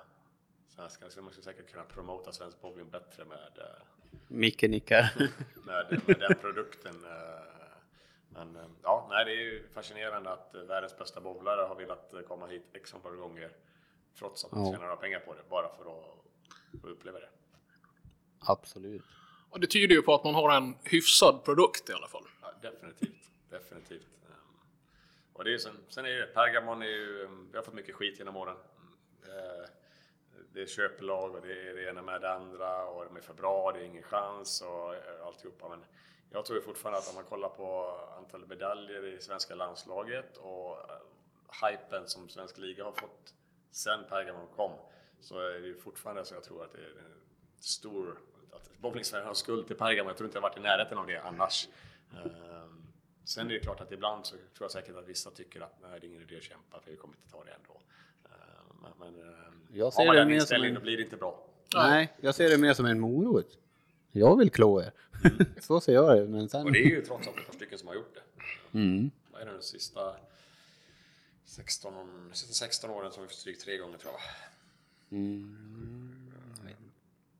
Så 0.76 1.22
man 1.22 1.32
skulle 1.32 1.44
säkert 1.44 1.72
kunna 1.72 1.84
promota 1.84 2.32
svensk 2.32 2.62
bowling 2.62 2.90
bättre 2.90 3.26
med, 3.26 3.58
eh, 3.58 3.66
Micke 4.28 4.62
nickar. 4.62 5.14
med, 5.66 6.02
med 6.08 6.20
den 6.20 6.36
produkten. 6.42 6.96
eh. 7.06 7.44
Men 8.30 8.56
eh, 8.56 8.62
ja, 8.84 9.08
nej, 9.10 9.26
det 9.26 9.32
är 9.32 9.36
ju 9.42 9.68
fascinerande 9.74 10.30
att 10.30 10.56
världens 10.68 10.98
bästa 10.98 11.22
bowlare 11.22 11.62
har 11.62 11.76
velat 11.76 12.14
komma 12.28 12.48
hit 12.48 12.66
x 12.74 12.94
antal 12.94 13.16
gånger 13.16 13.52
trots 14.20 14.46
att 14.46 14.52
man 14.52 14.66
Ja. 14.66 14.72
tjänar 14.72 14.84
några 14.84 14.96
pengar 14.96 15.20
på 15.20 15.34
det, 15.34 15.42
bara 15.50 15.70
för 15.76 15.82
att 16.00 16.84
uppleva 16.84 17.20
det. 17.20 17.30
Absolut. 18.40 19.04
Och 19.50 19.60
det 19.60 19.68
tyder 19.68 19.96
ju 19.96 20.02
på 20.02 20.14
att 20.16 20.24
man 20.24 20.36
har 20.36 20.58
en 20.58 20.76
hyfsad 20.84 21.44
produkt 21.44 21.90
i 21.90 21.94
alla 21.94 22.08
fall. 22.08 22.24
Ja, 22.42 22.54
definitivt, 22.62 23.30
definitivt. 23.50 24.08
Ehm, 24.28 24.34
Och 25.34 25.44
det 25.44 25.54
är 25.54 25.58
sen, 25.58 25.78
sen 25.90 26.06
är 26.06 26.10
det, 26.10 26.26
Pergamon 26.34 26.82
är 26.82 26.86
ju, 26.88 27.26
ehm, 27.26 27.48
vi 27.52 27.58
har 27.58 27.64
fått 27.64 27.74
mycket 27.74 27.96
skit 27.96 28.20
genom 28.20 28.36
åren. 28.36 28.56
Det 30.54 30.62
är 30.62 30.66
köplag 30.66 31.36
och 31.36 31.42
det 31.42 31.70
är 31.70 31.76
det 31.76 31.90
ena 31.90 32.02
med 32.02 32.22
det 32.22 32.34
andra 32.34 32.86
och 32.86 33.06
de 33.06 33.16
är 33.18 33.22
för 33.22 33.34
bra, 33.34 33.72
det 33.72 33.80
är 33.80 33.84
ingen 33.84 34.04
chans 34.04 34.62
och 34.62 34.96
eh, 34.96 35.26
alltihopa. 35.26 35.70
Men 35.70 35.86
jag 36.30 36.46
tror 36.46 36.62
fortfarande 36.62 37.00
att 37.00 37.10
om 37.10 37.16
man 37.16 37.24
kollar 37.24 37.50
på 37.50 38.00
antalet 38.18 38.50
medaljer 38.50 39.06
i 39.06 39.22
svenska 39.22 39.56
landslaget 39.56 40.38
och 40.38 40.78
eh, 40.78 41.70
hypen 41.70 42.08
som 42.08 42.30
svensk 42.30 42.58
liga 42.58 42.84
har 42.84 42.92
fått 42.92 43.34
sen 43.72 44.00
Pergamon 44.10 44.48
kom 44.56 44.72
så 45.22 45.40
är 45.40 45.60
det 45.60 45.74
fortfarande 45.74 46.26
så 46.26 46.36
jag 46.36 46.44
tror 46.44 46.64
att 46.64 46.72
det 46.72 46.78
är 46.78 46.90
en 46.90 47.22
stor, 47.60 48.20
att 48.52 48.78
Bowling 48.78 49.04
Sverige 49.04 49.26
har 49.26 49.34
skuld 49.34 49.68
till 49.68 49.76
Pergamon. 49.76 50.08
Jag 50.08 50.18
tror 50.18 50.28
inte 50.28 50.38
jag 50.38 50.42
varit 50.42 50.58
i 50.58 50.62
närheten 50.62 50.98
av 50.98 51.08
det 51.08 51.18
annars. 51.18 51.68
Ehm, 52.14 52.84
sen 53.26 53.48
är 53.48 53.54
det 53.54 53.60
klart 53.60 53.82
att 53.82 53.92
ibland 53.92 54.26
så 54.26 54.36
tror 54.36 54.46
jag 54.60 54.72
säkert 54.72 54.96
att 54.96 55.08
vissa 55.08 55.32
tycker 55.32 55.62
att 55.62 55.82
nej, 55.82 56.00
det 56.00 56.08
är 56.08 56.10
ingen 56.10 56.22
idé 56.22 56.38
att 56.38 56.44
kämpa 56.44 56.80
för 56.80 56.92
vi 56.92 56.98
kommer 56.98 57.16
inte 57.16 57.32
ta 57.32 57.44
det 57.44 57.52
ändå. 57.52 57.82
Men, 58.82 58.92
men 59.00 59.22
ehm, 59.30 59.68
Jag 59.74 59.94
ser 59.94 60.00
har 60.02 60.06
man 60.06 60.16
det 60.16 60.22
den 60.22 60.28
mer 60.28 60.36
som 60.40 60.42
inställningen 60.44 60.76
en- 60.76 60.82
då 60.82 60.84
blir 60.84 60.98
det 60.98 61.04
inte 61.04 61.16
bra. 61.18 61.46
Nej, 61.76 62.14
jag 62.22 62.36
ser 62.36 62.50
det 62.50 62.58
mer 62.58 62.74
som 62.74 62.86
en 62.86 63.00
morot. 63.00 63.58
Jag 64.12 64.38
vill 64.38 64.50
klå 64.52 64.82
er. 64.82 64.92
Så 65.62 65.80
ser 65.80 65.94
jag 65.94 66.18
det, 66.18 66.28
men 66.28 66.50
sen... 66.50 66.66
Och 66.66 66.72
det 66.72 66.80
är 66.80 66.84
ju 66.90 67.02
trots 67.02 67.28
allt 67.28 67.38
ett 67.38 67.46
par 67.48 67.54
stycken 67.54 67.78
som 67.80 67.88
har 67.88 67.96
gjort 67.96 68.16
det. 68.16 68.78
Mm. 68.80 69.12
Vad 69.32 69.42
är 69.42 69.46
det 69.46 69.52
de 69.54 69.62
sista 69.62 70.16
16, 71.46 71.96
år- 71.96 72.34
sista 72.34 72.54
16 72.54 72.90
åren 72.90 73.12
som 73.12 73.24
vi 73.24 73.28
fått 73.30 73.38
stryk 73.38 73.60
tre 73.60 73.78
gånger 73.78 73.98
tror 73.98 74.14
jag. 74.14 74.22
Mm. 75.18 76.32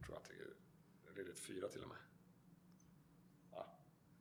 tror 0.06 0.16
att 0.18 0.24
det 0.26 0.34
är, 0.34 1.24
det 1.26 1.32
är 1.32 1.36
fyra 1.36 1.68
till 1.68 1.82
och 1.82 1.88
med. 1.90 1.98
Ja, 3.56 3.66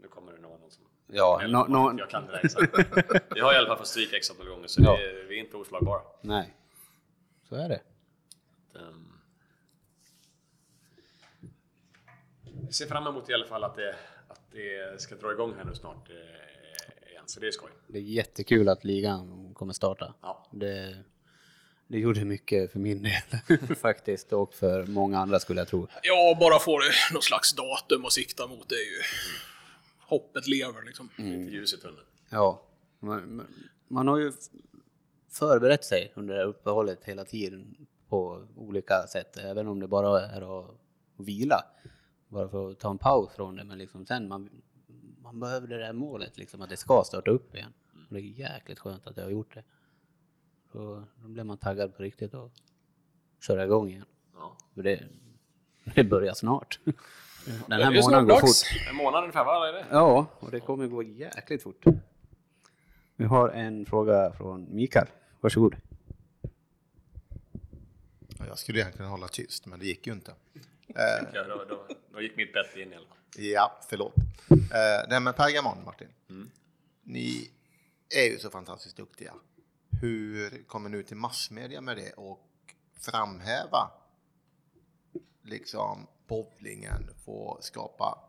nu 0.02 0.08
kommer 0.08 0.32
det 0.32 0.38
någon 0.40 0.70
som... 0.70 0.84
Ja, 1.06 1.42
nå- 1.48 1.66
nå- 1.68 1.94
Jag 1.98 2.10
kan 2.10 2.26
det 2.26 2.32
där 2.32 2.44
exakt. 2.44 2.74
Vi 3.34 3.40
har 3.40 3.54
i 3.54 3.56
alla 3.56 3.68
fall 3.68 3.78
fått 3.78 3.86
stryk 3.86 4.12
x 4.12 4.30
antal 4.30 4.48
gånger 4.48 4.66
så 4.68 4.82
Ja. 4.82 4.96
det 4.96 5.10
är, 5.10 5.24
vi 5.28 5.36
är 5.36 5.40
inte 5.40 5.56
oslagbara. 5.56 6.00
Nej, 6.22 6.54
så 7.48 7.54
är 7.54 7.68
det. 7.68 7.80
Ehm, 8.78 9.12
Jag 12.64 12.74
ser 12.74 12.86
fram 12.86 13.06
emot 13.06 13.30
i 13.30 13.34
alla 13.34 13.46
fall 13.46 13.64
att 13.64 13.76
det, 13.76 13.96
att 14.28 14.40
det 14.52 15.00
ska 15.00 15.14
dra 15.14 15.32
igång 15.32 15.54
här 15.56 15.64
nu 15.64 15.74
snart 15.74 16.10
eh, 16.10 17.10
igen, 17.10 17.22
så 17.26 17.40
det 17.40 17.46
är 17.46 17.50
skoj. 17.50 17.70
Det 17.86 17.98
är 17.98 18.02
jättekul 18.02 18.68
att 18.68 18.84
ligan 18.84 19.54
kommer 19.54 19.72
starta. 19.72 20.14
Ja. 20.22 20.46
Det, 20.52 20.98
det 21.86 21.98
gjorde 21.98 22.24
mycket 22.24 22.72
för 22.72 22.78
min 22.78 23.02
del 23.02 23.76
faktiskt 23.76 24.32
och 24.32 24.54
för 24.54 24.86
många 24.86 25.18
andra 25.18 25.40
skulle 25.40 25.60
jag 25.60 25.68
tro. 25.68 25.88
Ja, 26.02 26.36
bara 26.40 26.58
få 26.58 26.78
det 26.78 26.90
någon 27.12 27.22
slags 27.22 27.52
datum 27.52 28.04
att 28.04 28.12
sikta 28.12 28.46
mot. 28.46 28.68
Det 28.68 28.74
är 28.74 28.78
ju... 28.90 29.00
Hoppet 29.98 30.46
lever 30.46 30.82
liksom. 30.82 31.08
Lite 31.16 31.52
ljus 31.54 31.74
i 31.74 31.76
tunneln. 31.76 32.06
Ja, 32.30 32.62
man, 33.00 33.36
man- 33.36 33.54
man 33.90 34.08
har 34.08 34.18
ju 34.18 34.32
förberett 35.28 35.84
sig 35.84 36.12
under 36.14 36.34
det 36.34 36.40
här 36.40 36.46
uppehållet 36.48 37.04
hela 37.04 37.24
tiden 37.24 37.86
på 38.08 38.46
olika 38.56 39.06
sätt, 39.06 39.36
även 39.36 39.66
om 39.66 39.80
det 39.80 39.88
bara 39.88 40.20
är 40.20 40.60
att 40.60 40.70
vila. 41.16 41.64
Bara 42.28 42.48
för 42.48 42.70
att 42.70 42.78
ta 42.78 42.90
en 42.90 42.98
paus 42.98 43.34
från 43.34 43.56
det, 43.56 43.64
men 43.64 43.78
liksom 43.78 44.06
sen 44.06 44.28
man, 44.28 44.50
man 45.22 45.40
behöver 45.40 45.66
det 45.66 45.78
där 45.78 45.92
målet, 45.92 46.38
liksom 46.38 46.62
att 46.62 46.70
det 46.70 46.76
ska 46.76 47.02
starta 47.06 47.30
upp 47.30 47.54
igen. 47.54 47.72
Och 48.08 48.14
det 48.14 48.20
är 48.20 48.22
jäkligt 48.22 48.78
skönt 48.78 49.06
att 49.06 49.16
det 49.16 49.22
har 49.22 49.30
gjort 49.30 49.54
det. 49.54 49.64
Så 50.72 51.04
då 51.22 51.28
blir 51.28 51.44
man 51.44 51.58
taggad 51.58 51.96
på 51.96 52.02
riktigt 52.02 52.34
och 52.34 52.50
köra 53.40 53.64
igång 53.64 53.88
igen. 53.88 54.04
Ja. 54.34 54.56
För 54.74 54.82
det, 54.82 55.02
det 55.94 56.04
börjar 56.04 56.34
snart. 56.34 56.80
Den 57.66 57.80
här 57.80 58.02
månaden 58.02 58.26
går 58.26 58.40
fort. 58.40 58.88
En 58.90 58.96
månad 58.96 59.22
ungefär, 59.22 59.68
är 59.68 59.72
det? 59.72 59.86
Ja, 59.90 60.26
och 60.38 60.50
det 60.50 60.60
kommer 60.60 60.86
gå 60.86 61.02
jäkligt 61.02 61.62
fort. 61.62 61.84
Vi 63.20 63.24
har 63.24 63.48
en 63.48 63.86
fråga 63.86 64.32
från 64.32 64.74
Mikael. 64.74 65.06
Varsågod. 65.40 65.76
Ja, 68.38 68.46
Jag 68.46 68.58
skulle 68.58 68.80
egentligen 68.80 69.10
hålla 69.10 69.28
tyst, 69.28 69.66
men 69.66 69.78
det 69.78 69.86
gick 69.86 70.06
ju 70.06 70.12
inte. 70.12 70.34
Ja, 71.34 71.44
då, 71.44 71.64
då, 71.64 71.86
då 72.12 72.20
gick 72.20 72.36
mitt 72.36 72.52
bett 72.52 72.76
in 72.76 72.92
i 72.92 72.96
alla 72.96 73.06
fall. 73.06 73.16
Ja, 73.36 73.80
förlåt. 73.88 74.14
Eh, 74.50 75.08
nej, 75.08 75.20
men 75.20 75.34
Pergamon, 75.34 75.84
Martin. 75.84 76.08
Ni 77.02 77.50
är 78.16 78.30
ju 78.30 78.38
så 78.38 78.50
fantastiskt 78.50 78.96
duktiga. 78.96 79.34
Hur 80.00 80.62
kommer 80.66 80.88
ni 80.90 80.96
ut 80.98 81.06
till 81.06 81.16
massmedia 81.16 81.80
med 81.80 81.96
det 81.96 82.12
och 82.12 82.40
framhäva 83.00 83.90
liksom 85.42 86.06
bowlingen, 86.26 87.10
få 87.24 87.58
skapa 87.60 88.27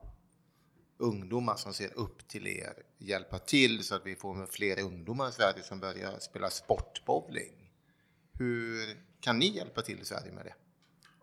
ungdomar 0.99 1.55
som 1.55 1.73
ser 1.73 1.97
upp 1.97 2.27
till 2.27 2.47
er, 2.47 2.73
hjälpa 2.97 3.39
till 3.39 3.83
så 3.83 3.95
att 3.95 4.05
vi 4.05 4.15
får 4.15 4.45
fler 4.45 4.83
ungdomar 4.83 5.29
i 5.29 5.31
Sverige 5.31 5.63
som 5.63 5.79
börjar 5.79 6.19
spela 6.19 6.49
sportbowling. 6.49 7.71
Hur 8.33 8.97
kan 9.19 9.39
ni 9.39 9.47
hjälpa 9.47 9.81
till 9.81 9.99
i 9.99 10.05
Sverige 10.05 10.31
med 10.31 10.45
det? 10.45 10.53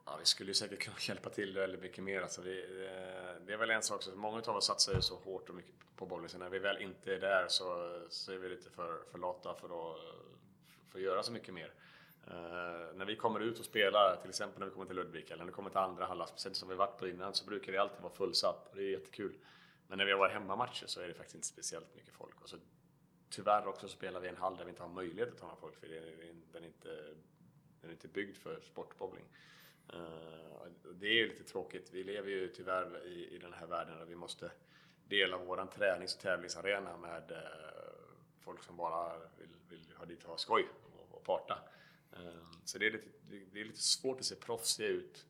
Ja, 0.06 0.16
vi 0.18 0.24
skulle 0.24 0.50
ju 0.50 0.54
säkert 0.54 0.78
kunna 0.78 0.96
hjälpa 1.08 1.30
till 1.30 1.54
väldigt 1.54 1.80
mycket 1.80 2.04
mer. 2.04 2.22
Alltså 2.22 2.42
vi, 2.42 2.58
eh, 2.60 3.46
det 3.46 3.52
är 3.52 3.56
väl 3.56 3.70
en 3.70 3.82
sak, 3.82 4.02
så 4.02 4.16
många 4.16 4.42
av 4.46 4.56
oss 4.56 4.66
satsar 4.66 4.94
ju 4.94 5.02
så 5.02 5.16
hårt 5.16 5.48
och 5.48 5.54
mycket 5.54 5.74
på 5.96 6.06
bowling, 6.06 6.28
så 6.28 6.38
när 6.38 6.50
vi 6.50 6.58
väl 6.58 6.82
inte 6.82 7.14
är 7.14 7.20
där 7.20 7.46
så, 7.48 8.00
så 8.10 8.32
är 8.32 8.36
vi 8.36 8.48
lite 8.48 8.70
för, 8.70 9.02
för 9.10 9.18
lata 9.18 9.54
för 9.54 9.66
att, 9.66 10.00
för 10.90 10.98
att 10.98 11.04
göra 11.04 11.22
så 11.22 11.32
mycket 11.32 11.54
mer. 11.54 11.72
Uh, 12.30 12.96
när 12.96 13.04
vi 13.04 13.16
kommer 13.16 13.40
ut 13.40 13.58
och 13.58 13.64
spelar, 13.64 14.16
till 14.16 14.28
exempel 14.28 14.60
när 14.60 14.66
vi 14.66 14.72
kommer 14.72 14.86
till 14.86 14.96
Ludvika 14.96 15.34
eller 15.34 15.44
när 15.44 15.50
vi 15.50 15.54
kommer 15.54 15.70
till 15.70 15.78
andra 15.78 16.06
hallar, 16.06 16.26
speciellt 16.26 16.56
som 16.56 16.68
vi 16.68 16.74
varit 16.74 16.98
på 16.98 17.08
innan, 17.08 17.34
så 17.34 17.46
brukar 17.46 17.72
det 17.72 17.78
alltid 17.78 18.02
vara 18.02 18.12
fullsatt 18.12 18.68
och 18.70 18.76
det 18.76 18.82
är 18.82 18.90
jättekul. 18.90 19.34
Men 19.88 19.98
när 19.98 20.04
vi 20.04 20.12
har 20.12 20.18
varit 20.18 20.32
hemmamatcher 20.32 20.86
så 20.86 21.00
är 21.00 21.08
det 21.08 21.14
faktiskt 21.14 21.34
inte 21.34 21.46
speciellt 21.46 21.94
mycket 21.94 22.14
folk. 22.14 22.40
Och 22.40 22.48
så, 22.48 22.56
tyvärr 23.30 23.66
också 23.66 23.88
spelar 23.88 24.20
vi 24.20 24.26
i 24.26 24.30
en 24.30 24.36
hall 24.36 24.56
där 24.56 24.64
vi 24.64 24.70
inte 24.70 24.82
har 24.82 24.90
möjlighet 24.90 25.34
att 25.34 25.40
ha 25.40 25.56
folk, 25.56 25.76
för 25.76 25.86
den 26.52 26.64
är 26.64 26.66
inte, 26.66 27.14
den 27.80 27.90
är 27.90 27.92
inte 27.92 28.08
byggd 28.08 28.36
för 28.36 28.60
sportbowling. 28.60 29.24
Uh, 29.94 30.66
det 30.94 31.06
är 31.06 31.14
ju 31.14 31.28
lite 31.28 31.44
tråkigt. 31.44 31.90
Vi 31.92 32.04
lever 32.04 32.30
ju 32.30 32.48
tyvärr 32.48 33.06
i, 33.06 33.34
i 33.34 33.38
den 33.38 33.52
här 33.52 33.66
världen 33.66 33.98
där 33.98 34.04
vi 34.04 34.14
måste 34.14 34.50
dela 35.04 35.38
våran 35.38 35.68
tränings 35.68 36.14
och 36.14 36.20
tävlingsarena 36.20 36.96
med 36.96 37.30
uh, 37.30 37.38
folk 38.40 38.62
som 38.62 38.76
bara 38.76 39.18
vill, 39.38 39.54
vill 39.68 39.92
ha 39.96 40.04
dit 40.04 40.24
och 40.24 40.30
ha 40.30 40.38
skoj 40.38 40.68
och, 40.94 41.16
och 41.16 41.24
parta. 41.24 41.58
Uh, 42.18 42.44
så 42.64 42.78
det 42.78 42.86
är, 42.86 42.90
lite, 42.90 43.08
det 43.52 43.60
är 43.60 43.64
lite 43.64 43.82
svårt 43.82 44.18
att 44.18 44.24
se 44.24 44.34
proffsiga 44.34 44.88
ut 44.88 45.26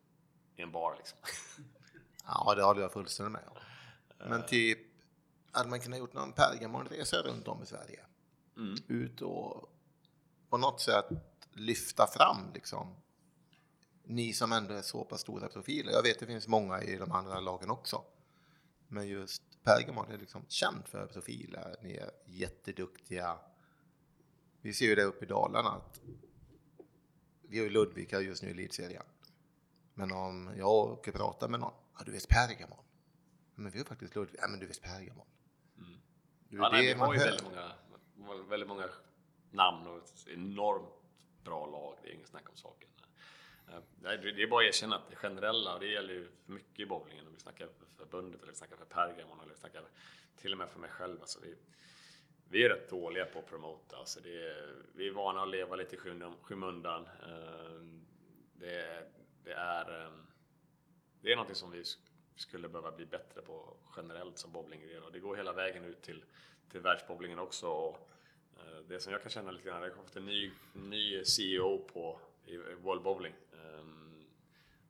i 0.57 0.63
en 0.63 0.73
bar 0.73 0.95
liksom. 0.97 1.19
ja, 2.25 2.55
det 2.55 2.63
håller 2.63 2.83
jag 2.83 2.93
fullständigt 2.93 3.33
med 3.33 3.49
om. 3.49 3.57
Men 4.19 4.47
typ, 4.47 4.79
hade 5.53 5.71
man 5.71 5.81
kunnat 5.81 5.99
gjort 5.99 6.15
någon 6.15 6.33
Pergamonresa 6.33 7.17
runt 7.17 7.49
om 7.49 7.63
i 7.63 7.67
Sverige? 7.67 8.01
Mm. 8.57 8.77
Ut 8.89 9.23
och 9.23 9.73
på 10.51 10.59
något 10.59 10.81
sätt 10.81 11.07
lyfta 11.53 12.07
fram 12.07 12.53
liksom 12.55 12.95
ni 14.05 14.33
som 14.33 14.53
ändå 14.53 14.75
är 14.75 14.83
så 14.83 15.05
pass 15.05 15.21
stora 15.21 15.49
profiler. 15.49 15.93
Jag 15.93 16.03
vet 16.03 16.19
det 16.19 16.27
finns 16.27 16.49
många 16.49 16.83
i 16.83 16.97
de 16.97 17.13
andra 17.13 17.41
lagen 17.41 17.71
också. 17.71 18.05
Men 18.89 19.09
just 19.09 19.43
Pergamon 19.63 20.11
är 20.11 20.19
liksom 20.19 20.45
känd 20.49 20.87
för 20.87 21.07
profiler. 21.07 21.77
Ni 21.83 21.97
är 21.97 22.11
jätteduktiga. 22.27 23.39
Vi 24.61 24.75
ser 24.75 24.87
ju 24.87 24.95
det 24.95 25.05
uppe 25.05 25.25
i 25.25 25.29
Dalarna 25.29 25.69
att 25.69 26.01
vi 27.43 27.59
har 27.59 27.65
ju 27.65 27.71
Ludvika 27.71 28.21
just 28.21 28.43
nu 28.43 28.49
i 28.49 28.53
elitserien. 28.53 29.05
Men 29.95 30.13
om 30.13 30.55
jag 30.59 30.69
åker 30.69 31.13
och 31.13 31.19
pratar 31.19 31.49
med 31.49 31.61
någon, 31.61 31.75
ja 31.99 32.03
du 32.07 32.13
vet 32.13 32.29
Pergamon. 32.29 32.86
Men 33.59 33.73
vi 33.73 33.79
har 33.79 33.85
faktiskt 33.85 34.15
Ludvika, 34.15 34.43
ja 34.43 34.49
men 34.49 34.61
du 34.61 34.67
vet 34.67 34.83
Pergamon. 34.83 35.27
Mm. 35.79 36.01
Det 36.49 36.57
ja, 36.57 36.69
nej, 36.73 36.87
vi 36.87 36.93
har 36.93 37.15
ju 37.15 37.19
väldigt 37.19 37.45
många, 37.45 38.43
väldigt 38.49 38.69
många 38.69 38.89
namn 39.51 39.87
och 39.87 39.99
ett 39.99 40.29
enormt 40.29 40.93
bra 41.45 41.67
lag, 41.67 41.99
det 42.03 42.09
är 42.09 42.15
inget 42.15 42.29
snack 42.29 42.49
om 42.49 42.57
saken. 42.57 42.89
Det 44.01 44.43
är 44.43 44.47
bara 44.47 44.65
att 44.65 44.69
erkänna 44.69 44.97
att 44.97 45.11
det 45.11 45.17
generella, 45.17 45.75
och 45.75 45.81
det 45.81 45.87
gäller 45.87 46.15
ju 46.15 46.29
mycket 46.47 46.81
i 46.81 46.87
bowlingen, 46.87 47.27
om 47.27 47.33
vi 47.33 47.41
snackar 47.41 47.67
för 47.67 47.87
förbundet 47.97 48.43
eller 48.43 48.53
vi 48.53 48.59
snackar 48.59 48.77
för 48.77 48.85
Pergamon 48.85 49.41
eller 49.41 49.53
vi 49.53 49.61
snackar 49.61 49.83
till 50.37 50.53
och 50.53 50.59
med 50.59 50.69
för 50.69 50.81
mig 50.81 50.91
själv. 50.91 51.21
Alltså 51.21 51.41
vi, 51.43 51.55
vi 52.49 52.65
är 52.65 52.69
rätt 52.69 52.91
dåliga 52.91 53.25
på 53.25 53.39
att 53.39 53.47
promota. 53.47 53.97
Alltså 53.97 54.21
det 54.21 54.49
är, 54.49 54.75
vi 54.95 55.09
är 55.09 55.13
vana 55.13 55.43
att 55.43 55.49
leva 55.49 55.77
lite 55.77 55.97
i 55.97 55.99
skymundan. 56.43 57.07
Ehm, 57.07 58.07
det, 58.53 59.09
det, 59.45 59.53
är, 59.53 60.07
ehm, 60.07 60.27
det 61.21 61.33
är 61.33 61.37
någonting 61.37 61.57
som 61.57 61.71
vi 61.71 61.85
skulle 62.37 62.69
behöva 62.69 62.93
bli 62.93 63.07
bättre 63.07 63.43
på 63.43 63.77
generellt 63.97 64.39
som 64.39 64.53
bowlinggren 64.53 65.03
och 65.03 65.13
det 65.13 65.21
går 65.21 65.37
hela 65.37 65.53
vägen 65.53 65.85
ut 65.85 66.03
till, 66.03 66.25
till 66.71 66.81
världsbowlingen 66.81 67.39
också. 67.39 67.69
Och 67.69 68.09
eh, 68.57 68.81
det 68.89 69.01
som 69.01 69.13
jag 69.13 69.23
kan 69.23 69.31
känna 69.31 69.51
lite 69.51 69.69
grann, 69.69 69.81
det 69.81 69.89
har 69.89 69.95
kommit 69.95 70.17
en 70.17 70.27
ny, 70.27 70.53
ny 70.73 71.25
CEO 71.25 71.79
på 71.79 72.21
i 72.45 72.57
World 72.57 73.03
Bowling 73.03 73.35
ehm, 73.53 74.27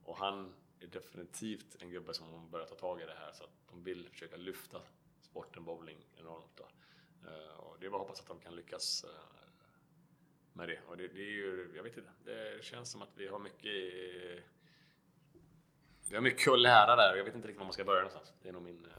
och 0.05 0.17
han 0.17 0.55
är 0.81 0.87
definitivt 0.87 1.83
en 1.83 1.91
gubbe 1.91 2.15
som 2.15 2.51
börjar 2.51 2.67
ta 2.67 2.75
tag 2.75 3.01
i 3.01 3.05
det 3.05 3.15
här 3.15 3.33
så 3.33 3.45
att 3.45 3.69
de 3.71 3.83
vill 3.85 4.09
försöka 4.09 4.37
lyfta 4.37 4.83
sporten 5.21 5.65
bowling 5.65 5.99
enormt. 6.17 6.57
Då. 6.57 6.69
Eh, 7.29 7.57
och 7.57 7.77
det 7.81 7.87
är 7.87 7.91
bara 7.91 8.03
att 8.03 8.09
hoppas 8.09 8.21
att 8.21 8.27
de 8.27 8.41
kan 8.41 8.57
lyckas 8.57 9.05
eh, 9.05 9.11
med 10.53 10.69
det. 10.69 10.81
Och 10.87 10.97
det, 10.97 11.09
det, 11.09 11.21
är 11.21 11.31
ju, 11.31 11.73
jag 11.77 11.83
vet 11.83 11.97
inte, 11.97 12.11
det 12.25 12.65
känns 12.65 12.91
som 12.91 13.03
att 13.03 13.17
vi 13.17 13.29
har 13.29 13.39
mycket 13.39 14.45
vi 16.09 16.15
har 16.15 16.23
mycket 16.23 16.53
att 16.53 16.61
lära 16.61 16.97
där 16.97 17.17
jag 17.17 17.25
vet 17.25 17.35
inte 17.35 17.49
riktigt 17.49 17.59
var 17.59 17.65
man 17.65 17.73
ska 17.73 17.85
börja 17.85 18.03
någonstans. 18.03 18.33
Det 18.43 18.49
är 18.49 18.53
nog 18.53 18.63
min... 18.63 18.85
Eh, 18.85 18.91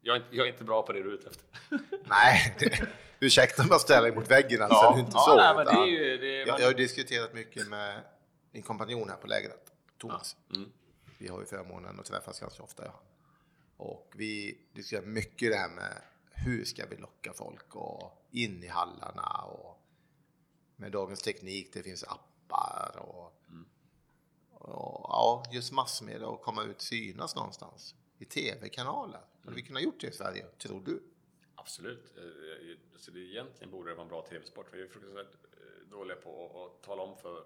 jag 0.00 0.16
är, 0.16 0.20
inte, 0.20 0.36
jag 0.36 0.46
är 0.46 0.52
inte 0.52 0.64
bra 0.64 0.82
på 0.82 0.92
det 0.92 1.02
du 1.02 1.10
är 1.10 1.14
ute 1.14 1.28
efter. 1.28 1.46
Nej, 2.04 2.56
det, 2.58 2.88
ursäkta 3.20 3.62
om 3.62 3.68
jag 3.70 3.80
ställer 3.80 4.12
mot 4.12 4.30
väggen, 4.30 4.62
alltså, 4.62 4.76
ja, 4.76 4.94
är 4.94 4.98
inte 4.98 5.12
ja, 5.14 5.20
så. 5.20 5.36
Nej, 5.36 5.54
men 5.54 5.64
det 5.64 5.72
är 5.72 5.86
ju, 5.86 6.18
det, 6.18 6.38
jag, 6.38 6.48
man... 6.48 6.60
jag 6.60 6.66
har 6.66 6.74
diskuterat 6.74 7.34
mycket 7.34 7.68
med 7.68 8.00
min 8.52 8.62
kompanjon 8.62 9.08
här 9.08 9.16
på 9.16 9.26
lägret. 9.26 9.72
Thomas. 9.98 10.36
Ja. 10.48 10.56
Mm. 10.56 10.72
Vi 11.18 11.28
har 11.28 11.40
ju 11.40 11.46
förmånen 11.46 12.00
att 12.00 12.06
träffas 12.06 12.40
ganska 12.40 12.62
ofta. 12.62 12.84
Ja. 12.84 13.00
Och 13.76 14.12
vi 14.16 14.58
diskuterar 14.72 15.06
mycket 15.06 15.50
det 15.50 15.56
här 15.56 15.68
med 15.68 16.02
hur 16.30 16.64
ska 16.64 16.86
vi 16.90 16.96
locka 16.96 17.32
folk 17.32 17.76
och 17.76 18.28
in 18.30 18.64
i 18.64 18.66
hallarna 18.66 19.42
och 19.42 19.82
med 20.76 20.92
dagens 20.92 21.20
teknik, 21.22 21.70
det 21.72 21.82
finns 21.82 22.04
appar 22.04 22.96
och, 22.98 23.42
mm 23.48 23.68
och 24.58 25.06
ja, 25.08 25.44
just 25.52 25.72
massmedia 25.72 26.26
och 26.26 26.42
komma 26.42 26.64
ut 26.64 26.80
synas 26.80 27.36
någonstans 27.36 27.94
i 28.18 28.24
tv-kanaler. 28.24 29.20
Hade 29.44 29.56
vi 29.56 29.62
kunnat 29.62 29.82
gjort 29.82 30.00
det 30.00 30.06
i 30.06 30.12
Sverige, 30.12 30.46
tror 30.46 30.80
du? 30.80 31.02
Absolut. 31.54 32.14
Så 32.96 33.10
det 33.10 33.20
egentligen 33.20 33.70
borde 33.70 33.90
det 33.90 33.94
vara 33.94 34.02
en 34.02 34.08
bra 34.08 34.22
tv-sport. 34.22 34.66
Vi 34.72 34.82
är 34.82 34.88
fruktansvärt 34.88 35.34
eh, 35.34 35.88
dåliga 35.90 36.16
på 36.16 36.64
att 36.64 36.82
tala 36.82 37.02
om 37.02 37.16
för 37.16 37.44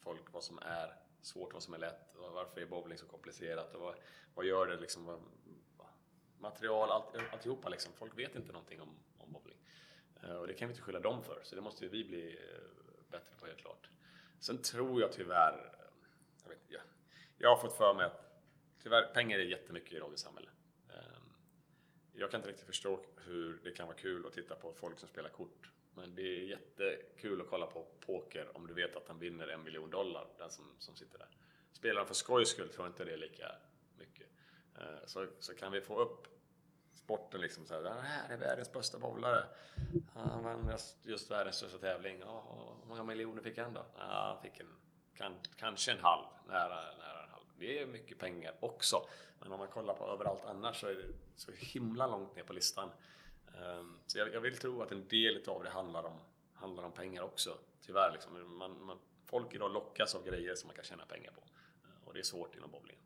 folk 0.00 0.32
vad 0.32 0.44
som 0.44 0.58
är 0.58 0.96
svårt, 1.22 1.52
vad 1.52 1.62
som 1.62 1.74
är 1.74 1.78
lätt, 1.78 2.14
varför 2.14 2.60
är 2.60 2.66
bowling 2.66 2.98
så 2.98 3.06
komplicerat 3.06 3.74
och 3.74 3.80
vad, 3.80 3.94
vad 4.34 4.46
gör 4.46 4.66
det 4.66 4.76
liksom, 4.76 5.04
vad, 5.04 5.20
material, 6.38 6.90
allt, 6.90 7.32
alltihopa 7.32 7.68
liksom. 7.68 7.92
Folk 7.92 8.18
vet 8.18 8.36
inte 8.36 8.52
någonting 8.52 8.80
om, 8.80 8.88
om 9.18 9.32
bowling. 9.32 9.58
Och 10.40 10.46
det 10.46 10.54
kan 10.54 10.68
vi 10.68 10.72
inte 10.72 10.82
skylla 10.82 11.00
dem 11.00 11.22
för, 11.22 11.40
så 11.44 11.54
det 11.54 11.60
måste 11.60 11.88
vi 11.88 12.04
bli 12.04 12.38
bättre 13.10 13.34
på 13.40 13.46
helt 13.46 13.58
klart. 13.58 13.88
Sen 14.38 14.62
tror 14.62 15.00
jag 15.00 15.12
tyvärr, 15.12 15.81
jag, 16.52 16.58
jag, 16.68 16.82
jag 17.38 17.48
har 17.48 17.56
fått 17.56 17.76
för 17.76 17.94
mig 17.94 18.06
att 18.06 18.42
tyvärr, 18.82 19.14
pengar 19.14 19.38
är 19.38 19.42
jättemycket 19.42 19.92
i 19.92 19.98
dagens 19.98 20.20
samhälle. 20.20 20.50
Ehm, 20.88 21.32
jag 22.12 22.30
kan 22.30 22.38
inte 22.38 22.48
riktigt 22.48 22.66
förstå 22.66 23.04
hur 23.16 23.60
det 23.64 23.70
kan 23.70 23.86
vara 23.86 23.96
kul 23.96 24.26
att 24.26 24.32
titta 24.32 24.54
på 24.54 24.72
folk 24.72 24.98
som 24.98 25.08
spelar 25.08 25.28
kort 25.28 25.70
men 25.94 26.14
det 26.14 26.22
är 26.22 26.44
jättekul 26.44 27.40
att 27.40 27.48
kolla 27.48 27.66
på 27.66 27.86
poker 28.00 28.56
om 28.56 28.66
du 28.66 28.74
vet 28.74 28.96
att 28.96 29.08
han 29.08 29.18
vinner 29.18 29.48
en 29.48 29.62
miljon 29.62 29.90
dollar, 29.90 30.26
den 30.38 30.50
som, 30.50 30.64
som 30.78 30.96
sitter 30.96 31.18
där. 31.18 31.28
Spelar 31.72 31.96
han 31.96 32.06
för 32.06 32.14
skojs 32.14 32.48
skull 32.48 32.68
tror 32.68 32.86
jag 32.86 32.90
inte 32.90 33.04
det 33.04 33.12
är 33.12 33.16
lika 33.16 33.52
mycket. 33.98 34.26
Ehm, 34.78 35.06
så, 35.06 35.26
så 35.38 35.54
kan 35.54 35.72
vi 35.72 35.80
få 35.80 36.00
upp 36.00 36.26
sporten 36.94 37.40
liksom 37.40 37.66
så 37.66 37.74
här, 37.74 37.82
den 37.82 37.98
här 37.98 38.32
är 38.32 38.36
världens 38.36 38.72
bästa 38.72 38.98
bowlare. 38.98 39.44
Han 40.14 40.44
vann 40.44 40.78
just, 41.02 41.30
världens 41.30 41.56
största 41.56 41.78
tävling. 41.78 42.16
Hur 42.16 42.86
många 42.88 43.04
miljoner 43.04 43.42
fick 43.42 43.58
han 43.58 43.74
då? 43.74 43.84
Ja, 43.96 44.34
han 44.34 44.42
fick 44.42 44.60
en, 44.60 44.76
kan, 45.22 45.38
kanske 45.56 45.92
en 45.92 45.98
halv, 45.98 46.24
nära, 46.48 46.74
nära 46.74 47.22
en 47.24 47.30
halv. 47.30 47.44
Det 47.58 47.78
är 47.78 47.86
mycket 47.86 48.18
pengar 48.18 48.54
också. 48.60 49.06
Men 49.40 49.52
om 49.52 49.58
man 49.58 49.68
kollar 49.68 49.94
på 49.94 50.04
överallt 50.04 50.44
annars 50.44 50.80
så 50.80 50.86
är 50.86 50.94
det 50.94 51.08
så 51.36 51.52
himla 51.52 52.06
långt 52.06 52.36
ner 52.36 52.42
på 52.42 52.52
listan. 52.52 52.90
Ehm, 53.58 53.98
så 54.06 54.18
jag, 54.18 54.34
jag, 54.34 54.40
vill 54.40 54.58
tro 54.58 54.82
att 54.82 54.92
en 54.92 55.08
del 55.08 55.48
av 55.48 55.64
det 55.64 55.70
handlar 55.70 56.04
om, 56.04 56.18
handlar 56.54 56.84
om 56.84 56.92
pengar 56.92 57.22
också. 57.22 57.58
Tyvärr 57.80 58.12
liksom. 58.12 58.58
Man, 58.58 58.84
man, 58.84 58.98
folk 59.26 59.54
idag 59.54 59.72
lockas 59.72 60.14
av 60.14 60.24
grejer 60.24 60.54
som 60.54 60.66
man 60.66 60.76
kan 60.76 60.84
tjäna 60.84 61.06
pengar 61.06 61.32
på. 61.32 61.40
Ehm, 61.40 62.04
och 62.04 62.14
det 62.14 62.18
är 62.18 62.24
svårt 62.24 62.56
inom 62.56 62.70
bowlingen. 62.70 63.02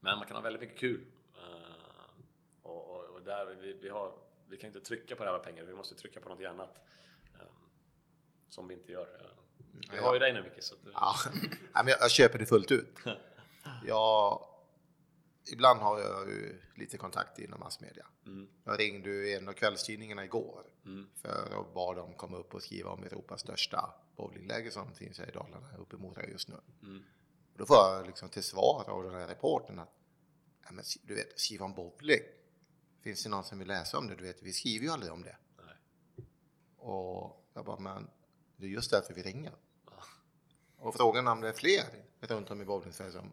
Men 0.00 0.18
man 0.18 0.26
kan 0.26 0.36
ha 0.36 0.42
väldigt 0.42 0.62
mycket 0.62 0.78
kul. 0.78 1.06
Ehm, 1.38 2.24
och, 2.62 2.90
och, 2.90 3.04
och 3.04 3.22
där 3.22 3.46
vi, 3.46 3.72
vi, 3.72 3.88
har, 3.88 4.12
vi 4.48 4.56
kan 4.56 4.68
inte 4.68 4.80
trycka 4.80 5.16
på 5.16 5.24
det 5.24 5.30
här 5.30 5.38
med 5.38 5.46
pengar, 5.46 5.64
vi 5.64 5.74
måste 5.74 5.94
trycka 5.94 6.20
på 6.20 6.28
något 6.28 6.46
annat. 6.46 6.80
Som 8.48 8.68
vi 8.68 8.74
inte 8.74 8.92
gör. 8.92 9.34
Vi 9.90 9.98
har 9.98 10.12
ju 10.14 10.18
dig 10.18 10.32
nu 10.32 10.42
Micke. 10.42 10.62
Så 10.62 10.74
att... 10.74 10.80
ja, 11.74 11.84
jag 12.00 12.10
köper 12.10 12.38
det 12.38 12.46
fullt 12.46 12.70
ut. 12.70 12.96
Jag 13.86 14.40
ibland 15.52 15.80
har 15.80 16.00
jag 16.00 16.28
ju 16.28 16.60
lite 16.74 16.98
kontakt 16.98 17.38
inom 17.38 17.60
massmedia. 17.60 18.06
Mm. 18.26 18.48
Jag 18.64 18.80
ringde 18.80 19.10
ju 19.10 19.32
en 19.32 19.48
av 19.48 19.52
kvällstidningarna 19.52 20.24
igår 20.24 20.64
mm. 20.84 21.06
för 21.14 21.60
att 21.60 21.74
bad 21.74 21.96
dem 21.96 22.14
komma 22.14 22.36
upp 22.36 22.54
och 22.54 22.62
skriva 22.62 22.90
om 22.90 23.04
Europas 23.04 23.40
största 23.40 23.94
bowlingläge 24.16 24.70
som 24.70 24.94
finns 24.94 25.18
här 25.18 25.28
i 25.28 25.32
Dalarna, 25.32 25.76
uppe 25.78 25.96
i 25.96 25.98
Mora 25.98 26.26
just 26.26 26.48
nu. 26.48 26.56
Mm. 26.82 27.02
Då 27.56 27.66
får 27.66 27.76
jag 27.76 28.06
liksom 28.06 28.28
till 28.28 28.42
svar 28.42 28.84
av 28.90 29.02
den 29.02 29.14
här 29.14 29.26
reporten 29.26 29.78
att 29.78 29.92
ja, 30.64 30.72
men, 30.72 30.84
du 31.02 31.14
vet, 31.14 31.40
skriva 31.40 31.64
om 31.64 31.74
bowling. 31.74 32.22
Finns 33.02 33.22
det 33.22 33.28
någon 33.28 33.44
som 33.44 33.58
vill 33.58 33.68
läsa 33.68 33.98
om 33.98 34.08
det? 34.08 34.14
Du 34.14 34.22
vet, 34.22 34.42
vi 34.42 34.52
skriver 34.52 34.84
ju 34.84 34.90
aldrig 34.90 35.12
om 35.12 35.22
det. 35.22 35.36
Nej. 35.56 35.76
Och 36.76 37.50
jag 37.54 37.64
bara, 37.64 37.78
men 37.78 38.10
det 38.56 38.66
är 38.66 38.70
just 38.70 38.90
därför 38.90 39.14
vi 39.14 39.22
ringer. 39.22 39.52
Och 40.84 40.94
frågan 40.94 41.28
om 41.28 41.40
det 41.40 41.48
är 41.48 41.52
fler 41.52 41.84
runt 42.20 42.50
om 42.50 42.62
i 42.62 42.64
bowling 42.64 42.92
som 42.92 43.32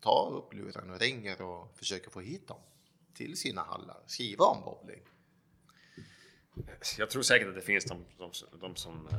tar 0.00 0.34
upp 0.36 0.54
luren 0.54 0.90
och 0.90 1.00
ringer 1.00 1.42
och 1.42 1.78
försöker 1.78 2.10
få 2.10 2.20
hit 2.20 2.48
dem 2.48 2.60
till 3.14 3.36
sina 3.36 3.62
hallar, 3.62 4.02
skriva 4.06 4.44
om 4.44 4.62
bowling. 4.64 5.02
Jag 6.98 7.10
tror 7.10 7.22
säkert 7.22 7.48
att 7.48 7.54
det 7.54 7.60
finns 7.60 7.84
de, 7.84 8.04
de, 8.18 8.30
de 8.60 8.76
som, 8.76 9.08
eh, 9.12 9.18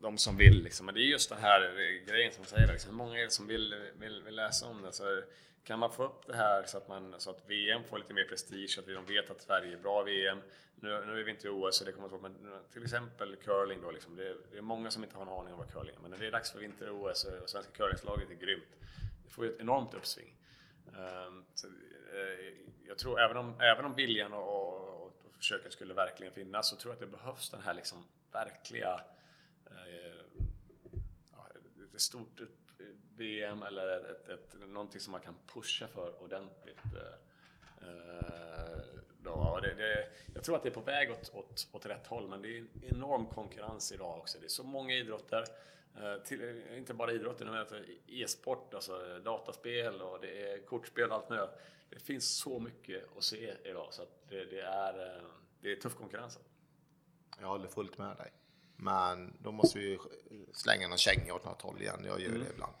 de 0.00 0.18
som 0.18 0.36
vill 0.36 0.62
liksom. 0.62 0.86
Men 0.86 0.94
det 0.94 1.00
är 1.00 1.10
just 1.10 1.28
den 1.28 1.38
här 1.38 1.60
grejen 2.06 2.32
som 2.32 2.44
säger 2.44 2.72
liksom. 2.72 2.90
Hur 2.90 2.96
många 2.96 3.18
är 3.18 3.24
det 3.24 3.30
som 3.30 3.46
vill, 3.46 3.74
vill, 3.98 4.22
vill 4.22 4.36
läsa 4.36 4.66
om 4.66 4.82
det? 4.82 4.92
Så 4.92 5.22
kan 5.64 5.78
man 5.78 5.92
få 5.92 6.04
upp 6.04 6.26
det 6.26 6.36
här 6.36 6.64
så 6.66 6.78
att, 6.78 6.88
man, 6.88 7.14
så 7.18 7.30
att 7.30 7.50
VM 7.50 7.84
får 7.84 7.98
lite 7.98 8.14
mer 8.14 8.24
prestige, 8.24 8.70
så 8.70 8.80
att 8.80 8.86
de 8.86 9.04
vet 9.06 9.30
att 9.30 9.42
Sverige 9.42 9.72
är 9.72 9.80
bra 9.80 10.02
VM. 10.02 10.38
Nu, 10.74 10.88
nu 11.06 11.20
är 11.20 11.24
vi 11.24 11.30
inte 11.30 11.46
i 11.46 11.50
OS 11.50 11.76
så 11.76 11.84
det 11.84 11.92
kommer 11.92 12.06
att 12.06 12.12
vara, 12.12 12.22
men 12.22 12.52
eh, 12.52 12.58
till 12.72 12.82
exempel 12.82 13.36
curling 13.36 13.80
då 13.82 13.90
liksom. 13.90 14.16
Det 14.16 14.28
är, 14.28 14.36
det 14.50 14.58
är 14.58 14.62
många 14.62 14.90
som 14.90 15.04
inte 15.04 15.16
har 15.16 15.22
en 15.22 15.28
aning 15.28 15.52
om 15.52 15.58
vad 15.58 15.72
curling 15.72 15.94
är. 15.96 16.00
Men 16.00 16.10
när 16.10 16.18
det 16.18 16.26
är 16.26 16.30
dags 16.30 16.52
för 16.52 16.58
vinter-OS 16.58 17.24
och 17.24 17.50
svenska 17.50 17.72
curlingslaget 17.72 18.30
är 18.30 18.34
grymt. 18.34 18.76
Det 19.24 19.30
får 19.30 19.44
ju 19.44 19.52
ett 19.52 19.60
enormt 19.60 19.94
uppsving. 19.94 20.36
Um, 20.86 21.44
så, 21.54 21.66
uh, 21.66 21.72
jag 22.86 22.98
tror 22.98 23.20
även 23.20 23.36
om, 23.36 23.60
även 23.60 23.84
om 23.84 23.94
viljan 23.94 24.32
och, 24.32 24.48
och, 24.48 25.02
och 25.02 25.34
försöket 25.36 25.72
skulle 25.72 25.94
verkligen 25.94 26.32
finnas 26.32 26.68
så 26.68 26.76
tror 26.76 26.94
jag 26.94 26.94
att 26.94 27.10
det 27.10 27.16
behövs 27.16 27.50
den 27.50 27.60
här 27.60 27.74
liksom 27.74 28.04
verkliga 28.32 29.00
uh, 29.70 30.44
ett 31.94 32.00
stort 32.00 32.40
VM 33.16 33.62
eller 33.62 34.10
ett, 34.10 34.28
ett, 34.28 34.54
någonting 34.68 35.00
som 35.00 35.12
man 35.12 35.20
kan 35.20 35.34
pusha 35.46 35.88
för 35.88 36.22
ordentligt. 36.22 36.78
Uh, 37.82 38.94
då. 39.24 39.60
Det, 39.62 39.74
det, 39.74 40.06
jag 40.34 40.44
tror 40.44 40.56
att 40.56 40.62
det 40.62 40.68
är 40.68 40.74
på 40.74 40.80
väg 40.80 41.10
åt, 41.10 41.34
åt, 41.34 41.68
åt 41.72 41.86
rätt 41.86 42.06
håll, 42.06 42.28
men 42.28 42.42
det 42.42 42.48
är 42.48 42.58
en 42.58 42.68
enorm 42.82 43.26
konkurrens 43.26 43.92
idag 43.92 44.18
också. 44.18 44.38
Det 44.38 44.46
är 44.46 44.48
så 44.48 44.64
många 44.64 44.94
idrotter. 44.94 45.44
Till, 46.24 46.62
inte 46.76 46.94
bara 46.94 47.12
idrotten, 47.12 47.48
utan 47.48 47.84
e-sport, 48.06 48.74
alltså 48.74 49.20
dataspel 49.24 50.02
och 50.02 50.20
det 50.20 50.50
är 50.50 50.66
kortspel 50.66 51.10
och 51.10 51.16
allt 51.16 51.30
möjligt. 51.30 51.50
Det 51.90 51.98
finns 51.98 52.36
så 52.36 52.60
mycket 52.60 53.04
att 53.16 53.24
se 53.24 53.54
idag 53.64 53.88
så 53.90 54.02
det, 54.28 54.44
det 54.44 54.60
är, 54.60 55.22
det 55.60 55.72
är 55.72 55.76
tuff 55.76 55.94
konkurrens. 55.94 56.38
Jag 57.40 57.48
håller 57.48 57.68
fullt 57.68 57.98
med 57.98 58.16
dig. 58.16 58.32
Men 58.76 59.36
då 59.42 59.52
måste 59.52 59.78
vi 59.78 59.98
slänga 60.52 60.88
någon 60.88 60.98
känga 60.98 61.34
åt 61.34 61.44
något 61.44 61.62
håll 61.62 61.82
igen. 61.82 62.04
Jag 62.06 62.20
gör 62.20 62.28
mm. 62.28 62.40
det 62.40 62.50
ibland. 62.50 62.74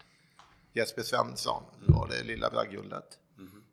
Jesper 0.76 1.02
Svensson 1.02 1.62
mm. 1.76 1.94
var 1.94 2.08
det 2.08 2.22
lilla 2.22 2.50
bragdguldet. 2.50 3.18
Mm. 3.38 3.64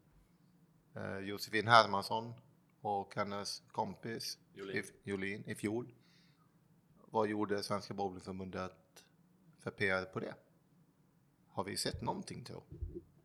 Eh, 0.95 1.19
Josefin 1.19 1.67
Hermansson 1.67 2.33
och 2.81 3.15
hennes 3.15 3.63
kompis 3.71 4.37
Jolin. 4.53 4.77
I, 4.77 5.09
Jolin 5.09 5.43
i 5.45 5.55
fjol. 5.55 5.93
Vad 7.05 7.27
gjorde 7.27 7.63
Svenska 7.63 7.93
Bowlingförbundet 7.93 9.05
för 9.59 9.71
PR 9.71 10.05
på 10.05 10.19
det? 10.19 10.33
Har 11.47 11.63
vi 11.63 11.77
sett 11.77 12.01
någonting 12.01 12.43
tro? 12.43 12.63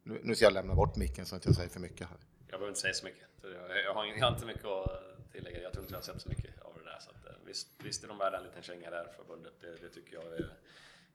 Nu, 0.03 0.21
nu 0.25 0.35
ska 0.35 0.45
jag 0.45 0.53
lämna 0.53 0.75
bort 0.75 0.97
micken 0.97 1.27
så 1.27 1.37
att 1.37 1.45
jag 1.45 1.55
säger 1.55 1.69
för 1.69 1.81
mycket 1.81 2.09
här. 2.09 2.19
Jag 2.39 2.47
behöver 2.47 2.69
inte 2.69 2.81
säga 2.81 2.95
så 2.95 3.05
mycket. 3.05 3.29
Jag, 3.43 3.53
jag, 3.53 3.95
har, 3.95 4.05
jag 4.07 4.27
har 4.27 4.35
inte 4.35 4.47
mycket 4.47 4.65
att 4.65 5.33
tillägga. 5.33 5.63
Jag 5.63 5.73
tror 5.73 5.85
inte 5.85 5.95
jag 5.95 5.99
har 5.99 6.05
sett 6.05 6.23
så 6.23 6.29
mycket 6.29 6.61
av 6.63 6.75
det 6.75 6.85
där. 6.85 6.99
Så 7.01 7.11
att, 7.11 7.27
eh, 7.27 7.33
visst, 7.47 7.69
visst 7.79 8.05
är 8.05 8.09
de 8.09 8.19
värda 8.19 8.39
en 8.39 8.45
liten 8.45 8.63
känga 8.63 8.91
där, 8.91 9.13
förbundet. 9.17 9.61
Det, 9.61 9.77
det 9.77 9.89
tycker 9.89 10.15
jag 10.15 10.25
är... 10.25 10.59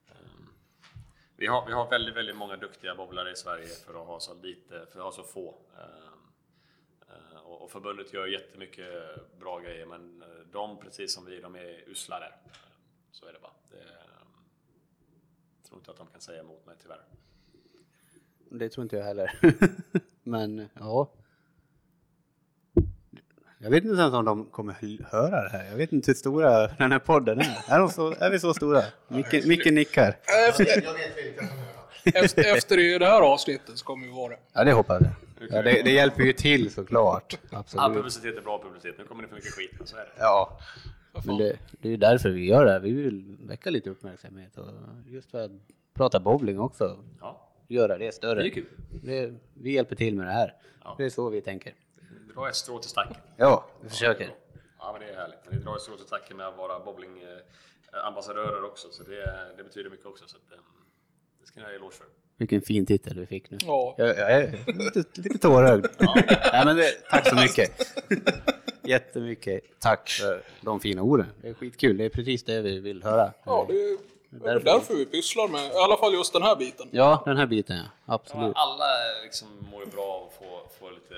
Um, 0.08 0.51
vi, 1.36 1.46
har, 1.46 1.66
vi 1.66 1.72
har 1.72 1.90
väldigt, 1.90 2.16
väldigt 2.16 2.36
många 2.36 2.56
duktiga 2.56 2.94
bowlare 2.94 3.30
i 3.32 3.36
Sverige 3.36 3.66
för 3.66 4.00
att 4.00 4.06
ha 4.06 4.20
så 4.20 4.34
lite, 4.34 4.86
för 4.86 4.98
att 4.98 5.04
ha 5.04 5.12
så 5.12 5.22
få. 5.22 5.58
Eh, 5.78 6.12
eh, 7.08 7.40
och, 7.40 7.62
och 7.62 7.70
förbundet 7.70 8.12
gör 8.12 8.26
jättemycket 8.26 8.88
bra 9.38 9.58
grejer, 9.58 9.86
men 9.86 10.22
eh, 10.22 10.28
de, 10.52 10.78
precis 10.78 11.14
som 11.14 11.24
vi, 11.24 11.40
de 11.40 11.54
är 11.54 11.88
usla 11.88 12.20
där. 12.20 12.36
Så 13.10 13.26
är 13.26 13.32
det 13.32 13.38
bara. 13.40 13.52
Det, 13.70 13.84
jag 15.56 15.66
tror 15.68 15.78
inte 15.78 15.90
att 15.90 15.96
de 15.96 16.06
kan 16.06 16.20
säga 16.20 16.40
emot 16.40 16.66
mig 16.66 16.76
tyvärr. 16.82 17.04
Det 18.50 18.68
tror 18.68 18.82
inte 18.82 18.96
jag 18.96 19.04
heller. 19.04 19.40
Men 20.22 20.68
ja. 20.74 21.10
Jag 23.62 23.70
vet 23.70 23.84
inte 23.84 24.00
ens 24.00 24.14
om 24.14 24.24
de 24.24 24.44
kommer 24.44 24.74
höra 25.10 25.42
det 25.42 25.48
här. 25.48 25.70
Jag 25.70 25.76
vet 25.76 25.92
inte 25.92 26.10
hur 26.10 26.14
stora 26.14 26.66
den 26.66 26.92
här 26.92 26.98
podden 26.98 27.40
är. 27.40 27.64
Är, 27.68 27.78
de 27.78 27.88
så, 27.88 28.14
är 28.18 28.30
vi 28.30 28.38
så 28.38 28.54
stora? 28.54 28.82
Micke, 29.08 29.46
Micke 29.46 29.66
nickar. 29.66 30.16
Efter, 32.14 32.56
efter 32.56 32.98
det 32.98 33.06
här 33.06 33.20
avsnittet 33.20 33.78
så 33.78 33.84
kommer 33.84 34.06
vi 34.06 34.12
vara 34.12 34.28
det. 34.28 34.38
Ja, 34.52 34.64
det 34.64 34.72
hoppas 34.72 35.02
jag. 35.02 35.12
Ja, 35.50 35.62
det, 35.62 35.82
det, 35.82 35.90
hjälper 35.90 36.22
ju 36.22 36.32
till 36.32 36.70
såklart. 36.72 37.38
Absolut. 37.50 37.82
All 37.82 37.94
publicitet 37.94 38.36
är 38.36 38.40
bra 38.40 38.62
publicitet. 38.62 38.94
Nu 38.98 39.04
kommer 39.04 39.22
det 39.22 39.28
för 39.28 39.36
mycket 39.36 39.52
skit. 39.52 39.70
Så 39.84 39.96
är 39.96 40.00
det. 40.00 40.10
Ja. 40.18 40.58
Men 41.26 41.36
det, 41.36 41.56
det 41.80 41.88
är 41.88 41.90
ju 41.90 41.96
därför 41.96 42.30
vi 42.30 42.46
gör 42.46 42.64
det 42.64 42.72
här. 42.72 42.80
Vi 42.80 42.92
vill 42.92 43.36
väcka 43.40 43.70
lite 43.70 43.90
uppmärksamhet 43.90 44.58
och 44.58 44.66
just 45.06 45.30
för 45.30 45.44
att 45.44 45.50
prata 45.94 46.20
bowling 46.20 46.60
också. 46.60 46.96
Ja 47.20 47.48
göra 47.72 47.98
det 47.98 48.14
större. 48.14 48.42
Det 48.42 48.48
är 48.48 48.50
kul. 48.50 48.66
Det, 49.02 49.32
vi 49.54 49.72
hjälper 49.72 49.96
till 49.96 50.16
med 50.16 50.26
det 50.26 50.32
här. 50.32 50.54
Ja. 50.84 50.94
Det 50.98 51.04
är 51.04 51.10
så 51.10 51.30
vi 51.30 51.40
tänker. 51.40 51.72
Dra 52.34 52.48
ett 52.48 52.56
strå 52.56 52.78
till 52.78 52.90
stacken. 52.90 53.16
Ja, 53.36 53.66
vi 53.82 53.88
försöker. 53.88 54.34
Ja, 54.78 54.92
men 54.92 55.00
det 55.00 55.12
är 55.12 55.16
härligt. 55.16 55.50
Ni 55.50 55.58
drar 55.58 55.76
ett 55.76 55.82
strå 55.82 55.96
till 55.96 56.06
stacken 56.06 56.36
med 56.36 56.46
att 56.46 56.56
vara 56.56 56.80
bowlingambassadörer 56.80 58.64
också, 58.64 58.88
så 58.90 59.02
det, 59.02 59.50
det 59.56 59.64
betyder 59.64 59.90
mycket 59.90 60.06
också. 60.06 60.24
Så 60.28 60.36
att, 60.36 60.52
ehm, 60.52 60.64
det 61.40 61.46
ska 61.46 61.60
ni 61.60 61.66
ha 61.66 61.72
eloge 61.72 61.94
för. 61.94 62.06
Vilken 62.36 62.62
fin 62.62 62.86
titel 62.86 63.18
vi 63.20 63.26
fick 63.26 63.50
nu. 63.50 63.58
Ja. 63.60 63.94
Jag, 63.98 64.08
jag 64.08 64.32
är 64.32 64.50
lite, 64.66 65.20
lite 65.20 65.38
tårögd. 65.38 65.86
Ja. 65.98 66.14
Nej, 66.52 66.64
men 66.64 66.76
det, 66.76 66.90
tack 67.10 67.28
så 67.28 67.34
mycket. 67.34 67.70
Jättemycket 68.84 69.62
tack 69.78 70.08
för 70.08 70.42
de 70.60 70.80
fina 70.80 71.02
orden. 71.02 71.26
Det 71.42 71.48
är 71.48 71.54
skitkul. 71.54 71.96
Det 71.96 72.04
är 72.04 72.08
precis 72.08 72.44
det 72.44 72.62
vi 72.62 72.78
vill 72.78 73.02
höra. 73.02 73.32
Ja, 73.44 73.66
det 73.68 73.98
det 74.40 74.50
är 74.50 74.60
därför 74.60 74.94
vi 74.94 75.06
pysslar 75.06 75.48
med, 75.48 75.72
i 75.72 75.76
alla 75.76 75.96
fall 75.96 76.12
just 76.14 76.32
den 76.32 76.42
här 76.42 76.56
biten. 76.56 76.88
Ja, 76.90 77.22
den 77.24 77.36
här 77.36 77.46
biten 77.46 77.76
ja. 77.76 78.14
Absolut. 78.14 78.52
Ja, 78.54 78.62
alla 78.62 78.86
liksom 79.22 79.48
mår 79.70 79.84
ju 79.84 79.90
bra 79.90 80.04
av 80.04 80.26
att 80.26 80.34
få, 80.34 80.78
få 80.78 80.90
lite 80.90 81.14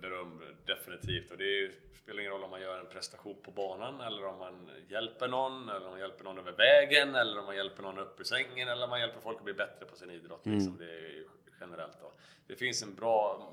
beröm, 0.00 0.40
definitivt. 0.66 1.30
Och 1.30 1.38
det 1.38 1.44
är, 1.44 1.72
spelar 2.02 2.20
ingen 2.20 2.32
roll 2.32 2.44
om 2.44 2.50
man 2.50 2.60
gör 2.60 2.78
en 2.78 2.86
prestation 2.86 3.36
på 3.42 3.50
banan 3.50 4.00
eller 4.00 4.26
om 4.26 4.38
man 4.38 4.70
hjälper 4.88 5.28
någon, 5.28 5.68
eller 5.68 5.86
om 5.86 5.90
man 5.90 6.00
hjälper 6.00 6.24
någon 6.24 6.38
över 6.38 6.52
vägen, 6.52 7.14
eller 7.14 7.38
om 7.38 7.46
man 7.46 7.56
hjälper 7.56 7.82
någon 7.82 7.98
upp 7.98 8.20
ur 8.20 8.24
sängen, 8.24 8.68
eller 8.68 8.84
om 8.84 8.90
man 8.90 9.00
hjälper 9.00 9.20
folk 9.20 9.38
att 9.38 9.44
bli 9.44 9.54
bättre 9.54 9.86
på 9.86 9.96
sin 9.96 10.10
idrott. 10.10 10.46
Mm. 10.46 10.58
Liksom. 10.58 10.78
Det 10.78 10.84
är 10.84 11.24
generellt. 11.60 12.00
Då. 12.00 12.12
Det 12.46 12.56
finns 12.56 12.82
en 12.82 12.94
bra 12.94 13.48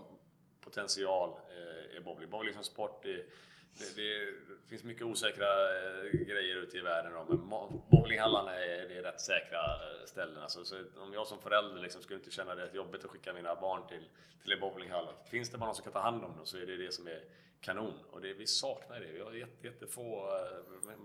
potential 0.69 1.29
eh, 1.29 1.97
i 1.97 1.99
bowling. 1.99 2.29
Bowling 2.29 2.53
som 2.53 2.63
sport, 2.63 3.03
det, 3.03 3.15
det, 3.79 3.95
det, 3.95 4.69
finns 4.69 4.83
mycket 4.83 5.03
osäkra 5.03 5.45
eh, 5.45 6.11
grejer 6.11 6.55
ute 6.55 6.77
i 6.77 6.81
världen 6.81 7.13
då, 7.13 7.35
men 7.35 7.49
bowlinghallarna 7.89 8.55
är, 8.55 8.87
det 8.89 8.97
är 8.97 9.03
rätt 9.03 9.21
säkra 9.21 9.59
eh, 9.59 10.05
ställen. 10.05 10.43
Alltså, 10.43 10.65
så 10.65 10.75
om 10.97 11.13
jag 11.13 11.27
som 11.27 11.39
förälder 11.39 11.81
liksom 11.81 12.01
skulle 12.01 12.19
inte 12.19 12.31
känna 12.31 12.55
det 12.55 12.69
jobbigt 12.73 13.03
att 13.03 13.11
skicka 13.11 13.33
mina 13.33 13.55
barn 13.55 13.87
till, 13.87 14.05
till 14.41 14.51
en 14.51 14.59
bowlinghall. 14.59 15.07
Finns 15.29 15.49
det 15.49 15.57
bara 15.57 15.65
någon 15.65 15.75
som 15.75 15.83
kan 15.83 15.93
ta 15.93 15.99
hand 15.99 16.23
om 16.23 16.37
dem 16.37 16.45
så 16.45 16.57
är 16.57 16.65
det 16.65 16.77
det 16.77 16.93
som 16.93 17.07
är 17.07 17.23
kanon. 17.61 17.93
Och 18.11 18.21
det, 18.21 18.33
vi 18.33 18.47
saknar 18.47 18.99
det. 18.99 19.11
Vi 19.11 19.21
har 19.21 19.31
jätte, 19.31 19.67
jättefå, 19.67 20.29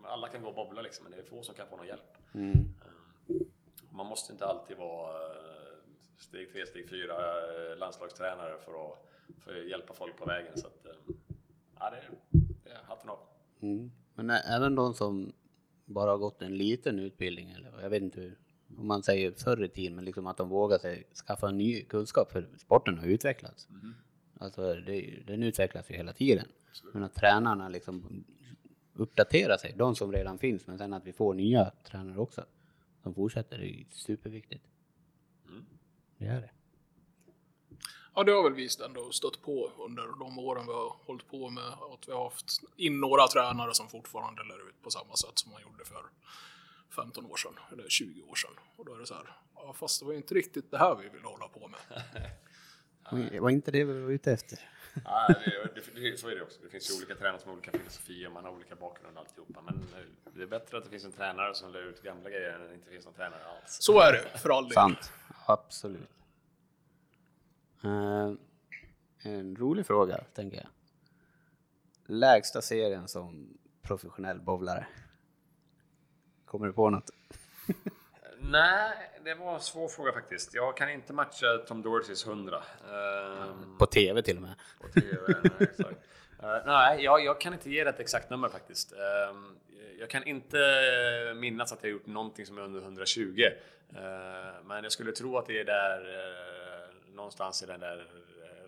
alla 0.04 0.28
kan 0.28 0.42
gå 0.42 0.48
och 0.48 0.54
bobbla 0.54 0.82
liksom, 0.82 1.04
men 1.04 1.12
det 1.12 1.18
är 1.18 1.22
få 1.22 1.42
som 1.42 1.54
kan 1.54 1.66
få 1.68 1.76
någon 1.76 1.86
hjälp. 1.86 2.16
Mm. 2.34 2.74
Man 3.90 4.06
måste 4.06 4.32
inte 4.32 4.46
alltid 4.46 4.76
vara 4.76 5.34
steg 6.24 6.52
3, 6.52 6.66
steg 6.66 6.88
4 6.88 7.14
landslagstränare 7.76 8.58
för 8.64 8.72
att, 8.72 8.98
för 9.38 9.60
att 9.60 9.68
hjälpa 9.68 9.94
folk 9.94 10.16
på 10.16 10.24
vägen. 10.24 10.58
Så 10.58 10.66
att, 10.66 10.86
ja, 11.78 11.90
det, 11.90 12.00
hatten 12.86 13.10
av. 13.10 13.18
Mm. 13.60 13.90
Men 14.14 14.30
även 14.30 14.74
de 14.74 14.94
som 14.94 15.32
bara 15.84 16.10
har 16.10 16.18
gått 16.18 16.42
en 16.42 16.58
liten 16.58 16.98
utbildning, 16.98 17.50
eller 17.50 17.82
jag 17.82 17.90
vet 17.90 18.02
inte 18.02 18.20
hur, 18.20 18.38
om 18.78 18.86
man 18.86 19.02
säger 19.02 19.32
förr 19.32 19.64
i 19.64 19.68
tiden, 19.68 19.96
men 19.96 20.04
liksom 20.04 20.26
att 20.26 20.36
de 20.36 20.48
vågar 20.48 20.78
sig 20.78 21.06
skaffa 21.26 21.50
ny 21.50 21.82
kunskap 21.82 22.32
för 22.32 22.48
sporten 22.58 22.98
har 22.98 23.06
utvecklats. 23.06 23.68
Mm. 23.70 23.94
Alltså 24.38 24.74
det, 24.74 25.22
den 25.26 25.42
utvecklas 25.42 25.90
ju 25.90 25.94
hela 25.94 26.12
tiden. 26.12 26.46
Absolut. 26.68 26.94
Men 26.94 27.02
att 27.02 27.14
tränarna 27.14 27.68
liksom 27.68 28.24
uppdaterar 28.94 29.56
sig, 29.56 29.74
de 29.76 29.94
som 29.94 30.12
redan 30.12 30.38
finns, 30.38 30.66
men 30.66 30.78
sen 30.78 30.92
att 30.92 31.06
vi 31.06 31.12
får 31.12 31.34
nya 31.34 31.70
tränare 31.84 32.18
också 32.18 32.44
som 33.02 33.14
fortsätter, 33.14 33.58
det 33.58 33.66
är 33.66 33.84
superviktigt. 33.90 34.64
Det 36.18 36.26
är 36.26 36.40
det. 36.40 36.50
Ja, 38.14 38.24
det 38.24 38.32
har 38.32 38.42
väl 38.42 38.54
visst 38.54 38.80
ändå 38.80 39.12
stött 39.12 39.42
på 39.42 39.72
under 39.78 40.18
de 40.18 40.38
åren 40.38 40.66
vi 40.66 40.72
har 40.72 40.96
hållit 41.06 41.28
på 41.28 41.50
med 41.50 41.64
att 41.64 42.08
vi 42.08 42.12
har 42.12 42.24
haft 42.24 42.60
in 42.76 43.00
några 43.00 43.26
tränare 43.26 43.74
som 43.74 43.88
fortfarande 43.88 44.44
lär 44.44 44.68
ut 44.68 44.82
på 44.82 44.90
samma 44.90 45.16
sätt 45.16 45.38
som 45.38 45.52
man 45.52 45.62
gjorde 45.62 45.84
för 45.84 46.04
15 46.96 47.26
år 47.26 47.36
sedan, 47.36 47.54
eller 47.72 47.88
20 47.88 48.22
år 48.22 48.34
sedan. 48.34 48.54
Och 48.76 48.84
då 48.84 48.94
är 48.94 48.98
det 48.98 49.06
så 49.06 49.14
här, 49.14 49.36
ja, 49.54 49.72
fast 49.72 50.00
det 50.00 50.06
var 50.06 50.12
inte 50.12 50.34
riktigt 50.34 50.70
det 50.70 50.78
här 50.78 50.94
vi 50.94 51.08
ville 51.08 51.26
hålla 51.26 51.48
på 51.48 51.68
med. 51.68 52.02
Det 53.10 53.40
var 53.40 53.50
inte 53.50 53.70
det 53.70 53.84
vi 53.84 54.00
var 54.00 54.10
ute 54.10 54.32
efter. 54.32 54.58
ja, 55.04 55.28
det, 55.74 56.00
det, 56.00 56.20
så 56.20 56.28
är 56.28 56.34
det 56.34 56.42
också. 56.42 56.60
Det 56.62 56.68
finns 56.68 56.90
ju 56.90 56.96
olika 56.96 57.14
tränare 57.14 57.40
som 57.40 57.48
har 57.48 57.56
olika 57.56 57.78
filosofier, 57.78 58.30
man 58.30 58.44
har 58.44 58.52
olika 58.52 58.74
bakgrund 58.74 59.16
och 59.16 59.20
alltihopa. 59.20 59.62
Men 59.62 59.74
eh, 59.74 60.32
det 60.34 60.42
är 60.42 60.46
bättre 60.46 60.78
att 60.78 60.84
det 60.84 60.90
finns 60.90 61.04
en 61.04 61.12
tränare 61.12 61.54
som 61.54 61.72
lär 61.72 61.82
ut 61.82 62.02
gamla 62.02 62.30
grejer 62.30 62.50
än 62.52 62.62
att 62.62 62.68
det 62.68 62.74
inte 62.74 62.90
finns 62.90 63.04
någon 63.04 63.14
tränare 63.14 63.44
alls. 63.44 63.76
Så 63.80 64.00
är 64.00 64.12
det, 64.12 64.38
för 64.38 64.58
all 64.58 64.64
del. 64.64 64.74
Sant, 64.74 65.12
absolut. 65.46 66.10
Uh, 67.84 68.32
en 69.22 69.56
rolig 69.56 69.86
fråga, 69.86 70.24
tänker 70.34 70.56
jag. 70.56 70.66
Lägsta 72.06 72.62
serien 72.62 73.08
som 73.08 73.58
professionell 73.82 74.40
bowlare? 74.40 74.86
Kommer 76.44 76.66
du 76.66 76.72
på 76.72 76.90
något? 76.90 77.10
Nej, 78.50 79.10
det 79.24 79.34
var 79.34 79.54
en 79.54 79.60
svår 79.60 79.88
fråga 79.88 80.12
faktiskt. 80.12 80.54
Jag 80.54 80.76
kan 80.76 80.90
inte 80.90 81.12
matcha 81.12 81.58
Tom 81.66 81.82
Dorseys 81.82 82.26
100. 82.26 82.62
Um, 82.90 83.78
på 83.78 83.86
TV 83.86 84.22
till 84.22 84.36
och 84.36 84.42
med. 84.42 84.54
På 84.80 84.88
TV, 84.88 85.16
nej, 85.28 85.52
exakt. 85.60 85.98
Eh, 86.42 86.66
nej, 86.66 87.04
jag, 87.04 87.24
jag 87.24 87.40
kan 87.40 87.52
inte 87.52 87.70
ge 87.70 87.84
det 87.84 87.90
ett 87.90 88.00
exakt 88.00 88.30
nummer 88.30 88.48
faktiskt. 88.48 88.92
Ehm, 88.92 89.56
jag 89.98 90.10
kan 90.10 90.24
inte 90.24 90.58
minnas 91.36 91.72
att 91.72 91.82
jag 91.82 91.92
gjort 91.92 92.06
någonting 92.06 92.46
som 92.46 92.58
är 92.58 92.62
under 92.62 92.80
120. 92.80 93.42
Eh, 93.42 94.00
men 94.64 94.82
jag 94.82 94.92
skulle 94.92 95.12
tro 95.12 95.38
att 95.38 95.46
det 95.46 95.60
är 95.60 95.64
där 95.64 95.98
eh, 95.98 97.14
någonstans 97.14 97.62
i 97.62 97.66
den 97.66 97.80
där 97.80 98.06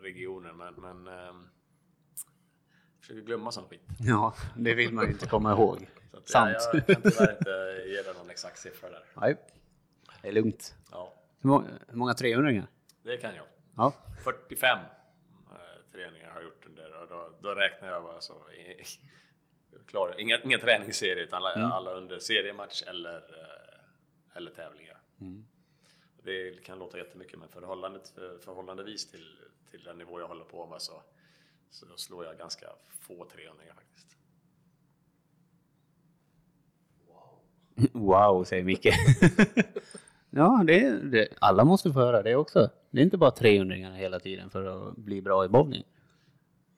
regionen. 0.00 0.56
Men, 0.56 0.74
men 0.74 1.06
ehm, 1.06 1.48
jag 2.94 3.00
försöker 3.00 3.20
glömma 3.20 3.52
sån 3.52 3.68
skit. 3.68 3.82
Ja, 3.98 4.34
det 4.56 4.74
vill 4.74 4.92
man 4.92 5.04
ju 5.04 5.10
inte 5.10 5.26
komma 5.26 5.52
ihåg. 5.52 5.88
Så 6.10 6.16
att, 6.16 6.28
Sant. 6.28 6.56
Ja, 6.72 6.80
jag 6.86 6.86
kan 6.86 7.02
tyvärr 7.02 7.36
inte 7.38 7.88
ge 7.88 8.02
dig 8.02 8.14
någon 8.18 8.30
exakt 8.30 8.58
siffra 8.58 8.90
där. 8.90 9.04
Nej, 9.14 9.36
det 10.26 10.30
är 10.30 10.34
lugnt. 10.34 10.74
Ja, 10.90 11.14
Hur 11.40 11.48
många, 11.48 11.68
hur 11.88 11.96
många 11.96 12.14
300 12.14 12.66
det 13.02 13.16
kan 13.16 13.34
jag. 13.34 13.46
Ja. 13.76 13.92
45 14.24 14.78
eh, 14.78 14.84
träningar 15.92 16.30
har 16.30 16.40
jag 16.40 16.44
gjort 16.44 16.66
under 16.66 17.02
och 17.02 17.08
då, 17.08 17.30
då 17.40 17.54
räknar 17.54 17.88
jag 17.88 18.04
alltså 18.04 18.32
i, 18.52 18.84
klar, 19.86 20.14
inga, 20.20 20.40
inga 20.44 20.58
träningsserier 20.58 21.16
utan 21.16 21.36
alla, 21.44 21.72
alla 21.72 21.90
under 21.90 22.18
seriematch 22.18 22.82
eller, 22.82 23.16
eh, 23.16 24.36
eller 24.36 24.50
tävlingar. 24.50 25.00
Det 26.22 26.64
kan 26.64 26.78
låta 26.78 26.98
jättemycket 26.98 27.38
men 27.38 27.48
förhållandet, 27.48 28.08
för, 28.08 28.38
förhållandevis 28.38 29.10
till, 29.10 29.38
till 29.70 29.82
den 29.84 29.98
nivå 29.98 30.20
jag 30.20 30.28
håller 30.28 30.44
på 30.44 30.66
med 30.66 30.82
så, 30.82 31.02
så 31.70 31.86
slår 31.96 32.24
jag 32.24 32.38
ganska 32.38 32.66
få 33.00 33.24
300 33.24 33.64
faktiskt. 33.74 34.16
Wow, 37.92 38.44
säger 38.44 38.64
Micke. 38.64 38.86
ja, 40.36 40.62
det, 40.66 40.90
det, 40.90 41.28
alla 41.38 41.64
måste 41.64 41.92
få 41.92 41.98
höra 41.98 42.22
det 42.22 42.36
också. 42.36 42.70
Det 42.90 43.00
är 43.00 43.04
inte 43.04 43.18
bara 43.18 43.30
300 43.30 43.76
hela 43.76 44.20
tiden 44.20 44.50
för 44.50 44.88
att 44.88 44.96
bli 44.96 45.22
bra 45.22 45.44
i 45.44 45.48
bowling. 45.48 45.84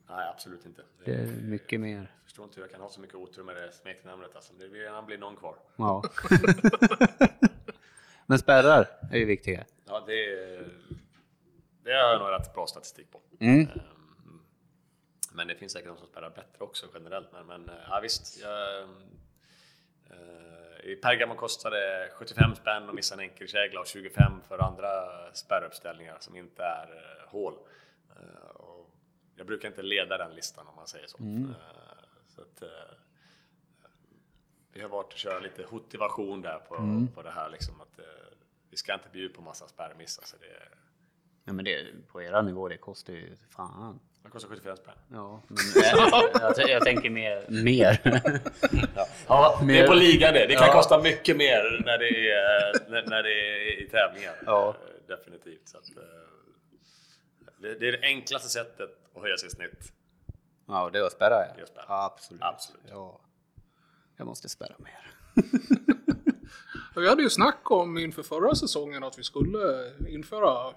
Nej, 0.08 0.28
absolut 0.28 0.66
inte. 0.66 0.82
Det 1.04 1.14
är 1.14 1.26
mycket 1.26 1.80
mer. 1.80 1.98
Jag 1.98 2.24
förstår 2.24 2.44
inte 2.44 2.56
hur 2.56 2.62
jag 2.62 2.70
kan 2.70 2.80
ha 2.80 2.88
så 2.88 3.00
mycket 3.00 3.16
otur 3.16 3.42
med 3.42 3.56
det 3.56 3.72
smeknamnet. 3.72 4.30
Alltså. 4.34 4.52
Det 4.58 4.68
vill 4.68 4.80
gärna 4.80 5.02
bli 5.02 5.16
någon 5.16 5.36
kvar. 5.36 5.56
Ja. 5.76 6.02
Men 8.26 8.38
spärrar 8.38 8.88
är 9.10 9.18
ju 9.18 9.24
viktiga. 9.24 9.64
Ja, 9.86 10.04
det, 10.06 10.14
det 11.82 11.92
har 11.92 12.12
jag 12.12 12.20
nog 12.20 12.30
rätt 12.30 12.54
bra 12.54 12.66
statistik 12.66 13.10
på. 13.10 13.20
Mm. 13.40 13.60
Ehm, 13.60 14.40
Men 15.32 15.48
det 15.48 15.54
finns 15.54 15.72
säkert 15.72 15.88
de 15.88 15.98
som 15.98 16.06
spelar 16.06 16.30
bättre 16.30 16.64
också 16.64 16.86
generellt. 16.94 17.28
Men, 17.32 17.46
men 17.46 17.68
eh, 17.68 17.74
ja, 17.88 18.00
visst. 18.02 18.40
Jag, 18.40 18.82
eh, 18.82 18.88
Pergamo 20.96 21.34
kostade 21.34 21.76
det 21.76 22.10
75 22.14 22.54
spänn 22.54 22.88
att 22.88 22.94
missa 22.94 23.14
en 23.14 23.20
enkelkägla 23.20 23.80
och 23.80 23.86
25 23.86 24.40
för 24.48 24.58
andra 24.58 24.90
spärruppställningar 25.32 26.16
som 26.20 26.36
inte 26.36 26.62
är 26.62 26.86
eh, 26.86 27.28
hål. 27.30 27.54
Eh, 28.16 28.50
och 28.50 28.90
jag 29.36 29.46
brukar 29.46 29.68
inte 29.68 29.82
leda 29.82 30.18
den 30.18 30.34
listan 30.34 30.66
om 30.66 30.76
man 30.76 30.86
säger 30.86 31.06
så. 31.06 31.18
Eh, 31.18 31.50
så 32.26 32.42
att, 32.42 32.62
vi 34.72 34.80
har 34.80 34.88
varit 34.88 35.12
och 35.12 35.18
köra 35.18 35.38
lite 35.38 35.66
motivation 35.70 36.42
där 36.42 36.58
på, 36.58 37.06
på 37.14 37.22
det 37.22 37.30
här 37.30 37.50
liksom 37.50 37.80
att 37.80 38.00
vi 38.70 38.76
ska 38.76 38.94
inte 38.94 39.08
bjuda 39.12 39.34
på 39.34 39.42
massa 39.42 39.68
spärrmissar. 39.68 40.22
Så 40.26 40.36
det, 40.36 40.68
Ja, 41.48 41.52
men 41.52 41.64
det, 41.64 42.08
på 42.08 42.22
era 42.22 42.42
nivå, 42.42 42.68
det 42.68 42.76
kostar 42.76 43.12
ju 43.12 43.36
fan. 43.36 44.00
Det 44.22 44.28
kostar 44.30 44.48
75 44.48 44.76
spänn. 44.76 44.94
Ja, 45.12 45.42
men 45.48 45.58
jag, 45.82 46.58
jag, 46.58 46.68
jag 46.70 46.82
tänker 46.84 47.10
mer. 47.10 47.46
mer. 47.48 48.00
Ja, 49.28 49.56
det 49.60 49.66
mer- 49.66 49.82
är 49.82 49.86
på 49.88 49.94
ligan 49.94 50.34
det. 50.34 50.46
Det 50.46 50.54
kan 50.54 50.66
Ja. 50.66 50.72
kosta 50.72 51.02
mycket 51.02 51.36
mer 51.36 51.82
när 51.84 51.98
det 51.98 52.30
är, 52.30 52.90
när, 53.10 53.22
det 53.22 53.30
är 53.32 53.82
i 53.82 53.88
tävlingar. 53.90 54.34
Ja. 54.46 54.68
Eh, 54.68 55.16
Definitivt. 55.16 55.68
Så 55.68 55.76
att, 55.78 55.88
eh, 55.96 56.02
det, 57.60 57.74
det 57.78 57.88
är 57.88 57.92
det 57.92 58.00
enklaste 58.02 58.48
sättet 58.48 58.90
att 59.16 59.22
höja 59.22 59.36
sitt 59.36 59.52
snitt. 59.52 59.92
Ja, 60.68 60.90
det 60.92 60.98
är 60.98 61.02
att 61.02 61.12
spärra 61.12 61.36
Det 61.38 61.44
är 61.44 61.54
ja. 61.56 61.62
att 61.62 61.68
spärra. 61.68 62.04
Absolut. 62.04 62.42
Absolut. 62.42 62.82
Ja. 62.88 63.20
Jag 64.16 64.26
måste 64.26 64.48
spärra 64.48 64.74
mer. 64.78 65.10
Vi 67.00 67.08
hade 67.08 67.22
ju 67.22 67.30
snack 67.30 67.70
om 67.70 67.98
inför 67.98 68.22
förra 68.22 68.54
säsongen 68.54 69.04
att 69.04 69.18
vi 69.18 69.22
skulle 69.22 69.90
införa 70.08 70.72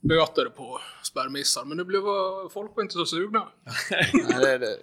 böter 0.00 0.44
på 0.44 0.80
spärrmissar, 1.02 1.64
men 1.64 1.76
det 1.76 1.84
blev, 1.84 2.02
folk 2.50 2.76
var 2.76 2.82
inte 2.82 2.94
så 2.94 3.06
sugna. 3.06 3.48
Nej, 4.28 4.58
det, 4.58 4.78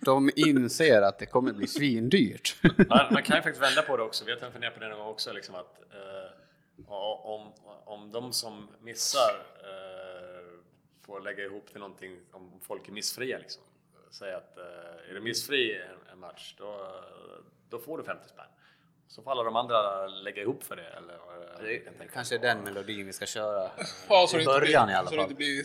de 0.00 0.30
inser 0.36 1.02
att 1.02 1.18
det 1.18 1.26
kommer 1.26 1.52
bli 1.52 1.66
svindyrt. 1.66 2.56
Man, 2.88 3.06
man 3.12 3.22
kan 3.22 3.36
ju 3.36 3.42
faktiskt 3.42 3.62
vända 3.62 3.82
på 3.82 3.96
det 3.96 4.02
också. 4.02 4.24
Vi 4.24 4.32
har 4.32 4.50
funderat 4.50 4.74
på 4.74 4.80
det 4.80 4.88
någon 4.88 4.98
gång 4.98 5.08
också. 5.08 5.32
Liksom 5.32 5.54
att, 5.54 5.80
eh, 5.90 6.92
om, 7.24 7.52
om 7.84 8.12
de 8.12 8.32
som 8.32 8.68
missar 8.80 9.46
eh, 9.58 10.60
får 11.06 11.20
lägga 11.20 11.44
ihop 11.44 11.70
till 11.70 11.80
någonting 11.80 12.16
om 12.32 12.60
folk 12.62 12.88
är 12.88 12.92
missfria. 12.92 13.38
Liksom. 13.38 13.62
Säg 14.10 14.34
att 14.34 14.58
eh, 14.58 15.10
är 15.10 15.14
du 15.14 15.20
missfri 15.20 15.76
en, 15.76 16.12
en 16.12 16.18
match, 16.18 16.54
då, 16.58 16.94
då 17.70 17.78
får 17.78 17.98
du 17.98 18.04
50 18.04 18.28
spänn. 18.28 18.44
Så 19.10 19.22
får 19.22 19.30
alla 19.30 19.42
de 19.42 19.56
andra 19.56 20.06
lägga 20.06 20.42
ihop 20.42 20.62
för 20.64 20.76
det. 20.76 20.86
Eller, 20.86 21.84
kan 21.84 21.94
tänka. 21.94 22.14
kanske 22.14 22.34
är 22.34 22.38
den 22.38 22.60
melodin 22.64 23.06
vi 23.06 23.12
ska 23.12 23.26
köra 23.26 23.70
Ja, 24.08 24.28
i 24.34 24.36
det 24.38 24.44
början 24.44 24.86
blir, 24.86 24.94
i 24.94 24.98
alla 24.98 25.08
så 25.10 25.14
det 25.16 25.22
fall. 25.22 25.30
inte 25.30 25.34
blir, 25.34 25.64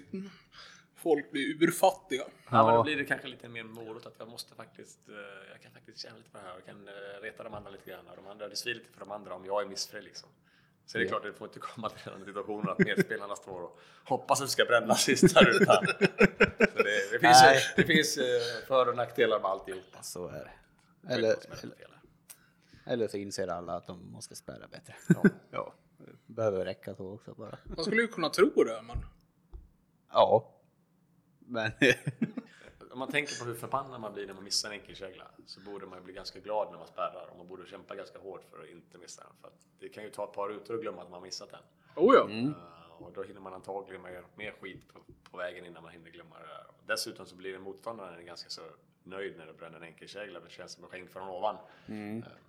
folk 0.95 1.31
blir 1.31 1.63
urfattiga. 1.63 2.21
Ja, 2.23 2.29
men 2.51 2.65
Ja. 2.65 2.71
då 2.75 2.83
blir 2.83 2.95
det 2.97 3.05
kanske 3.05 3.27
lite 3.27 3.47
mer 3.47 3.63
morot 3.63 4.05
att 4.05 4.13
jag 4.17 4.27
måste 4.27 4.55
faktiskt, 4.55 4.99
eh, 5.09 5.15
jag 5.51 5.61
kan 5.61 5.71
faktiskt 5.71 5.99
tjäna 5.99 6.17
lite 6.17 6.29
på 6.29 6.37
det 6.37 6.43
här. 6.43 6.53
Jag 6.53 6.65
kan 6.65 6.87
eh, 6.87 7.21
reta 7.21 7.43
de 7.43 7.53
andra 7.53 7.71
lite 7.71 7.89
grann. 7.89 8.07
Och 8.07 8.15
de 8.15 8.27
andra, 8.27 8.47
det 8.47 8.55
svider 8.55 8.79
lite 8.79 8.91
för 8.93 8.99
de 8.99 9.11
andra 9.11 9.33
om 9.33 9.45
jag 9.45 9.61
är 9.61 9.65
missfri 9.65 10.01
liksom. 10.01 10.29
Så 10.85 10.97
det 10.97 11.03
är 11.03 11.07
klart, 11.07 11.23
det 11.23 11.33
får 11.33 11.47
inte 11.47 11.59
komma 11.59 11.89
till 11.89 12.11
den 12.11 12.25
situationen 12.25 12.69
att 12.69 12.79
medspelarna 12.79 13.35
står 13.35 13.61
och 13.61 13.79
hoppas 14.05 14.41
att 14.41 14.47
det 14.47 14.51
ska 14.51 14.65
bränna 14.65 14.95
sista 15.09 15.43
rutan. 15.43 15.85
Så 15.87 16.83
det, 16.83 17.11
det 17.11 17.19
finns, 17.19 17.41
Nej. 17.43 17.61
det 17.75 17.83
finns 17.83 18.17
eh, 18.17 18.41
för 18.67 18.89
och 18.89 18.95
nackdelar 18.95 19.39
med 19.39 19.51
alltihopa. 19.51 20.01
Så 20.01 20.27
är 20.27 20.51
det. 21.07 21.13
Eller, 21.13 21.29
är 21.29 21.33
nackdelar. 21.49 21.94
Eller 22.85 23.07
så 23.07 23.17
inser 23.17 23.47
alla 23.47 23.73
att 23.75 23.87
de 23.87 24.11
måste 24.11 24.35
spärra 24.35 24.67
bättre. 24.67 24.95
Ja. 25.07 25.23
ja. 25.51 25.73
Det 25.97 26.33
behöver 26.33 26.65
räcka 26.65 26.95
så 26.95 27.13
också 27.13 27.33
bara. 27.33 27.57
Man 27.63 27.85
skulle 27.85 28.01
ju 28.01 28.07
kunna 28.07 28.29
tro 28.29 28.63
det, 28.63 28.81
men 28.81 28.97
Ja. 30.11 30.51
Men 31.39 31.71
Om 32.91 32.99
man 32.99 33.07
tänker 33.11 33.39
på 33.39 33.45
hur 33.45 33.55
förbannad 33.55 34.01
man 34.01 34.13
blir 34.13 34.27
när 34.27 34.33
man 34.33 34.43
missar 34.43 34.69
en 34.69 34.79
enkelkägla 34.79 35.27
så 35.45 35.59
borde 35.59 35.85
man 35.85 35.99
ju 35.99 36.03
bli 36.05 36.13
ganska 36.13 36.39
glad 36.39 36.71
när 36.71 36.77
man 36.77 36.87
spärrar 36.87 37.27
och 37.31 37.37
man 37.37 37.47
borde 37.47 37.65
kämpa 37.65 37.95
ganska 37.95 38.19
hårt 38.19 38.43
för 38.51 38.63
att 38.63 38.69
inte 38.69 38.97
missa 38.97 39.23
den. 39.23 39.31
För 39.41 39.47
att 39.47 39.67
det 39.79 39.89
kan 39.89 40.03
ju 40.03 40.09
ta 40.09 40.23
ett 40.23 40.33
par 40.33 40.49
rutor 40.49 40.75
att 40.75 40.81
glömma 40.81 41.01
att 41.01 41.09
man 41.11 41.21
missat 41.21 41.49
den. 41.51 41.59
oh 41.95 42.15
ja. 42.15 42.29
Eh, 42.29 42.51
Och 43.03 43.11
då 43.13 43.23
hinner 43.23 43.41
man 43.41 43.53
antagligen 43.53 44.01
med 44.01 44.23
mer 44.35 44.51
skit 44.61 44.87
på, 44.93 44.99
på 45.31 45.37
vägen 45.37 45.65
innan 45.65 45.83
man 45.83 45.91
hinner 45.91 46.09
glömma 46.09 46.39
det 46.39 46.45
där. 46.47 46.65
Dessutom 46.87 47.25
så 47.25 47.35
blir 47.35 47.57
motståndaren 47.59 48.25
ganska 48.25 48.49
så 48.49 48.61
nöjd 49.03 49.37
när 49.37 49.45
du 49.47 49.53
bränner 49.53 49.77
en 49.77 49.83
enkelkägla. 49.83 50.39
Det 50.39 50.49
känns 50.49 50.71
som 50.71 50.83
en 50.83 50.89
skänk 50.89 51.09
från 51.09 51.29
ovan. 51.29 51.55
Eh, 51.55 52.23
så 52.23 52.29
att 52.29 52.44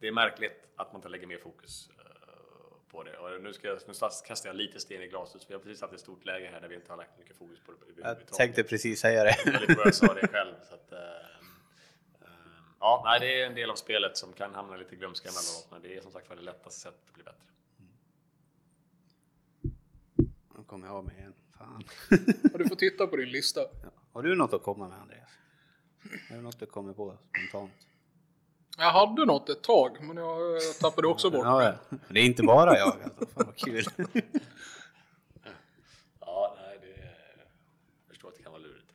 det 0.00 0.08
är 0.08 0.12
märkligt 0.12 0.68
att 0.76 0.92
man 0.92 0.98
inte 0.98 1.08
lägger 1.08 1.26
mer 1.26 1.38
fokus 1.38 1.90
eh, 1.98 2.90
på 2.90 3.02
det. 3.02 3.18
Och 3.18 3.42
nu, 3.42 3.52
ska 3.52 3.68
jag, 3.68 3.78
nu 3.86 3.94
kastar 4.26 4.48
jag 4.48 4.56
lite 4.56 4.80
sten 4.80 5.02
i 5.02 5.08
glaset. 5.08 5.42
för 5.42 5.48
Vi 5.48 5.54
har 5.54 5.60
precis 5.60 5.80
haft 5.80 5.94
ett 5.94 6.00
stort 6.00 6.24
läge 6.24 6.50
här 6.52 6.60
där 6.60 6.68
vi 6.68 6.74
inte 6.74 6.92
har 6.92 6.96
lagt 6.96 7.18
mycket 7.18 7.36
fokus 7.36 7.60
på 7.60 7.72
det 7.72 7.78
jag 8.02 8.26
tänkte 8.26 8.64
precis 8.64 9.00
säga 9.00 9.24
det. 9.24 9.36
Jag 9.68 9.94
sa 9.94 10.14
det 10.14 10.28
själv. 10.28 10.54
Så 10.68 10.74
att, 10.74 10.92
eh, 10.92 10.98
eh, 10.98 12.26
ja, 12.80 13.02
nej, 13.04 13.20
det 13.20 13.42
är 13.42 13.46
en 13.46 13.54
del 13.54 13.70
av 13.70 13.74
spelet 13.74 14.16
som 14.16 14.32
kan 14.32 14.54
hamna 14.54 14.76
lite 14.76 14.94
i 14.94 14.98
glömska 14.98 15.28
emellanåt. 15.28 15.68
Men 15.70 15.82
det 15.82 15.96
är 15.96 16.00
som 16.00 16.12
sagt 16.12 16.28
var 16.28 16.36
det 16.36 16.42
lättaste 16.42 16.80
sättet 16.80 17.00
att 17.08 17.14
bli 17.14 17.24
bättre. 17.24 17.46
Nu 20.58 20.64
kommer 20.66 20.86
jag 20.86 20.96
av 20.96 21.04
mig 21.04 21.16
igen. 21.18 21.34
Fan. 21.58 21.84
Ja, 22.52 22.58
Du 22.58 22.68
får 22.68 22.76
titta 22.76 23.06
på 23.06 23.16
din 23.16 23.28
lista. 23.30 23.60
Ja. 23.60 23.90
Har 24.12 24.22
du 24.22 24.36
något 24.36 24.52
att 24.52 24.62
komma 24.62 24.88
med 24.88 24.98
Andreas? 24.98 25.30
Är 26.30 26.34
det 26.36 26.42
något 26.42 26.58
du 26.60 26.66
kommer 26.66 26.92
på 26.92 27.18
spontant? 27.50 27.72
Jag 28.80 28.90
hade 28.90 29.24
något 29.24 29.48
ett 29.48 29.62
tag, 29.62 29.96
men 30.00 30.16
jag 30.16 30.56
eh, 30.56 30.60
tappade 30.80 31.08
också 31.08 31.30
bort 31.30 31.44
Ja, 31.44 31.64
ja. 31.64 31.96
Det 32.08 32.20
är 32.20 32.24
inte 32.24 32.42
bara 32.42 32.78
jag 32.78 32.88
alltså. 32.88 33.26
Fan 33.34 33.44
vad 33.46 33.56
kul. 33.56 33.84
Ja, 36.20 36.56
nej, 36.60 36.78
det, 36.80 36.86
jag 36.88 38.08
förstår 38.08 38.28
att 38.28 38.36
det 38.36 38.42
kan 38.42 38.52
vara 38.52 38.62
lurigt. 38.62 38.92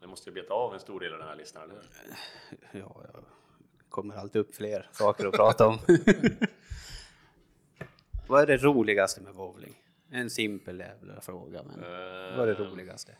Men 0.00 0.10
måste 0.10 0.30
ju 0.30 0.34
beta 0.34 0.54
av 0.54 0.74
en 0.74 0.80
stor 0.80 1.00
del 1.00 1.12
av 1.12 1.18
den 1.18 1.28
här 1.28 1.36
listan, 1.36 1.62
eller 1.62 1.74
hur? 1.74 2.80
Ja, 2.80 2.96
jag 3.12 3.24
kommer 3.88 4.14
alltid 4.14 4.40
upp 4.40 4.54
fler 4.54 4.88
saker 4.92 5.26
att 5.26 5.34
prata 5.34 5.66
om. 5.66 5.78
vad 8.28 8.42
är 8.42 8.46
det 8.46 8.56
roligaste 8.56 9.20
med 9.20 9.34
bowling? 9.34 9.82
En 10.10 10.30
simpel 10.30 10.78
jävla 10.78 11.20
fråga, 11.20 11.62
men 11.62 11.80
vad 12.36 12.48
är 12.48 12.54
det 12.54 12.64
roligaste? 12.64 13.12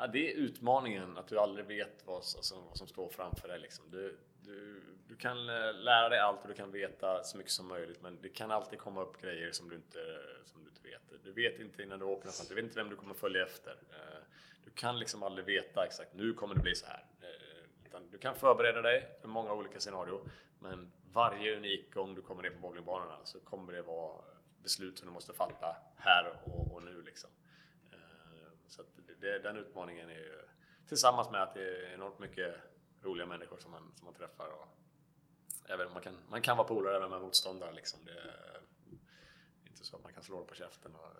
Ja, 0.00 0.06
det 0.06 0.32
är 0.32 0.36
utmaningen 0.36 1.18
att 1.18 1.28
du 1.28 1.38
aldrig 1.38 1.66
vet 1.66 2.06
vad, 2.06 2.24
som, 2.24 2.38
alltså, 2.38 2.60
vad 2.68 2.76
som 2.76 2.86
står 2.86 3.08
framför 3.08 3.48
dig. 3.48 3.58
Liksom. 3.58 3.90
Du, 3.90 4.18
du, 4.42 4.82
du 5.08 5.16
kan 5.16 5.38
eh, 5.38 5.74
lära 5.74 6.08
dig 6.08 6.18
allt 6.18 6.42
och 6.42 6.48
du 6.48 6.54
kan 6.54 6.70
veta 6.70 7.24
så 7.24 7.38
mycket 7.38 7.52
som 7.52 7.68
möjligt 7.68 8.02
men 8.02 8.18
det 8.22 8.28
kan 8.28 8.50
alltid 8.50 8.78
komma 8.78 9.02
upp 9.02 9.20
grejer 9.22 9.52
som 9.52 9.68
du 9.68 9.76
inte, 9.76 9.98
som 10.44 10.64
du 10.64 10.70
inte 10.70 10.82
vet. 10.82 11.24
Du 11.24 11.32
vet 11.32 11.60
inte 11.60 11.82
innan 11.82 11.98
du 11.98 12.04
åker 12.04 12.24
någonstans, 12.24 12.48
du 12.48 12.54
vet 12.54 12.64
inte 12.64 12.76
vem 12.76 12.90
du 12.90 12.96
kommer 12.96 13.14
följa 13.14 13.42
efter. 13.42 13.70
Eh, 13.70 14.22
du 14.64 14.70
kan 14.70 14.98
liksom 14.98 15.22
aldrig 15.22 15.46
veta 15.46 15.86
exakt, 15.86 16.14
nu 16.14 16.34
kommer 16.34 16.54
det 16.54 16.60
bli 16.60 16.74
så 16.74 16.86
här. 16.86 17.06
Eh, 17.20 18.00
du 18.10 18.18
kan 18.18 18.34
förbereda 18.34 18.82
dig 18.82 19.18
för 19.20 19.28
många 19.28 19.52
olika 19.52 19.80
scenarier 19.80 20.20
men 20.58 20.92
varje 21.12 21.56
unik 21.56 21.94
gång 21.94 22.14
du 22.14 22.22
kommer 22.22 22.42
ner 22.42 22.50
på 22.50 22.58
bowlingbanorna 22.58 23.18
så 23.24 23.40
kommer 23.40 23.72
det 23.72 23.82
vara 23.82 24.24
beslut 24.62 24.98
som 24.98 25.08
du 25.08 25.14
måste 25.14 25.32
fatta 25.32 25.76
här 25.96 26.40
och, 26.44 26.74
och 26.74 26.82
nu. 26.82 27.02
Liksom. 27.02 27.30
Så 28.68 28.82
att 28.82 29.07
det, 29.20 29.38
den 29.38 29.56
utmaningen 29.56 30.10
är 30.10 30.14
ju 30.14 30.38
tillsammans 30.88 31.30
med 31.30 31.42
att 31.42 31.54
det 31.54 31.60
är 31.60 31.94
enormt 31.94 32.18
mycket 32.18 32.54
roliga 33.02 33.26
människor 33.26 33.58
som 33.58 33.70
man, 33.70 33.92
som 33.96 34.04
man 34.04 34.14
träffar. 34.14 34.48
Och 34.48 34.68
även, 35.68 35.92
man, 35.92 36.02
kan, 36.02 36.14
man 36.28 36.42
kan 36.42 36.56
vara 36.56 36.68
polare 36.68 36.96
även 36.96 37.10
med 37.10 37.20
motståndare. 37.20 37.72
Liksom. 37.72 38.04
Det 38.04 38.12
är 38.12 38.60
inte 39.66 39.84
så 39.84 39.96
att 39.96 40.02
man 40.02 40.12
kan 40.12 40.22
slå 40.22 40.44
på 40.44 40.54
käften 40.54 40.94
och, 40.94 41.12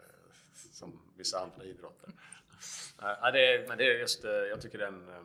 som 0.54 1.12
vissa 1.16 1.40
andra 1.40 1.64
idrotter. 1.64 2.10
Nej, 3.02 3.32
det 3.32 3.54
är, 3.54 3.68
men 3.68 3.78
det 3.78 3.84
är 3.84 3.98
just, 3.98 4.24
eh, 4.24 4.30
jag 4.30 4.60
tycker 4.60 4.78
den... 4.78 5.08
Eh, 5.08 5.22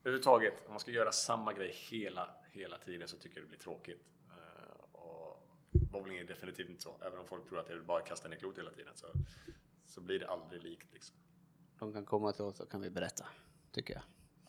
överhuvudtaget, 0.00 0.54
om 0.66 0.70
man 0.70 0.80
ska 0.80 0.90
göra 0.90 1.12
samma 1.12 1.52
grej 1.52 1.70
hela, 1.72 2.34
hela 2.52 2.78
tiden 2.78 3.08
så 3.08 3.16
tycker 3.16 3.36
jag 3.36 3.44
det 3.44 3.48
blir 3.48 3.58
tråkigt. 3.58 4.06
Eh, 4.30 4.94
och 5.00 5.48
bowling 5.72 6.18
är 6.18 6.24
definitivt 6.24 6.68
inte 6.68 6.82
så. 6.82 6.96
Även 7.02 7.18
om 7.18 7.26
folk 7.26 7.48
tror 7.48 7.58
att 7.58 7.66
det 7.66 7.72
är 7.72 7.78
bara 7.78 7.98
att 7.98 8.08
kasta 8.08 8.28
ner 8.28 8.36
klot 8.36 8.58
hela 8.58 8.70
tiden 8.70 8.96
så, 8.96 9.06
så 9.86 10.00
blir 10.00 10.18
det 10.18 10.28
aldrig 10.28 10.62
likt. 10.62 10.92
Liksom. 10.92 11.16
De 11.78 11.92
kan 11.92 12.04
komma 12.04 12.32
till 12.32 12.44
oss 12.44 12.56
så 12.56 12.66
kan 12.66 12.80
vi 12.80 12.90
berätta, 12.90 13.26
tycker 13.72 13.94
jag. 13.94 14.02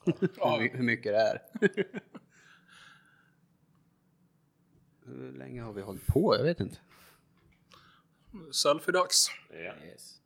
Ja. 0.38 0.56
Hur, 0.56 0.62
my- 0.64 0.70
hur 0.78 0.84
mycket 0.84 1.14
det 1.14 1.20
är. 1.20 1.42
hur 5.06 5.32
länge 5.32 5.62
har 5.62 5.74
vi 5.74 5.82
hållit 5.82 6.08
på? 6.08 6.36
Jag 6.36 6.44
vet 6.44 6.60
inte. 6.60 6.78
Selfie-dags. 8.52 9.30
Ja. 9.50 9.86
Yes. 9.86 10.22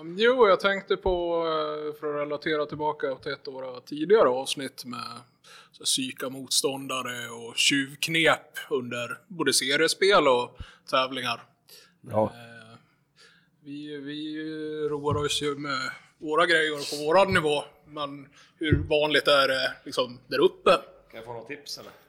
Um, 0.00 0.16
jo, 0.18 0.48
jag 0.48 0.60
tänkte 0.60 0.96
på, 0.96 1.36
eh, 1.46 2.00
för 2.00 2.14
att 2.14 2.20
relatera 2.26 2.66
tillbaka 2.66 3.14
till 3.14 3.32
ett 3.32 3.48
av 3.48 3.54
våra 3.54 3.80
tidigare 3.80 4.28
avsnitt 4.28 4.84
med 4.84 5.20
så 5.72 5.84
psyka 5.84 6.28
motståndare 6.30 7.28
och 7.30 7.56
tjuvknep 7.56 8.58
under 8.70 9.20
både 9.28 9.52
seriespel 9.52 10.28
och 10.28 10.58
tävlingar. 10.90 11.42
Bra. 12.06 12.24
Eh, 12.24 12.30
vi, 13.64 13.96
vi 13.96 14.38
roar 14.88 15.24
oss 15.24 15.42
ju 15.42 15.54
med 15.54 15.90
våra 16.18 16.46
grejer 16.46 16.96
på 16.96 17.04
våran 17.06 17.34
nivå, 17.34 17.64
men 17.86 18.28
hur 18.58 18.82
vanligt 18.88 19.28
är 19.28 19.48
det 19.48 19.72
liksom 19.84 20.18
där 20.26 20.38
uppe? 20.38 20.70
Kan 20.70 21.16
jag 21.16 21.24
få 21.24 21.32
något 21.32 21.48
tips 21.48 21.78
eller? 21.78 21.92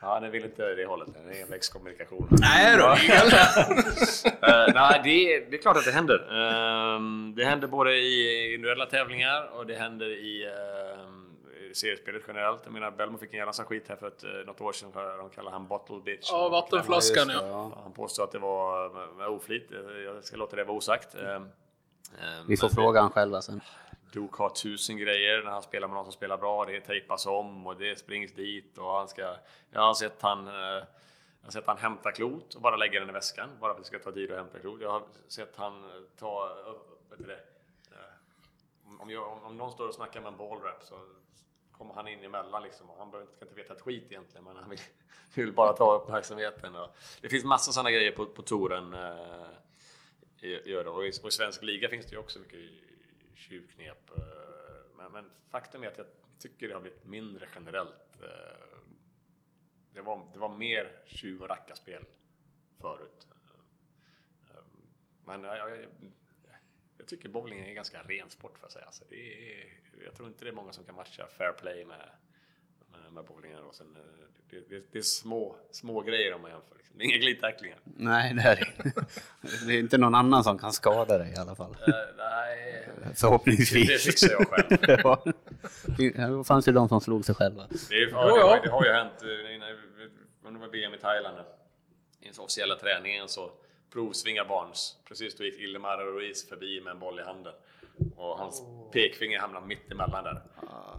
ja, 0.00 0.20
den 0.20 0.30
vill 0.30 0.44
inte 0.44 0.74
det 0.74 0.86
hållet. 0.86 1.08
Den 1.14 1.30
är 1.30 1.46
växtkommunikation. 1.46 2.28
Nej 2.30 2.76
då, 2.78 2.84
Eh, 4.48 4.66
nej, 4.74 5.00
det 5.04 5.34
är, 5.34 5.50
det 5.50 5.56
är 5.56 5.62
klart 5.62 5.76
att 5.76 5.84
det 5.84 5.90
händer. 5.92 6.28
Ehm, 6.96 7.34
det 7.36 7.44
händer 7.44 7.68
både 7.68 7.96
i 7.96 8.44
individuella 8.54 8.86
tävlingar 8.86 9.50
och 9.58 9.66
det 9.66 9.74
händer 9.74 10.06
i 10.06 10.26
i 10.26 10.44
seriespelet 11.74 12.22
generellt. 12.26 12.60
Jag 12.64 12.72
menar, 12.72 12.90
Belmo 12.90 13.18
fick 13.18 13.30
en 13.30 13.36
jävla 13.36 13.48
massa 13.48 13.64
skit 13.64 13.88
här 13.88 13.96
för 13.96 14.06
ett, 14.08 14.24
eh, 14.24 14.30
något 14.30 14.60
år 14.60 14.72
sedan. 14.72 14.92
För 14.92 15.18
de 15.18 15.30
kallar 15.30 15.50
han 15.52 15.66
bottle 15.66 16.00
bitch. 16.04 16.28
Ja, 16.32 16.48
vattenflaskan 16.48 17.28
ja. 17.28 17.72
Han 17.82 17.92
påstod 17.92 18.24
att 18.24 18.32
det 18.32 18.38
var 18.38 18.88
med, 19.14 19.28
oflit. 19.28 19.70
Jag 20.04 20.24
ska 20.24 20.36
låta 20.36 20.56
det 20.56 20.64
vara 20.64 20.76
osagt. 20.76 21.14
Ehm, 21.14 21.42
ehm, 22.22 22.46
Vi 22.48 22.56
får 22.56 22.68
fråga 22.68 23.00
han 23.00 23.10
själva 23.10 23.42
sen. 23.42 23.60
Duke 24.12 24.34
har 24.42 24.48
tusen 24.48 24.96
grejer 24.96 25.42
när 25.42 25.50
han 25.50 25.62
spelar 25.62 25.88
med 25.88 25.94
någon 25.94 26.04
som 26.04 26.12
spelar 26.12 26.38
bra. 26.38 26.64
Det 26.64 26.80
tejpas 26.80 27.26
om 27.26 27.66
och 27.66 27.76
det 27.76 27.98
springs 27.98 28.32
dit 28.32 28.78
och 28.78 28.90
han 28.90 29.08
ska... 29.08 29.36
Jag 29.70 29.80
har 29.80 29.94
sett 29.94 30.22
han... 30.22 30.46
eh, 30.48 30.52
Jag 30.54 31.46
har 31.46 31.50
sett 31.50 31.66
han 31.66 31.78
hämta 31.78 32.12
klot 32.12 32.54
och 32.54 32.60
bara 32.62 32.76
lägga 32.76 33.00
den 33.00 33.08
i 33.08 33.12
väskan 33.12 33.48
bara 33.60 33.74
för 33.74 33.80
att 33.80 33.84
det 33.84 33.88
ska 33.88 33.98
ta 33.98 34.12
tid 34.12 34.30
att 34.32 34.38
hämta 34.38 34.58
klot. 34.58 34.80
Jag 34.80 34.90
har 34.90 35.02
sett 35.28 35.56
han 35.56 35.84
ta... 36.18 36.44
eh, 36.66 36.72
Vet 37.10 37.18
du 37.18 37.24
det? 37.24 37.40
Om, 39.00 39.10
jag, 39.10 39.32
om, 39.32 39.42
om 39.44 39.56
någon 39.56 39.72
står 39.72 39.88
och 39.88 39.94
snackar 39.94 40.20
med 40.20 40.28
en 40.32 40.36
ballrap 40.38 40.82
så 40.84 40.94
kommer 41.78 41.94
han 41.94 42.08
in 42.08 42.24
emellan 42.24 42.62
liksom. 42.62 42.90
Och 42.90 42.98
han 42.98 43.10
behöver 43.10 43.32
ska 43.32 43.44
inte 43.44 43.54
veta 43.54 43.74
ett 43.74 43.80
skit 43.80 44.04
egentligen 44.10 44.44
men 44.44 44.56
han 44.56 44.70
vill, 44.70 44.78
vill 45.34 45.52
bara 45.52 45.72
ta 45.72 45.94
uppmärksamheten. 45.94 46.76
Och 46.76 46.96
det 47.20 47.28
finns 47.28 47.44
massa 47.44 47.72
sådana 47.72 47.90
grejer 47.90 48.12
på, 48.12 48.26
på 48.26 48.42
touren. 48.42 48.94
Eh. 48.94 49.46
Och, 50.36 50.44
i, 50.44 50.74
och 51.22 51.28
i 51.28 51.30
svensk 51.30 51.62
liga 51.62 51.88
finns 51.88 52.06
det 52.06 52.12
ju 52.12 52.18
också 52.18 52.38
mycket 52.38 52.60
tjuvknep. 53.34 54.10
eh, 54.16 54.22
Men, 54.96 55.12
men 55.12 55.30
faktum 55.50 55.82
är 55.82 55.88
att 55.88 55.98
jag 55.98 56.06
tycker 56.38 56.68
det 56.68 56.74
har 56.74 56.80
blivit 56.80 57.04
mindre 57.04 57.48
generellt. 57.54 58.22
eh, 58.22 58.78
Det 59.94 60.00
var, 60.02 60.30
det 60.32 60.38
var 60.38 60.48
mer 60.56 61.02
tjuv 61.06 61.42
och 61.42 61.48
rackarspel 61.48 62.04
förut. 62.80 63.26
Eh, 64.50 64.60
Men 65.24 65.44
jag, 65.44 65.58
jag, 65.58 65.86
jag 66.98 67.06
tycker 67.06 67.28
bowling 67.28 67.60
är 67.60 67.68
en 67.68 67.74
ganska 67.74 68.02
ren 68.02 68.30
sport 68.30 68.58
för 68.58 68.66
att 68.66 68.72
säga. 68.72 68.88
Så 68.90 69.04
det 69.10 69.16
är, 69.16 69.66
jag 70.04 70.14
tror 70.14 70.28
inte 70.28 70.44
det 70.44 70.50
är 70.50 70.54
många 70.54 70.72
som 70.72 70.84
kan 70.84 70.94
matcha 70.94 71.26
fair 71.38 71.52
play 71.52 71.84
med, 71.84 72.08
med, 72.92 73.12
med 73.12 73.24
bowlingen. 73.24 73.58
Och 73.64 73.74
sen, 73.74 73.96
eh, 73.96 74.02
det, 74.50 74.68
det, 74.68 74.84
det 74.92 74.98
är 74.98 75.02
små, 75.02 75.56
små 75.70 76.00
grejer 76.00 76.34
om 76.34 76.42
man 76.42 76.50
jämför. 76.50 76.76
Liksom. 76.76 76.98
Det 76.98 77.04
är 77.04 77.06
inga 77.08 77.18
glidtacklingar. 77.18 77.78
Nej, 77.84 78.34
det 78.34 78.42
är 78.42 78.74
det 79.66 79.74
är 79.74 79.78
inte 79.78 79.98
någon 79.98 80.14
annan 80.14 80.44
som 80.44 80.58
kan 80.58 80.72
skada 80.72 81.18
dig 81.18 81.32
i 81.32 81.36
alla 81.36 81.54
fall. 81.54 81.76
Eh, 81.88 81.94
nej, 82.18 82.88
Förhoppningsvis. 83.14 83.88
det 83.88 83.98
fixar 83.98 84.30
jag 84.30 84.48
själv. 84.48 84.78
ja. 85.04 85.24
Det 85.96 86.44
fanns 86.46 86.68
ju 86.68 86.72
de 86.72 86.88
som 86.88 87.00
slog 87.00 87.24
sig 87.24 87.34
själva. 87.34 87.66
Det, 87.88 87.94
är, 87.94 88.08
ja, 88.10 88.24
det, 88.36 88.42
har, 88.42 88.60
det 88.62 88.70
har 88.70 88.84
ju 88.84 88.92
hänt. 88.92 89.22
eh, 89.22 90.52
det 90.52 90.58
var 90.58 90.68
VM 90.68 90.94
i 90.94 90.98
Thailand. 90.98 91.36
I 92.20 92.24
den 92.28 92.34
officiella 92.38 92.76
träningen 92.76 93.28
så 93.28 93.50
provsvingar 93.96 94.44
Barnes. 94.44 94.96
Precis 95.08 95.36
då 95.36 95.44
gick 95.44 95.60
Ilmar 95.60 95.98
Ruiz 95.98 96.48
förbi 96.48 96.80
med 96.80 96.90
en 96.90 96.98
boll 96.98 97.20
i 97.20 97.22
handen. 97.22 97.54
Och 98.16 98.38
hans 98.38 98.62
pekfinger 98.92 99.38
hamnade 99.38 99.66
mitt 99.66 99.92
emellan 99.92 100.24
där. 100.24 100.42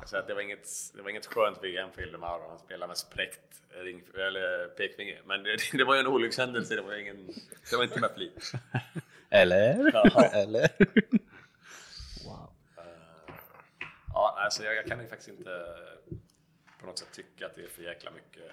Så 0.06 0.18
att 0.18 0.28
det, 0.28 0.34
var 0.34 0.41
inget, 0.41 0.68
det 0.95 1.02
var 1.02 1.10
inget 1.10 1.26
skönt 1.26 1.64
VM 1.64 1.91
för 1.91 2.02
Ilmar 2.02 2.40
och 2.40 2.49
han 2.49 2.60
spelade 2.60 2.88
med 2.88 2.98
spräckt 2.98 3.61
ring, 3.69 4.03
eller 4.14 4.68
pekfinger. 4.68 5.22
Men 5.26 5.44
det, 5.44 5.57
det 5.74 5.84
var 5.84 5.94
ju 5.95 5.99
en 5.99 6.07
olyckshändelse, 6.07 6.76
det 6.76 6.82
var, 6.82 6.95
ingen, 6.95 7.28
det 7.69 7.76
var 7.76 7.84
inte 7.84 7.99
med 7.99 8.11
flit. 8.15 8.52
Eller? 9.30 9.91
Ja. 9.94 10.30
Eller? 10.34 10.69
Wow. 12.26 12.49
Ja, 14.14 14.40
alltså 14.44 14.64
jag, 14.64 14.76
jag 14.76 14.86
kan 14.86 15.02
ju 15.02 15.07
faktiskt 15.07 15.30
inte 15.30 15.65
på 16.80 16.86
något 16.86 16.99
sätt 16.99 17.11
tycka 17.11 17.45
att 17.45 17.56
det 17.56 17.61
är 17.61 17.68
för 17.68 17.84
jäkla 17.84 18.11
mycket 18.11 18.52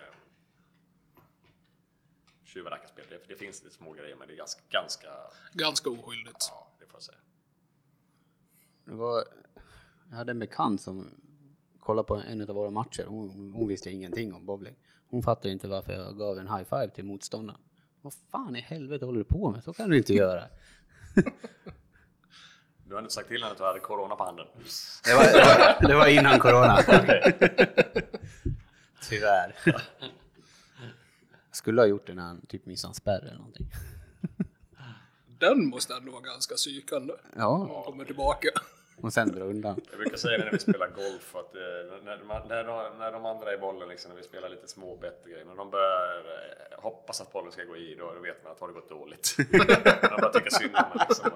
tjuv 2.54 2.64
och 2.64 2.70
rackarspel. 2.72 3.04
Det, 3.08 3.20
det 3.28 3.36
finns 3.36 3.62
lite 3.62 3.74
små 3.76 3.92
grejer 3.92 4.16
men 4.16 4.28
det 4.28 4.34
är 4.34 4.36
ganska, 4.38 4.62
ganska 4.70 5.08
Ganska 5.52 5.90
oskyldigt. 5.90 6.48
ja, 6.50 6.68
det 6.78 6.86
får 6.86 6.94
jag 6.96 7.02
säga. 7.02 7.18
Det 8.84 8.94
var, 8.94 9.24
jag 10.10 10.16
hade 10.16 10.30
en 10.30 10.38
bekant 10.38 10.80
som 10.80 11.10
kollade 11.80 12.06
på 12.06 12.14
en 12.14 12.40
av 12.40 12.46
våra 12.48 12.70
matcher. 12.70 13.04
Hon, 13.08 13.52
hon 13.52 13.68
visste 13.68 13.90
ingenting 13.90 14.34
om 14.34 14.46
bowling. 14.46 14.76
Hon 15.10 15.22
fattade 15.22 15.50
inte 15.52 15.68
varför 15.68 15.92
jag 15.92 16.18
gav 16.18 16.38
en 16.38 16.48
high 16.48 16.64
five 16.64 16.88
till 16.88 17.04
motståndaren. 17.04 17.60
Vad 18.00 18.14
fan 18.14 18.56
i 18.56 18.60
helvete 18.60 19.04
håller 19.04 19.18
du 19.18 19.24
på 19.24 19.50
med? 19.50 19.64
Så 19.64 19.72
kan 19.72 19.90
du 19.90 19.96
inte 19.96 20.14
göra. 20.24 20.44
Du 22.86 22.94
har 22.94 22.98
inte 23.02 23.14
sagt 23.14 23.28
till 23.28 23.42
henne 23.42 23.52
att 23.52 23.58
du 23.58 23.64
hade 23.64 23.80
corona 23.80 24.16
på 24.16 24.24
handen? 24.24 24.46
Det 25.04 25.14
var, 25.14 25.24
det 25.24 25.32
var, 25.32 25.88
det 25.88 25.94
var 25.94 26.06
innan 26.08 26.38
corona. 26.38 26.78
Tyvärr. 29.08 29.56
Skulle 31.54 31.80
ha 31.80 31.86
gjort 31.86 32.06
det 32.06 32.14
när 32.14 32.22
han 32.22 32.46
typ 32.46 32.66
missade 32.66 32.90
en 32.90 32.94
spärr 32.94 33.18
eller 33.20 33.36
någonting. 33.38 33.66
Den 35.38 35.66
måste 35.66 35.94
ändå 35.94 36.12
vara 36.12 36.22
ganska 36.22 36.54
psykande. 36.54 37.14
Ja, 37.36 37.56
Han 37.74 37.82
kommer 37.84 38.04
tillbaka. 38.04 38.48
och 38.96 39.12
sen 39.12 39.28
dra 39.32 39.44
undan. 39.44 39.80
Jag 39.90 39.98
brukar 39.98 40.16
säga 40.16 40.38
det 40.38 40.44
när 40.44 40.52
vi 40.52 40.58
spelar 40.58 40.88
golf 40.88 41.36
att 41.36 41.54
eh, 41.54 41.60
när, 42.04 42.24
man, 42.24 42.48
när, 42.48 42.64
de, 42.64 42.98
när 42.98 43.12
de 43.12 43.24
andra 43.26 43.50
är 43.50 43.54
i 43.54 43.58
bollen, 43.58 43.88
liksom, 43.88 44.08
när 44.08 44.16
vi 44.16 44.22
spelar 44.22 44.48
lite 44.48 44.68
små 44.68 44.96
grejer, 44.96 45.44
när 45.44 45.54
de 45.54 45.70
börjar 45.70 46.18
eh, 46.18 46.82
hoppas 46.82 47.20
att 47.20 47.32
bollen 47.32 47.52
ska 47.52 47.64
gå 47.64 47.76
i, 47.76 47.94
då 47.94 48.12
vet 48.22 48.44
man 48.44 48.52
att 48.52 48.58
det 48.58 48.64
har 48.64 48.72
gått 48.72 48.88
dåligt. 48.88 49.34
de 49.36 49.44
börjar 49.58 50.32
tycka 50.32 50.50
synd 50.50 50.76
om 50.76 50.84
en. 50.92 51.06
Liksom. 51.08 51.30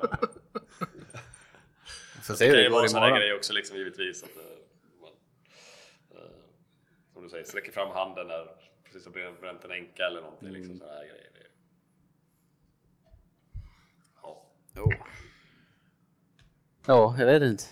Så 2.22 2.32
Det 2.32 2.38
ser 2.38 2.46
kan 2.50 2.56
ju 2.56 2.62
det 2.62 2.68
vara 2.70 2.88
sådana 2.88 3.06
imorgon. 3.06 3.20
grejer 3.20 3.36
också 3.36 3.52
liksom, 3.52 3.76
givetvis. 3.76 4.22
Att, 4.22 4.36
eh, 4.36 4.42
man, 5.02 5.10
som 7.12 7.22
du 7.22 7.28
säger, 7.28 7.44
sträcker 7.44 7.72
fram 7.72 7.90
handen 7.90 8.26
när 8.26 8.46
precis 8.92 9.04
har 9.06 9.12
bränt- 9.12 9.40
bränt 9.40 9.64
en 9.64 9.70
enka 9.72 10.02
eller 10.06 10.20
någonting. 10.20 10.48
Liksom, 10.48 10.70
Mm. 10.70 10.78
sådana 10.78 10.94
här 10.98 11.04
grejer. 11.06 11.24
Ja. 14.22 14.92
Ja, 16.86 17.14
jag 17.18 17.26
vet 17.26 17.42
inte. 17.42 17.64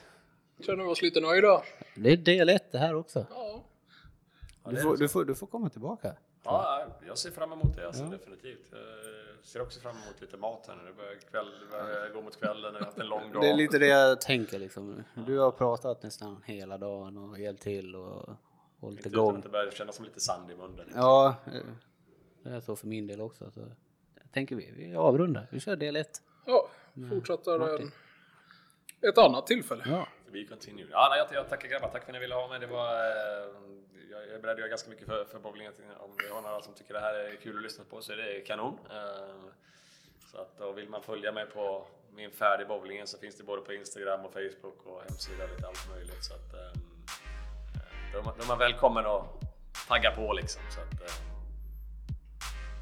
Känner 0.60 0.84
vi 0.84 0.90
oss 0.90 1.02
lite 1.02 1.20
nöjda? 1.20 1.62
Det 1.96 2.10
är 2.12 2.16
del 2.16 2.48
ett 2.48 2.72
det 2.72 2.78
här 2.78 2.94
också. 2.94 3.26
Ja. 3.30 3.64
Du 4.70 4.76
får, 4.76 4.96
du 4.96 5.08
får, 5.08 5.24
du 5.24 5.34
får 5.34 5.46
komma 5.46 5.68
tillbaka. 5.70 6.16
Ja, 6.44 6.86
jag 7.06 7.18
ser 7.18 7.30
fram 7.30 7.52
emot 7.52 7.76
det 7.76 7.86
alltså, 7.86 8.04
definitivt. 8.04 8.72
Jag 8.72 9.44
ser 9.44 9.62
också 9.62 9.80
fram 9.80 9.96
emot 9.96 10.20
lite 10.20 10.36
mat 10.36 10.64
här 10.68 10.76
nu. 10.76 10.82
Det 10.86 10.92
börjar, 10.92 11.14
kväll, 11.30 11.46
det 11.60 11.66
börjar 11.70 12.10
gå 12.14 12.22
mot 12.22 12.36
kvällen, 12.40 12.72
vi 12.72 12.78
har 12.78 12.84
haft 12.84 12.98
en 12.98 13.06
lång 13.06 13.32
dag. 13.32 13.42
Det 13.42 13.48
är 13.48 13.54
lite 13.54 13.78
det 13.78 13.86
jag 13.86 14.20
tänker 14.20 14.58
liksom. 14.58 15.02
Du 15.26 15.38
har 15.38 15.50
pratat 15.50 16.02
nästan 16.02 16.42
hela 16.46 16.78
dagen 16.78 17.16
och 17.16 17.38
hjälpt 17.40 17.62
till 17.62 17.94
och 17.96 18.28
hållit 18.86 18.98
Inte 18.98 19.08
utan 19.08 19.20
igång. 19.24 19.36
att 19.36 19.42
det 19.42 19.48
börjar 19.48 19.70
kännas 19.70 19.96
som 19.96 20.04
lite 20.04 20.20
sand 20.20 20.50
i 20.50 20.54
munnen. 20.56 20.86
Ja, 20.94 21.36
eh, 21.46 21.60
det 22.42 22.50
är 22.50 22.60
så 22.60 22.76
för 22.76 22.86
min 22.86 23.06
del 23.06 23.20
också. 23.20 23.50
Så 23.50 23.60
tänker 24.32 24.56
vi, 24.56 24.70
vi 24.76 24.94
avrundar. 24.96 25.46
Vi 25.50 25.60
kör 25.60 25.76
del 25.76 25.96
ett. 25.96 26.22
Ja, 26.46 26.68
fortsätter 27.10 27.80
en, 27.80 27.92
ett 29.10 29.18
annat 29.18 29.46
tillfälle. 29.46 29.84
Ja. 29.86 30.08
We 30.32 30.44
continue. 30.44 30.86
Ja, 30.90 31.08
nej, 31.10 31.18
jag, 31.18 31.42
jag 31.42 31.48
tackar 31.48 31.68
grabbar, 31.68 31.88
tack 31.88 32.04
för 32.04 32.10
att 32.10 32.14
ni 32.14 32.20
ville 32.20 32.34
ha 32.34 32.48
mig. 32.48 32.60
Det 32.60 32.66
var, 32.66 32.94
eh, 32.94 33.46
jag 34.10 34.24
är 34.28 34.38
beredd 34.38 34.52
att 34.52 34.58
göra 34.58 34.68
ganska 34.68 34.90
mycket 34.90 35.06
för, 35.06 35.24
för 35.24 35.38
bowlingen. 35.38 35.72
Om 35.98 36.10
vi 36.18 36.28
har 36.28 36.42
några 36.42 36.62
som 36.62 36.74
tycker 36.74 36.94
det 36.94 37.00
här 37.00 37.14
är 37.14 37.36
kul 37.36 37.56
att 37.56 37.62
lyssna 37.62 37.84
på 37.90 38.00
så 38.02 38.12
är 38.12 38.16
det 38.16 38.40
kanon. 38.40 38.78
Eh, 38.90 39.50
så 40.32 40.38
att, 40.38 40.60
och 40.60 40.78
vill 40.78 40.88
man 40.88 41.02
följa 41.02 41.32
mig 41.32 41.46
på 41.46 41.86
min 42.10 42.30
färd 42.30 42.60
i 42.60 42.64
bowlingen 42.64 43.06
så 43.06 43.18
finns 43.18 43.36
det 43.36 43.44
både 43.44 43.62
på 43.62 43.72
Instagram 43.72 44.24
och 44.24 44.32
Facebook 44.32 44.86
och 44.86 45.02
hemsida 45.02 45.44
och 45.44 45.50
lite 45.50 45.66
allt 45.66 45.88
möjligt. 45.90 46.24
Så 46.24 46.34
att, 46.34 46.54
eh, 46.54 46.80
är 48.18 48.22
man- 48.22 48.34
då 48.46 48.52
är 48.52 48.56
välkommen 48.56 49.06
att 49.06 49.24
tagga 49.88 50.10
på 50.10 50.32
liksom. 50.32 50.62
Så 50.70 50.80
att, 50.80 51.00
eh, 51.00 51.14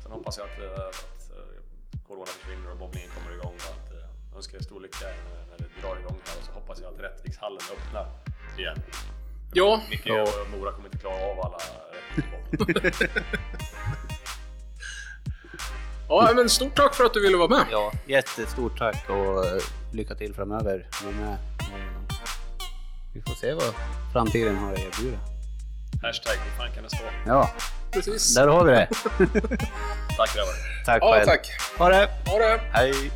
sen 0.03 0.13
hoppas 0.13 0.39
jag 0.39 0.47
att, 0.51 0.59
eh, 0.79 0.87
att 0.87 1.31
eh, 1.31 2.03
corona 2.09 2.27
försvinner 2.27 2.71
och 2.71 2.77
bowlingen 2.77 3.11
kommer 3.11 3.33
igång 3.37 3.55
och 3.55 3.73
att 3.77 3.93
eh, 3.93 4.37
önskar 4.37 4.59
er 4.59 4.63
stor 4.63 4.81
lycka 4.81 5.07
när- 5.07 5.45
det 5.59 5.81
drar 5.89 5.97
igång 5.97 6.21
här 6.27 6.37
och 6.39 6.45
så 6.47 6.53
hoppas 6.53 6.81
jag 6.81 6.95
att 6.95 7.01
Rättvikshallen 7.01 7.61
öppnar 7.73 8.07
igen. 8.59 8.79
Ja, 9.53 9.81
Micke 9.91 10.07
och 10.11 10.51
Mora 10.59 10.73
kommer 10.73 10.87
inte 10.89 10.99
klara 10.99 11.15
av 11.33 11.41
alla 11.41 11.59
ja, 16.09 16.33
men 16.35 16.49
stort 16.49 16.75
tack 16.77 16.95
för 16.95 17.05
att 17.05 17.15
du 17.15 17.21
ville 17.23 17.37
vara 17.37 17.49
med. 17.49 17.65
Ja, 17.71 17.93
jättestort 18.07 18.79
tack 18.79 19.11
och 19.11 19.45
lycka 19.93 20.15
till 20.15 20.35
framöver. 20.35 20.87
Med. 21.05 21.37
Vi 23.15 23.21
får 23.21 23.35
se 23.35 23.53
vad 23.55 23.75
framtiden 24.13 24.57
har 24.57 24.73
att 24.73 24.79
erbjuda. 24.79 25.19
Hashtag, 26.03 26.33
hur 26.33 26.59
fan 26.59 26.75
kan 26.75 26.83
det 26.83 26.89
stå? 26.91 27.05
Ja, 27.27 27.51
Precis. 27.93 28.35
där 28.35 28.49
har 28.49 28.65
vi 28.65 28.73
det. 28.73 28.89
Tack 30.17 30.35
grabbar! 30.35 30.85
Tack 30.85 31.03
Ja, 31.03 31.13
själv. 31.15 31.25
tack. 31.27 31.51
Ha 31.79 31.89
det! 31.89 32.09
Ha 32.27 32.39
det. 32.39 32.61
Hej! 32.73 33.11